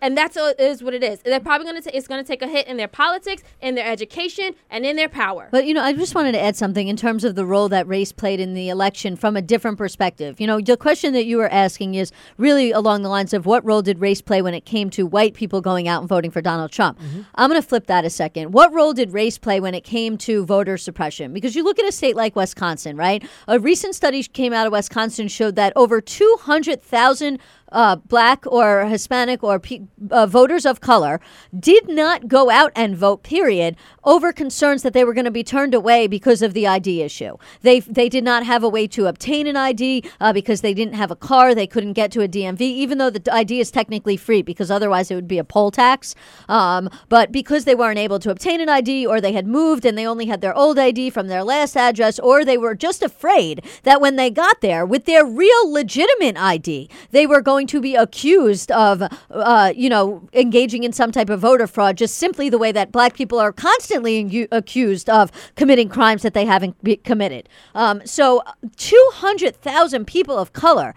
And 0.00 0.16
that's 0.16 0.36
what 0.36 0.58
it 0.58 0.62
is 0.62 0.82
what 0.82 0.94
it 0.94 1.02
is. 1.02 1.20
They're 1.20 1.40
probably 1.40 1.66
going 1.66 1.82
to 1.82 1.90
ta- 1.90 1.96
it's 1.96 2.08
going 2.08 2.22
to 2.22 2.26
take 2.26 2.42
a 2.42 2.46
hit 2.46 2.66
in 2.66 2.76
their 2.76 2.88
politics, 2.88 3.42
in 3.60 3.74
their 3.74 3.86
education, 3.86 4.54
and 4.70 4.84
in 4.84 4.96
their 4.96 5.08
power. 5.08 5.48
But 5.50 5.66
you 5.66 5.74
know, 5.74 5.82
I 5.82 5.92
just 5.92 6.14
wanted 6.14 6.32
to 6.32 6.40
add 6.40 6.56
something 6.56 6.88
in 6.88 6.96
terms 6.96 7.24
of 7.24 7.34
the 7.34 7.44
role 7.44 7.68
that 7.68 7.86
race 7.86 8.12
played 8.12 8.40
in 8.40 8.54
the 8.54 8.68
election 8.68 9.16
from 9.16 9.36
a 9.36 9.42
different 9.42 9.78
perspective. 9.78 10.40
You 10.40 10.46
know, 10.46 10.60
the 10.60 10.76
question 10.76 11.12
that 11.12 11.24
you 11.24 11.36
were 11.36 11.48
asking 11.48 11.94
is 11.94 12.12
really 12.38 12.70
along 12.70 13.02
the 13.02 13.08
lines 13.08 13.32
of 13.32 13.46
what 13.46 13.64
role 13.64 13.82
did 13.82 14.00
race 14.00 14.20
play 14.20 14.42
when 14.42 14.54
it 14.54 14.64
came 14.64 14.90
to 14.90 15.06
white 15.06 15.34
people 15.34 15.60
going 15.60 15.88
out 15.88 16.00
and 16.00 16.08
voting 16.08 16.30
for 16.30 16.40
Donald 16.40 16.72
Trump. 16.72 16.98
Mm-hmm. 16.98 17.22
I'm 17.34 17.50
going 17.50 17.60
to 17.60 17.66
flip 17.66 17.86
that 17.86 18.04
a 18.04 18.10
second. 18.10 18.52
What 18.52 18.72
role 18.72 18.92
did 18.92 19.12
race 19.12 19.38
play 19.38 19.60
when 19.60 19.74
it 19.74 19.84
came 19.84 20.16
to 20.18 20.44
voter 20.44 20.76
suppression? 20.76 21.32
Because 21.32 21.54
you 21.54 21.62
look 21.62 21.78
at 21.78 21.86
a 21.86 21.92
state 21.92 22.16
like 22.16 22.36
Wisconsin, 22.36 22.96
right? 22.96 23.22
A 23.48 23.58
recent 23.58 23.94
study 23.94 24.22
came 24.22 24.52
out 24.52 24.66
of 24.66 24.72
Wisconsin 24.72 25.28
showed 25.28 25.56
that 25.56 25.72
over 25.76 26.00
200,000 26.00 27.38
uh, 27.72 27.96
black 27.96 28.46
or 28.46 28.86
Hispanic 28.86 29.42
or 29.42 29.58
pe- 29.58 29.82
uh, 30.10 30.26
voters 30.26 30.66
of 30.66 30.80
color 30.80 31.20
did 31.58 31.88
not 31.88 32.28
go 32.28 32.50
out 32.50 32.72
and 32.74 32.96
vote. 32.96 33.22
Period. 33.22 33.76
Over 34.04 34.32
concerns 34.32 34.82
that 34.82 34.92
they 34.92 35.04
were 35.04 35.12
going 35.12 35.26
to 35.26 35.30
be 35.30 35.44
turned 35.44 35.74
away 35.74 36.06
because 36.06 36.42
of 36.42 36.54
the 36.54 36.66
ID 36.66 37.02
issue. 37.02 37.36
They 37.62 37.80
they 37.80 38.08
did 38.08 38.24
not 38.24 38.44
have 38.44 38.62
a 38.62 38.68
way 38.68 38.86
to 38.88 39.06
obtain 39.06 39.46
an 39.46 39.56
ID 39.56 40.04
uh, 40.20 40.32
because 40.32 40.62
they 40.62 40.74
didn't 40.74 40.94
have 40.94 41.10
a 41.10 41.16
car. 41.16 41.54
They 41.54 41.66
couldn't 41.66 41.92
get 41.92 42.10
to 42.12 42.22
a 42.22 42.28
DMV, 42.28 42.60
even 42.60 42.98
though 42.98 43.10
the 43.10 43.22
ID 43.32 43.60
is 43.60 43.70
technically 43.70 44.16
free 44.16 44.42
because 44.42 44.70
otherwise 44.70 45.10
it 45.10 45.14
would 45.14 45.28
be 45.28 45.38
a 45.38 45.44
poll 45.44 45.70
tax. 45.70 46.14
Um, 46.48 46.88
but 47.08 47.30
because 47.30 47.64
they 47.64 47.74
weren't 47.74 47.98
able 47.98 48.18
to 48.20 48.30
obtain 48.30 48.60
an 48.60 48.68
ID, 48.68 49.06
or 49.06 49.20
they 49.20 49.32
had 49.32 49.46
moved 49.46 49.84
and 49.84 49.96
they 49.96 50.06
only 50.06 50.26
had 50.26 50.40
their 50.40 50.56
old 50.56 50.78
ID 50.78 51.10
from 51.10 51.28
their 51.28 51.44
last 51.44 51.76
address, 51.76 52.18
or 52.18 52.44
they 52.44 52.58
were 52.58 52.74
just 52.74 53.02
afraid 53.02 53.64
that 53.82 54.00
when 54.00 54.16
they 54.16 54.30
got 54.30 54.60
there 54.60 54.86
with 54.86 55.04
their 55.04 55.24
real 55.24 55.72
legitimate 55.72 56.36
ID, 56.36 56.88
they 57.10 57.26
were 57.26 57.40
going 57.40 57.59
to 57.68 57.80
be 57.80 57.94
accused 57.94 58.70
of, 58.72 59.02
uh, 59.30 59.72
you 59.74 59.88
know, 59.88 60.28
engaging 60.32 60.84
in 60.84 60.92
some 60.92 61.12
type 61.12 61.30
of 61.30 61.40
voter 61.40 61.66
fraud, 61.66 61.96
just 61.96 62.16
simply 62.16 62.48
the 62.48 62.58
way 62.58 62.72
that 62.72 62.92
black 62.92 63.14
people 63.14 63.38
are 63.38 63.52
constantly 63.52 64.48
accused 64.52 65.08
of 65.08 65.30
committing 65.56 65.88
crimes 65.88 66.22
that 66.22 66.34
they 66.34 66.44
haven't 66.44 66.76
committed. 67.04 67.48
Um, 67.74 68.02
so, 68.04 68.42
200,000 68.76 70.06
people 70.06 70.38
of 70.38 70.52
color 70.52 70.94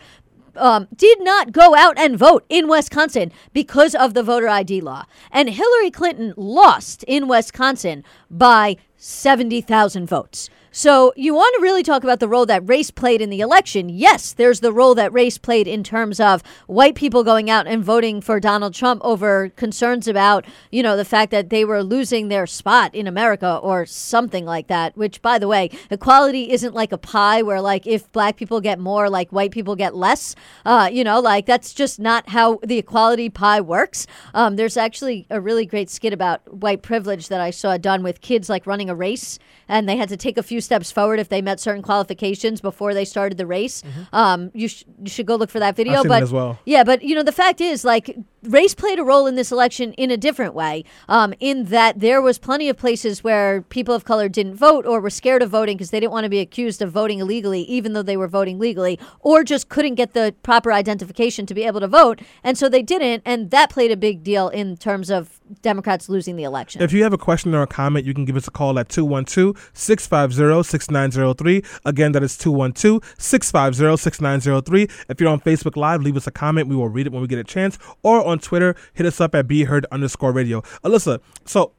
um, 0.55 0.87
did 0.95 1.21
not 1.21 1.51
go 1.51 1.75
out 1.75 1.97
and 1.97 2.17
vote 2.17 2.45
in 2.49 2.67
Wisconsin 2.67 3.31
because 3.53 3.95
of 3.95 4.13
the 4.13 4.23
voter 4.23 4.49
ID 4.49 4.81
law. 4.81 5.05
And 5.31 5.49
Hillary 5.49 5.91
Clinton 5.91 6.33
lost 6.37 7.03
in 7.03 7.27
Wisconsin 7.27 8.03
by 8.29 8.77
70,000 8.97 10.07
votes. 10.07 10.49
So 10.75 11.13
you 11.15 11.35
want 11.35 11.53
to 11.53 11.61
really 11.61 11.83
talk 11.83 12.03
about 12.03 12.19
the 12.19 12.27
role 12.27 12.47
that 12.47 12.67
race 12.67 12.89
played 12.89 13.21
in 13.21 13.29
the 13.29 13.41
election. 13.41 13.89
Yes, 13.89 14.33
there's 14.33 14.59
the 14.59 14.73
role 14.73 14.95
that 14.95 15.13
race 15.13 15.37
played 15.37 15.67
in 15.67 15.83
terms 15.83 16.19
of 16.19 16.41
white 16.65 16.95
people 16.95 17.23
going 17.23 17.47
out 17.47 17.67
and 17.67 17.83
voting 17.83 18.21
for 18.21 18.39
Donald 18.39 18.73
Trump 18.73 18.99
over 19.05 19.49
concerns 19.49 20.07
about, 20.07 20.47
you 20.71 20.81
know, 20.81 20.97
the 20.97 21.05
fact 21.05 21.29
that 21.29 21.51
they 21.51 21.63
were 21.63 21.83
losing 21.83 22.27
their 22.27 22.47
spot 22.47 22.95
in 22.95 23.05
America 23.05 23.59
or 23.61 23.85
something 23.85 24.45
like 24.45 24.65
that, 24.65 24.97
which 24.97 25.21
by 25.21 25.37
the 25.37 25.47
way, 25.47 25.69
equality 25.91 26.51
isn't 26.51 26.73
like 26.73 26.91
a 26.91 26.97
pie 26.97 27.43
where 27.43 27.61
like 27.61 27.85
if 27.85 28.11
black 28.11 28.35
people 28.35 28.59
get 28.59 28.79
more, 28.79 29.11
like 29.11 29.29
white 29.29 29.51
people 29.51 29.75
get 29.75 29.93
less. 29.93 30.33
Uh, 30.65 30.89
you 30.91 31.03
know, 31.03 31.19
like 31.19 31.45
that's 31.45 31.71
just 31.71 31.99
not 31.99 32.29
how 32.29 32.59
the 32.63 32.79
equality 32.79 33.29
pie 33.29 33.61
works. 33.61 34.07
Um, 34.33 34.55
there's 34.55 34.75
actually 34.75 35.27
a 35.29 35.39
really 35.39 35.67
great 35.67 35.91
skit 35.91 36.13
about 36.13 36.51
white 36.51 36.81
privilege 36.81 37.27
that 37.27 37.41
I 37.41 37.51
saw 37.51 37.77
done 37.77 38.01
with 38.01 38.21
kids 38.21 38.49
like 38.49 38.65
running 38.65 38.89
a 38.89 38.95
race 38.95 39.37
and 39.67 39.87
they 39.87 39.97
had 39.97 40.09
to 40.09 40.17
take 40.17 40.39
a 40.39 40.43
few 40.43 40.62
steps 40.63 40.91
forward 40.91 41.19
if 41.19 41.29
they 41.29 41.41
met 41.41 41.59
certain 41.59 41.81
qualifications 41.81 42.61
before 42.61 42.93
they 42.93 43.05
started 43.05 43.37
the 43.37 43.45
race. 43.45 43.83
Um, 44.11 44.49
you, 44.53 44.67
sh- 44.67 44.83
you 45.03 45.09
should 45.09 45.25
go 45.25 45.35
look 45.35 45.49
for 45.49 45.59
that 45.59 45.75
video. 45.75 46.03
But 46.03 46.23
as 46.23 46.31
well. 46.31 46.57
yeah, 46.65 46.83
but 46.83 47.03
you 47.03 47.15
know 47.15 47.23
the 47.23 47.31
fact 47.31 47.61
is 47.61 47.83
like 47.85 48.17
race 48.43 48.73
played 48.73 48.99
a 48.99 49.03
role 49.03 49.27
in 49.27 49.35
this 49.35 49.51
election 49.51 49.93
in 49.93 50.11
a 50.11 50.17
different 50.17 50.53
way. 50.53 50.83
Um, 51.07 51.33
in 51.39 51.65
that 51.65 51.99
there 51.99 52.21
was 52.21 52.37
plenty 52.37 52.69
of 52.69 52.77
places 52.77 53.23
where 53.23 53.61
people 53.61 53.93
of 53.95 54.05
color 54.05 54.29
didn't 54.29 54.55
vote 54.55 54.85
or 54.85 54.99
were 54.99 55.09
scared 55.09 55.41
of 55.41 55.49
voting 55.49 55.77
because 55.77 55.91
they 55.91 55.99
didn't 55.99 56.11
want 56.11 56.25
to 56.25 56.29
be 56.29 56.39
accused 56.39 56.81
of 56.81 56.91
voting 56.91 57.19
illegally, 57.19 57.61
even 57.61 57.93
though 57.93 58.03
they 58.03 58.17
were 58.17 58.27
voting 58.27 58.59
legally, 58.59 58.99
or 59.19 59.43
just 59.43 59.69
couldn't 59.69 59.95
get 59.95 60.13
the 60.13 60.35
proper 60.43 60.71
identification 60.71 61.45
to 61.45 61.53
be 61.53 61.63
able 61.63 61.79
to 61.79 61.87
vote, 61.87 62.21
and 62.43 62.57
so 62.57 62.69
they 62.69 62.81
didn't, 62.81 63.21
and 63.25 63.51
that 63.51 63.69
played 63.69 63.91
a 63.91 63.97
big 63.97 64.23
deal 64.23 64.49
in 64.49 64.77
terms 64.77 65.09
of 65.09 65.39
Democrats 65.61 66.09
losing 66.09 66.35
the 66.35 66.43
election. 66.43 66.81
If 66.81 66.93
you 66.93 67.03
have 67.03 67.13
a 67.13 67.17
question 67.17 67.53
or 67.53 67.61
a 67.61 67.67
comment, 67.67 68.05
you 68.05 68.13
can 68.13 68.25
give 68.25 68.35
us 68.35 68.47
a 68.47 68.51
call 68.51 68.79
at 68.79 68.89
212 68.89 69.71
650 69.73 70.63
6903. 70.63 71.63
Again, 71.85 72.11
that 72.13 72.23
is 72.23 72.37
212 72.37 73.03
650 73.17 73.97
6903. 73.97 74.87
If 75.09 75.21
you're 75.21 75.29
on 75.29 75.39
Facebook 75.41 75.75
Live, 75.75 76.01
leave 76.01 76.17
us 76.17 76.27
a 76.27 76.31
comment. 76.31 76.67
We 76.67 76.75
will 76.75 76.89
read 76.89 77.07
it 77.07 77.13
when 77.13 77.21
we 77.21 77.27
get 77.27 77.39
a 77.39 77.43
chance. 77.43 77.77
Or 78.01 78.25
on 78.25 78.32
Twitter, 78.39 78.75
hit 78.93 79.05
us 79.05 79.19
up 79.21 79.35
at 79.35 79.47
BeHeard 79.47 79.85
underscore 79.91 80.31
radio. 80.31 80.61
Ilyssa, 80.83 81.19
so 81.45 81.73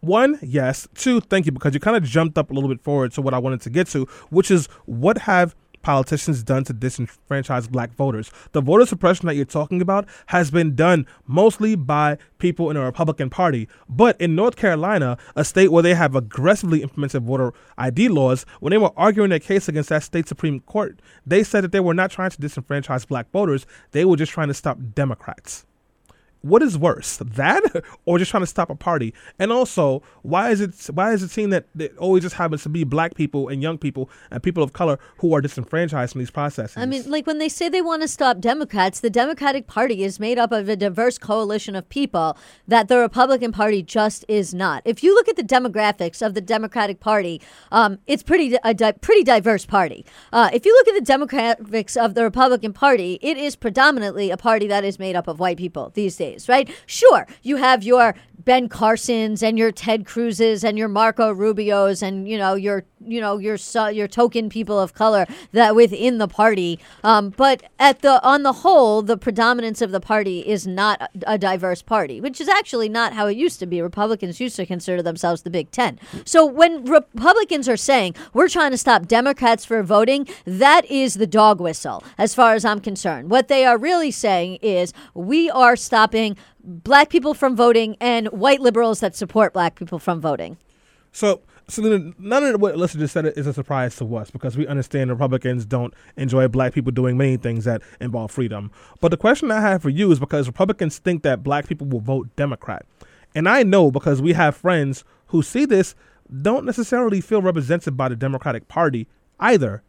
one, 0.00 0.38
yes. 0.42 0.86
Two, 0.94 1.20
thank 1.20 1.46
you, 1.46 1.52
because 1.52 1.74
you 1.74 1.80
kind 1.80 1.96
of 1.96 2.04
jumped 2.04 2.38
up 2.38 2.50
a 2.50 2.54
little 2.54 2.68
bit 2.68 2.80
forward 2.80 3.12
to 3.12 3.22
what 3.22 3.34
I 3.34 3.38
wanted 3.38 3.60
to 3.62 3.70
get 3.70 3.88
to, 3.88 4.04
which 4.30 4.50
is 4.50 4.66
what 4.84 5.18
have 5.18 5.54
politicians 5.86 6.42
done 6.42 6.64
to 6.64 6.74
disenfranchise 6.74 7.70
black 7.70 7.94
voters. 7.94 8.32
The 8.50 8.60
voter 8.60 8.84
suppression 8.84 9.28
that 9.28 9.36
you're 9.36 9.44
talking 9.44 9.80
about 9.80 10.08
has 10.26 10.50
been 10.50 10.74
done 10.74 11.06
mostly 11.28 11.76
by 11.76 12.18
people 12.38 12.70
in 12.70 12.74
the 12.74 12.82
Republican 12.82 13.30
Party. 13.30 13.68
But 13.88 14.20
in 14.20 14.34
North 14.34 14.56
Carolina, 14.56 15.16
a 15.36 15.44
state 15.44 15.70
where 15.70 15.84
they 15.84 15.94
have 15.94 16.16
aggressively 16.16 16.82
implemented 16.82 17.22
voter 17.22 17.52
ID 17.78 18.08
laws, 18.08 18.44
when 18.58 18.72
they 18.72 18.78
were 18.78 18.90
arguing 18.96 19.30
their 19.30 19.38
case 19.38 19.68
against 19.68 19.90
that 19.90 20.02
state 20.02 20.26
Supreme 20.26 20.58
Court, 20.58 21.00
they 21.24 21.44
said 21.44 21.62
that 21.62 21.70
they 21.70 21.78
were 21.78 21.94
not 21.94 22.10
trying 22.10 22.30
to 22.30 22.36
disenfranchise 22.36 23.06
black 23.06 23.30
voters, 23.30 23.64
they 23.92 24.04
were 24.04 24.16
just 24.16 24.32
trying 24.32 24.48
to 24.48 24.54
stop 24.54 24.78
Democrats 24.92 25.66
what 26.48 26.62
is 26.62 26.78
worse 26.78 27.16
that 27.18 27.62
or 28.04 28.18
just 28.18 28.30
trying 28.30 28.42
to 28.42 28.46
stop 28.46 28.70
a 28.70 28.74
party 28.74 29.12
and 29.38 29.52
also 29.52 30.02
why 30.22 30.50
is 30.50 30.60
it 30.60 30.74
why 30.94 31.12
is 31.12 31.22
it 31.22 31.30
seen 31.30 31.50
that 31.50 31.66
it 31.78 31.96
always 31.98 32.22
just 32.22 32.36
happens 32.36 32.62
to 32.62 32.68
be 32.68 32.84
black 32.84 33.14
people 33.14 33.48
and 33.48 33.62
young 33.62 33.78
people 33.78 34.08
and 34.30 34.42
people 34.42 34.62
of 34.62 34.72
color 34.72 34.98
who 35.18 35.34
are 35.34 35.40
disenfranchised 35.40 36.14
in 36.14 36.18
these 36.18 36.30
processes 36.30 36.76
I 36.76 36.86
mean, 36.86 37.10
like 37.10 37.26
when 37.26 37.38
they 37.38 37.48
say 37.48 37.68
they 37.68 37.82
want 37.82 38.02
to 38.02 38.08
stop 38.08 38.38
Democrats, 38.38 39.00
the 39.00 39.10
Democratic 39.10 39.66
Party 39.66 40.04
is 40.04 40.20
made 40.20 40.38
up 40.38 40.52
of 40.52 40.68
a 40.68 40.76
diverse 40.76 41.18
coalition 41.18 41.74
of 41.74 41.88
people 41.88 42.36
that 42.68 42.88
the 42.88 42.98
Republican 42.98 43.52
Party 43.52 43.82
just 43.82 44.24
is 44.28 44.52
not. 44.52 44.82
If 44.84 45.02
you 45.02 45.14
look 45.14 45.28
at 45.28 45.36
the 45.36 45.42
demographics 45.42 46.24
of 46.24 46.34
the 46.34 46.40
Democratic 46.40 47.00
Party, 47.00 47.40
um, 47.72 47.98
it's 48.06 48.22
pretty 48.22 48.56
a 48.62 48.74
di- 48.74 48.92
pretty 48.92 49.24
diverse 49.24 49.64
party. 49.64 50.04
Uh, 50.32 50.50
if 50.52 50.66
you 50.66 50.72
look 50.74 50.88
at 50.88 51.04
the 51.04 51.12
demographics 51.12 51.96
of 51.96 52.14
the 52.14 52.22
Republican 52.22 52.72
Party, 52.72 53.18
it 53.22 53.36
is 53.36 53.56
predominantly 53.56 54.30
a 54.30 54.36
party 54.36 54.66
that 54.66 54.84
is 54.84 54.98
made 54.98 55.16
up 55.16 55.28
of 55.28 55.40
white 55.40 55.56
people 55.56 55.90
these 55.94 56.16
days, 56.16 56.35
right? 56.48 56.68
Sure, 56.86 57.26
you 57.42 57.56
have 57.56 57.82
your 57.82 58.14
Ben 58.46 58.68
Carsons 58.68 59.42
and 59.42 59.58
your 59.58 59.72
Ted 59.72 60.06
Cruz's 60.06 60.64
and 60.64 60.78
your 60.78 60.86
Marco 60.86 61.34
Rubios 61.34 62.00
and 62.00 62.28
you 62.28 62.38
know 62.38 62.54
your 62.54 62.84
you 63.04 63.20
know 63.20 63.38
your 63.38 63.58
your 63.90 64.06
token 64.06 64.48
people 64.48 64.78
of 64.78 64.94
color 64.94 65.26
that 65.50 65.74
within 65.74 66.18
the 66.18 66.28
party. 66.28 66.78
Um, 67.02 67.30
but 67.30 67.64
at 67.80 68.02
the 68.02 68.22
on 68.24 68.44
the 68.44 68.52
whole, 68.52 69.02
the 69.02 69.16
predominance 69.16 69.82
of 69.82 69.90
the 69.90 70.00
party 70.00 70.46
is 70.46 70.64
not 70.64 71.10
a, 71.26 71.36
diverse 71.36 71.82
party, 71.82 72.20
which 72.20 72.40
is 72.40 72.48
actually 72.48 72.88
not 72.88 73.12
how 73.12 73.26
it 73.26 73.36
used 73.36 73.58
to 73.58 73.66
be. 73.66 73.82
Republicans 73.82 74.40
used 74.40 74.56
to 74.56 74.64
consider 74.64 75.02
themselves 75.02 75.42
the 75.42 75.50
Big 75.50 75.72
Tent. 75.72 75.98
So 76.24 76.46
when 76.46 76.84
Republicans 76.84 77.68
are 77.68 77.76
saying 77.76 78.14
we're 78.32 78.48
trying 78.48 78.70
to 78.70 78.78
stop 78.78 79.06
Democrats 79.06 79.64
for 79.64 79.82
voting, 79.82 80.28
that 80.44 80.84
is 80.86 81.14
the 81.14 81.26
dog 81.26 81.60
whistle, 81.60 82.04
as 82.16 82.32
far 82.32 82.54
as 82.54 82.64
I'm 82.64 82.80
concerned. 82.80 83.28
What 83.28 83.48
they 83.48 83.64
are 83.64 83.76
really 83.76 84.12
saying 84.12 84.60
is 84.62 84.92
we 85.14 85.50
are 85.50 85.74
stopping 85.74 86.36
black 86.66 87.08
people 87.08 87.32
from 87.32 87.56
voting 87.56 87.96
and 88.00 88.26
white 88.28 88.60
liberals 88.60 89.00
that 89.00 89.14
support 89.16 89.52
black 89.52 89.76
people 89.76 89.98
from 89.98 90.20
voting. 90.20 90.58
So, 91.12 91.40
Selena, 91.68 92.12
none 92.18 92.44
of 92.44 92.60
what 92.60 92.74
Ilyssa 92.74 92.98
just 92.98 93.14
said 93.14 93.26
is 93.26 93.46
a 93.46 93.52
surprise 93.52 93.96
to 93.96 94.16
us 94.16 94.30
because 94.30 94.56
we 94.56 94.66
understand 94.66 95.10
Republicans 95.10 95.64
don't 95.64 95.94
enjoy 96.16 96.46
black 96.48 96.74
people 96.74 96.92
doing 96.92 97.16
many 97.16 97.36
things 97.36 97.64
that 97.64 97.82
involve 98.00 98.30
freedom. 98.30 98.70
But 99.00 99.10
the 99.10 99.16
question 99.16 99.50
I 99.50 99.60
have 99.60 99.82
for 99.82 99.88
you 99.88 100.12
is 100.12 100.20
because 100.20 100.46
Republicans 100.46 100.98
think 100.98 101.22
that 101.22 101.42
black 101.42 101.66
people 101.66 101.86
will 101.86 102.00
vote 102.00 102.28
Democrat. 102.36 102.84
And 103.34 103.48
I 103.48 103.62
know 103.62 103.90
because 103.90 104.22
we 104.22 104.32
have 104.34 104.56
friends 104.56 105.04
who 105.28 105.42
see 105.42 105.64
this 105.64 105.94
don't 106.42 106.64
necessarily 106.64 107.20
feel 107.20 107.42
represented 107.42 107.96
by 107.96 108.08
the 108.08 108.16
Democratic 108.16 108.68
Party 108.68 109.06
either. 109.40 109.82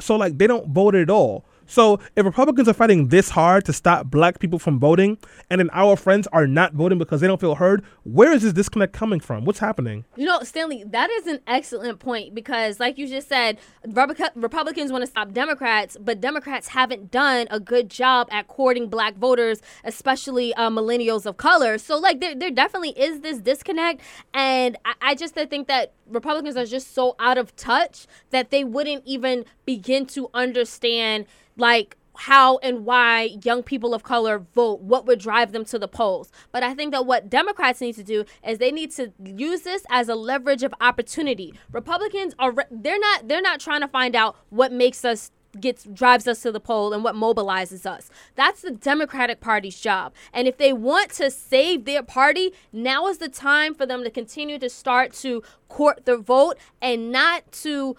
So, 0.00 0.16
like, 0.16 0.38
they 0.38 0.46
don't 0.46 0.68
vote 0.68 0.94
at 0.94 1.10
all. 1.10 1.44
So 1.66 2.00
if 2.14 2.24
Republicans 2.24 2.68
are 2.68 2.74
fighting 2.74 3.08
this 3.08 3.30
hard 3.30 3.64
to 3.66 3.72
stop 3.72 4.06
black 4.06 4.38
people 4.38 4.58
from 4.58 4.78
voting, 4.78 5.18
and 5.50 5.58
then 5.60 5.70
our 5.72 5.96
friends 5.96 6.26
are 6.32 6.46
not 6.46 6.74
voting 6.74 6.98
because 6.98 7.20
they 7.20 7.26
don't 7.26 7.40
feel 7.40 7.56
heard, 7.56 7.84
where 8.04 8.32
is 8.32 8.42
this 8.42 8.52
disconnect 8.52 8.92
coming 8.92 9.20
from? 9.20 9.44
What's 9.44 9.58
happening? 9.58 10.04
You 10.16 10.26
know, 10.26 10.40
Stanley, 10.42 10.84
that 10.88 11.10
is 11.10 11.26
an 11.26 11.40
excellent 11.46 11.98
point 11.98 12.34
because, 12.34 12.80
like 12.80 12.98
you 12.98 13.08
just 13.08 13.28
said, 13.28 13.58
Republicans 13.84 14.92
want 14.92 15.02
to 15.02 15.10
stop 15.10 15.32
Democrats, 15.32 15.96
but 16.00 16.20
Democrats 16.20 16.68
haven't 16.68 17.10
done 17.10 17.46
a 17.50 17.60
good 17.60 17.90
job 17.90 18.28
at 18.30 18.48
courting 18.48 18.88
black 18.88 19.16
voters, 19.16 19.60
especially 19.84 20.54
uh, 20.54 20.70
millennials 20.70 21.26
of 21.26 21.36
color. 21.36 21.78
So, 21.78 21.98
like, 21.98 22.20
there, 22.20 22.34
there 22.34 22.50
definitely 22.50 22.90
is 22.90 23.20
this 23.20 23.38
disconnect, 23.38 24.00
and 24.32 24.76
I, 24.84 24.94
I 25.00 25.14
just 25.14 25.34
think 25.34 25.68
that 25.68 25.92
Republicans 26.08 26.56
are 26.56 26.64
just 26.66 26.94
so 26.94 27.16
out 27.18 27.38
of 27.38 27.54
touch 27.56 28.06
that 28.30 28.50
they 28.50 28.64
wouldn't 28.64 29.02
even 29.04 29.44
begin 29.66 30.06
to 30.06 30.30
understand 30.32 31.26
like 31.56 31.96
how 32.18 32.58
and 32.58 32.84
why 32.84 33.36
young 33.42 33.62
people 33.62 33.94
of 33.94 34.02
color 34.02 34.38
vote, 34.54 34.80
what 34.80 35.06
would 35.06 35.18
drive 35.18 35.52
them 35.52 35.64
to 35.66 35.78
the 35.78 35.88
polls. 35.88 36.30
But 36.52 36.62
I 36.62 36.74
think 36.74 36.92
that 36.92 37.06
what 37.06 37.28
Democrats 37.28 37.80
need 37.80 37.94
to 37.96 38.04
do 38.04 38.24
is 38.46 38.58
they 38.58 38.72
need 38.72 38.90
to 38.92 39.12
use 39.22 39.62
this 39.62 39.84
as 39.90 40.08
a 40.08 40.14
leverage 40.14 40.62
of 40.62 40.74
opportunity. 40.80 41.52
Republicans 41.72 42.34
are 42.38 42.54
they're 42.70 42.98
not 42.98 43.28
they're 43.28 43.42
not 43.42 43.60
trying 43.60 43.82
to 43.82 43.88
find 43.88 44.16
out 44.16 44.36
what 44.50 44.72
makes 44.72 45.04
us 45.04 45.30
gets 45.60 45.84
drives 45.84 46.28
us 46.28 46.42
to 46.42 46.52
the 46.52 46.60
poll 46.60 46.92
and 46.92 47.02
what 47.02 47.14
mobilizes 47.14 47.86
us. 47.86 48.10
That's 48.34 48.60
the 48.60 48.70
Democratic 48.70 49.40
Party's 49.40 49.80
job. 49.80 50.12
And 50.32 50.46
if 50.46 50.58
they 50.58 50.72
want 50.72 51.10
to 51.12 51.30
save 51.30 51.84
their 51.84 52.02
party, 52.02 52.52
now 52.72 53.06
is 53.06 53.18
the 53.18 53.28
time 53.28 53.74
for 53.74 53.86
them 53.86 54.04
to 54.04 54.10
continue 54.10 54.58
to 54.58 54.68
start 54.68 55.12
to 55.14 55.42
court 55.68 56.04
the 56.04 56.18
vote 56.18 56.58
and 56.80 57.10
not 57.10 57.50
to 57.52 57.96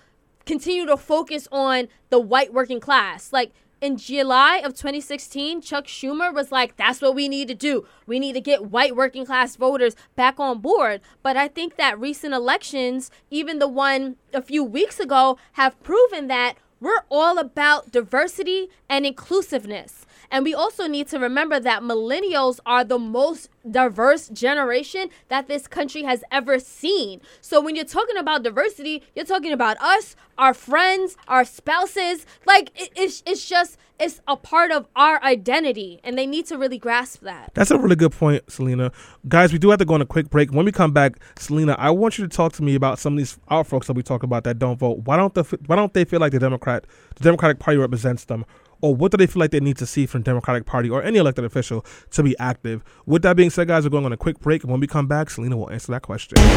continue 0.47 0.85
to 0.87 0.97
focus 0.97 1.47
on 1.51 1.89
the 2.09 2.19
white 2.19 2.53
working 2.53 2.79
class. 2.79 3.31
Like 3.31 3.51
in 3.79 3.97
July 3.97 4.57
of 4.57 4.73
2016, 4.73 5.61
Chuck 5.61 5.85
Schumer 5.85 6.33
was 6.33 6.51
like, 6.51 6.77
that's 6.77 7.01
what 7.01 7.13
we 7.13 7.29
need 7.29 7.47
to 7.49 7.53
do. 7.53 7.85
We 8.07 8.17
need 8.17 8.33
to 8.33 8.41
get 8.41 8.71
white 8.71 8.95
working 8.95 9.25
class 9.25 9.55
voters 9.55 9.95
back 10.15 10.39
on 10.39 10.59
board. 10.59 11.01
But 11.21 11.37
I 11.37 11.47
think 11.47 11.75
that 11.75 11.99
recent 11.99 12.33
elections, 12.33 13.11
even 13.29 13.59
the 13.59 13.67
one 13.67 14.15
a 14.33 14.41
few 14.41 14.63
weeks 14.63 14.99
ago, 14.99 15.37
have 15.53 15.81
proven 15.83 16.27
that 16.27 16.55
we're 16.79 17.03
all 17.09 17.37
about 17.37 17.91
diversity 17.91 18.69
and 18.89 19.05
inclusiveness. 19.05 20.06
And 20.31 20.43
we 20.43 20.53
also 20.53 20.87
need 20.87 21.07
to 21.09 21.19
remember 21.19 21.59
that 21.59 21.81
millennials 21.81 22.59
are 22.65 22.83
the 22.83 22.99
most 22.99 23.49
diverse 23.69 24.29
generation 24.29 25.09
that 25.29 25.47
this 25.47 25.67
country 25.67 26.03
has 26.03 26.23
ever 26.31 26.59
seen. 26.59 27.21
So 27.41 27.61
when 27.61 27.75
you're 27.75 27.85
talking 27.85 28.17
about 28.17 28.43
diversity, 28.43 29.03
you're 29.15 29.25
talking 29.25 29.51
about 29.51 29.77
us, 29.81 30.15
our 30.37 30.53
friends, 30.53 31.17
our 31.27 31.45
spouses. 31.45 32.25
Like 32.45 32.71
it, 32.75 32.91
it's 32.95 33.23
it's 33.25 33.47
just 33.47 33.77
it's 33.99 34.21
a 34.27 34.37
part 34.37 34.71
of 34.71 34.87
our 34.95 35.21
identity, 35.23 35.99
and 36.03 36.17
they 36.17 36.27
need 36.27 36.45
to 36.47 36.57
really 36.57 36.77
grasp 36.77 37.21
that. 37.21 37.51
That's 37.55 37.71
a 37.71 37.77
really 37.77 37.95
good 37.95 38.11
point, 38.11 38.49
Selena. 38.51 38.91
Guys, 39.27 39.51
we 39.51 39.57
do 39.57 39.71
have 39.71 39.79
to 39.79 39.85
go 39.85 39.95
on 39.95 40.01
a 40.01 40.05
quick 40.05 40.29
break. 40.29 40.51
When 40.53 40.65
we 40.65 40.71
come 40.71 40.91
back, 40.91 41.19
Selena, 41.37 41.75
I 41.79 41.89
want 41.89 42.17
you 42.17 42.27
to 42.27 42.35
talk 42.35 42.53
to 42.53 42.63
me 42.63 42.75
about 42.75 42.99
some 42.99 43.13
of 43.13 43.17
these 43.17 43.37
our 43.47 43.63
folks 43.63 43.87
that 43.87 43.93
we 43.93 44.03
talk 44.03 44.23
about 44.23 44.43
that 44.43 44.59
don't 44.59 44.77
vote. 44.77 44.99
Why 45.05 45.17
don't 45.17 45.33
the 45.33 45.43
why 45.65 45.75
don't 45.75 45.93
they 45.93 46.05
feel 46.05 46.19
like 46.19 46.31
the 46.31 46.39
Democrat, 46.39 46.85
the 47.15 47.23
Democratic 47.23 47.59
Party 47.59 47.77
represents 47.77 48.25
them? 48.25 48.45
Or 48.81 48.95
what 48.95 49.11
do 49.11 49.17
they 49.17 49.27
feel 49.27 49.39
like 49.39 49.51
they 49.51 49.59
need 49.59 49.77
to 49.77 49.85
see 49.85 50.05
from 50.05 50.21
Democratic 50.21 50.65
Party 50.65 50.89
or 50.89 51.03
any 51.03 51.19
elected 51.19 51.45
official 51.45 51.85
to 52.11 52.23
be 52.23 52.37
active? 52.39 52.83
With 53.05 53.21
that 53.23 53.35
being 53.35 53.49
said, 53.49 53.67
guys, 53.67 53.83
we're 53.83 53.89
going 53.89 54.05
on 54.05 54.13
a 54.13 54.17
quick 54.17 54.39
break. 54.39 54.63
And 54.63 54.71
when 54.71 54.79
we 54.79 54.87
come 54.87 55.07
back, 55.07 55.29
Selena 55.29 55.57
will 55.57 55.69
answer 55.69 55.91
that 55.91 56.01
question. 56.01 56.37
Tell 56.37 56.47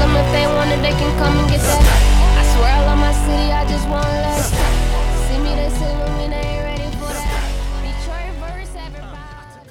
them 0.00 0.16
if 0.16 0.32
they 0.32 0.46
they 0.86 0.92
can 0.92 1.18
come 1.18 1.36
and 1.38 1.50
get 1.50 1.60
that. 1.60 1.82
I 2.38 2.42
swear 2.54 2.72
I 2.72 2.86
love 2.86 2.98
my 2.98 3.12
city, 3.12 3.50
I 3.50 3.66
just 3.66 3.88
want 3.88 4.06
less. 4.06 4.75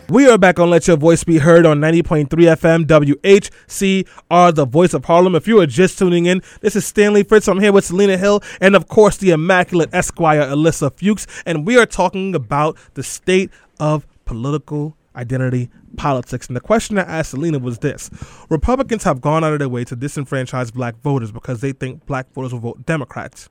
We 0.08 0.30
are 0.30 0.38
back 0.38 0.60
on 0.60 0.70
Let 0.70 0.88
Your 0.88 0.98
Voice 0.98 1.24
Be 1.24 1.40
Heard 1.40 1.66
on 1.66 1.80
90.3 1.80 2.28
FM 2.28 2.86
WHCR, 2.86 4.54
the 4.54 4.66
voice 4.66 4.94
of 4.94 5.06
Harlem. 5.06 5.34
If 5.34 5.48
you 5.48 5.60
are 5.60 5.66
just 5.66 5.98
tuning 5.98 6.28
in, 6.28 6.44
this 6.62 6.76
is 6.76 6.86
Stanley 6.86 7.24
Fritz. 7.24 7.48
I'm 7.48 7.60
here 7.60 7.72
with 7.72 7.86
Selena 7.86 8.16
Hill 8.16 8.44
and, 8.62 8.76
of 8.76 8.88
course, 8.88 9.18
the 9.18 9.32
immaculate 9.32 9.90
Esquire 9.94 10.42
Ilyssa 10.42 10.94
Fuchs. 10.94 11.26
And 11.48 11.66
we 11.66 11.80
are 11.80 11.88
talking 11.88 12.36
about 12.36 12.78
the 12.94 13.02
state 13.02 13.50
of 13.80 14.06
political 14.26 14.96
identity 15.16 15.72
politics. 15.98 16.46
And 16.46 16.56
the 16.56 16.62
question 16.62 17.00
I 17.00 17.02
asked 17.02 17.32
Selena 17.32 17.58
was 17.58 17.80
this 17.80 18.12
Republicans 18.50 19.04
have 19.06 19.22
gone 19.22 19.44
out 19.44 19.54
of 19.54 19.60
their 19.60 19.70
way 19.70 19.86
to 19.86 19.96
disenfranchise 19.98 20.72
black 20.72 21.02
voters 21.02 21.32
because 21.32 21.62
they 21.62 21.72
think 21.72 22.06
black 22.06 22.32
voters 22.34 22.54
will 22.54 22.60
vote 22.60 22.86
Democrats. 22.86 23.50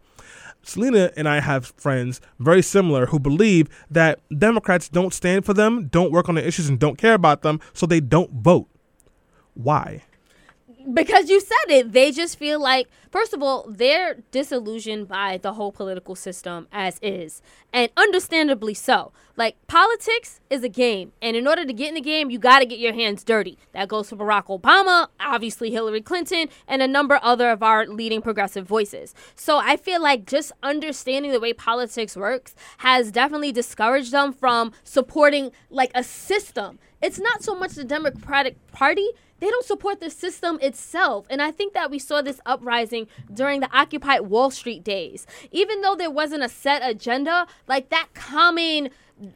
Selena 0.67 1.11
and 1.17 1.29
I 1.29 1.41
have 1.41 1.73
friends 1.77 2.21
very 2.39 2.63
similar 2.63 3.07
who 3.07 3.19
believe 3.19 3.69
that 3.91 4.21
Democrats 4.37 4.89
don't 4.89 5.15
stand 5.15 5.45
for 5.45 5.55
them, 5.55 5.89
don't 5.89 6.13
work 6.13 6.29
on 6.29 6.35
the 6.35 6.47
issues, 6.47 6.69
and 6.69 6.79
don't 6.79 6.99
care 6.99 7.15
about 7.15 7.43
them, 7.43 7.61
so 7.73 7.87
they 7.87 8.01
don't 8.01 8.33
vote. 8.33 8.69
Why? 9.55 10.03
Because 10.93 11.31
you 11.31 11.41
said 11.41 11.69
it 11.69 11.93
they 11.93 12.11
just 12.11 12.39
feel 12.39 12.61
like 12.61 12.89
first 13.11 13.33
of 13.33 13.43
all 13.43 13.67
they're 13.69 14.17
disillusioned 14.31 15.09
by 15.09 15.39
the 15.39 15.55
whole 15.55 15.73
political 15.73 16.15
system 16.15 16.67
as 16.73 16.99
is 17.03 17.41
and 17.73 17.91
understandably 17.97 18.75
so. 18.75 19.13
Like 19.37 19.57
politics 19.67 20.41
is 20.49 20.63
a 20.63 20.69
game 20.69 21.13
and 21.21 21.37
in 21.37 21.47
order 21.47 21.65
to 21.65 21.73
get 21.73 21.89
in 21.89 21.95
the 21.95 22.01
game 22.01 22.31
you 22.31 22.39
got 22.39 22.59
to 22.61 22.67
get 22.67 22.79
your 22.79 22.93
hands 22.93 23.25
dirty. 23.25 23.59
That 23.73 23.89
goes 23.89 24.11
for 24.11 24.17
barack 24.17 24.47
obama 24.47 25.09
obviously 25.19 25.71
hillary 25.71 26.03
clinton 26.03 26.49
and 26.69 26.83
a 26.83 26.89
number 26.89 27.19
other 27.23 27.51
of 27.51 27.63
our 27.63 27.87
leading 27.87 28.21
progressive 28.21 28.67
voices. 28.67 29.15
So 29.35 29.59
i 29.59 29.77
feel 29.77 30.03
like 30.03 30.27
just 30.27 30.53
understanding 30.63 31.33
the 31.33 31.41
way 31.41 31.53
politics 31.53 32.17
works 32.17 32.55
has 32.79 33.11
definitely 33.11 33.53
discouraged 33.53 34.13
them 34.13 34.33
from 34.33 34.73
supporting 34.83 35.51
like 35.71 35.93
a 35.95 36.05
system. 36.05 36.79
It's 37.01 37.19
not 37.19 37.43
so 37.43 37.55
much 37.55 37.73
the 37.73 37.85
democratic 37.85 38.57
party 38.73 39.11
they 39.45 39.51
don't 39.51 39.67
support 39.67 40.01
the 40.01 40.09
system 40.09 40.59
itself. 40.63 41.27
And 41.29 41.43
I 41.43 41.51
think 41.51 41.75
that 41.75 41.91
we 41.91 41.99
saw 41.99 42.23
this 42.23 42.41
uprising 42.47 43.09
during 43.31 43.61
the 43.61 43.69
Occupy 43.77 44.21
Wall 44.21 44.51
Street 44.51 44.83
days. 44.83 45.27
Even 45.53 45.83
though 45.83 45.95
there 45.95 46.11
wasn't 46.11 46.45
a 46.45 46.49
set 46.49 46.81
agenda, 46.83 47.47
like 47.69 47.91
that 47.91 48.09
common 48.15 48.89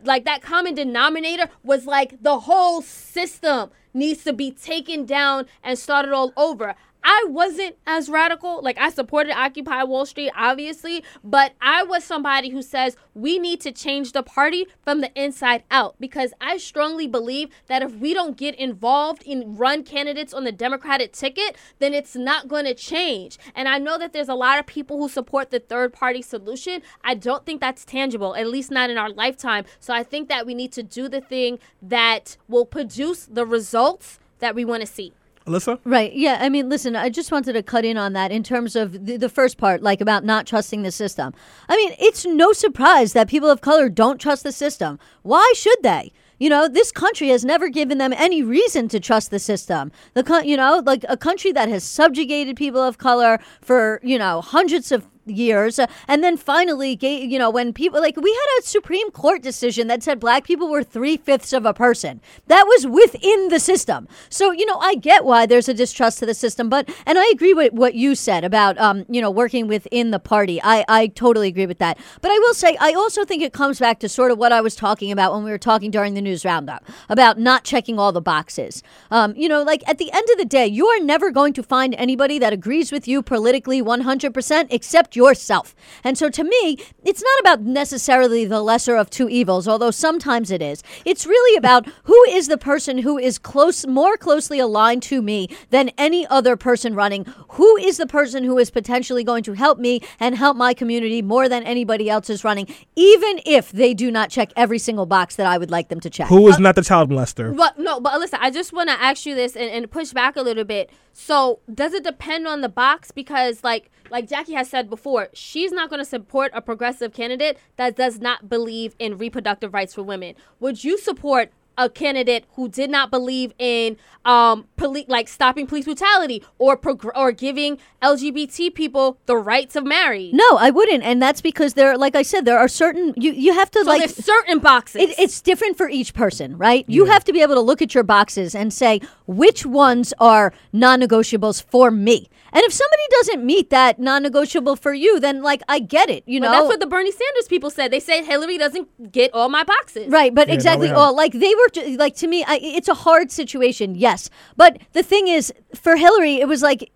like 0.02 0.24
that 0.24 0.40
common 0.40 0.74
denominator 0.74 1.50
was 1.62 1.84
like 1.84 2.22
the 2.22 2.40
whole 2.40 2.80
system 2.80 3.70
needs 3.92 4.24
to 4.24 4.32
be 4.32 4.50
taken 4.50 5.04
down 5.04 5.46
and 5.62 5.78
started 5.78 6.12
all 6.12 6.32
over. 6.38 6.74
I 7.10 7.24
wasn't 7.26 7.76
as 7.86 8.10
radical. 8.10 8.60
Like 8.62 8.76
I 8.76 8.90
supported 8.90 9.32
Occupy 9.32 9.82
Wall 9.84 10.04
Street, 10.04 10.30
obviously, 10.36 11.02
but 11.24 11.54
I 11.58 11.82
was 11.82 12.04
somebody 12.04 12.50
who 12.50 12.60
says 12.60 12.98
we 13.14 13.38
need 13.38 13.62
to 13.62 13.72
change 13.72 14.12
the 14.12 14.22
party 14.22 14.66
from 14.82 15.00
the 15.00 15.10
inside 15.18 15.62
out 15.70 15.96
because 15.98 16.34
I 16.38 16.58
strongly 16.58 17.06
believe 17.06 17.48
that 17.66 17.80
if 17.80 17.94
we 17.94 18.12
don't 18.12 18.36
get 18.36 18.54
involved 18.56 19.22
in 19.22 19.56
run 19.56 19.84
candidates 19.84 20.34
on 20.34 20.44
the 20.44 20.52
Democratic 20.52 21.12
ticket, 21.12 21.56
then 21.78 21.94
it's 21.94 22.14
not 22.14 22.46
going 22.46 22.66
to 22.66 22.74
change. 22.74 23.38
And 23.54 23.70
I 23.70 23.78
know 23.78 23.96
that 23.96 24.12
there's 24.12 24.28
a 24.28 24.34
lot 24.34 24.58
of 24.58 24.66
people 24.66 24.98
who 24.98 25.08
support 25.08 25.50
the 25.50 25.60
third 25.60 25.94
party 25.94 26.20
solution. 26.20 26.82
I 27.02 27.14
don't 27.14 27.46
think 27.46 27.62
that's 27.62 27.86
tangible, 27.86 28.36
at 28.36 28.48
least 28.48 28.70
not 28.70 28.90
in 28.90 28.98
our 28.98 29.08
lifetime. 29.08 29.64
So 29.80 29.94
I 29.94 30.02
think 30.02 30.28
that 30.28 30.44
we 30.44 30.52
need 30.52 30.72
to 30.72 30.82
do 30.82 31.08
the 31.08 31.22
thing 31.22 31.58
that 31.80 32.36
will 32.48 32.66
produce 32.66 33.24
the 33.24 33.46
results 33.46 34.18
that 34.40 34.54
we 34.54 34.66
want 34.66 34.82
to 34.82 34.86
see. 34.86 35.14
Ilyssa? 35.48 35.80
Right. 35.84 36.12
Yeah. 36.12 36.38
I 36.40 36.48
mean, 36.48 36.68
listen, 36.68 36.94
I 36.94 37.08
just 37.08 37.32
wanted 37.32 37.54
to 37.54 37.62
cut 37.62 37.84
in 37.84 37.96
on 37.96 38.12
that 38.12 38.30
in 38.30 38.42
terms 38.42 38.76
of 38.76 39.06
the, 39.06 39.16
the, 39.16 39.28
first 39.28 39.58
part, 39.58 39.82
like 39.82 40.00
about 40.00 40.24
not 40.24 40.46
trusting 40.46 40.82
the 40.82 40.92
system. 40.92 41.34
I 41.68 41.76
mean, 41.76 41.94
it's 41.98 42.24
no 42.24 42.52
surprise 42.52 43.12
that 43.12 43.28
people 43.28 43.50
of 43.50 43.60
color 43.60 43.88
don't 43.88 44.20
trust 44.20 44.42
the 44.42 44.52
system. 44.52 44.98
Why 45.22 45.52
should 45.56 45.82
they? 45.82 46.12
You 46.38 46.48
know, 46.48 46.68
this 46.68 46.92
country 46.92 47.28
has 47.28 47.44
never 47.44 47.68
given 47.68 47.98
them 47.98 48.12
any 48.12 48.42
reason 48.42 48.88
to 48.88 49.00
trust 49.00 49.30
the 49.30 49.40
system. 49.40 49.90
The 50.14 50.42
you 50.44 50.56
know, 50.56 50.82
like 50.84 51.04
a 51.08 51.16
country 51.16 51.50
that 51.52 51.68
has 51.68 51.82
subjugated 51.82 52.56
people 52.56 52.80
of 52.80 52.98
color 52.98 53.40
for, 53.60 54.00
you 54.04 54.18
know, 54.18 54.40
hundreds 54.40 54.92
of 54.92 55.06
years. 55.30 55.80
And 56.06 56.24
then 56.24 56.36
finally, 56.36 56.98
you 57.00 57.38
know, 57.38 57.50
when 57.50 57.72
people 57.72 58.00
like 58.00 58.16
we 58.16 58.30
had 58.30 58.62
a 58.62 58.66
Supreme 58.66 59.10
Court 59.10 59.42
decision 59.42 59.88
that 59.88 60.02
said 60.02 60.20
black 60.20 60.44
people 60.44 60.68
were 60.70 60.82
three 60.82 61.16
fifths 61.16 61.52
of 61.52 61.64
a 61.64 61.74
person. 61.74 62.20
That 62.46 62.64
was 62.66 62.86
within 62.86 63.48
the 63.48 63.60
system. 63.60 64.08
So, 64.28 64.50
you 64.50 64.66
know, 64.66 64.78
I 64.78 64.94
get 64.94 65.24
why 65.24 65.46
there's 65.46 65.68
a 65.68 65.74
distrust 65.74 66.18
to 66.18 66.26
the 66.26 66.34
system, 66.34 66.68
but, 66.68 66.88
and 67.06 67.18
I 67.18 67.30
agree 67.32 67.54
with 67.54 67.72
what 67.72 67.94
you 67.94 68.14
said 68.14 68.44
about, 68.44 68.78
um, 68.78 69.04
you 69.08 69.20
know, 69.20 69.30
working 69.30 69.68
within 69.68 70.10
the 70.10 70.18
party. 70.18 70.60
I, 70.62 70.84
I 70.88 71.06
totally 71.08 71.48
agree 71.48 71.66
with 71.66 71.78
that. 71.78 71.98
But 72.20 72.30
I 72.30 72.38
will 72.38 72.54
say, 72.54 72.76
I 72.80 72.92
also 72.92 73.24
think 73.24 73.42
it 73.42 73.52
comes 73.52 73.78
back 73.78 74.00
to 74.00 74.08
sort 74.08 74.30
of 74.30 74.38
what 74.38 74.52
I 74.52 74.60
was 74.60 74.74
talking 74.74 75.12
about 75.12 75.32
when 75.32 75.44
we 75.44 75.50
were 75.50 75.58
talking 75.58 75.90
during 75.90 76.14
the 76.14 76.22
news 76.22 76.44
roundup 76.44 76.84
about 77.08 77.38
not 77.38 77.64
checking 77.64 77.98
all 77.98 78.12
the 78.12 78.20
boxes. 78.20 78.82
Um, 79.10 79.34
you 79.36 79.48
know, 79.48 79.62
like 79.62 79.82
at 79.88 79.98
the 79.98 80.10
end 80.12 80.26
of 80.30 80.38
the 80.38 80.44
day, 80.44 80.66
you 80.66 80.86
are 80.86 81.00
never 81.00 81.30
going 81.30 81.52
to 81.54 81.62
find 81.62 81.94
anybody 81.94 82.38
that 82.38 82.52
agrees 82.52 82.90
with 82.92 83.06
you 83.06 83.22
politically 83.22 83.82
100% 83.82 84.66
except 84.70 85.16
yourself. 85.18 85.74
And 86.04 86.16
so 86.16 86.30
to 86.30 86.44
me, 86.44 86.78
it's 87.04 87.22
not 87.22 87.40
about 87.40 87.60
necessarily 87.62 88.44
the 88.44 88.62
lesser 88.62 88.96
of 88.96 89.10
two 89.10 89.28
evils, 89.28 89.66
although 89.66 89.90
sometimes 89.90 90.50
it 90.50 90.62
is. 90.62 90.82
It's 91.04 91.26
really 91.26 91.56
about 91.56 91.86
who 92.04 92.20
is 92.28 92.48
the 92.48 92.56
person 92.56 92.98
who 92.98 93.18
is 93.18 93.38
close, 93.38 93.86
more 93.86 94.16
closely 94.16 94.58
aligned 94.60 95.02
to 95.04 95.20
me 95.20 95.48
than 95.70 95.90
any 95.98 96.26
other 96.28 96.56
person 96.56 96.94
running. 96.94 97.26
Who 97.58 97.76
is 97.76 97.96
the 97.96 98.06
person 98.06 98.44
who 98.44 98.56
is 98.58 98.70
potentially 98.70 99.24
going 99.24 99.42
to 99.44 99.52
help 99.52 99.78
me 99.78 100.00
and 100.20 100.36
help 100.36 100.56
my 100.56 100.72
community 100.72 101.20
more 101.20 101.48
than 101.48 101.64
anybody 101.64 102.08
else 102.08 102.30
is 102.30 102.44
running, 102.44 102.68
even 102.94 103.40
if 103.44 103.72
they 103.72 103.92
do 103.94 104.10
not 104.10 104.30
check 104.30 104.52
every 104.56 104.78
single 104.78 105.06
box 105.06 105.36
that 105.36 105.46
I 105.46 105.58
would 105.58 105.70
like 105.70 105.88
them 105.88 106.00
to 106.00 106.10
check. 106.10 106.28
Who 106.28 106.46
is 106.48 106.58
not 106.60 106.76
the 106.76 106.82
child 106.82 107.10
molester? 107.10 107.56
But 107.56 107.78
no, 107.78 108.00
but 108.00 108.18
listen, 108.20 108.38
I 108.40 108.50
just 108.50 108.72
want 108.72 108.88
to 108.88 109.02
ask 109.02 109.26
you 109.26 109.34
this 109.34 109.56
and, 109.56 109.68
and 109.70 109.90
push 109.90 110.12
back 110.12 110.36
a 110.36 110.42
little 110.42 110.64
bit. 110.64 110.90
So, 111.12 111.58
does 111.74 111.94
it 111.94 112.04
depend 112.04 112.46
on 112.46 112.60
the 112.60 112.68
box? 112.68 113.10
Because, 113.10 113.64
like, 113.64 113.90
like 114.10 114.28
Jackie 114.28 114.54
has 114.54 114.68
said 114.68 114.88
before, 114.90 115.28
she's 115.32 115.72
not 115.72 115.90
going 115.90 116.00
to 116.00 116.04
support 116.04 116.50
a 116.54 116.60
progressive 116.62 117.12
candidate 117.12 117.58
that 117.76 117.96
does 117.96 118.20
not 118.20 118.48
believe 118.48 118.94
in 118.98 119.18
reproductive 119.18 119.74
rights 119.74 119.94
for 119.94 120.02
women. 120.02 120.34
Would 120.60 120.84
you 120.84 120.98
support 120.98 121.50
a 121.80 121.88
candidate 121.88 122.44
who 122.56 122.68
did 122.68 122.90
not 122.90 123.08
believe 123.08 123.52
in 123.56 123.96
um 124.24 124.66
poli- 124.76 125.04
like 125.06 125.28
stopping 125.28 125.64
police 125.64 125.84
brutality 125.84 126.42
or 126.58 126.76
progr- 126.76 127.16
or 127.16 127.30
giving 127.30 127.78
LGBT 128.02 128.74
people 128.74 129.16
the 129.26 129.36
right 129.36 129.70
to 129.70 129.80
marry? 129.80 130.30
No, 130.34 130.56
I 130.58 130.70
wouldn't, 130.70 131.04
and 131.04 131.22
that's 131.22 131.40
because 131.40 131.74
there, 131.74 131.96
like 131.96 132.16
I 132.16 132.22
said, 132.22 132.44
there 132.44 132.58
are 132.58 132.66
certain 132.66 133.14
you 133.16 133.30
you 133.30 133.52
have 133.54 133.70
to 133.70 133.84
So 133.84 133.86
like 133.86 134.00
there's 134.00 134.16
certain 134.16 134.58
boxes. 134.58 135.02
It, 135.02 135.18
it's 135.20 135.40
different 135.40 135.76
for 135.76 135.88
each 135.88 136.14
person, 136.14 136.58
right? 136.58 136.84
You 136.88 137.04
have 137.04 137.22
to 137.24 137.32
be 137.32 137.42
able 137.42 137.54
to 137.54 137.60
look 137.60 137.80
at 137.80 137.94
your 137.94 138.04
boxes 138.04 138.56
and 138.56 138.72
say 138.72 139.00
which 139.26 139.64
ones 139.64 140.12
are 140.18 140.52
non-negotiables 140.72 141.62
for 141.62 141.92
me. 141.92 142.28
And 142.52 142.62
if 142.64 142.72
somebody 142.72 143.02
doesn't 143.10 143.44
meet 143.44 143.70
that 143.70 143.98
non-negotiable 143.98 144.76
for 144.76 144.94
you, 144.94 145.20
then 145.20 145.42
like 145.42 145.62
I 145.68 145.78
get 145.80 146.08
it, 146.10 146.24
you 146.26 146.40
But 146.40 146.46
know. 146.46 146.52
that's 146.52 146.66
what 146.68 146.80
the 146.80 146.86
Bernie 146.86 147.12
Sanders 147.12 147.46
people 147.48 147.70
said. 147.70 147.90
They 147.90 148.00
said 148.00 148.24
Hillary 148.24 148.56
doesn't 148.58 149.12
get 149.12 149.32
all 149.34 149.48
my 149.48 149.64
boxes. 149.64 150.08
Right, 150.10 150.34
but 150.34 150.48
Yeah, 150.48 150.54
exactly. 150.54 150.90
all. 150.90 151.14
like 151.14 151.32
they 151.32 151.54
were 151.54 151.68
ju- 151.72 151.96
like 151.98 152.16
to 152.16 152.26
me, 152.26 152.44
I, 152.46 152.58
it's 152.62 152.88
a 152.88 152.94
hard 152.94 153.30
situation, 153.30 153.94
yes. 153.94 154.30
But 154.56 154.78
the 154.92 155.02
thing 155.02 155.28
is, 155.28 155.52
for 155.74 155.96
Hillary, 155.96 156.36
it 156.40 156.48
was 156.48 156.62
like 156.62 156.90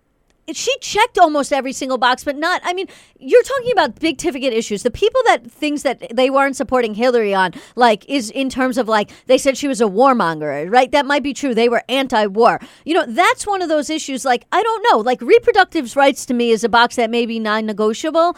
she 0.51 0.75
checked 0.81 1.17
almost 1.17 1.53
every 1.53 1.71
single 1.71 1.97
box, 1.97 2.23
but 2.25 2.35
not. 2.35 2.59
I 2.65 2.73
mean, 2.73 2.87
you're 3.23 3.43
talking 3.43 3.71
about 3.71 3.99
big 3.99 4.17
ticket 4.17 4.53
issues. 4.53 4.83
The 4.83 4.91
people 4.91 5.21
that 5.25 5.49
things 5.49 5.83
that 5.83 6.15
they 6.15 6.29
weren't 6.29 6.55
supporting 6.55 6.93
Hillary 6.93 7.33
on, 7.33 7.53
like, 7.75 8.07
is 8.09 8.29
in 8.31 8.49
terms 8.49 8.77
of 8.77 8.87
like 8.87 9.11
they 9.27 9.37
said 9.37 9.57
she 9.57 9.67
was 9.67 9.81
a 9.81 9.85
warmonger, 9.85 10.71
right? 10.71 10.91
That 10.91 11.05
might 11.05 11.23
be 11.23 11.33
true. 11.33 11.53
They 11.55 11.69
were 11.69 11.83
anti-war. 11.89 12.59
You 12.85 12.93
know, 12.93 13.05
that's 13.07 13.47
one 13.47 13.61
of 13.61 13.69
those 13.69 13.89
issues. 13.89 14.25
Like, 14.25 14.45
I 14.51 14.61
don't 14.61 14.85
know. 14.91 14.99
Like, 14.99 15.21
reproductive 15.21 15.95
rights 15.95 16.25
to 16.27 16.33
me 16.33 16.51
is 16.51 16.63
a 16.63 16.69
box 16.69 16.95
that 16.95 17.09
may 17.09 17.25
be 17.25 17.39
non-negotiable. 17.39 18.35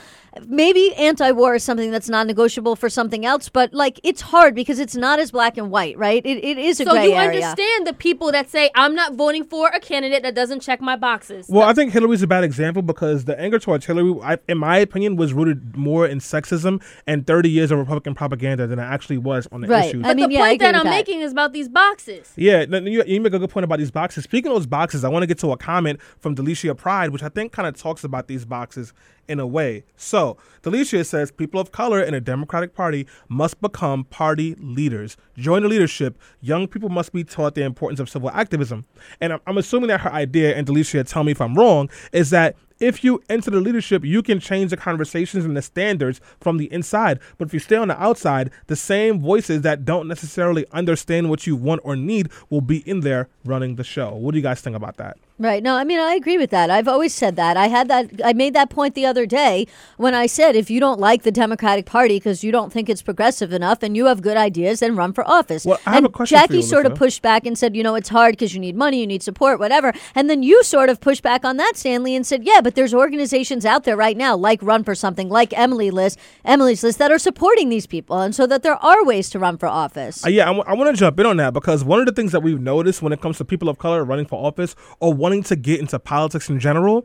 Maybe 0.47 0.93
anti-war 0.95 1.55
is 1.55 1.63
something 1.63 1.91
that's 1.91 2.09
non-negotiable 2.09 2.75
for 2.75 2.89
something 2.89 3.25
else, 3.25 3.47
but 3.47 3.73
like 3.73 4.01
it's 4.03 4.19
hard 4.19 4.53
because 4.53 4.79
it's 4.79 4.93
not 4.93 5.17
as 5.17 5.31
black 5.31 5.55
and 5.55 5.71
white, 5.71 5.97
right? 5.97 6.25
It, 6.25 6.43
it 6.43 6.57
is 6.57 6.81
a 6.81 6.83
So 6.83 6.91
gray 6.91 7.07
you 7.07 7.15
understand 7.15 7.87
the 7.87 7.93
people 7.93 8.33
that 8.33 8.49
say 8.49 8.69
I'm 8.75 8.93
not 8.95 9.13
voting 9.13 9.45
for 9.45 9.69
a 9.69 9.79
candidate 9.79 10.23
that 10.23 10.35
doesn't 10.35 10.59
check 10.59 10.81
my 10.81 10.97
boxes. 10.97 11.47
Well, 11.47 11.65
I 11.65 11.71
think 11.71 11.93
Hillary's 11.93 12.21
a 12.21 12.27
bad 12.27 12.43
example 12.43 12.81
because 12.81 13.23
the 13.23 13.39
anger 13.39 13.59
towards 13.59 13.85
Hillary, 13.85 14.19
I, 14.21 14.37
in 14.49 14.57
my 14.57 14.74
opinion, 14.79 15.15
was 15.15 15.33
rooted 15.33 15.75
more 15.75 16.05
in 16.07 16.19
sexism 16.19 16.81
and 17.07 17.25
30 17.27 17.49
years 17.49 17.71
of 17.71 17.79
Republican 17.79 18.15
propaganda 18.15 18.67
than 18.67 18.79
it 18.79 18.83
actually 18.83 19.17
was 19.17 19.47
on 19.51 19.61
the 19.61 19.67
Right. 19.67 19.89
issues. 19.89 20.05
I 20.05 20.13
mean, 20.13 20.29
the 20.29 20.35
yeah, 20.35 20.39
point 20.41 20.55
agree 20.55 20.65
that 20.67 20.75
I'm 20.75 20.83
that. 20.85 20.89
making 20.89 21.21
is 21.21 21.31
about 21.31 21.53
these 21.53 21.67
boxes. 21.69 22.31
Yeah, 22.35 22.61
you, 22.63 23.03
you 23.05 23.21
make 23.21 23.33
a 23.33 23.39
good 23.39 23.49
point 23.49 23.63
about 23.63 23.79
these 23.79 23.91
boxes. 23.91 24.23
Speaking 24.23 24.51
of 24.51 24.57
those 24.57 24.67
boxes, 24.67 25.03
I 25.03 25.09
want 25.09 25.23
to 25.23 25.27
get 25.27 25.39
to 25.39 25.51
a 25.51 25.57
comment 25.57 25.99
from 26.19 26.35
Delicia 26.35 26.75
Pride, 26.75 27.09
which 27.11 27.23
I 27.23 27.29
think 27.29 27.51
kind 27.51 27.67
of 27.67 27.75
talks 27.75 28.03
about 28.03 28.27
these 28.27 28.45
boxes 28.45 28.93
in 29.27 29.39
a 29.39 29.47
way. 29.47 29.83
So, 29.97 30.37
Delicia 30.63 31.05
says 31.05 31.31
people 31.31 31.59
of 31.59 31.71
color 31.71 32.01
in 32.01 32.13
a 32.13 32.21
Democratic 32.21 32.73
Party 32.73 33.07
must 33.29 33.61
become 33.61 34.03
party 34.05 34.55
leaders. 34.55 35.17
Join 35.37 35.63
the 35.63 35.69
leadership. 35.69 36.17
Young 36.41 36.67
people 36.67 36.89
must 36.89 37.13
be 37.13 37.23
taught 37.23 37.55
the 37.55 37.63
importance 37.63 37.99
of 37.99 38.09
civil 38.09 38.29
activism. 38.31 38.85
And 39.21 39.33
I'm, 39.33 39.39
I'm 39.47 39.57
assuming 39.57 39.89
that 39.89 40.01
her 40.01 40.11
idea, 40.11 40.55
and 40.55 40.65
Delicia, 40.65 41.07
tell 41.07 41.23
me 41.23 41.31
if 41.31 41.41
I'm 41.41 41.55
wrong, 41.55 41.89
is 42.11 42.29
that 42.31 42.55
if 42.79 43.03
you 43.03 43.23
enter 43.29 43.51
the 43.51 43.61
leadership, 43.61 44.03
you 44.03 44.21
can 44.21 44.39
change 44.39 44.71
the 44.71 44.77
conversations 44.77 45.45
and 45.45 45.55
the 45.55 45.61
standards 45.61 46.19
from 46.41 46.57
the 46.57 46.71
inside. 46.73 47.19
But 47.37 47.47
if 47.47 47.53
you 47.53 47.59
stay 47.59 47.77
on 47.77 47.87
the 47.87 48.01
outside, 48.01 48.51
the 48.67 48.75
same 48.75 49.21
voices 49.21 49.61
that 49.61 49.85
don't 49.85 50.07
necessarily 50.07 50.65
understand 50.71 51.29
what 51.29 51.47
you 51.47 51.55
want 51.55 51.81
or 51.83 51.95
need 51.95 52.29
will 52.49 52.61
be 52.61 52.79
in 52.89 52.99
there 52.99 53.29
running 53.45 53.75
the 53.75 53.83
show. 53.83 54.13
What 54.15 54.31
do 54.31 54.37
you 54.37 54.43
guys 54.43 54.61
think 54.61 54.75
about 54.75 54.97
that? 54.97 55.17
Right. 55.37 55.61
No, 55.61 55.75
I 55.75 55.83
mean, 55.83 55.99
I 55.99 56.13
agree 56.13 56.37
with 56.37 56.49
that. 56.51 56.69
I've 56.69 56.87
always 56.87 57.13
said 57.13 57.35
that. 57.35 57.57
I 57.57 57.67
had 57.67 57.89
that, 57.89 58.09
I 58.23 58.31
made 58.31 58.53
that 58.53 58.69
point 58.69 58.95
the 58.95 59.05
other 59.05 59.25
day 59.25 59.67
when 59.97 60.15
I 60.15 60.27
said 60.27 60.55
if 60.55 60.69
you 60.69 60.79
don't 60.79 60.97
like 60.97 61.23
the 61.23 61.31
Democratic 61.31 61.85
Party 61.85 62.15
because 62.15 62.41
you 62.41 62.53
don't 62.53 62.71
think 62.71 62.87
it's 62.87 63.01
progressive 63.01 63.51
enough 63.51 63.83
and 63.83 63.97
you 63.97 64.05
have 64.05 64.21
good 64.21 64.37
ideas, 64.37 64.79
then 64.79 64.95
run 64.95 65.11
for 65.11 65.27
office. 65.27 65.65
Well, 65.65 65.77
I 65.85 65.89
have 65.89 65.97
and 65.97 66.05
a 66.05 66.09
question 66.09 66.37
for 66.37 66.41
Jackie 66.41 66.55
you, 66.57 66.61
sort 66.61 66.85
of 66.85 66.95
pushed 66.95 67.21
back 67.21 67.45
and 67.45 67.57
said, 67.57 67.75
you 67.75 67.83
know, 67.83 67.95
it's 67.95 68.07
hard 68.07 68.31
because 68.31 68.53
you 68.53 68.61
need 68.61 68.77
money, 68.77 69.01
you 69.01 69.07
need 69.07 69.23
support, 69.23 69.59
whatever. 69.59 69.91
And 70.15 70.29
then 70.29 70.41
you 70.41 70.63
sort 70.63 70.87
of 70.87 71.01
pushed 71.01 71.21
back 71.21 71.43
on 71.43 71.57
that, 71.57 71.73
Stanley, 71.75 72.15
and 72.15 72.25
said, 72.25 72.45
yeah, 72.45 72.61
but 72.61 72.75
there's 72.75 72.93
organizations 72.93 73.65
out 73.65 73.83
there 73.83 73.97
right 73.97 74.15
now, 74.15 74.37
like 74.37 74.63
Run 74.63 74.85
for 74.85 74.95
Something, 74.95 75.27
like 75.27 75.51
Emily 75.57 75.91
List, 75.91 76.17
Emily's 76.45 76.81
List, 76.81 76.97
that 76.99 77.11
are 77.11 77.19
supporting 77.19 77.67
these 77.67 77.87
people. 77.87 78.21
And 78.21 78.33
so 78.33 78.47
that 78.47 78.63
there 78.63 78.75
are 78.75 79.03
ways 79.03 79.29
to 79.31 79.39
run 79.39 79.57
for 79.57 79.67
office. 79.67 80.25
Uh, 80.25 80.29
yeah, 80.29 80.49
I 80.49 80.73
want 80.73 80.95
to 80.95 80.97
jump 80.97 81.19
in 81.19 81.25
on 81.25 81.35
that 81.37 81.53
because 81.53 81.83
one 81.83 81.99
of 81.99 82.05
the 82.05 82.13
things 82.13 82.31
that 82.31 82.39
we've 82.41 82.61
noticed 82.61 83.01
when 83.01 83.11
it 83.11 83.19
comes 83.19 83.37
to 83.39 83.43
people 83.43 83.67
of 83.67 83.77
color 83.79 84.05
running 84.05 84.25
for 84.25 84.41
office 84.41 84.77
or 85.01 85.24
wanting 85.25 85.41
to 85.41 85.55
get 85.55 85.79
into 85.79 85.97
politics 85.97 86.51
in 86.51 86.59
general, 86.59 87.03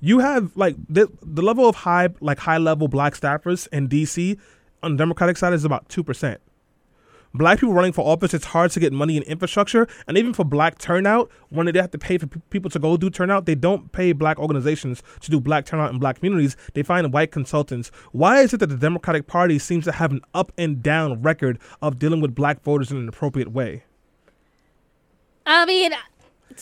you 0.00 0.20
have 0.20 0.56
like 0.56 0.74
the, 0.88 1.06
the 1.20 1.42
level 1.42 1.68
of 1.68 1.74
high 1.76 2.08
like 2.20 2.38
high 2.38 2.56
level 2.56 2.88
black 2.88 3.12
staffers 3.12 3.68
in 3.70 3.90
DC 3.90 4.38
on 4.82 4.92
the 4.92 4.96
Democratic 4.96 5.36
side 5.36 5.52
is 5.52 5.66
about 5.66 5.86
two 5.90 6.02
percent. 6.02 6.40
Black 7.34 7.60
people 7.60 7.74
running 7.74 7.92
for 7.92 8.06
office, 8.06 8.32
it's 8.32 8.46
hard 8.46 8.70
to 8.70 8.80
get 8.80 8.90
money 8.90 9.18
in 9.18 9.22
infrastructure, 9.24 9.86
and 10.06 10.16
even 10.16 10.32
for 10.32 10.44
black 10.44 10.78
turnout, 10.78 11.30
when 11.50 11.66
they 11.66 11.78
have 11.78 11.90
to 11.90 11.98
pay 11.98 12.16
for 12.16 12.26
pe- 12.26 12.40
people 12.48 12.70
to 12.70 12.78
go 12.78 12.96
do 12.96 13.10
turnout, 13.10 13.44
they 13.44 13.54
don't 13.54 13.92
pay 13.92 14.12
black 14.12 14.38
organizations 14.38 15.02
to 15.20 15.30
do 15.30 15.38
black 15.38 15.66
turnout 15.66 15.92
in 15.92 15.98
black 15.98 16.16
communities. 16.20 16.56
They 16.72 16.82
find 16.82 17.12
white 17.12 17.30
consultants. 17.30 17.90
Why 18.12 18.40
is 18.40 18.54
it 18.54 18.60
that 18.60 18.68
the 18.68 18.78
Democratic 18.78 19.26
Party 19.26 19.58
seems 19.58 19.84
to 19.84 19.92
have 19.92 20.10
an 20.10 20.22
up 20.32 20.52
and 20.56 20.82
down 20.82 21.20
record 21.20 21.58
of 21.82 21.98
dealing 21.98 22.22
with 22.22 22.34
black 22.34 22.62
voters 22.62 22.90
in 22.90 22.96
an 22.96 23.10
appropriate 23.10 23.52
way? 23.52 23.84
I 25.44 25.66
mean, 25.66 25.92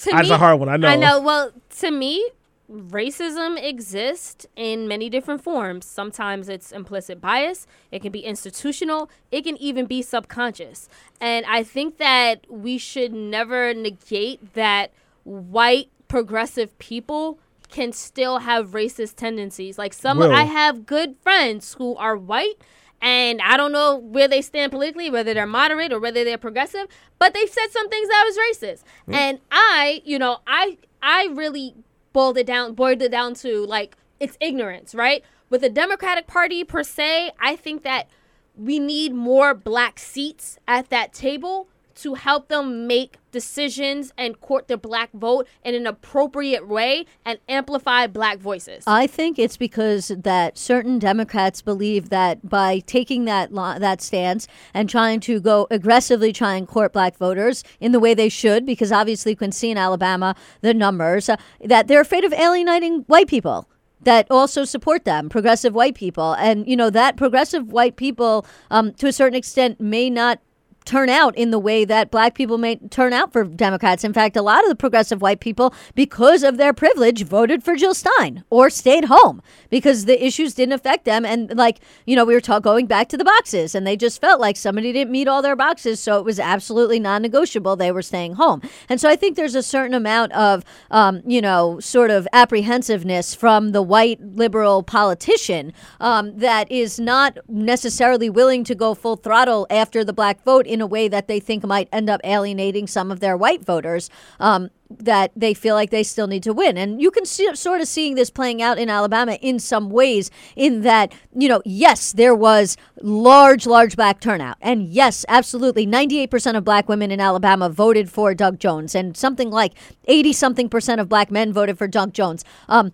That's 0.04 0.28
me, 0.28 0.34
a 0.34 0.38
hard 0.38 0.60
one, 0.60 0.68
I 0.68 0.76
know. 0.76 0.88
I 0.88 0.96
know. 0.96 1.20
Well, 1.20 1.52
to 1.78 1.90
me, 1.90 2.28
racism 2.70 3.62
exists 3.62 4.46
in 4.56 4.88
many 4.88 5.08
different 5.08 5.42
forms. 5.42 5.86
Sometimes 5.86 6.48
it's 6.48 6.72
implicit 6.72 7.20
bias. 7.20 7.66
It 7.90 8.02
can 8.02 8.12
be 8.12 8.20
institutional. 8.20 9.10
It 9.30 9.42
can 9.42 9.56
even 9.58 9.86
be 9.86 10.02
subconscious. 10.02 10.88
And 11.20 11.46
I 11.46 11.62
think 11.62 11.98
that 11.98 12.44
we 12.50 12.78
should 12.78 13.12
never 13.12 13.72
negate 13.72 14.54
that 14.54 14.92
white 15.24 15.90
progressive 16.08 16.76
people 16.78 17.38
can 17.68 17.92
still 17.92 18.38
have 18.38 18.68
racist 18.68 19.16
tendencies. 19.16 19.78
Like 19.78 19.92
some, 19.92 20.18
Will. 20.18 20.32
I 20.32 20.44
have 20.44 20.86
good 20.86 21.16
friends 21.20 21.74
who 21.74 21.96
are 21.96 22.16
white 22.16 22.54
and 23.00 23.40
I 23.42 23.56
don't 23.56 23.72
know 23.72 23.96
where 23.96 24.28
they 24.28 24.42
stand 24.42 24.72
politically, 24.72 25.10
whether 25.10 25.34
they're 25.34 25.46
moderate 25.46 25.92
or 25.92 26.00
whether 26.00 26.24
they're 26.24 26.38
progressive, 26.38 26.86
but 27.18 27.34
they've 27.34 27.48
said 27.48 27.68
some 27.70 27.88
things 27.88 28.08
that 28.08 28.24
was 28.26 28.38
racist. 28.38 28.82
And 29.08 29.40
I, 29.50 30.02
you 30.04 30.18
know, 30.18 30.40
I 30.46 30.78
I 31.02 31.26
really 31.26 31.74
boiled 32.12 32.38
it 32.38 32.46
down 32.46 32.74
boiled 32.74 33.02
it 33.02 33.10
down 33.10 33.34
to 33.34 33.66
like 33.66 33.96
it's 34.18 34.36
ignorance, 34.40 34.94
right? 34.94 35.22
With 35.50 35.60
the 35.60 35.70
Democratic 35.70 36.26
Party 36.26 36.64
per 36.64 36.82
se, 36.82 37.32
I 37.38 37.54
think 37.56 37.82
that 37.82 38.08
we 38.56 38.78
need 38.78 39.14
more 39.14 39.54
black 39.54 39.98
seats 39.98 40.58
at 40.66 40.88
that 40.90 41.12
table 41.12 41.68
to 41.96 42.14
help 42.14 42.48
them 42.48 42.86
make 42.86 43.18
decisions 43.32 44.12
and 44.16 44.40
court 44.40 44.68
the 44.68 44.76
black 44.76 45.10
vote 45.12 45.46
in 45.64 45.74
an 45.74 45.86
appropriate 45.86 46.66
way 46.66 47.04
and 47.24 47.38
amplify 47.48 48.06
black 48.06 48.38
voices. 48.38 48.84
I 48.86 49.06
think 49.06 49.38
it's 49.38 49.56
because 49.56 50.08
that 50.08 50.56
certain 50.56 50.98
Democrats 50.98 51.60
believe 51.60 52.08
that 52.08 52.48
by 52.48 52.78
taking 52.80 53.24
that 53.26 53.52
that 53.52 54.00
stance 54.00 54.46
and 54.72 54.88
trying 54.88 55.20
to 55.20 55.40
go 55.40 55.66
aggressively 55.70 56.32
try 56.32 56.54
and 56.54 56.66
court 56.66 56.92
black 56.92 57.16
voters 57.16 57.62
in 57.80 57.92
the 57.92 58.00
way 58.00 58.14
they 58.14 58.28
should, 58.28 58.64
because 58.64 58.92
obviously 58.92 59.36
see 59.50 59.70
in 59.70 59.78
Alabama 59.78 60.34
the 60.60 60.74
numbers 60.74 61.28
uh, 61.28 61.36
that 61.64 61.88
they're 61.88 62.00
afraid 62.00 62.24
of 62.24 62.32
alienating 62.32 63.00
white 63.02 63.28
people 63.28 63.68
that 64.02 64.26
also 64.30 64.64
support 64.64 65.04
them, 65.04 65.28
progressive 65.28 65.74
white 65.74 65.94
people. 65.94 66.34
And, 66.34 66.68
you 66.68 66.76
know, 66.76 66.90
that 66.90 67.16
progressive 67.16 67.72
white 67.72 67.96
people, 67.96 68.46
um, 68.70 68.92
to 68.94 69.08
a 69.08 69.12
certain 69.12 69.36
extent, 69.36 69.80
may 69.80 70.10
not 70.10 70.40
turn 70.86 71.08
out 71.08 71.36
in 71.36 71.50
the 71.50 71.58
way 71.58 71.84
that 71.84 72.10
black 72.10 72.34
people 72.34 72.58
may 72.58 72.76
turn 72.76 73.12
out 73.12 73.32
for 73.32 73.44
Democrats. 73.44 74.04
In 74.04 74.12
fact, 74.12 74.36
a 74.36 74.42
lot 74.42 74.62
of 74.64 74.68
the 74.68 74.76
progressive 74.76 75.22
white 75.22 75.40
people, 75.40 75.74
because 75.94 76.42
of 76.42 76.56
their 76.56 76.72
privilege, 76.72 77.24
voted 77.24 77.62
for 77.62 77.76
Jill 77.76 77.94
Stein 77.94 78.44
or 78.50 78.70
stayed 78.70 79.06
home 79.06 79.42
because 79.70 80.04
the 80.04 80.24
issues 80.24 80.54
didn't 80.54 80.72
affect 80.72 81.04
them. 81.04 81.24
And 81.24 81.56
like, 81.56 81.80
you 82.06 82.16
know, 82.16 82.24
we 82.24 82.34
were 82.34 82.40
talking 82.40 82.56
going 82.66 82.86
back 82.86 83.08
to 83.08 83.16
the 83.16 83.24
boxes 83.24 83.74
and 83.74 83.86
they 83.86 83.96
just 83.96 84.20
felt 84.20 84.40
like 84.40 84.56
somebody 84.56 84.92
didn't 84.92 85.12
meet 85.12 85.28
all 85.28 85.40
their 85.40 85.54
boxes. 85.54 86.00
So 86.00 86.18
it 86.18 86.24
was 86.24 86.40
absolutely 86.40 86.98
non 86.98 87.22
negotiable. 87.22 87.76
They 87.76 87.92
were 87.92 88.02
staying 88.02 88.34
home. 88.34 88.60
And 88.88 89.00
so 89.00 89.08
I 89.08 89.14
think 89.14 89.36
there's 89.36 89.54
a 89.54 89.62
certain 89.62 89.94
amount 89.94 90.32
of, 90.32 90.64
um, 90.90 91.22
you 91.26 91.40
know, 91.40 91.78
sort 91.80 92.10
of 92.10 92.26
apprehensiveness 92.32 93.34
from 93.34 93.72
the 93.72 93.82
white 93.82 94.20
liberal 94.20 94.82
politician 94.82 95.72
um, 96.00 96.36
that 96.38 96.70
is 96.72 96.98
not 96.98 97.38
necessarily 97.48 98.28
willing 98.30 98.64
to 98.64 98.74
go 98.74 98.94
full 98.94 99.16
throttle 99.16 99.66
after 99.70 100.02
the 100.02 100.12
black 100.12 100.42
vote 100.42 100.66
in 100.76 100.82
a 100.82 100.86
way 100.86 101.08
that 101.08 101.26
they 101.26 101.40
think 101.40 101.64
might 101.64 101.88
end 101.90 102.10
up 102.10 102.20
alienating 102.22 102.86
some 102.86 103.10
of 103.10 103.20
their 103.20 103.36
white 103.36 103.64
voters. 103.64 104.10
Um, 104.38 104.70
that 104.88 105.32
they 105.34 105.52
feel 105.52 105.74
like 105.74 105.90
they 105.90 106.04
still 106.04 106.28
need 106.28 106.44
to 106.44 106.52
win. 106.52 106.76
And 106.76 107.02
you 107.02 107.10
can 107.10 107.26
see 107.26 107.52
sort 107.56 107.80
of 107.80 107.88
seeing 107.88 108.14
this 108.14 108.30
playing 108.30 108.62
out 108.62 108.78
in 108.78 108.88
Alabama 108.88 109.32
in 109.42 109.58
some 109.58 109.90
ways, 109.90 110.30
in 110.54 110.82
that, 110.82 111.12
you 111.34 111.48
know, 111.48 111.60
yes, 111.64 112.12
there 112.12 112.36
was 112.36 112.76
large, 113.02 113.66
large 113.66 113.96
black 113.96 114.20
turnout. 114.20 114.56
And 114.60 114.88
yes, 114.88 115.24
absolutely, 115.28 115.88
98% 115.88 116.56
of 116.56 116.64
black 116.64 116.88
women 116.88 117.10
in 117.10 117.20
Alabama 117.20 117.68
voted 117.68 118.08
for 118.08 118.32
Doug 118.32 118.60
Jones, 118.60 118.94
and 118.94 119.16
something 119.16 119.50
like 119.50 119.72
80 120.04 120.32
something 120.32 120.68
percent 120.68 121.00
of 121.00 121.08
black 121.08 121.32
men 121.32 121.52
voted 121.52 121.78
for 121.78 121.88
Doug 121.88 122.12
Jones. 122.12 122.44
Um, 122.68 122.92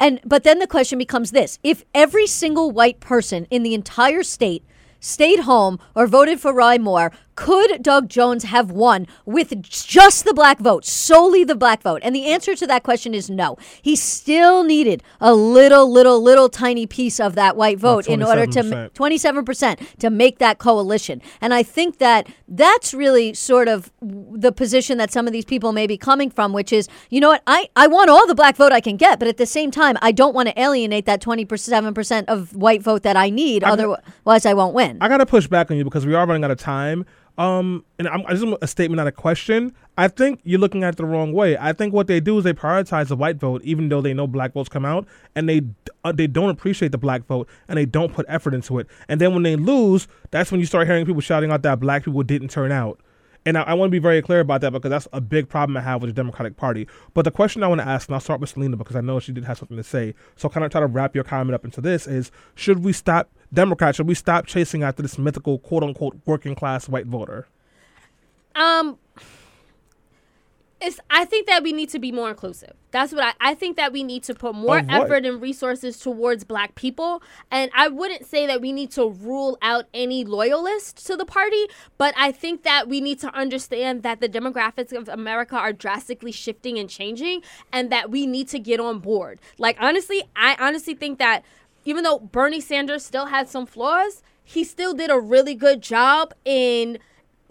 and 0.00 0.20
but 0.24 0.44
then 0.44 0.58
the 0.58 0.66
question 0.66 0.98
becomes 0.98 1.30
this 1.32 1.58
if 1.62 1.84
every 1.94 2.26
single 2.26 2.70
white 2.70 3.00
person 3.00 3.46
in 3.50 3.62
the 3.62 3.74
entire 3.74 4.22
state 4.22 4.64
stayed 5.00 5.40
home 5.40 5.78
or 5.94 6.06
voted 6.06 6.40
for 6.40 6.52
Roy 6.52 6.78
Moore, 6.78 7.12
could 7.38 7.84
Doug 7.84 8.08
Jones 8.08 8.42
have 8.42 8.72
won 8.72 9.06
with 9.24 9.62
just 9.62 10.24
the 10.24 10.34
black 10.34 10.58
vote, 10.58 10.84
solely 10.84 11.44
the 11.44 11.54
black 11.54 11.82
vote? 11.82 12.00
And 12.02 12.12
the 12.12 12.26
answer 12.26 12.56
to 12.56 12.66
that 12.66 12.82
question 12.82 13.14
is 13.14 13.30
no. 13.30 13.56
He 13.80 13.94
still 13.94 14.64
needed 14.64 15.04
a 15.20 15.32
little, 15.32 15.88
little, 15.88 16.20
little 16.20 16.48
tiny 16.48 16.84
piece 16.84 17.20
of 17.20 17.36
that 17.36 17.56
white 17.56 17.78
vote 17.78 18.08
in 18.08 18.24
order 18.24 18.44
to 18.44 18.60
27%. 18.60 18.90
27% 18.90 19.98
to 19.98 20.10
make 20.10 20.38
that 20.38 20.58
coalition. 20.58 21.22
And 21.40 21.54
I 21.54 21.62
think 21.62 21.98
that 21.98 22.26
that's 22.48 22.92
really 22.92 23.34
sort 23.34 23.68
of 23.68 23.92
the 24.02 24.50
position 24.50 24.98
that 24.98 25.12
some 25.12 25.28
of 25.28 25.32
these 25.32 25.44
people 25.44 25.70
may 25.70 25.86
be 25.86 25.96
coming 25.96 26.30
from, 26.30 26.52
which 26.52 26.72
is, 26.72 26.88
you 27.08 27.20
know 27.20 27.28
what, 27.28 27.44
I, 27.46 27.68
I 27.76 27.86
want 27.86 28.10
all 28.10 28.26
the 28.26 28.34
black 28.34 28.56
vote 28.56 28.72
I 28.72 28.80
can 28.80 28.96
get, 28.96 29.20
but 29.20 29.28
at 29.28 29.36
the 29.36 29.46
same 29.46 29.70
time, 29.70 29.96
I 30.02 30.10
don't 30.10 30.34
want 30.34 30.48
to 30.48 30.60
alienate 30.60 31.06
that 31.06 31.22
27% 31.22 32.24
of 32.26 32.56
white 32.56 32.82
vote 32.82 33.04
that 33.04 33.16
I 33.16 33.30
need. 33.30 33.62
Otherwise, 33.62 34.44
I 34.44 34.54
won't 34.54 34.74
win. 34.74 34.98
I 35.00 35.06
gotta 35.06 35.24
push 35.24 35.46
back 35.46 35.70
on 35.70 35.76
you 35.76 35.84
because 35.84 36.04
we 36.04 36.16
are 36.16 36.26
running 36.26 36.42
out 36.42 36.50
of 36.50 36.58
time. 36.58 37.06
Um, 37.38 37.84
and 38.00 38.08
I'm, 38.08 38.26
I 38.26 38.34
just 38.34 38.44
a 38.60 38.66
statement, 38.66 38.96
not 38.96 39.06
a 39.06 39.12
question. 39.12 39.72
I 39.96 40.08
think 40.08 40.40
you're 40.42 40.58
looking 40.58 40.82
at 40.82 40.94
it 40.94 40.96
the 40.96 41.04
wrong 41.04 41.32
way. 41.32 41.56
I 41.56 41.72
think 41.72 41.94
what 41.94 42.08
they 42.08 42.18
do 42.18 42.36
is 42.36 42.44
they 42.44 42.52
prioritize 42.52 43.08
the 43.08 43.16
white 43.16 43.36
vote, 43.36 43.62
even 43.62 43.88
though 43.88 44.00
they 44.00 44.12
know 44.12 44.26
black 44.26 44.54
votes 44.54 44.68
come 44.68 44.84
out, 44.84 45.06
and 45.36 45.48
they 45.48 45.62
uh, 46.02 46.10
they 46.10 46.26
don't 46.26 46.50
appreciate 46.50 46.90
the 46.90 46.98
black 46.98 47.24
vote, 47.26 47.48
and 47.68 47.78
they 47.78 47.86
don't 47.86 48.12
put 48.12 48.26
effort 48.28 48.54
into 48.54 48.80
it. 48.80 48.88
And 49.08 49.20
then 49.20 49.34
when 49.34 49.44
they 49.44 49.54
lose, 49.54 50.08
that's 50.32 50.50
when 50.50 50.58
you 50.58 50.66
start 50.66 50.88
hearing 50.88 51.06
people 51.06 51.20
shouting 51.20 51.52
out 51.52 51.62
that 51.62 51.78
black 51.78 52.04
people 52.04 52.24
didn't 52.24 52.48
turn 52.48 52.72
out. 52.72 53.00
And 53.46 53.56
I, 53.56 53.62
I 53.62 53.74
want 53.74 53.88
to 53.88 53.92
be 53.92 53.98
very 53.98 54.20
clear 54.20 54.40
about 54.40 54.60
that 54.60 54.72
because 54.72 54.90
that's 54.90 55.08
a 55.12 55.20
big 55.20 55.48
problem 55.48 55.76
I 55.76 55.80
have 55.80 56.02
with 56.02 56.10
the 56.10 56.14
Democratic 56.14 56.56
Party. 56.56 56.86
But 57.14 57.22
the 57.22 57.30
question 57.30 57.62
I 57.62 57.68
want 57.68 57.80
to 57.80 57.86
ask, 57.86 58.08
and 58.08 58.14
I'll 58.14 58.20
start 58.20 58.40
with 58.40 58.50
Selena 58.50 58.76
because 58.76 58.96
I 58.96 59.00
know 59.00 59.20
she 59.20 59.32
did 59.32 59.44
have 59.44 59.58
something 59.58 59.76
to 59.76 59.82
say. 59.82 60.14
So 60.36 60.48
kind 60.48 60.64
of 60.64 60.72
try 60.72 60.80
to 60.80 60.86
wrap 60.86 61.14
your 61.14 61.24
comment 61.24 61.54
up 61.54 61.64
into 61.64 61.80
this: 61.80 62.06
is 62.06 62.30
should 62.54 62.84
we 62.84 62.92
stop 62.92 63.30
Democrats? 63.52 63.96
Should 63.96 64.08
we 64.08 64.14
stop 64.14 64.46
chasing 64.46 64.82
after 64.82 65.02
this 65.02 65.18
mythical 65.18 65.58
quote 65.58 65.82
unquote 65.82 66.16
working 66.26 66.54
class 66.54 66.88
white 66.88 67.06
voter? 67.06 67.46
Um, 68.54 68.98
it's. 70.80 71.00
I 71.10 71.24
think 71.24 71.46
that 71.46 71.62
we 71.62 71.72
need 71.72 71.88
to 71.90 71.98
be 71.98 72.12
more 72.12 72.30
inclusive. 72.30 72.72
That's 72.90 73.12
what 73.12 73.24
I. 73.24 73.50
I 73.50 73.54
think 73.54 73.76
that 73.76 73.92
we 73.92 74.02
need 74.02 74.22
to 74.24 74.34
put 74.34 74.54
more 74.54 74.82
effort 74.88 75.26
and 75.26 75.40
resources 75.40 75.98
towards 75.98 76.44
Black 76.44 76.74
people. 76.74 77.22
And 77.50 77.70
I 77.74 77.88
wouldn't 77.88 78.26
say 78.26 78.46
that 78.46 78.60
we 78.60 78.72
need 78.72 78.90
to 78.92 79.08
rule 79.08 79.58
out 79.62 79.86
any 79.92 80.24
loyalists 80.24 81.02
to 81.04 81.16
the 81.16 81.24
party, 81.24 81.66
but 81.96 82.14
I 82.16 82.32
think 82.32 82.62
that 82.62 82.88
we 82.88 83.00
need 83.00 83.18
to 83.20 83.34
understand 83.34 84.02
that 84.02 84.20
the 84.20 84.28
demographics 84.28 84.92
of 84.92 85.08
America 85.08 85.56
are 85.56 85.72
drastically 85.72 86.32
shifting 86.32 86.78
and 86.78 86.88
changing, 86.88 87.42
and 87.72 87.90
that 87.90 88.10
we 88.10 88.26
need 88.26 88.48
to 88.48 88.58
get 88.58 88.80
on 88.80 89.00
board. 89.00 89.40
Like 89.58 89.76
honestly, 89.80 90.24
I 90.36 90.56
honestly 90.58 90.94
think 90.94 91.18
that 91.18 91.44
even 91.84 92.04
though 92.04 92.18
Bernie 92.18 92.60
Sanders 92.60 93.04
still 93.04 93.26
had 93.26 93.48
some 93.48 93.66
flaws, 93.66 94.22
he 94.44 94.64
still 94.64 94.94
did 94.94 95.10
a 95.10 95.18
really 95.18 95.54
good 95.54 95.82
job 95.82 96.32
in 96.44 96.98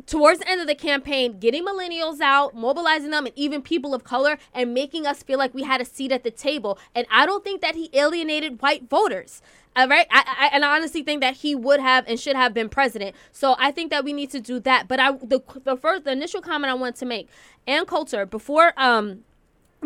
towards 0.08 0.40
the 0.40 0.50
end 0.50 0.62
of 0.62 0.68
the 0.68 0.74
campaign, 0.74 1.38
getting 1.38 1.66
millennials 1.66 2.20
out, 2.22 2.56
mobilizing 2.56 3.12
them, 3.12 3.28
and 3.28 3.38
even 3.38 3.62
people 3.62 3.94
of 3.94 4.04
color, 4.04 4.40
and 4.54 4.74
making 4.74 5.06
us 5.06 5.22
feel 5.22 5.38
like 5.38 5.54
we 5.54 5.64
had 5.64 5.80
a 5.82 5.86
seat 5.86 6.12
at 6.12 6.24
the 6.24 6.32
table. 6.32 6.80
And 6.96 7.06
I 7.12 7.28
don't 7.28 7.44
think 7.44 7.62
that 7.62 7.76
he 7.76 7.90
alienated 7.94 8.62
white 8.62 8.90
voters. 8.90 9.42
All 9.76 9.88
right, 9.88 10.08
I, 10.10 10.24
I, 10.26 10.56
and 10.56 10.66
I 10.66 10.76
honestly 10.76 11.04
think 11.04 11.22
that 11.22 11.36
he 11.36 11.54
would 11.54 11.80
have 11.80 12.06
and 12.08 12.20
should 12.20 12.36
have 12.36 12.52
been 12.52 12.68
president. 12.68 13.16
So 13.32 13.56
I 13.60 13.70
think 13.70 13.92
that 13.92 14.04
we 14.04 14.12
need 14.12 14.32
to 14.32 14.40
do 14.40 14.60
that. 14.62 14.88
But 14.88 15.00
I, 15.00 15.12
the 15.12 15.44
the 15.64 15.78
first, 15.78 16.04
the 16.04 16.12
initial 16.14 16.42
comment 16.42 16.72
I 16.72 16.74
wanted 16.74 16.96
to 16.96 17.06
make, 17.06 17.30
Ann 17.68 17.86
Coulter, 17.86 18.26
before 18.26 18.74
um 18.76 19.24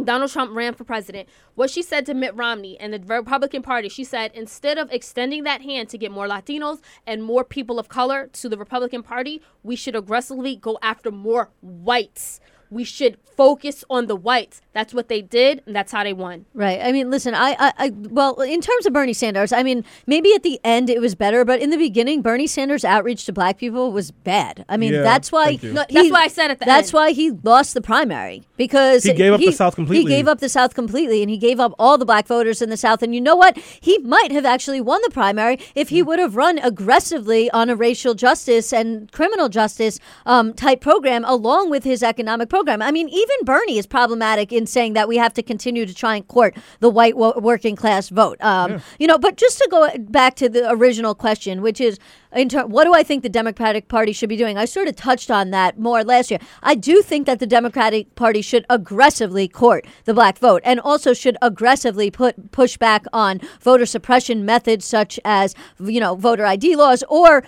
Donald 0.03 0.31
Trump 0.31 0.55
ran 0.55 0.73
for 0.73 0.83
president, 0.83 1.27
what 1.55 1.69
she 1.69 1.81
said 1.81 2.05
to 2.05 2.13
Mitt 2.13 2.35
Romney 2.35 2.79
and 2.79 2.93
the 2.93 2.99
Republican 2.99 3.61
Party, 3.61 3.89
she 3.89 4.03
said, 4.03 4.31
instead 4.33 4.77
of 4.77 4.91
extending 4.91 5.43
that 5.43 5.61
hand 5.61 5.89
to 5.89 5.97
get 5.97 6.11
more 6.11 6.27
Latinos 6.27 6.79
and 7.05 7.23
more 7.23 7.43
people 7.43 7.77
of 7.77 7.89
color 7.89 8.27
to 8.33 8.49
the 8.49 8.57
Republican 8.57 9.03
Party, 9.03 9.41
we 9.63 9.75
should 9.75 9.95
aggressively 9.95 10.55
go 10.55 10.79
after 10.81 11.11
more 11.11 11.49
whites. 11.61 12.39
We 12.71 12.83
should 12.85 13.17
focus 13.37 13.83
on 13.89 14.07
the 14.07 14.15
whites. 14.15 14.61
That's 14.73 14.93
what 14.93 15.09
they 15.09 15.21
did, 15.21 15.61
and 15.65 15.75
that's 15.75 15.91
how 15.91 16.03
they 16.03 16.13
won. 16.13 16.45
Right. 16.53 16.79
I 16.81 16.91
mean, 16.93 17.09
listen, 17.11 17.33
I, 17.35 17.55
I, 17.59 17.73
I, 17.77 17.89
well, 17.89 18.39
in 18.41 18.61
terms 18.61 18.85
of 18.85 18.93
Bernie 18.93 19.13
Sanders, 19.13 19.51
I 19.51 19.61
mean, 19.63 19.83
maybe 20.07 20.33
at 20.33 20.43
the 20.43 20.59
end 20.63 20.89
it 20.89 21.01
was 21.01 21.13
better, 21.15 21.43
but 21.43 21.59
in 21.59 21.69
the 21.69 21.77
beginning, 21.77 22.21
Bernie 22.21 22.47
Sanders' 22.47 22.85
outreach 22.85 23.25
to 23.25 23.33
black 23.33 23.57
people 23.57 23.91
was 23.91 24.11
bad. 24.11 24.63
I 24.69 24.77
mean, 24.77 24.93
Yeah, 24.93 25.01
that's 25.01 25.31
why. 25.31 25.57
thank. 25.57 25.63
No, 25.63 25.83
that's 25.89 26.11
why 26.11 26.21
I 26.23 26.27
said 26.29 26.51
at 26.51 26.59
the 26.59 26.65
That's 26.65 26.89
end. 26.89 26.93
why 26.93 27.11
he 27.11 27.31
lost 27.31 27.73
the 27.73 27.81
primary 27.81 28.43
because 28.57 29.03
He 29.03 29.13
gave 29.13 29.33
up 29.33 29.39
the 29.41 29.51
South 29.51 29.75
completely. 29.75 30.09
He 30.11 30.17
gave 30.17 30.27
up 30.29 30.39
the 30.39 30.49
South 30.49 30.73
completely, 30.73 31.21
and 31.21 31.29
he 31.29 31.37
gave 31.37 31.59
up 31.59 31.73
all 31.77 31.97
the 31.97 32.05
black 32.05 32.27
voters 32.27 32.61
in 32.61 32.69
the 32.69 32.77
South. 32.77 33.03
And 33.03 33.13
you 33.13 33.19
know 33.21 33.35
what? 33.35 33.57
He 33.57 33.97
might 33.99 34.31
have 34.31 34.45
actually 34.45 34.79
won 34.81 35.01
the 35.03 35.09
primary 35.11 35.59
if 35.75 35.89
Hmm. 35.89 35.95
he 35.95 36.03
would 36.03 36.19
have 36.19 36.37
run 36.37 36.57
aggressively 36.59 37.49
on 37.51 37.69
a 37.69 37.75
racial 37.75 38.13
justice 38.13 38.71
and 38.71 39.11
criminal 39.11 39.49
justice 39.49 39.99
um, 40.25 40.53
type 40.53 40.79
program 40.79 41.25
along 41.25 41.69
with 41.69 41.83
his 41.83 42.01
economic 42.03 42.47
program. 42.47 42.60
I 42.67 42.91
mean, 42.91 43.09
even 43.09 43.35
Bernie 43.43 43.77
is 43.77 43.87
problematic 43.87 44.51
in 44.51 44.65
saying 44.65 44.93
that 44.93 45.07
we 45.07 45.17
have 45.17 45.33
to 45.33 45.43
continue 45.43 45.85
to 45.85 45.93
try 45.93 46.15
and 46.15 46.27
court 46.27 46.55
the 46.79 46.89
white 46.89 47.17
wo- 47.17 47.33
working 47.37 47.75
class 47.75 48.09
vote. 48.09 48.37
Um, 48.41 48.81
You 48.99 49.07
know, 49.07 49.17
but 49.17 49.37
just 49.37 49.57
to 49.59 49.67
go 49.69 49.89
back 49.97 50.35
to 50.35 50.49
the 50.49 50.69
original 50.69 51.15
question, 51.15 51.61
which 51.61 51.81
is 51.81 51.97
in 52.33 52.49
ter- 52.49 52.65
what 52.65 52.85
do 52.85 52.93
I 52.93 53.03
think 53.03 53.23
the 53.23 53.29
Democratic 53.29 53.87
Party 53.87 54.13
should 54.13 54.29
be 54.29 54.37
doing? 54.37 54.57
I 54.57 54.65
sort 54.65 54.87
of 54.87 54.95
touched 54.95 55.31
on 55.31 55.51
that 55.51 55.79
more 55.79 56.03
last 56.03 56.31
year. 56.31 56.39
I 56.63 56.75
do 56.75 57.01
think 57.01 57.25
that 57.25 57.39
the 57.39 57.47
Democratic 57.47 58.15
Party 58.15 58.41
should 58.41 58.65
aggressively 58.69 59.47
court 59.47 59.85
the 60.05 60.13
black 60.13 60.37
vote 60.37 60.61
and 60.63 60.79
also 60.79 61.13
should 61.13 61.37
aggressively 61.41 62.11
put 62.11 62.51
push 62.51 62.77
back 62.77 63.05
on 63.11 63.39
voter 63.59 63.85
suppression 63.85 64.45
methods 64.45 64.85
such 64.85 65.19
as 65.25 65.55
you 65.79 65.99
know 65.99 66.15
voter 66.15 66.45
ID 66.45 66.75
laws 66.75 67.03
or 67.09 67.43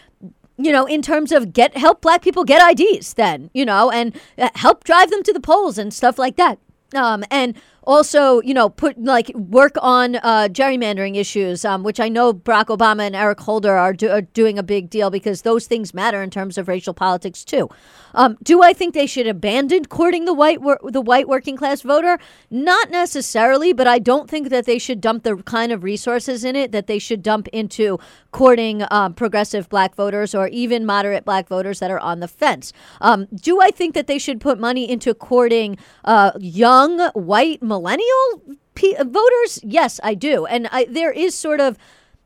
you 0.57 0.71
know, 0.71 0.85
in 0.85 1.01
terms 1.01 1.31
of 1.31 1.53
get 1.53 1.75
help 1.77 2.01
black 2.01 2.21
people 2.21 2.43
get 2.43 2.79
IDs, 2.79 3.13
then 3.13 3.49
you 3.53 3.65
know, 3.65 3.89
and 3.91 4.15
uh, 4.37 4.49
help 4.55 4.83
drive 4.83 5.09
them 5.09 5.23
to 5.23 5.33
the 5.33 5.39
polls 5.39 5.77
and 5.77 5.93
stuff 5.93 6.17
like 6.17 6.35
that. 6.35 6.59
Um, 6.95 7.23
and 7.31 7.55
also, 7.85 8.41
you 8.41 8.53
know, 8.53 8.69
put 8.69 9.01
like 9.01 9.29
work 9.35 9.75
on 9.81 10.15
uh, 10.17 10.47
gerrymandering 10.51 11.15
issues, 11.15 11.65
um, 11.65 11.83
which 11.83 11.99
I 11.99 12.09
know 12.09 12.33
Barack 12.33 12.65
Obama 12.65 13.01
and 13.01 13.15
Eric 13.15 13.41
Holder 13.41 13.75
are, 13.75 13.93
do- 13.93 14.09
are 14.09 14.21
doing 14.21 14.57
a 14.57 14.63
big 14.63 14.89
deal 14.89 15.09
because 15.09 15.41
those 15.41 15.67
things 15.67 15.93
matter 15.93 16.21
in 16.23 16.29
terms 16.29 16.57
of 16.57 16.67
racial 16.67 16.93
politics 16.93 17.43
too. 17.43 17.69
Um, 18.15 18.37
do 18.43 18.61
I 18.61 18.73
think 18.73 18.93
they 18.93 19.07
should 19.07 19.27
abandon 19.27 19.85
courting 19.85 20.25
the 20.25 20.33
white 20.33 20.61
wor- 20.61 20.79
the 20.83 21.01
white 21.01 21.27
working 21.27 21.57
class 21.57 21.81
voter? 21.81 22.19
Not 22.51 22.91
necessarily, 22.91 23.73
but 23.73 23.87
I 23.87 23.99
don't 23.99 24.29
think 24.29 24.49
that 24.49 24.65
they 24.65 24.77
should 24.77 25.01
dump 25.01 25.23
the 25.23 25.37
kind 25.37 25.71
of 25.71 25.83
resources 25.83 26.43
in 26.43 26.55
it 26.55 26.71
that 26.71 26.87
they 26.87 26.99
should 26.99 27.23
dump 27.23 27.47
into 27.49 27.99
courting 28.31 28.83
um, 28.91 29.13
progressive 29.13 29.67
black 29.69 29.95
voters 29.95 30.35
or 30.35 30.47
even 30.49 30.85
moderate 30.85 31.25
black 31.25 31.47
voters 31.47 31.79
that 31.79 31.91
are 31.91 31.99
on 31.99 32.19
the 32.19 32.27
fence. 32.27 32.71
Um, 33.01 33.27
do 33.33 33.61
I 33.61 33.71
think 33.71 33.93
that 33.95 34.07
they 34.07 34.19
should 34.19 34.39
put 34.39 34.59
money 34.59 34.89
into 34.89 35.13
courting 35.13 35.77
uh, 36.05 36.31
young 36.39 36.99
white 37.11 37.61
millennial 37.73 38.27
p- 38.75 38.95
voters? 39.19 39.59
Yes, 39.63 39.99
I 40.03 40.13
do, 40.13 40.45
and 40.45 40.67
I, 40.71 40.85
there 40.99 41.11
is 41.11 41.33
sort 41.35 41.59
of 41.59 41.77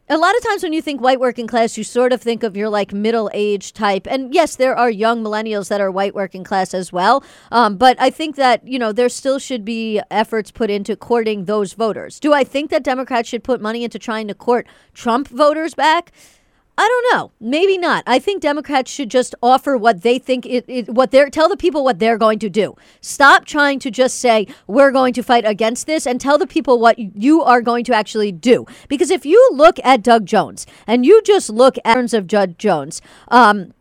a 0.09 0.17
lot 0.17 0.35
of 0.37 0.43
times 0.43 0.63
when 0.63 0.71
you 0.71 0.81
think 0.81 1.01
white 1.01 1.19
working 1.19 1.47
class, 1.47 1.77
you 1.77 1.83
sort 1.83 2.13
of 2.13 2.21
think 2.21 2.43
of 2.43 2.55
your 2.55 2.69
like 2.69 2.93
middle 2.93 3.29
age 3.33 3.73
type. 3.73 4.07
And 4.09 4.33
yes, 4.33 4.55
there 4.55 4.75
are 4.75 4.89
young 4.89 5.21
millennials 5.21 5.67
that 5.67 5.81
are 5.81 5.91
white 5.91 6.15
working 6.15 6.45
class 6.45 6.73
as 6.73 6.93
well. 6.93 7.23
Um, 7.51 7.75
but 7.75 7.99
I 7.99 8.09
think 8.09 8.37
that, 8.37 8.65
you 8.65 8.79
know, 8.79 8.93
there 8.93 9.09
still 9.09 9.37
should 9.37 9.65
be 9.65 10.01
efforts 10.09 10.49
put 10.49 10.69
into 10.69 10.95
courting 10.95 11.43
those 11.45 11.73
voters. 11.73 12.21
Do 12.21 12.33
I 12.33 12.45
think 12.45 12.69
that 12.69 12.83
Democrats 12.83 13.27
should 13.27 13.43
put 13.43 13.59
money 13.59 13.83
into 13.83 13.99
trying 13.99 14.29
to 14.29 14.33
court 14.33 14.65
Trump 14.93 15.27
voters 15.27 15.73
back? 15.73 16.13
I 16.79 16.87
don't 16.87 17.17
know. 17.17 17.31
Maybe 17.39 17.77
not. 17.77 18.03
I 18.05 18.19
think 18.19 18.41
Democrats 18.41 18.91
should 18.91 19.09
just 19.09 19.33
offer 19.41 19.75
what 19.75 20.03
they 20.03 20.19
think 20.19 20.45
it, 20.45 20.65
it, 20.67 20.89
what 20.89 21.11
they're 21.11 21.29
tell 21.29 21.49
the 21.49 21.57
people 21.57 21.83
what 21.83 21.99
they're 21.99 22.17
going 22.17 22.39
to 22.39 22.49
do. 22.49 22.75
Stop 23.01 23.45
trying 23.45 23.79
to 23.79 23.89
just 23.89 24.19
say 24.19 24.47
we're 24.67 24.91
going 24.91 25.13
to 25.13 25.23
fight 25.23 25.45
against 25.45 25.87
this 25.87 26.05
and 26.05 26.21
tell 26.21 26.37
the 26.37 26.47
people 26.47 26.79
what 26.79 26.99
you 26.99 27.41
are 27.41 27.61
going 27.61 27.83
to 27.85 27.95
actually 27.95 28.31
do. 28.31 28.65
Because 28.87 29.09
if 29.09 29.25
you 29.25 29.49
look 29.53 29.79
at 29.83 30.03
Doug 30.03 30.25
Jones 30.25 30.67
and 30.85 31.05
you 31.05 31.21
just 31.23 31.49
look 31.49 31.77
at 31.83 31.95
terms 31.95 32.13
of 32.13 32.27
Judge 32.27 32.57
Jones, 32.57 33.01
um, 33.29 33.73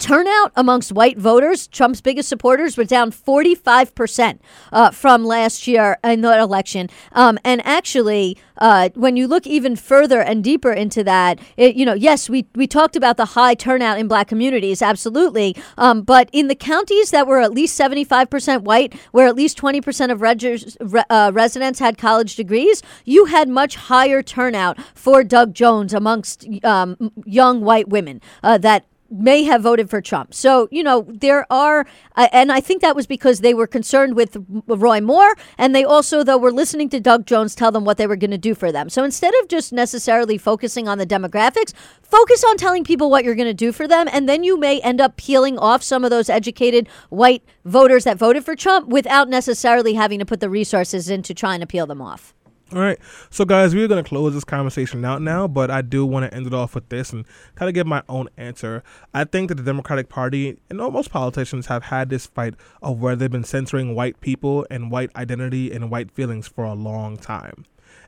Turnout 0.00 0.50
amongst 0.56 0.92
white 0.92 1.18
voters, 1.18 1.68
Trump's 1.68 2.00
biggest 2.00 2.26
supporters, 2.26 2.78
were 2.78 2.84
down 2.84 3.12
45% 3.12 4.38
uh, 4.72 4.90
from 4.92 5.26
last 5.26 5.66
year 5.66 5.98
in 6.02 6.22
the 6.22 6.38
election. 6.38 6.88
Um, 7.12 7.38
and 7.44 7.64
actually, 7.66 8.38
uh, 8.56 8.88
when 8.94 9.16
you 9.16 9.28
look 9.28 9.46
even 9.46 9.76
further 9.76 10.22
and 10.22 10.42
deeper 10.42 10.72
into 10.72 11.04
that, 11.04 11.38
it, 11.58 11.76
you 11.76 11.84
know, 11.84 11.92
yes, 11.92 12.30
we, 12.30 12.46
we 12.54 12.66
talked 12.66 12.96
about 12.96 13.18
the 13.18 13.26
high 13.26 13.52
turnout 13.52 13.98
in 13.98 14.08
black 14.08 14.26
communities, 14.26 14.80
absolutely. 14.80 15.54
Um, 15.76 16.00
but 16.00 16.30
in 16.32 16.48
the 16.48 16.54
counties 16.54 17.10
that 17.10 17.26
were 17.26 17.40
at 17.40 17.52
least 17.52 17.78
75% 17.78 18.62
white, 18.62 18.94
where 19.12 19.26
at 19.26 19.36
least 19.36 19.58
20% 19.58 20.10
of 20.10 20.22
regis, 20.22 20.78
uh, 21.10 21.30
residents 21.34 21.78
had 21.78 21.98
college 21.98 22.36
degrees, 22.36 22.82
you 23.04 23.26
had 23.26 23.50
much 23.50 23.76
higher 23.76 24.22
turnout 24.22 24.80
for 24.94 25.22
Doug 25.22 25.52
Jones 25.52 25.92
amongst 25.92 26.46
um, 26.64 27.12
young 27.26 27.60
white 27.60 27.90
women 27.90 28.22
uh, 28.42 28.56
that 28.56 28.86
may 29.10 29.42
have 29.42 29.62
voted 29.62 29.90
for 29.90 30.00
Trump. 30.00 30.32
So, 30.32 30.68
you 30.70 30.82
know, 30.82 31.06
there 31.08 31.46
are, 31.50 31.86
uh, 32.16 32.28
and 32.32 32.52
I 32.52 32.60
think 32.60 32.80
that 32.82 32.94
was 32.94 33.06
because 33.06 33.40
they 33.40 33.54
were 33.54 33.66
concerned 33.66 34.14
with 34.14 34.36
Roy 34.66 35.00
Moore, 35.00 35.36
and 35.58 35.74
they 35.74 35.84
also, 35.84 36.22
though, 36.22 36.38
were 36.38 36.52
listening 36.52 36.88
to 36.90 37.00
Doug 37.00 37.26
Jones 37.26 37.54
tell 37.54 37.72
them 37.72 37.84
what 37.84 37.96
they 37.96 38.06
were 38.06 38.16
going 38.16 38.30
to 38.30 38.38
do 38.38 38.54
for 38.54 38.70
them. 38.70 38.88
So 38.88 39.02
instead 39.04 39.34
of 39.42 39.48
just 39.48 39.72
necessarily 39.72 40.38
focusing 40.38 40.88
on 40.88 40.98
the 40.98 41.06
demographics, 41.06 41.72
focus 42.02 42.44
on 42.44 42.56
telling 42.56 42.84
people 42.84 43.10
what 43.10 43.24
you're 43.24 43.34
going 43.34 43.46
to 43.48 43.54
do 43.54 43.72
for 43.72 43.88
them, 43.88 44.08
and 44.12 44.28
then 44.28 44.44
you 44.44 44.58
may 44.58 44.80
end 44.80 45.00
up 45.00 45.16
peeling 45.16 45.58
off 45.58 45.82
some 45.82 46.04
of 46.04 46.10
those 46.10 46.30
educated 46.30 46.88
white 47.08 47.42
voters 47.64 48.04
that 48.04 48.16
voted 48.16 48.44
for 48.44 48.54
Trump 48.54 48.88
without 48.88 49.28
necessarily 49.28 49.94
having 49.94 50.18
to 50.18 50.26
put 50.26 50.40
the 50.40 50.50
resources 50.50 51.10
into 51.10 51.34
trying 51.34 51.60
to 51.60 51.66
peel 51.66 51.86
them 51.86 52.00
off. 52.00 52.34
All 52.72 52.80
right. 52.80 53.00
So, 53.30 53.44
guys, 53.44 53.74
we're 53.74 53.88
going 53.88 54.04
to 54.04 54.08
close 54.08 54.32
this 54.32 54.44
conversation 54.44 55.04
out 55.04 55.20
now, 55.22 55.48
but 55.48 55.72
I 55.72 55.82
do 55.82 56.06
want 56.06 56.30
to 56.30 56.36
end 56.36 56.46
it 56.46 56.54
off 56.54 56.76
with 56.76 56.88
this 56.88 57.12
and 57.12 57.26
kind 57.56 57.68
of 57.68 57.74
give 57.74 57.84
my 57.84 58.04
own 58.08 58.28
answer. 58.36 58.84
I 59.12 59.24
think 59.24 59.48
that 59.48 59.56
the 59.56 59.64
Democratic 59.64 60.08
Party 60.08 60.56
and 60.68 60.78
most 60.78 61.10
politicians 61.10 61.66
have 61.66 61.82
had 61.82 62.10
this 62.10 62.26
fight 62.26 62.54
of 62.80 63.00
where 63.00 63.16
they've 63.16 63.28
been 63.28 63.42
censoring 63.42 63.96
white 63.96 64.20
people 64.20 64.68
and 64.70 64.88
white 64.88 65.10
identity 65.16 65.72
and 65.72 65.90
white 65.90 66.12
feelings 66.12 66.46
for 66.46 66.64
a 66.64 66.74
long 66.74 67.16
time. 67.16 67.64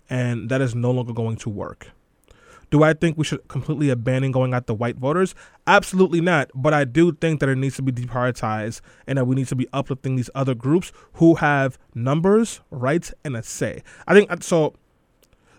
And 0.09 0.49
that 0.49 0.61
is 0.61 0.77
no 0.77 0.93
longer 0.93 1.13
going 1.13 1.39
to 1.39 1.51
work. 1.51 1.89
Do 2.73 2.83
I 2.83 2.95
think 2.95 3.19
we 3.19 3.25
should 3.25 3.47
completely 3.49 3.91
abandon 3.91 4.33
going 4.33 4.55
at 4.55 4.67
the 4.67 4.73
white 4.73 4.97
voters? 4.97 5.35
Absolutely 5.67 6.23
not. 6.23 6.51
But 6.55 6.73
I 6.73 6.85
do 6.85 7.13
think 7.13 7.41
that 7.41 7.51
it 7.51 7.57
needs 7.57 7.77
to 7.77 7.83
be 7.83 7.93
deprioritized 7.93 8.81
and 9.07 9.19
that 9.19 9.27
we 9.27 9.37
need 9.37 9.47
to 9.49 9.55
be 9.55 9.69
uplifting 9.75 10.17
these 10.17 10.31
other 10.35 10.55
groups 10.55 10.91
who 11.15 11.35
have 11.35 11.79
numbers, 11.95 12.63
rights, 12.71 13.13
and 13.25 13.37
a 13.37 13.43
say. 13.43 13.83
I 14.09 14.15
think 14.15 14.33
uh, 14.33 14.39
so. 14.41 14.75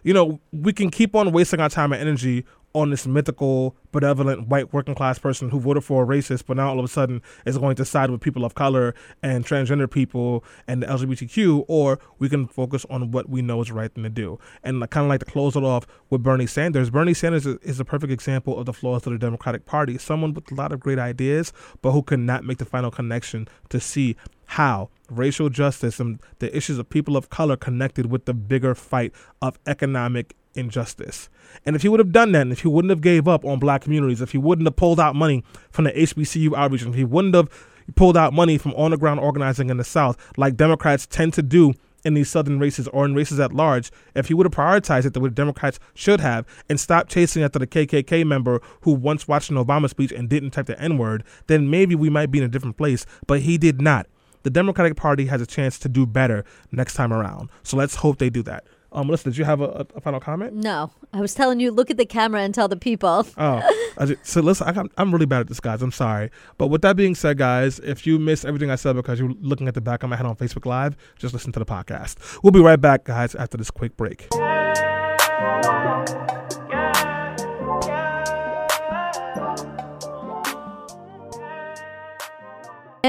You 0.05 0.13
know, 0.13 0.41
we 0.51 0.73
can 0.73 0.89
keep 0.89 1.15
on 1.15 1.31
wasting 1.31 1.61
our 1.61 1.69
time 1.69 1.93
and 1.93 2.01
energy 2.01 2.43
on 2.73 2.89
this 2.89 3.05
mythical, 3.05 3.75
benevolent 3.91 4.47
white 4.47 4.73
working 4.73 4.95
class 4.95 5.19
person 5.19 5.49
who 5.49 5.59
voted 5.59 5.83
for 5.83 6.03
a 6.03 6.07
racist, 6.07 6.45
but 6.47 6.57
now 6.57 6.69
all 6.69 6.79
of 6.79 6.85
a 6.85 6.87
sudden 6.87 7.21
is 7.45 7.57
going 7.57 7.75
to 7.75 7.85
side 7.85 8.09
with 8.09 8.19
people 8.19 8.43
of 8.43 8.55
color 8.55 8.95
and 9.21 9.45
transgender 9.45 9.89
people 9.89 10.43
and 10.67 10.81
the 10.81 10.87
LGBTQ, 10.87 11.65
or 11.67 11.99
we 12.19 12.29
can 12.29 12.47
focus 12.47 12.85
on 12.89 13.11
what 13.11 13.29
we 13.29 13.41
know 13.41 13.61
is 13.61 13.67
the 13.67 13.73
right 13.73 13.93
thing 13.93 14.03
to 14.03 14.09
do. 14.09 14.39
And 14.63 14.83
I 14.83 14.87
kind 14.87 15.05
of 15.05 15.09
like 15.09 15.19
to 15.19 15.25
close 15.25 15.55
it 15.55 15.63
off 15.63 15.85
with 16.09 16.23
Bernie 16.23 16.47
Sanders. 16.47 16.89
Bernie 16.89 17.13
Sanders 17.13 17.45
is, 17.45 17.57
is 17.61 17.79
a 17.79 17.85
perfect 17.85 18.11
example 18.11 18.57
of 18.57 18.65
the 18.65 18.73
flaws 18.73 19.05
of 19.05 19.13
the 19.13 19.19
Democratic 19.19 19.65
Party. 19.65 19.97
Someone 19.97 20.33
with 20.33 20.51
a 20.51 20.55
lot 20.55 20.71
of 20.71 20.79
great 20.79 20.99
ideas, 20.99 21.53
but 21.81 21.91
who 21.91 22.01
could 22.01 22.19
not 22.19 22.43
make 22.43 22.57
the 22.57 22.65
final 22.65 22.89
connection 22.89 23.47
to 23.69 23.79
see 23.79 24.15
how 24.53 24.87
racial 25.09 25.49
justice 25.49 25.99
and 25.99 26.19
the 26.37 26.55
issues 26.55 26.77
of 26.77 26.87
people 26.87 27.17
of 27.17 27.29
color 27.29 27.57
connected 27.57 28.11
with 28.11 28.25
the 28.25 28.33
bigger 28.33 28.75
fight 28.75 29.11
of 29.41 29.57
economic 29.65 30.35
injustice. 30.53 31.27
And 31.65 31.75
if 31.75 31.81
he 31.81 31.89
would 31.89 31.99
have 31.99 32.11
done 32.11 32.33
that, 32.33 32.47
if 32.47 32.61
he 32.61 32.67
wouldn't 32.67 32.91
have 32.91 33.01
gave 33.01 33.27
up 33.27 33.43
on 33.45 33.57
black 33.57 33.81
communities, 33.81 34.21
if 34.21 34.31
he 34.31 34.37
wouldn't 34.37 34.67
have 34.67 34.75
pulled 34.75 34.99
out 34.99 35.15
money 35.15 35.43
from 35.71 35.85
the 35.85 35.91
HBCU 35.91 36.55
outreach, 36.55 36.83
if 36.83 36.93
he 36.93 37.03
wouldn't 37.03 37.33
have 37.33 37.49
pulled 37.95 38.15
out 38.15 38.31
money 38.31 38.59
from 38.59 38.73
on 38.73 38.91
the 38.91 38.97
ground 38.97 39.19
organizing 39.19 39.71
in 39.71 39.77
the 39.77 39.83
South, 39.83 40.17
like 40.37 40.55
Democrats 40.55 41.07
tend 41.07 41.33
to 41.33 41.41
do 41.41 41.73
in 42.05 42.13
these 42.13 42.29
southern 42.29 42.59
races 42.59 42.87
or 42.89 43.05
in 43.05 43.15
races 43.15 43.39
at 43.39 43.53
large, 43.53 43.91
if 44.13 44.27
he 44.27 44.35
would 44.35 44.45
have 44.45 44.53
prioritized 44.53 45.05
it 45.05 45.13
the 45.13 45.19
way 45.19 45.29
Democrats 45.29 45.79
should 45.95 46.19
have 46.19 46.45
and 46.69 46.79
stopped 46.79 47.09
chasing 47.09 47.41
after 47.41 47.57
the 47.57 47.65
KKK 47.65 48.23
member 48.25 48.61
who 48.81 48.91
once 48.91 49.27
watched 49.27 49.49
an 49.49 49.57
Obama 49.57 49.89
speech 49.89 50.11
and 50.11 50.29
didn't 50.29 50.51
type 50.51 50.67
the 50.67 50.79
N 50.79 50.99
word, 50.99 51.23
then 51.47 51.69
maybe 51.69 51.95
we 51.95 52.09
might 52.09 52.29
be 52.29 52.37
in 52.37 52.43
a 52.43 52.49
different 52.49 52.77
place. 52.77 53.05
But 53.25 53.41
he 53.41 53.57
did 53.57 53.81
not. 53.81 54.05
The 54.43 54.49
Democratic 54.49 54.95
Party 54.95 55.25
has 55.27 55.41
a 55.41 55.45
chance 55.45 55.79
to 55.79 55.89
do 55.89 56.05
better 56.05 56.45
next 56.71 56.93
time 56.93 57.11
around. 57.11 57.49
So 57.63 57.77
let's 57.77 57.95
hope 57.95 58.17
they 58.19 58.29
do 58.29 58.43
that. 58.43 58.65
Um, 58.93 59.07
Melissa, 59.07 59.23
did 59.25 59.37
you 59.37 59.45
have 59.45 59.59
a, 59.59 59.87
a, 59.95 60.01
final 60.01 60.19
comment? 60.19 60.53
No, 60.53 60.91
I 61.13 61.19
was 61.19 61.33
telling 61.33 61.59
you, 61.59 61.71
look 61.71 61.89
at 61.89 61.97
the 61.97 62.05
camera 62.05 62.41
and 62.41 62.53
tell 62.53 62.67
the 62.67 62.77
people. 62.77 63.25
oh, 63.37 63.61
just, 64.05 64.23
so 64.25 64.41
listen, 64.41 64.67
I, 64.67 64.83
I'm 65.01 65.11
really 65.11 65.25
bad 65.25 65.41
at 65.41 65.47
this, 65.47 65.59
guys. 65.59 65.81
I'm 65.81 65.91
sorry, 65.91 66.29
but 66.59 66.67
with 66.67 66.83
that 66.83 66.95
being 66.95 67.15
said, 67.15 67.39
guys, 67.39 67.79
if 67.79 68.05
you 68.05 68.19
missed 68.19 68.45
everything 68.45 68.69
I 68.69 68.75
said 68.75 68.95
because 68.95 69.19
you're 69.19 69.33
looking 69.41 69.67
at 69.67 69.73
the 69.73 69.81
back 69.81 70.03
of 70.03 70.11
my 70.11 70.15
head 70.15 70.27
on 70.27 70.35
Facebook 70.35 70.67
Live, 70.67 70.95
just 71.17 71.33
listen 71.33 71.51
to 71.53 71.59
the 71.59 71.65
podcast. 71.65 72.43
We'll 72.43 72.51
be 72.51 72.61
right 72.61 72.79
back, 72.79 73.05
guys, 73.05 73.33
after 73.33 73.57
this 73.57 73.71
quick 73.71 73.97
break. 73.97 74.27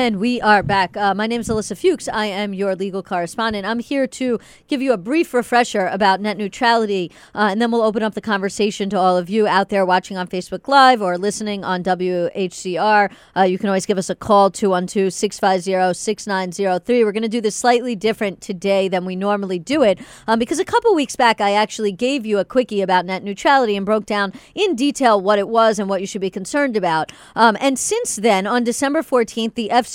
And 0.04 0.20
we 0.20 0.38
are 0.42 0.62
back. 0.62 0.98
Uh, 0.98 1.14
my 1.14 1.26
name 1.26 1.40
is 1.40 1.48
Ilyssa 1.48 1.78
Fuchs. 1.78 2.08
I 2.08 2.26
am 2.26 2.52
your 2.52 2.76
legal 2.76 3.02
correspondent. 3.02 3.64
I'm 3.64 3.78
here 3.78 4.06
to 4.06 4.38
give 4.68 4.82
you 4.82 4.92
a 4.92 4.98
brief 4.98 5.32
refresher 5.32 5.86
about 5.86 6.20
net 6.20 6.36
neutrality, 6.36 7.10
uh, 7.34 7.48
and 7.50 7.62
then 7.62 7.70
we'll 7.70 7.80
open 7.80 8.02
up 8.02 8.12
the 8.12 8.20
conversation 8.20 8.90
to 8.90 8.98
all 8.98 9.16
of 9.16 9.30
you 9.30 9.46
out 9.46 9.70
there 9.70 9.86
watching 9.86 10.18
on 10.18 10.28
Facebook 10.28 10.68
Live 10.68 11.00
or 11.00 11.16
listening 11.16 11.64
on 11.64 11.82
WHCR. 11.82 13.10
Uh, 13.34 13.42
you 13.44 13.56
can 13.56 13.70
always 13.70 13.86
give 13.86 13.96
us 13.96 14.10
a 14.10 14.14
call, 14.14 14.50
212 14.50 15.10
650 15.10 15.94
6903. 15.94 17.02
We're 17.02 17.10
going 17.10 17.22
to 17.22 17.28
do 17.30 17.40
this 17.40 17.56
slightly 17.56 17.96
different 17.96 18.42
today 18.42 18.88
than 18.88 19.06
we 19.06 19.16
normally 19.16 19.58
do 19.58 19.82
it 19.82 19.98
um, 20.26 20.38
because 20.38 20.58
a 20.58 20.66
couple 20.66 20.94
weeks 20.94 21.16
back 21.16 21.40
I 21.40 21.52
actually 21.52 21.92
gave 21.92 22.26
you 22.26 22.38
a 22.38 22.44
quickie 22.44 22.82
about 22.82 23.06
net 23.06 23.22
neutrality 23.22 23.74
and 23.74 23.86
broke 23.86 24.04
down 24.04 24.34
in 24.54 24.76
detail 24.76 25.18
what 25.18 25.38
it 25.38 25.48
was 25.48 25.78
and 25.78 25.88
what 25.88 26.02
you 26.02 26.06
should 26.06 26.20
be 26.20 26.28
concerned 26.28 26.76
about. 26.76 27.10
Um, 27.34 27.56
and 27.58 27.78
since 27.78 28.16
then, 28.16 28.46
on 28.46 28.64
December 28.64 29.00
14th, 29.00 29.54
the 29.54 29.70
FCC 29.72 29.93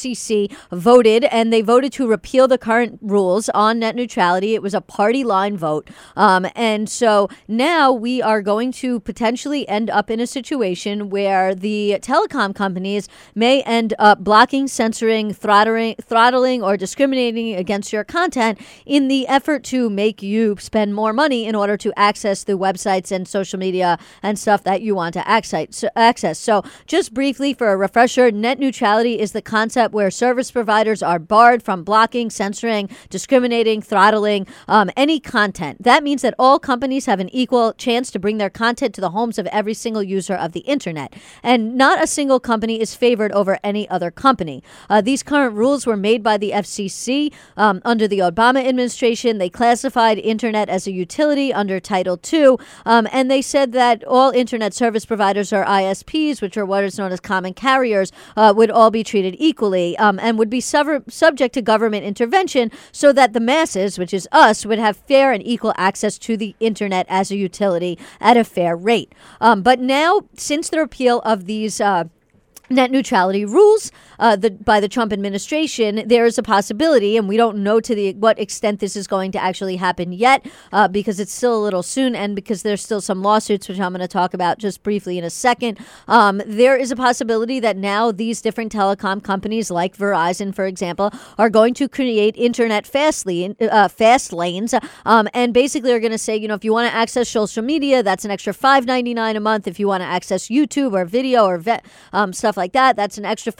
voted, 0.71 1.23
and 1.25 1.51
they 1.51 1.61
voted 1.61 1.91
to 1.93 2.07
repeal 2.07 2.47
the 2.47 2.57
current 2.57 2.99
rules 3.01 3.49
on 3.49 3.79
net 3.79 3.95
neutrality. 3.95 4.55
It 4.55 4.61
was 4.61 4.73
a 4.73 4.81
party 4.81 5.23
line 5.23 5.57
vote. 5.57 5.89
Um, 6.15 6.47
and 6.55 6.89
so 6.89 7.29
now 7.47 7.91
we 7.91 8.21
are 8.21 8.41
going 8.41 8.71
to 8.73 8.99
potentially 9.01 9.67
end 9.67 9.89
up 9.89 10.09
in 10.09 10.19
a 10.19 10.27
situation 10.27 11.09
where 11.09 11.53
the 11.55 11.97
telecom 12.01 12.55
companies 12.55 13.07
may 13.35 13.61
end 13.63 13.93
up 13.99 14.23
blocking, 14.23 14.67
censoring, 14.67 15.33
throttling, 15.33 15.95
throttling 16.01 16.63
or 16.63 16.77
discriminating 16.77 17.55
against 17.55 17.93
your 17.93 18.03
content 18.03 18.59
in 18.85 19.07
the 19.07 19.27
effort 19.27 19.63
to 19.65 19.89
make 19.89 20.21
you 20.21 20.55
spend 20.59 20.95
more 20.95 21.13
money 21.13 21.45
in 21.45 21.55
order 21.55 21.77
to 21.77 21.91
access 21.97 22.43
the 22.43 22.57
websites 22.57 23.11
and 23.11 23.27
social 23.27 23.59
media 23.59 23.97
and 24.23 24.37
stuff 24.37 24.63
that 24.63 24.81
you 24.81 24.95
want 24.95 25.13
to 25.13 25.27
access. 25.27 26.37
So, 26.37 26.63
just 26.85 27.13
briefly 27.13 27.53
for 27.53 27.71
a 27.71 27.77
refresher, 27.77 28.31
net 28.31 28.59
neutrality 28.59 29.19
is 29.19 29.31
the 29.31 29.41
concept 29.41 29.88
concept 29.89 29.93
where 29.93 30.11
service 30.11 30.51
providers 30.51 31.03
are 31.03 31.19
barred 31.19 31.63
from 31.63 31.83
blocking, 31.83 32.29
censoring, 32.29 32.89
discriminating, 33.09 33.81
throttling 33.81 34.47
um, 34.67 34.89
any 34.95 35.19
content. 35.19 35.83
That 35.83 36.03
means 36.03 36.21
that 36.21 36.33
all 36.37 36.59
companies 36.59 37.07
have 37.07 37.19
an 37.19 37.29
equal 37.33 37.73
chance 37.73 38.11
to 38.11 38.19
bring 38.19 38.39
their 38.39 38.49
content 38.49 38.95
to 38.95 39.01
the 39.01 39.11
homes 39.11 39.39
of 39.39 39.47
every 39.47 39.73
single 39.73 40.03
user 40.03 40.35
of 40.35 40.51
the 40.51 40.61
internet. 40.61 41.13
And 41.43 41.75
not 41.75 42.03
a 42.03 42.07
single 42.07 42.39
company 42.39 42.79
is 42.81 42.95
favored 42.95 43.31
over 43.33 43.57
any 43.63 43.87
other 43.89 44.11
company. 44.11 44.61
Uh, 44.89 45.01
these 45.01 45.23
current 45.23 45.55
rules 45.55 45.85
were 45.85 45.97
made 45.97 46.23
by 46.23 46.37
the 46.37 46.51
FCC 46.51 47.31
um, 47.57 47.81
under 47.83 48.07
the 48.07 48.19
Obama 48.19 48.65
administration. 48.65 49.37
They 49.37 49.49
classified 49.49 50.19
internet 50.19 50.69
as 50.69 50.87
a 50.87 50.91
utility 50.91 51.53
under 51.53 51.79
Title 51.79 52.19
II, 52.31 52.57
um, 52.85 53.07
and 53.11 53.29
they 53.29 53.41
said 53.41 53.71
that 53.73 54.03
all 54.05 54.31
internet 54.31 54.73
service 54.73 55.05
providers 55.05 55.51
or 55.53 55.63
ISPs, 55.65 56.41
which 56.41 56.57
are 56.57 56.65
what 56.65 56.83
is 56.83 56.97
known 56.97 57.11
as 57.11 57.19
common 57.19 57.53
carriers, 57.53 58.11
uh, 58.35 58.53
would 58.55 58.71
all 58.71 58.91
be 58.91 59.03
treated 59.03 59.35
equally 59.39 59.78
um, 59.97 60.19
and 60.19 60.37
would 60.37 60.49
be 60.49 60.61
subject 60.61 61.53
to 61.53 61.61
government 61.61 62.03
intervention 62.05 62.71
so 62.91 63.13
that 63.13 63.33
the 63.33 63.39
masses, 63.39 63.97
which 63.99 64.13
is 64.13 64.27
us, 64.31 64.65
would 64.65 64.79
have 64.79 64.97
fair 64.97 65.31
and 65.31 65.45
equal 65.45 65.73
access 65.77 66.17
to 66.19 66.37
the 66.37 66.55
internet 66.59 67.05
as 67.09 67.31
a 67.31 67.35
utility 67.35 67.97
at 68.19 68.37
a 68.37 68.43
fair 68.43 68.75
rate. 68.75 69.13
Um, 69.41 69.61
but 69.61 69.79
now, 69.79 70.21
since 70.37 70.69
the 70.69 70.79
repeal 70.79 71.19
of 71.21 71.45
these 71.45 71.81
uh, 71.81 72.05
net 72.69 72.91
neutrality 72.91 73.45
rules 73.45 73.91
uh, 74.19 74.35
the, 74.35 74.51
by 74.51 74.79
the 74.79 74.89
Trump 74.89 75.11
administration, 75.11 76.03
there 76.05 76.25
is 76.25 76.37
a 76.37 76.43
possibility, 76.43 77.17
and 77.17 77.27
we 77.27 77.37
don't 77.37 77.57
know 77.57 77.79
to 77.79 77.95
the 77.95 78.13
what 78.15 78.39
extent 78.39 78.79
this 78.79 78.95
is 78.95 79.07
going 79.07 79.31
to 79.31 79.41
actually 79.41 79.77
happen 79.77 80.11
yet, 80.11 80.45
uh, 80.71 80.87
because 80.87 81.19
it's 81.19 81.33
still 81.33 81.57
a 81.57 81.63
little 81.63 81.83
soon, 81.83 82.15
and 82.15 82.35
because 82.35 82.63
there's 82.63 82.83
still 82.83 83.01
some 83.01 83.21
lawsuits, 83.21 83.67
which 83.67 83.79
I'm 83.79 83.91
going 83.91 84.01
to 84.01 84.07
talk 84.07 84.33
about 84.33 84.59
just 84.59 84.83
briefly 84.83 85.17
in 85.17 85.23
a 85.23 85.29
second. 85.29 85.79
Um, 86.07 86.41
there 86.45 86.75
is 86.75 86.91
a 86.91 86.95
possibility 86.95 87.59
that 87.59 87.77
now 87.77 88.11
these 88.11 88.41
different 88.41 88.71
telecom 88.71 89.23
companies, 89.23 89.71
like 89.71 89.97
Verizon, 89.97 90.53
for 90.53 90.65
example, 90.65 91.11
are 91.37 91.49
going 91.49 91.73
to 91.75 91.87
create 91.87 92.35
internet 92.37 92.85
fast, 92.85 93.25
lane, 93.25 93.55
uh, 93.61 93.87
fast 93.87 94.33
lanes, 94.33 94.73
um, 95.05 95.27
and 95.33 95.53
basically 95.53 95.93
are 95.93 95.99
going 95.99 96.11
to 96.11 96.17
say, 96.17 96.35
you 96.35 96.47
know, 96.47 96.53
if 96.53 96.63
you 96.63 96.73
want 96.73 96.89
to 96.89 96.95
access 96.95 97.29
social 97.29 97.63
media, 97.63 98.03
that's 98.03 98.25
an 98.25 98.31
extra 98.31 98.53
$5.99 98.53 99.35
a 99.35 99.39
month. 99.39 99.67
If 99.67 99.79
you 99.79 99.87
want 99.87 100.01
to 100.01 100.07
access 100.07 100.47
YouTube 100.47 100.93
or 100.93 101.05
video 101.05 101.45
or 101.45 101.57
ve- 101.57 101.79
um, 102.13 102.33
stuff 102.33 102.57
like 102.57 102.73
that, 102.73 102.95
that's 102.95 103.17
an 103.17 103.25
extra 103.25 103.51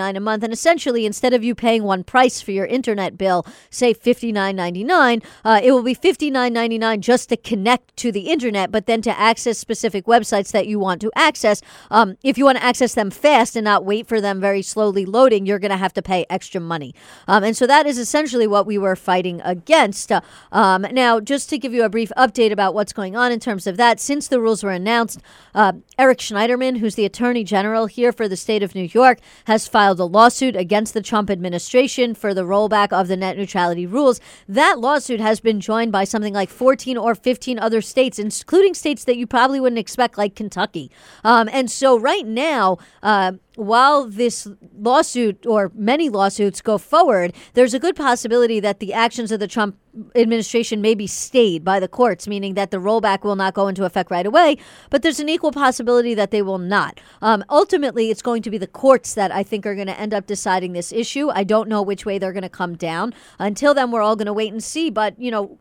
$5.99 0.00 0.16
a 0.16 0.20
month. 0.20 0.42
And 0.42 0.52
essentially, 0.52 1.06
instead 1.06 1.32
of 1.32 1.44
you 1.44 1.54
paying 1.54 1.84
one 1.84 2.04
price 2.04 2.40
for 2.40 2.52
your 2.52 2.66
internet 2.66 3.16
bill, 3.16 3.46
say 3.70 3.94
$59.99, 3.94 5.24
uh, 5.44 5.60
it 5.62 5.72
will 5.72 5.82
be 5.82 5.94
$59.99 5.94 7.00
just 7.00 7.28
to 7.28 7.36
connect 7.36 7.96
to 7.98 8.12
the 8.12 8.28
internet, 8.28 8.70
but 8.70 8.86
then 8.86 9.02
to 9.02 9.18
access 9.18 9.58
specific 9.58 10.06
websites 10.06 10.52
that 10.52 10.66
you 10.66 10.78
want 10.78 11.00
to 11.00 11.10
access. 11.14 11.60
Um, 11.90 12.16
if 12.22 12.38
you 12.38 12.44
want 12.44 12.58
to 12.58 12.64
access 12.64 12.94
them 12.94 13.10
fast 13.10 13.56
and 13.56 13.64
not 13.64 13.84
wait 13.84 14.06
for 14.06 14.20
them 14.20 14.40
very 14.40 14.62
slowly 14.62 15.04
loading, 15.04 15.46
you're 15.46 15.58
going 15.58 15.70
to 15.70 15.76
have 15.76 15.92
to 15.94 16.02
pay 16.02 16.26
extra 16.30 16.60
money. 16.60 16.94
Um, 17.28 17.44
and 17.44 17.56
so 17.56 17.66
that 17.66 17.86
is 17.86 17.98
essentially 17.98 18.46
what 18.46 18.66
we 18.66 18.78
were 18.78 18.96
fighting 18.96 19.40
against. 19.42 20.12
Uh, 20.12 20.20
um, 20.52 20.86
now, 20.92 21.20
just 21.20 21.50
to 21.50 21.58
give 21.58 21.72
you 21.72 21.84
a 21.84 21.88
brief 21.88 22.12
update 22.16 22.52
about 22.52 22.74
what's 22.74 22.92
going 22.92 23.16
on 23.16 23.32
in 23.32 23.40
terms 23.40 23.66
of 23.66 23.76
that, 23.76 24.00
since 24.00 24.28
the 24.28 24.40
rules 24.40 24.62
were 24.62 24.70
announced, 24.70 25.20
uh, 25.54 25.72
Eric 25.98 26.18
Schneiderman, 26.18 26.78
who's 26.78 26.94
the 26.94 27.04
Attorney 27.04 27.44
General 27.44 27.86
here 27.86 28.12
for 28.12 28.28
the 28.28 28.36
state 28.36 28.62
of 28.62 28.74
New 28.74 28.88
York, 28.92 29.18
has 29.44 29.68
filed 29.68 29.89
a 29.98 30.04
lawsuit 30.04 30.54
against 30.54 30.94
the 30.94 31.02
Trump 31.02 31.30
administration 31.30 32.14
for 32.14 32.34
the 32.34 32.42
rollback 32.42 32.92
of 32.92 33.08
the 33.08 33.16
net 33.16 33.36
neutrality 33.36 33.86
rules. 33.86 34.20
That 34.48 34.78
lawsuit 34.78 35.20
has 35.20 35.40
been 35.40 35.60
joined 35.60 35.90
by 35.90 36.04
something 36.04 36.34
like 36.34 36.50
14 36.50 36.96
or 36.96 37.14
15 37.14 37.58
other 37.58 37.80
states, 37.80 38.18
including 38.18 38.74
states 38.74 39.04
that 39.04 39.16
you 39.16 39.26
probably 39.26 39.58
wouldn't 39.58 39.78
expect, 39.78 40.18
like 40.18 40.36
Kentucky. 40.36 40.90
Um, 41.24 41.48
and 41.52 41.70
so, 41.70 41.98
right 41.98 42.26
now, 42.26 42.78
uh, 43.02 43.32
while 43.60 44.06
this 44.06 44.48
lawsuit 44.74 45.44
or 45.44 45.70
many 45.74 46.08
lawsuits 46.08 46.62
go 46.62 46.78
forward, 46.78 47.34
there's 47.52 47.74
a 47.74 47.78
good 47.78 47.94
possibility 47.94 48.58
that 48.58 48.80
the 48.80 48.94
actions 48.94 49.30
of 49.30 49.38
the 49.38 49.46
Trump 49.46 49.76
administration 50.14 50.80
may 50.80 50.94
be 50.94 51.06
stayed 51.06 51.62
by 51.62 51.78
the 51.78 51.88
courts, 51.88 52.26
meaning 52.26 52.54
that 52.54 52.70
the 52.70 52.78
rollback 52.78 53.22
will 53.22 53.36
not 53.36 53.52
go 53.52 53.68
into 53.68 53.84
effect 53.84 54.10
right 54.10 54.24
away. 54.24 54.56
But 54.88 55.02
there's 55.02 55.20
an 55.20 55.28
equal 55.28 55.52
possibility 55.52 56.14
that 56.14 56.30
they 56.30 56.40
will 56.40 56.58
not. 56.58 57.00
Um, 57.20 57.44
ultimately, 57.50 58.10
it's 58.10 58.22
going 58.22 58.40
to 58.42 58.50
be 58.50 58.56
the 58.56 58.66
courts 58.66 59.12
that 59.12 59.30
I 59.30 59.42
think 59.42 59.66
are 59.66 59.74
going 59.74 59.88
to 59.88 60.00
end 60.00 60.14
up 60.14 60.26
deciding 60.26 60.72
this 60.72 60.90
issue. 60.90 61.28
I 61.30 61.44
don't 61.44 61.68
know 61.68 61.82
which 61.82 62.06
way 62.06 62.18
they're 62.18 62.32
going 62.32 62.42
to 62.42 62.48
come 62.48 62.76
down. 62.76 63.12
Until 63.38 63.74
then, 63.74 63.90
we're 63.90 64.02
all 64.02 64.16
going 64.16 64.26
to 64.26 64.32
wait 64.32 64.52
and 64.52 64.64
see. 64.64 64.88
But, 64.88 65.20
you 65.20 65.30
know, 65.30 65.58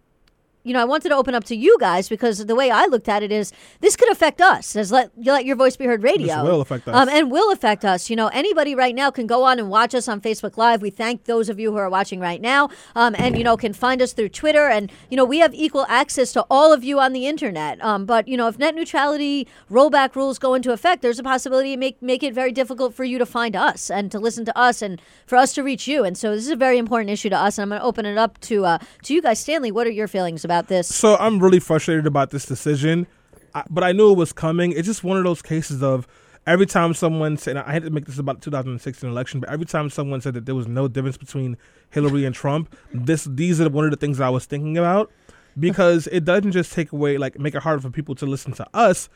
you 0.70 0.74
know, 0.74 0.82
I 0.82 0.86
wanted 0.86 1.10
to 1.10 1.16
open 1.16 1.34
up 1.34 1.46
to 1.46 1.56
you 1.56 1.76
guys 1.80 2.08
because 2.08 2.46
the 2.46 2.54
way 2.54 2.70
I 2.70 2.86
looked 2.86 3.10
at 3.10 3.24
it 3.24 3.32
is 3.32 3.52
this 3.82 3.96
could 3.96 4.12
affect 4.12 4.40
us 4.40 4.76
as 4.76 4.92
let 4.92 5.10
let 5.18 5.44
your 5.44 5.56
voice 5.56 5.76
be 5.76 5.86
heard 5.86 6.04
radio. 6.04 6.28
This 6.28 6.44
will 6.44 6.62
affect 6.62 6.88
us. 6.88 6.96
Um, 6.96 7.10
and 7.10 7.32
will 7.32 7.52
affect 7.52 7.84
us. 7.84 8.08
You 8.08 8.16
know, 8.16 8.28
anybody 8.28 8.76
right 8.76 8.94
now 8.94 9.10
can 9.10 9.26
go 9.26 9.44
on 9.44 9.58
and 9.58 9.72
watch 9.72 9.96
us 9.96 10.08
on 10.08 10.22
Facebook 10.22 10.58
Live. 10.58 10.84
We 10.84 10.92
thank 10.92 11.24
those 11.24 11.50
of 11.50 11.60
you 11.60 11.72
who 11.72 11.78
are 11.78 11.90
watching 11.90 12.20
right 12.20 12.40
now, 12.40 12.70
um, 12.96 13.16
and 13.18 13.36
you 13.36 13.44
know 13.44 13.58
can 13.58 13.74
find 13.74 14.00
us 14.00 14.14
through 14.14 14.30
Twitter. 14.30 14.68
And 14.68 14.92
you 15.10 15.18
know 15.18 15.26
we 15.26 15.40
have 15.40 15.56
equal 15.56 15.88
access 15.90 16.32
to 16.34 16.46
all 16.52 16.72
of 16.72 16.84
you 16.84 17.00
on 17.00 17.14
the 17.14 17.26
internet. 17.26 17.84
Um, 17.84 18.06
but 18.06 18.28
you 18.28 18.38
know 18.38 18.48
if 18.48 18.60
net 18.60 18.76
neutrality 18.76 19.48
rollback 19.72 20.16
rules 20.16 20.38
go 20.38 20.54
into 20.54 20.72
effect, 20.72 21.02
there's 21.02 21.18
a 21.18 21.24
possibility 21.24 21.74
it 21.74 21.80
make 21.80 22.00
make 22.00 22.22
it 22.22 22.36
very 22.36 22.52
difficult 22.52 22.94
for 22.94 23.04
you 23.04 23.18
to 23.18 23.26
find 23.26 23.56
us 23.56 23.90
and 23.90 24.12
to 24.12 24.20
listen 24.20 24.46
to 24.46 24.56
us 24.56 24.84
and 24.84 25.02
for 25.26 25.36
us 25.36 25.52
to 25.54 25.64
reach 25.64 25.88
you. 25.88 26.04
And 26.04 26.16
so 26.16 26.36
this 26.36 26.46
is 26.46 26.52
a 26.52 26.56
very 26.56 26.78
important 26.78 27.10
issue 27.10 27.30
to 27.30 27.38
us. 27.38 27.58
And 27.58 27.64
I'm 27.64 27.70
going 27.70 27.82
to 27.82 27.88
open 27.88 28.06
it 28.06 28.20
up 28.20 28.40
to 28.42 28.66
uh, 28.66 28.78
to 29.02 29.16
you 29.16 29.22
guys, 29.24 29.40
Stanley. 29.40 29.72
What 29.72 29.88
are 29.88 29.92
your 29.92 30.08
feelings 30.08 30.46
about 30.46 30.59
this? 30.68 30.94
So 30.94 31.16
I'm 31.18 31.40
really 31.40 31.60
frustrated 31.60 32.06
about 32.06 32.32
this 32.32 32.46
decision, 32.46 33.08
I, 33.54 33.64
but 33.70 33.84
I 33.84 33.92
knew 33.92 34.12
it 34.12 34.18
was 34.18 34.34
coming. 34.34 34.72
It's 34.72 34.88
just 34.88 35.04
one 35.04 35.18
of 35.18 35.24
those 35.24 35.42
cases 35.42 35.82
of 35.82 36.08
every 36.46 36.66
time 36.66 36.94
someone 36.94 37.38
said, 37.38 37.58
I 37.58 37.72
had 37.72 37.84
to 37.84 37.90
make 37.90 38.06
this 38.06 38.18
about 38.18 38.38
the 38.38 38.46
2016 38.46 39.10
election, 39.10 39.40
but 39.40 39.50
every 39.50 39.66
time 39.66 39.90
someone 39.90 40.22
said 40.22 40.34
that 40.34 40.46
there 40.46 40.56
was 40.56 40.68
no 40.68 40.88
difference 40.88 41.18
between 41.18 41.58
Hillary 41.90 42.26
and 42.26 42.36
Trump, 42.36 42.76
this 42.94 43.26
these 43.26 43.62
are 43.62 43.70
one 43.70 43.86
of 43.86 43.92
the 43.92 43.98
things 43.98 44.20
I 44.20 44.30
was 44.30 44.46
thinking 44.46 44.78
about 44.78 45.12
because 45.60 46.08
it 46.08 46.26
doesn't 46.26 46.52
just 46.52 46.74
take 46.74 46.92
away 46.92 47.18
like 47.18 47.40
make 47.40 47.56
it 47.56 47.62
harder 47.62 47.82
for 47.82 47.90
people 47.90 48.16
to 48.16 48.26
listen 48.26 48.54
to 48.54 48.68
us. 48.74 49.10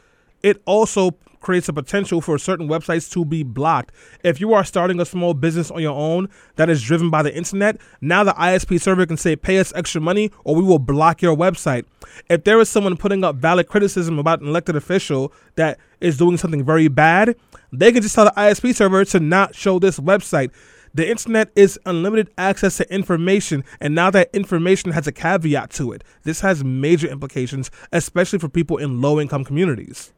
It 0.43 0.61
also 0.65 1.11
creates 1.43 1.69
a 1.69 1.73
potential 1.73 2.21
for 2.21 2.37
certain 2.37 2.67
websites 2.67 3.11
to 3.11 3.23
be 3.23 3.43
blocked. 3.43 3.93
If 4.23 4.41
you 4.41 4.53
are 4.53 4.63
starting 4.63 4.99
a 4.99 5.05
small 5.05 5.33
business 5.33 5.69
on 5.69 5.81
your 5.81 5.95
own 5.95 6.29
that 6.55 6.69
is 6.69 6.81
driven 6.81 7.09
by 7.09 7.21
the 7.21 7.35
internet, 7.35 7.79
now 8.01 8.23
the 8.23 8.33
ISP 8.33 8.81
server 8.81 9.05
can 9.05 9.17
say, 9.17 9.35
pay 9.35 9.59
us 9.59 9.71
extra 9.75 10.01
money 10.01 10.31
or 10.43 10.55
we 10.55 10.63
will 10.63 10.79
block 10.79 11.21
your 11.21 11.35
website. 11.35 11.85
If 12.29 12.45
there 12.45 12.59
is 12.59 12.69
someone 12.69 12.97
putting 12.97 13.23
up 13.23 13.35
valid 13.35 13.67
criticism 13.67 14.17
about 14.19 14.41
an 14.41 14.47
elected 14.47 14.75
official 14.75 15.31
that 15.55 15.79
is 16.01 16.17
doing 16.17 16.37
something 16.37 16.63
very 16.63 16.87
bad, 16.87 17.35
they 17.71 17.91
can 17.91 18.01
just 18.01 18.15
tell 18.15 18.25
the 18.25 18.31
ISP 18.31 18.73
server 18.73 19.05
to 19.05 19.19
not 19.19 19.55
show 19.55 19.79
this 19.79 19.99
website. 19.99 20.51
The 20.95 21.09
internet 21.09 21.49
is 21.55 21.79
unlimited 21.87 22.29
access 22.37 22.77
to 22.77 22.93
information, 22.93 23.63
and 23.81 23.95
now 23.95 24.11
that 24.11 24.29
information 24.31 24.91
has 24.91 25.07
a 25.07 25.11
caveat 25.11 25.71
to 25.71 25.91
it. 25.91 26.03
This 26.21 26.41
has 26.41 26.63
major 26.63 27.07
implications, 27.07 27.71
especially 27.91 28.37
for 28.37 28.47
people 28.47 28.77
in 28.77 29.01
low 29.01 29.19
income 29.19 29.43
communities. 29.43 30.13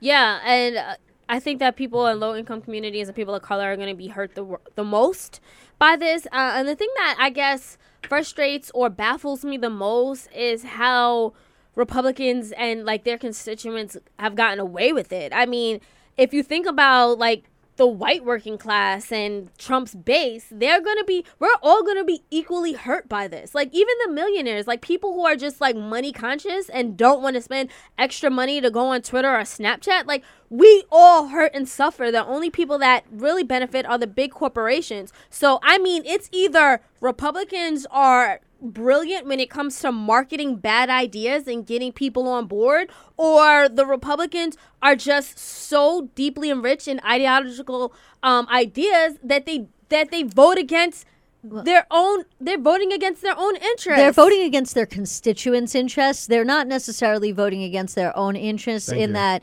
Yeah, 0.00 0.40
and 0.44 0.76
uh, 0.76 0.94
I 1.28 1.40
think 1.40 1.58
that 1.60 1.76
people 1.76 2.06
in 2.06 2.18
low 2.20 2.34
income 2.34 2.62
communities 2.62 3.08
and 3.08 3.16
people 3.16 3.34
of 3.34 3.42
color 3.42 3.64
are 3.72 3.76
going 3.76 3.88
to 3.88 3.94
be 3.94 4.08
hurt 4.08 4.34
the 4.34 4.56
the 4.74 4.84
most 4.84 5.40
by 5.78 5.96
this. 5.96 6.26
Uh, 6.26 6.52
and 6.56 6.68
the 6.68 6.74
thing 6.76 6.88
that 6.96 7.16
I 7.18 7.30
guess 7.30 7.76
frustrates 8.08 8.70
or 8.74 8.88
baffles 8.88 9.44
me 9.44 9.56
the 9.58 9.70
most 9.70 10.30
is 10.32 10.64
how 10.64 11.34
Republicans 11.76 12.52
and 12.52 12.84
like 12.84 13.04
their 13.04 13.18
constituents 13.18 13.96
have 14.18 14.34
gotten 14.34 14.58
away 14.58 14.92
with 14.92 15.12
it. 15.12 15.32
I 15.34 15.46
mean, 15.46 15.80
if 16.16 16.32
you 16.32 16.42
think 16.42 16.66
about 16.66 17.18
like 17.18 17.44
the 17.76 17.86
white 17.86 18.24
working 18.24 18.58
class 18.58 19.10
and 19.10 19.48
Trump's 19.56 19.94
base, 19.94 20.46
they're 20.50 20.82
going 20.82 20.98
to 20.98 21.04
be, 21.04 21.24
we're 21.38 21.48
all 21.62 21.82
going 21.82 21.96
to 21.96 22.04
be 22.04 22.22
equally 22.30 22.74
hurt 22.74 23.08
by 23.08 23.26
this. 23.26 23.54
Like, 23.54 23.70
even 23.72 23.94
the 24.04 24.12
millionaires, 24.12 24.66
like 24.66 24.82
people 24.82 25.14
who 25.14 25.24
are 25.24 25.36
just 25.36 25.60
like 25.60 25.76
money 25.76 26.12
conscious 26.12 26.68
and 26.68 26.96
don't 26.96 27.22
want 27.22 27.36
to 27.36 27.42
spend 27.42 27.70
extra 27.96 28.30
money 28.30 28.60
to 28.60 28.70
go 28.70 28.88
on 28.88 29.02
Twitter 29.02 29.34
or 29.34 29.40
Snapchat, 29.40 30.06
like, 30.06 30.22
we 30.50 30.84
all 30.90 31.28
hurt 31.28 31.52
and 31.54 31.68
suffer. 31.68 32.10
The 32.10 32.26
only 32.26 32.50
people 32.50 32.78
that 32.78 33.04
really 33.10 33.44
benefit 33.44 33.86
are 33.86 33.98
the 33.98 34.06
big 34.06 34.32
corporations. 34.32 35.12
So, 35.30 35.60
I 35.62 35.78
mean, 35.78 36.02
it's 36.04 36.28
either 36.32 36.80
Republicans 37.00 37.86
are 37.90 38.40
brilliant 38.60 39.26
when 39.26 39.40
it 39.40 39.50
comes 39.50 39.78
to 39.80 39.92
marketing 39.92 40.56
bad 40.56 40.90
ideas 40.90 41.46
and 41.46 41.66
getting 41.66 41.92
people 41.92 42.28
on 42.28 42.46
board, 42.46 42.90
or 43.16 43.68
the 43.68 43.86
Republicans 43.86 44.56
are 44.82 44.96
just 44.96 45.38
so 45.38 46.10
deeply 46.14 46.50
enriched 46.50 46.88
in 46.88 47.00
ideological 47.04 47.92
um, 48.22 48.46
ideas 48.48 49.18
that 49.22 49.46
they 49.46 49.68
that 49.88 50.10
they 50.10 50.22
vote 50.22 50.58
against 50.58 51.04
their 51.42 51.86
own. 51.90 52.24
They're 52.40 52.58
voting 52.58 52.92
against 52.92 53.22
their 53.22 53.36
own 53.36 53.56
interests. 53.56 54.00
They're 54.00 54.12
voting 54.12 54.42
against 54.42 54.74
their 54.74 54.86
constituents' 54.86 55.74
interests. 55.74 56.26
They're 56.26 56.44
not 56.44 56.66
necessarily 56.66 57.32
voting 57.32 57.62
against 57.62 57.94
their 57.94 58.16
own 58.16 58.36
interests 58.36 58.90
Thank 58.90 59.02
in 59.02 59.10
you. 59.10 59.14
that, 59.14 59.42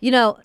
you 0.00 0.10
know, 0.10 0.38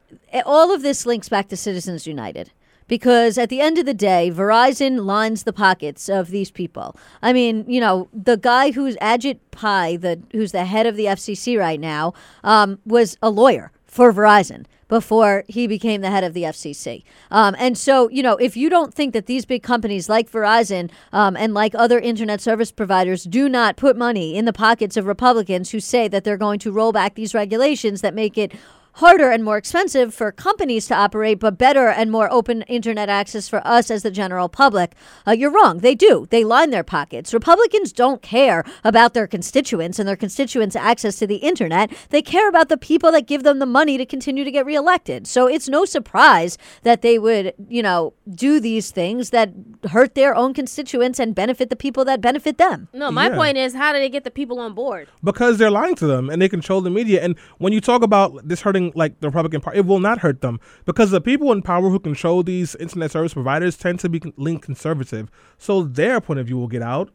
all 0.45 0.73
of 0.73 0.81
this 0.81 1.05
links 1.05 1.29
back 1.29 1.47
to 1.49 1.57
Citizens 1.57 2.05
United. 2.05 2.51
Because 2.89 3.37
at 3.37 3.47
the 3.47 3.61
end 3.61 3.77
of 3.77 3.85
the 3.85 3.93
day, 3.93 4.31
Verizon 4.33 5.05
lines 5.05 5.43
the 5.43 5.53
pockets 5.53 6.09
of 6.09 6.31
these 6.31 6.51
people. 6.51 6.97
I 7.21 7.31
mean, 7.31 7.63
you 7.69 7.79
know, 7.79 8.09
the 8.11 8.35
guy 8.35 8.71
who's 8.71 8.97
Ajit 8.97 9.39
Pai, 9.51 9.95
the 9.95 10.21
who's 10.33 10.51
the 10.51 10.65
head 10.65 10.85
of 10.85 10.97
the 10.97 11.05
FCC 11.05 11.57
right 11.57 11.79
now, 11.79 12.13
um, 12.43 12.79
was 12.85 13.17
a 13.21 13.29
lawyer 13.29 13.71
for 13.85 14.11
Verizon. 14.11 14.65
before 14.89 15.45
he 15.47 15.67
became 15.67 16.01
the 16.01 16.09
head 16.09 16.23
of 16.23 16.33
the 16.33 16.43
FCC. 16.43 17.03
Um, 17.31 17.55
and 17.59 17.77
so, 17.77 18.09
you 18.09 18.21
know, 18.21 18.35
if 18.37 18.57
you 18.57 18.69
don't 18.69 18.93
think 18.93 19.13
that 19.13 19.27
these 19.27 19.45
big 19.45 19.63
companies 19.63 20.09
like 20.09 20.29
Verizon 20.29 20.89
um, 21.13 21.37
and 21.37 21.53
like 21.53 21.73
other 21.75 21.99
internet 21.99 22.41
service 22.41 22.71
providers 22.71 23.23
do 23.23 23.47
not 23.47 23.77
put 23.77 23.95
money 23.95 24.35
in 24.35 24.45
the 24.45 24.51
pockets 24.51 24.97
of 24.97 25.05
Republicans 25.05 25.69
who 25.69 25.79
say 25.79 26.07
that 26.07 26.23
they're 26.23 26.37
going 26.37 26.59
to 26.59 26.71
roll 26.71 26.91
back 26.91 27.13
these 27.13 27.35
regulations 27.35 28.01
that 28.01 28.15
make 28.15 28.37
it 28.37 28.51
harder 28.99 29.29
and 29.31 29.43
more 29.43 29.57
expensive 29.57 30.13
for 30.13 30.31
companies 30.31 30.85
to 30.87 30.95
operate, 30.95 31.39
but 31.39 31.57
better 31.57 31.87
and 31.87 32.11
more 32.11 32.31
open 32.31 32.63
internet 32.63 33.07
access 33.07 33.47
for 33.47 33.65
us 33.65 33.89
as 33.89 34.03
the 34.03 34.11
general 34.11 34.49
public. 34.49 34.93
Uh, 35.25 35.31
you're 35.31 35.51
wrong. 35.51 35.79
They 35.79 35.95
do. 35.95 36.27
They 36.29 36.43
line 36.43 36.69
their 36.71 36.83
pockets. 36.83 37.33
Republicans 37.33 37.93
don't 37.93 38.21
care 38.21 38.63
about 38.83 39.13
their 39.13 39.25
constituents 39.27 39.99
and 39.99 40.07
their 40.07 40.17
constituents' 40.17 40.75
access 40.75 41.17
to 41.19 41.27
the 41.27 41.37
internet. 41.37 41.89
They 42.09 42.21
care 42.21 42.49
about 42.49 42.67
the 42.67 42.77
people 42.77 43.11
that 43.13 43.25
give 43.25 43.43
them 43.43 43.59
the 43.59 43.65
money 43.65 43.97
to 43.97 44.05
continue 44.05 44.43
to 44.43 44.51
get 44.51 44.65
reelected. 44.65 45.27
So 45.27 45.47
it's 45.47 45.69
no 45.69 45.85
surprise 45.85 46.57
that 46.83 47.01
they 47.01 47.17
would, 47.17 47.53
you 47.69 47.81
know, 47.81 48.13
do 48.35 48.59
these 48.59 48.91
things 48.91 49.29
that 49.29 49.51
hurt 49.91 50.15
their 50.15 50.35
own 50.35 50.53
constituents 50.53 51.19
and 51.19 51.33
benefit 51.33 51.69
the 51.69 51.75
people 51.75 52.03
that 52.05 52.19
benefit 52.19 52.57
them. 52.57 52.89
No, 52.93 53.11
my 53.11 53.29
Yeah. 53.29 53.35
point 53.35 53.57
is, 53.57 53.73
how 53.75 53.93
do 53.93 53.99
they 53.99 54.09
get 54.09 54.23
the 54.25 54.31
people 54.31 54.59
on 54.59 54.73
board? 54.73 55.07
because 55.23 55.57
they're 55.57 55.71
lying 55.71 55.95
to 55.95 56.07
them 56.07 56.29
and 56.29 56.41
they 56.41 56.49
control 56.49 56.81
the 56.81 56.89
media. 56.89 57.21
And 57.23 57.35
when 57.59 57.71
you 57.71 57.79
talk 57.81 58.01
about 58.03 58.47
this 58.47 58.61
hurting 58.61 58.88
like 58.95 59.19
the 59.19 59.27
Republican 59.27 59.61
Party, 59.61 59.79
it 59.79 59.85
will 59.85 59.99
not 59.99 60.19
hurt 60.19 60.41
them 60.41 60.59
because 60.85 61.11
the 61.11 61.21
people 61.21 61.51
in 61.51 61.61
power 61.61 61.89
who 61.89 61.99
control 61.99 62.43
these 62.43 62.75
internet 62.75 63.11
service 63.11 63.33
providers 63.33 63.77
tend 63.77 63.99
to 64.01 64.09
be 64.09 64.21
lean 64.37 64.59
conservative. 64.59 65.29
So 65.57 65.83
their 65.83 66.21
point 66.21 66.39
of 66.39 66.47
view 66.47 66.57
will 66.57 66.67
get 66.67 66.81
out. 66.81 67.09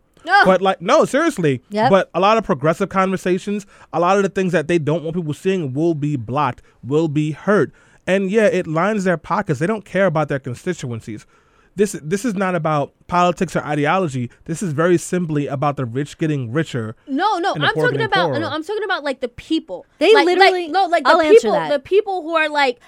But 0.44 0.62
like 0.62 0.80
no, 0.80 1.04
seriously. 1.04 1.62
Yep. 1.70 1.90
But 1.90 2.10
a 2.14 2.20
lot 2.20 2.38
of 2.38 2.44
progressive 2.44 2.88
conversations, 2.88 3.66
a 3.92 4.00
lot 4.00 4.16
of 4.16 4.22
the 4.22 4.28
things 4.28 4.52
that 4.52 4.68
they 4.68 4.78
don't 4.78 5.04
want 5.04 5.16
people 5.16 5.34
seeing 5.34 5.74
will 5.74 5.94
be 5.94 6.16
blocked, 6.16 6.62
will 6.82 7.08
be 7.08 7.32
hurt. 7.32 7.72
And 8.06 8.30
yeah, 8.30 8.46
it 8.46 8.66
lines 8.66 9.04
their 9.04 9.16
pockets. 9.16 9.60
They 9.60 9.66
don't 9.66 9.84
care 9.84 10.06
about 10.06 10.28
their 10.28 10.38
constituencies. 10.38 11.26
This 11.76 11.92
this 12.02 12.24
is 12.24 12.34
not 12.34 12.54
about 12.54 12.92
politics 13.08 13.56
or 13.56 13.64
ideology. 13.64 14.30
This 14.44 14.62
is 14.62 14.72
very 14.72 14.96
simply 14.96 15.46
about 15.48 15.76
the 15.76 15.84
rich 15.84 16.18
getting 16.18 16.52
richer. 16.52 16.94
No, 17.06 17.38
no, 17.38 17.54
I'm 17.54 17.74
talking 17.74 18.00
about 18.00 18.28
poorer. 18.28 18.38
no, 18.38 18.48
I'm 18.48 18.62
talking 18.62 18.84
about 18.84 19.02
like 19.02 19.20
the 19.20 19.28
people. 19.28 19.84
They 19.98 20.12
Like- 20.14 20.26
like- 20.26 20.38
literally- 20.38 20.68
no, 20.68 20.86
like 20.86 21.04
the 21.04 21.10
I'll 21.10 21.20
answer 21.20 21.34
people, 21.40 21.52
that. 21.52 21.70
the 21.70 21.78
people 21.80 22.22
who 22.22 22.34
are 22.36 22.48
like, 22.48 22.78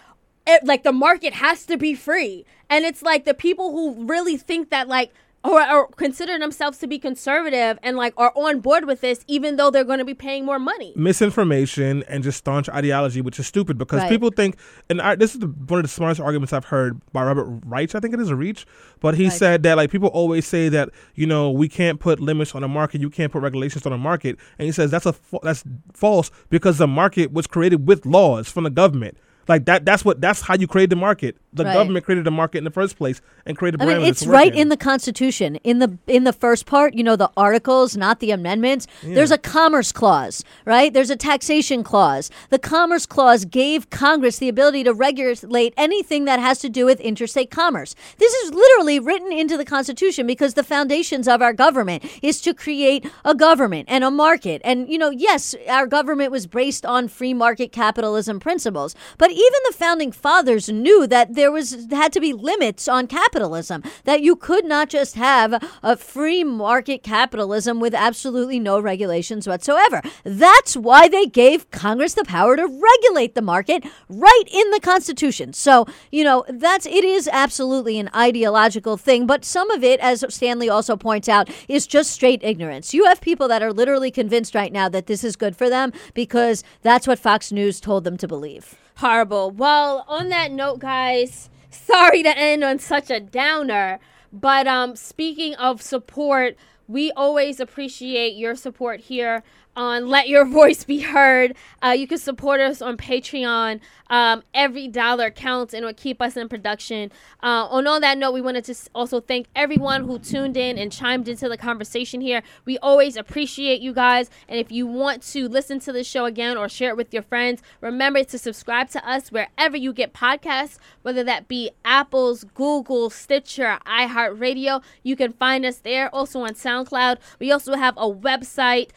eh, 0.46 0.58
like 0.62 0.84
the 0.84 0.92
market 0.92 1.32
has 1.34 1.66
to 1.66 1.76
be 1.76 1.94
free, 1.94 2.44
and 2.70 2.84
it's 2.84 3.02
like 3.02 3.24
the 3.24 3.34
people 3.34 3.72
who 3.72 4.06
really 4.06 4.36
think 4.36 4.70
that 4.70 4.88
like. 4.88 5.12
Or, 5.47 5.70
or 5.70 5.86
consider 5.89 6.39
themselves 6.39 6.78
to 6.78 6.86
be 6.86 6.98
conservative 6.98 7.78
and 7.82 7.97
like 7.97 8.14
are 8.16 8.32
on 8.35 8.60
board 8.60 8.85
with 8.85 9.01
this, 9.01 9.24
even 9.28 9.56
though 9.56 9.70
they're 9.70 9.85
going 9.85 10.01
to 10.01 10.05
be 10.05 10.14
paying 10.14 10.44
more 10.44 10.59
money. 10.59 10.93
misinformation 10.97 12.02
and 12.09 12.24
just 12.24 12.39
staunch 12.39 12.68
ideology, 12.68 13.20
which 13.20 13.39
is 13.39 13.47
stupid 13.47 13.78
because 13.78 14.01
Right. 14.01 14.09
people 14.10 14.31
think, 14.31 14.56
and 14.90 15.01
I, 15.01 15.14
this 15.14 15.35
is 15.35 15.40
the, 15.40 15.47
one 15.47 15.78
of 15.78 15.85
the 15.85 15.89
smartest 15.89 16.20
arguments 16.20 16.52
I've 16.52 16.64
heard 16.66 17.01
by 17.12 17.24
Robert 17.24 17.47
Reich, 17.64 17.94
I 17.94 18.01
think 18.01 18.14
it 18.14 18.20
is 18.20 18.31
a 18.31 18.36
Reach, 18.36 18.66
but 19.01 19.14
he 19.14 19.24
Right. 19.24 19.32
said 19.32 19.62
that 19.62 19.77
like 19.77 19.90
people 19.90 20.09
always 20.09 20.47
say 20.47 20.68
that 20.70 20.90
you 21.14 21.27
know 21.27 21.51
we 21.51 21.68
can't 21.68 22.01
put 22.01 22.20
limits 22.20 22.55
on 22.55 22.62
the 22.62 22.68
market, 22.68 23.01
you 23.01 23.10
can't 23.10 23.31
put 23.32 23.43
regulations 23.43 23.86
on 23.86 23.93
the 23.93 23.98
market, 23.98 24.36
and 24.59 24.66
he 24.66 24.73
says 24.73 24.90
that's 24.90 25.06
a 25.06 25.14
that's 25.43 25.62
false 25.93 26.31
because 26.51 26.78
the 26.78 26.86
market 26.86 27.32
was 27.32 27.47
created 27.47 27.86
with 27.86 28.05
laws 28.06 28.48
from 28.51 28.64
the 28.64 28.70
government. 28.70 29.16
Like 29.48 29.64
that, 29.66 29.85
that's 29.85 30.05
what 30.05 30.20
that's 30.20 30.40
how 30.40 30.55
you 30.56 30.66
create 30.66 30.90
the 30.90 30.97
market. 30.97 31.36
The 31.56 31.64
Right. 31.64 31.72
government 31.72 32.04
created 32.04 32.26
a 32.26 32.30
market 32.30 32.58
in 32.58 32.64
the 32.64 32.70
first 32.70 32.96
place 32.98 33.20
and 33.46 33.56
created. 33.56 33.80
I 33.82 33.86
mean, 33.86 34.02
it's 34.02 34.26
right 34.26 34.54
in 34.54 34.68
the 34.68 34.76
Constitution. 34.76 35.56
In 35.64 35.78
the 35.78 35.96
in 36.06 36.24
the 36.24 36.32
first 36.32 36.66
part, 36.66 36.94
you 36.94 37.02
know, 37.02 37.16
the 37.16 37.30
articles, 37.36 37.96
not 37.96 38.20
the 38.20 38.30
amendments. 38.30 38.86
There's 39.02 39.30
a 39.30 39.38
commerce 39.38 39.90
clause, 39.92 40.44
right? 40.64 40.92
There's 40.92 41.10
a 41.10 41.16
taxation 41.16 41.82
clause. 41.82 42.30
The 42.50 42.58
commerce 42.58 43.06
clause 43.06 43.44
gave 43.44 43.88
Congress 43.90 44.38
the 44.38 44.48
ability 44.48 44.84
to 44.84 44.92
regulate 44.92 45.72
anything 45.76 46.26
that 46.26 46.40
has 46.40 46.58
to 46.60 46.68
do 46.68 46.84
with 46.84 47.00
interstate 47.00 47.50
commerce. 47.50 47.94
This 48.18 48.34
is 48.34 48.52
literally 48.52 49.00
written 49.00 49.32
into 49.32 49.56
the 49.56 49.64
Constitution 49.64 50.26
because 50.26 50.54
the 50.54 50.62
foundations 50.64 51.26
of 51.26 51.40
our 51.40 51.52
government 51.52 52.04
is 52.22 52.40
to 52.42 52.52
create 52.52 53.08
a 53.24 53.34
government 53.34 53.86
and 53.88 54.04
a 54.04 54.10
market. 54.10 54.60
And 54.64 54.88
you 54.88 54.98
know, 54.98 55.10
yes, 55.10 55.54
our 55.68 55.86
government 55.86 56.30
was 56.30 56.46
based 56.46 56.84
on 56.84 57.08
free 57.08 57.34
market 57.34 57.72
capitalism 57.72 58.40
principles, 58.40 58.94
but 59.18 59.30
even 59.30 59.60
the 59.68 59.74
founding 59.74 60.12
fathers 60.12 60.68
knew 60.68 61.06
that 61.06 61.34
there 61.34 61.45
was 61.51 61.86
had 61.90 62.12
to 62.12 62.20
be 62.20 62.32
limits 62.32 62.89
on 62.89 63.06
capitalism 63.06 63.82
that 64.05 64.23
you 64.23 64.36
could 64.36 64.64
not 64.64 64.89
just 64.89 65.14
have 65.14 65.62
a 65.82 65.97
free 65.97 66.44
market 66.44 67.02
capitalism 67.02 67.81
with 67.81 67.94
absolutely 67.94 68.59
no 68.59 68.81
regulations 68.81 69.47
whatsoever. 69.47 70.01
That's 70.24 70.77
why 70.77 71.09
they 71.09 71.27
gave 71.27 71.70
congress 71.70 72.14
the 72.14 72.24
power 72.24 72.56
to 72.56 72.66
regulate 72.66 73.35
the 73.35 73.43
market 73.43 73.85
right 74.09 74.44
in 74.51 74.70
the 74.70 74.81
constitution. 74.81 75.52
So 75.52 75.86
you 76.10 76.24
know 76.24 76.44
that's 76.48 76.86
it 76.86 77.05
is 77.05 77.28
absolutely 77.32 77.98
an 77.98 78.10
ideological 78.14 78.97
thing 78.97 79.27
but 79.27 79.44
some 79.44 79.70
of 79.70 79.82
it 79.82 80.01
as 80.01 80.24
stanley 80.28 80.68
also 80.68 80.97
points 80.97 81.28
out 81.28 81.51
is 81.68 81.86
just 81.86 82.10
straight 82.10 82.43
ignorance. 82.43 82.94
You 82.94 83.05
have 83.06 83.20
people 83.20 83.48
that 83.48 83.62
are 83.62 83.73
literally 83.73 84.10
convinced 84.10 84.55
right 84.55 84.73
now 84.73 84.89
that 84.89 85.06
this 85.06 85.24
is 85.24 85.36
good 85.36 85.56
for 85.56 85.68
them 85.68 85.93
because 86.14 86.64
that's 86.82 87.06
what 87.06 87.18
fox 87.18 87.52
news 87.52 87.81
told 87.81 88.05
them 88.05 88.16
to 88.18 88.28
believe 88.28 88.77
Horrible. 88.97 89.51
Well, 89.51 90.06
on 90.09 90.31
that 90.31 90.51
note, 90.51 90.78
guys, 90.78 91.51
sorry 91.70 92.23
to 92.23 92.35
end 92.36 92.64
on 92.64 92.78
such 92.78 93.10
a 93.10 93.20
downer, 93.20 94.01
but 94.32 94.66
um, 94.66 94.97
speaking 94.97 95.55
of 95.56 95.82
support, 95.82 96.56
we 96.89 97.12
always 97.12 97.60
appreciate 97.60 98.36
your 98.36 98.55
support 98.55 99.01
here 99.01 99.43
on 99.77 100.09
Let 100.09 100.28
Your 100.28 100.44
Voice 100.48 100.85
Be 100.85 101.01
Heard. 101.01 101.55
Uh, 101.82 101.90
you 101.90 102.07
can 102.09 102.19
support 102.19 102.61
us 102.61 102.81
on 102.81 102.97
Patreon. 102.97 103.81
Um, 104.09 104.44
every 104.55 104.86
dollar 104.86 105.31
counts 105.31 105.74
and 105.74 105.85
will 105.85 105.93
keep 105.93 106.23
us 106.23 106.36
in 106.36 106.48
production. 106.48 107.11
Uh, 107.43 107.66
on 107.69 107.86
all 107.86 108.01
that 108.01 108.19
note, 108.19 108.32
we 108.32 108.40
wanted 108.40 108.65
to 108.65 108.74
also 108.94 109.20
thank 109.20 109.48
everyone 109.55 110.05
who 110.05 110.19
tuned 110.19 110.57
in 110.57 110.78
and 110.78 110.93
chimed 110.93 111.28
into 111.28 111.48
the 111.48 111.57
conversation 111.57 112.20
here. 112.20 112.43
We 112.65 112.78
always 112.78 113.16
appreciate 113.16 113.81
you 113.81 113.93
guys. 113.93 114.31
And 114.48 114.61
if 114.61 114.70
you 114.70 114.86
want 114.86 115.23
to 115.24 115.48
listen 115.48 115.81
to 115.81 115.93
the 115.93 116.05
show 116.05 116.24
again 116.24 116.57
or 116.57 116.69
share 116.69 116.90
it 116.90 116.97
with 116.97 117.12
your 117.12 117.24
friends, 117.24 117.62
remember 117.81 118.23
to 118.24 118.39
subscribe 118.39 118.90
to 118.90 119.09
us 119.09 119.32
wherever 119.32 119.77
you 119.77 119.93
get 119.93 120.15
podcasts, 120.15 120.78
whether 121.03 121.24
that 121.24 121.48
be 121.48 121.70
Apple's, 121.85 122.44
Google, 122.55 123.11
Stitcher, 123.11 123.78
iHeartRadio. 123.86 124.82
You 125.03 125.16
can 125.16 125.32
find 125.32 125.66
us 125.66 125.78
there. 125.78 126.15
Also 126.15 126.40
on 126.40 126.55
SoundCloud. 126.55 127.19
We 127.40 127.51
also 127.51 127.74
have 127.74 127.97
a 127.97 128.09
website 128.09 128.90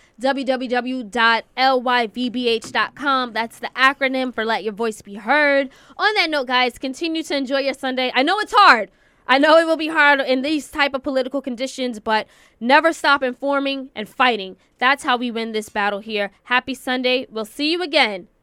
www.lyvbh.com. 0.70 3.34
That's 3.34 3.60
the 3.60 3.72
acronym 3.76 4.34
for 4.34 4.46
Let 4.46 4.64
Your 4.64 4.74
Voice 4.74 5.02
Be 5.02 5.16
Heard. 5.16 5.70
On 5.98 6.14
that 6.16 6.30
note, 6.30 6.48
guys, 6.48 6.78
continue 6.78 7.24
to 7.24 7.36
enjoy 7.36 7.60
your 7.60 7.74
Sunday. 7.74 8.12
I 8.16 8.24
know 8.24 8.40
it's 8.40 8.54
hard. 8.56 8.90
I 9.28 9.38
know 9.38 9.58
it 9.58 9.68
will 9.68 9.76
be 9.78 9.90
hard 9.90 10.22
in 10.22 10.42
these 10.42 10.72
type 10.72 10.94
of 10.94 11.04
political 11.04 11.42
conditions, 11.42 12.00
but 12.00 12.26
never 12.60 12.94
stop 12.94 13.22
informing 13.22 13.90
and 13.94 14.08
fighting. 14.08 14.56
That's 14.78 15.04
how 15.04 15.18
we 15.18 15.30
win 15.30 15.52
this 15.52 15.68
battle 15.70 16.00
here. 16.00 16.32
Happy 16.46 16.74
Sunday. 16.74 17.28
We'll 17.30 17.44
see 17.44 17.70
you 17.72 17.84
again 17.84 18.30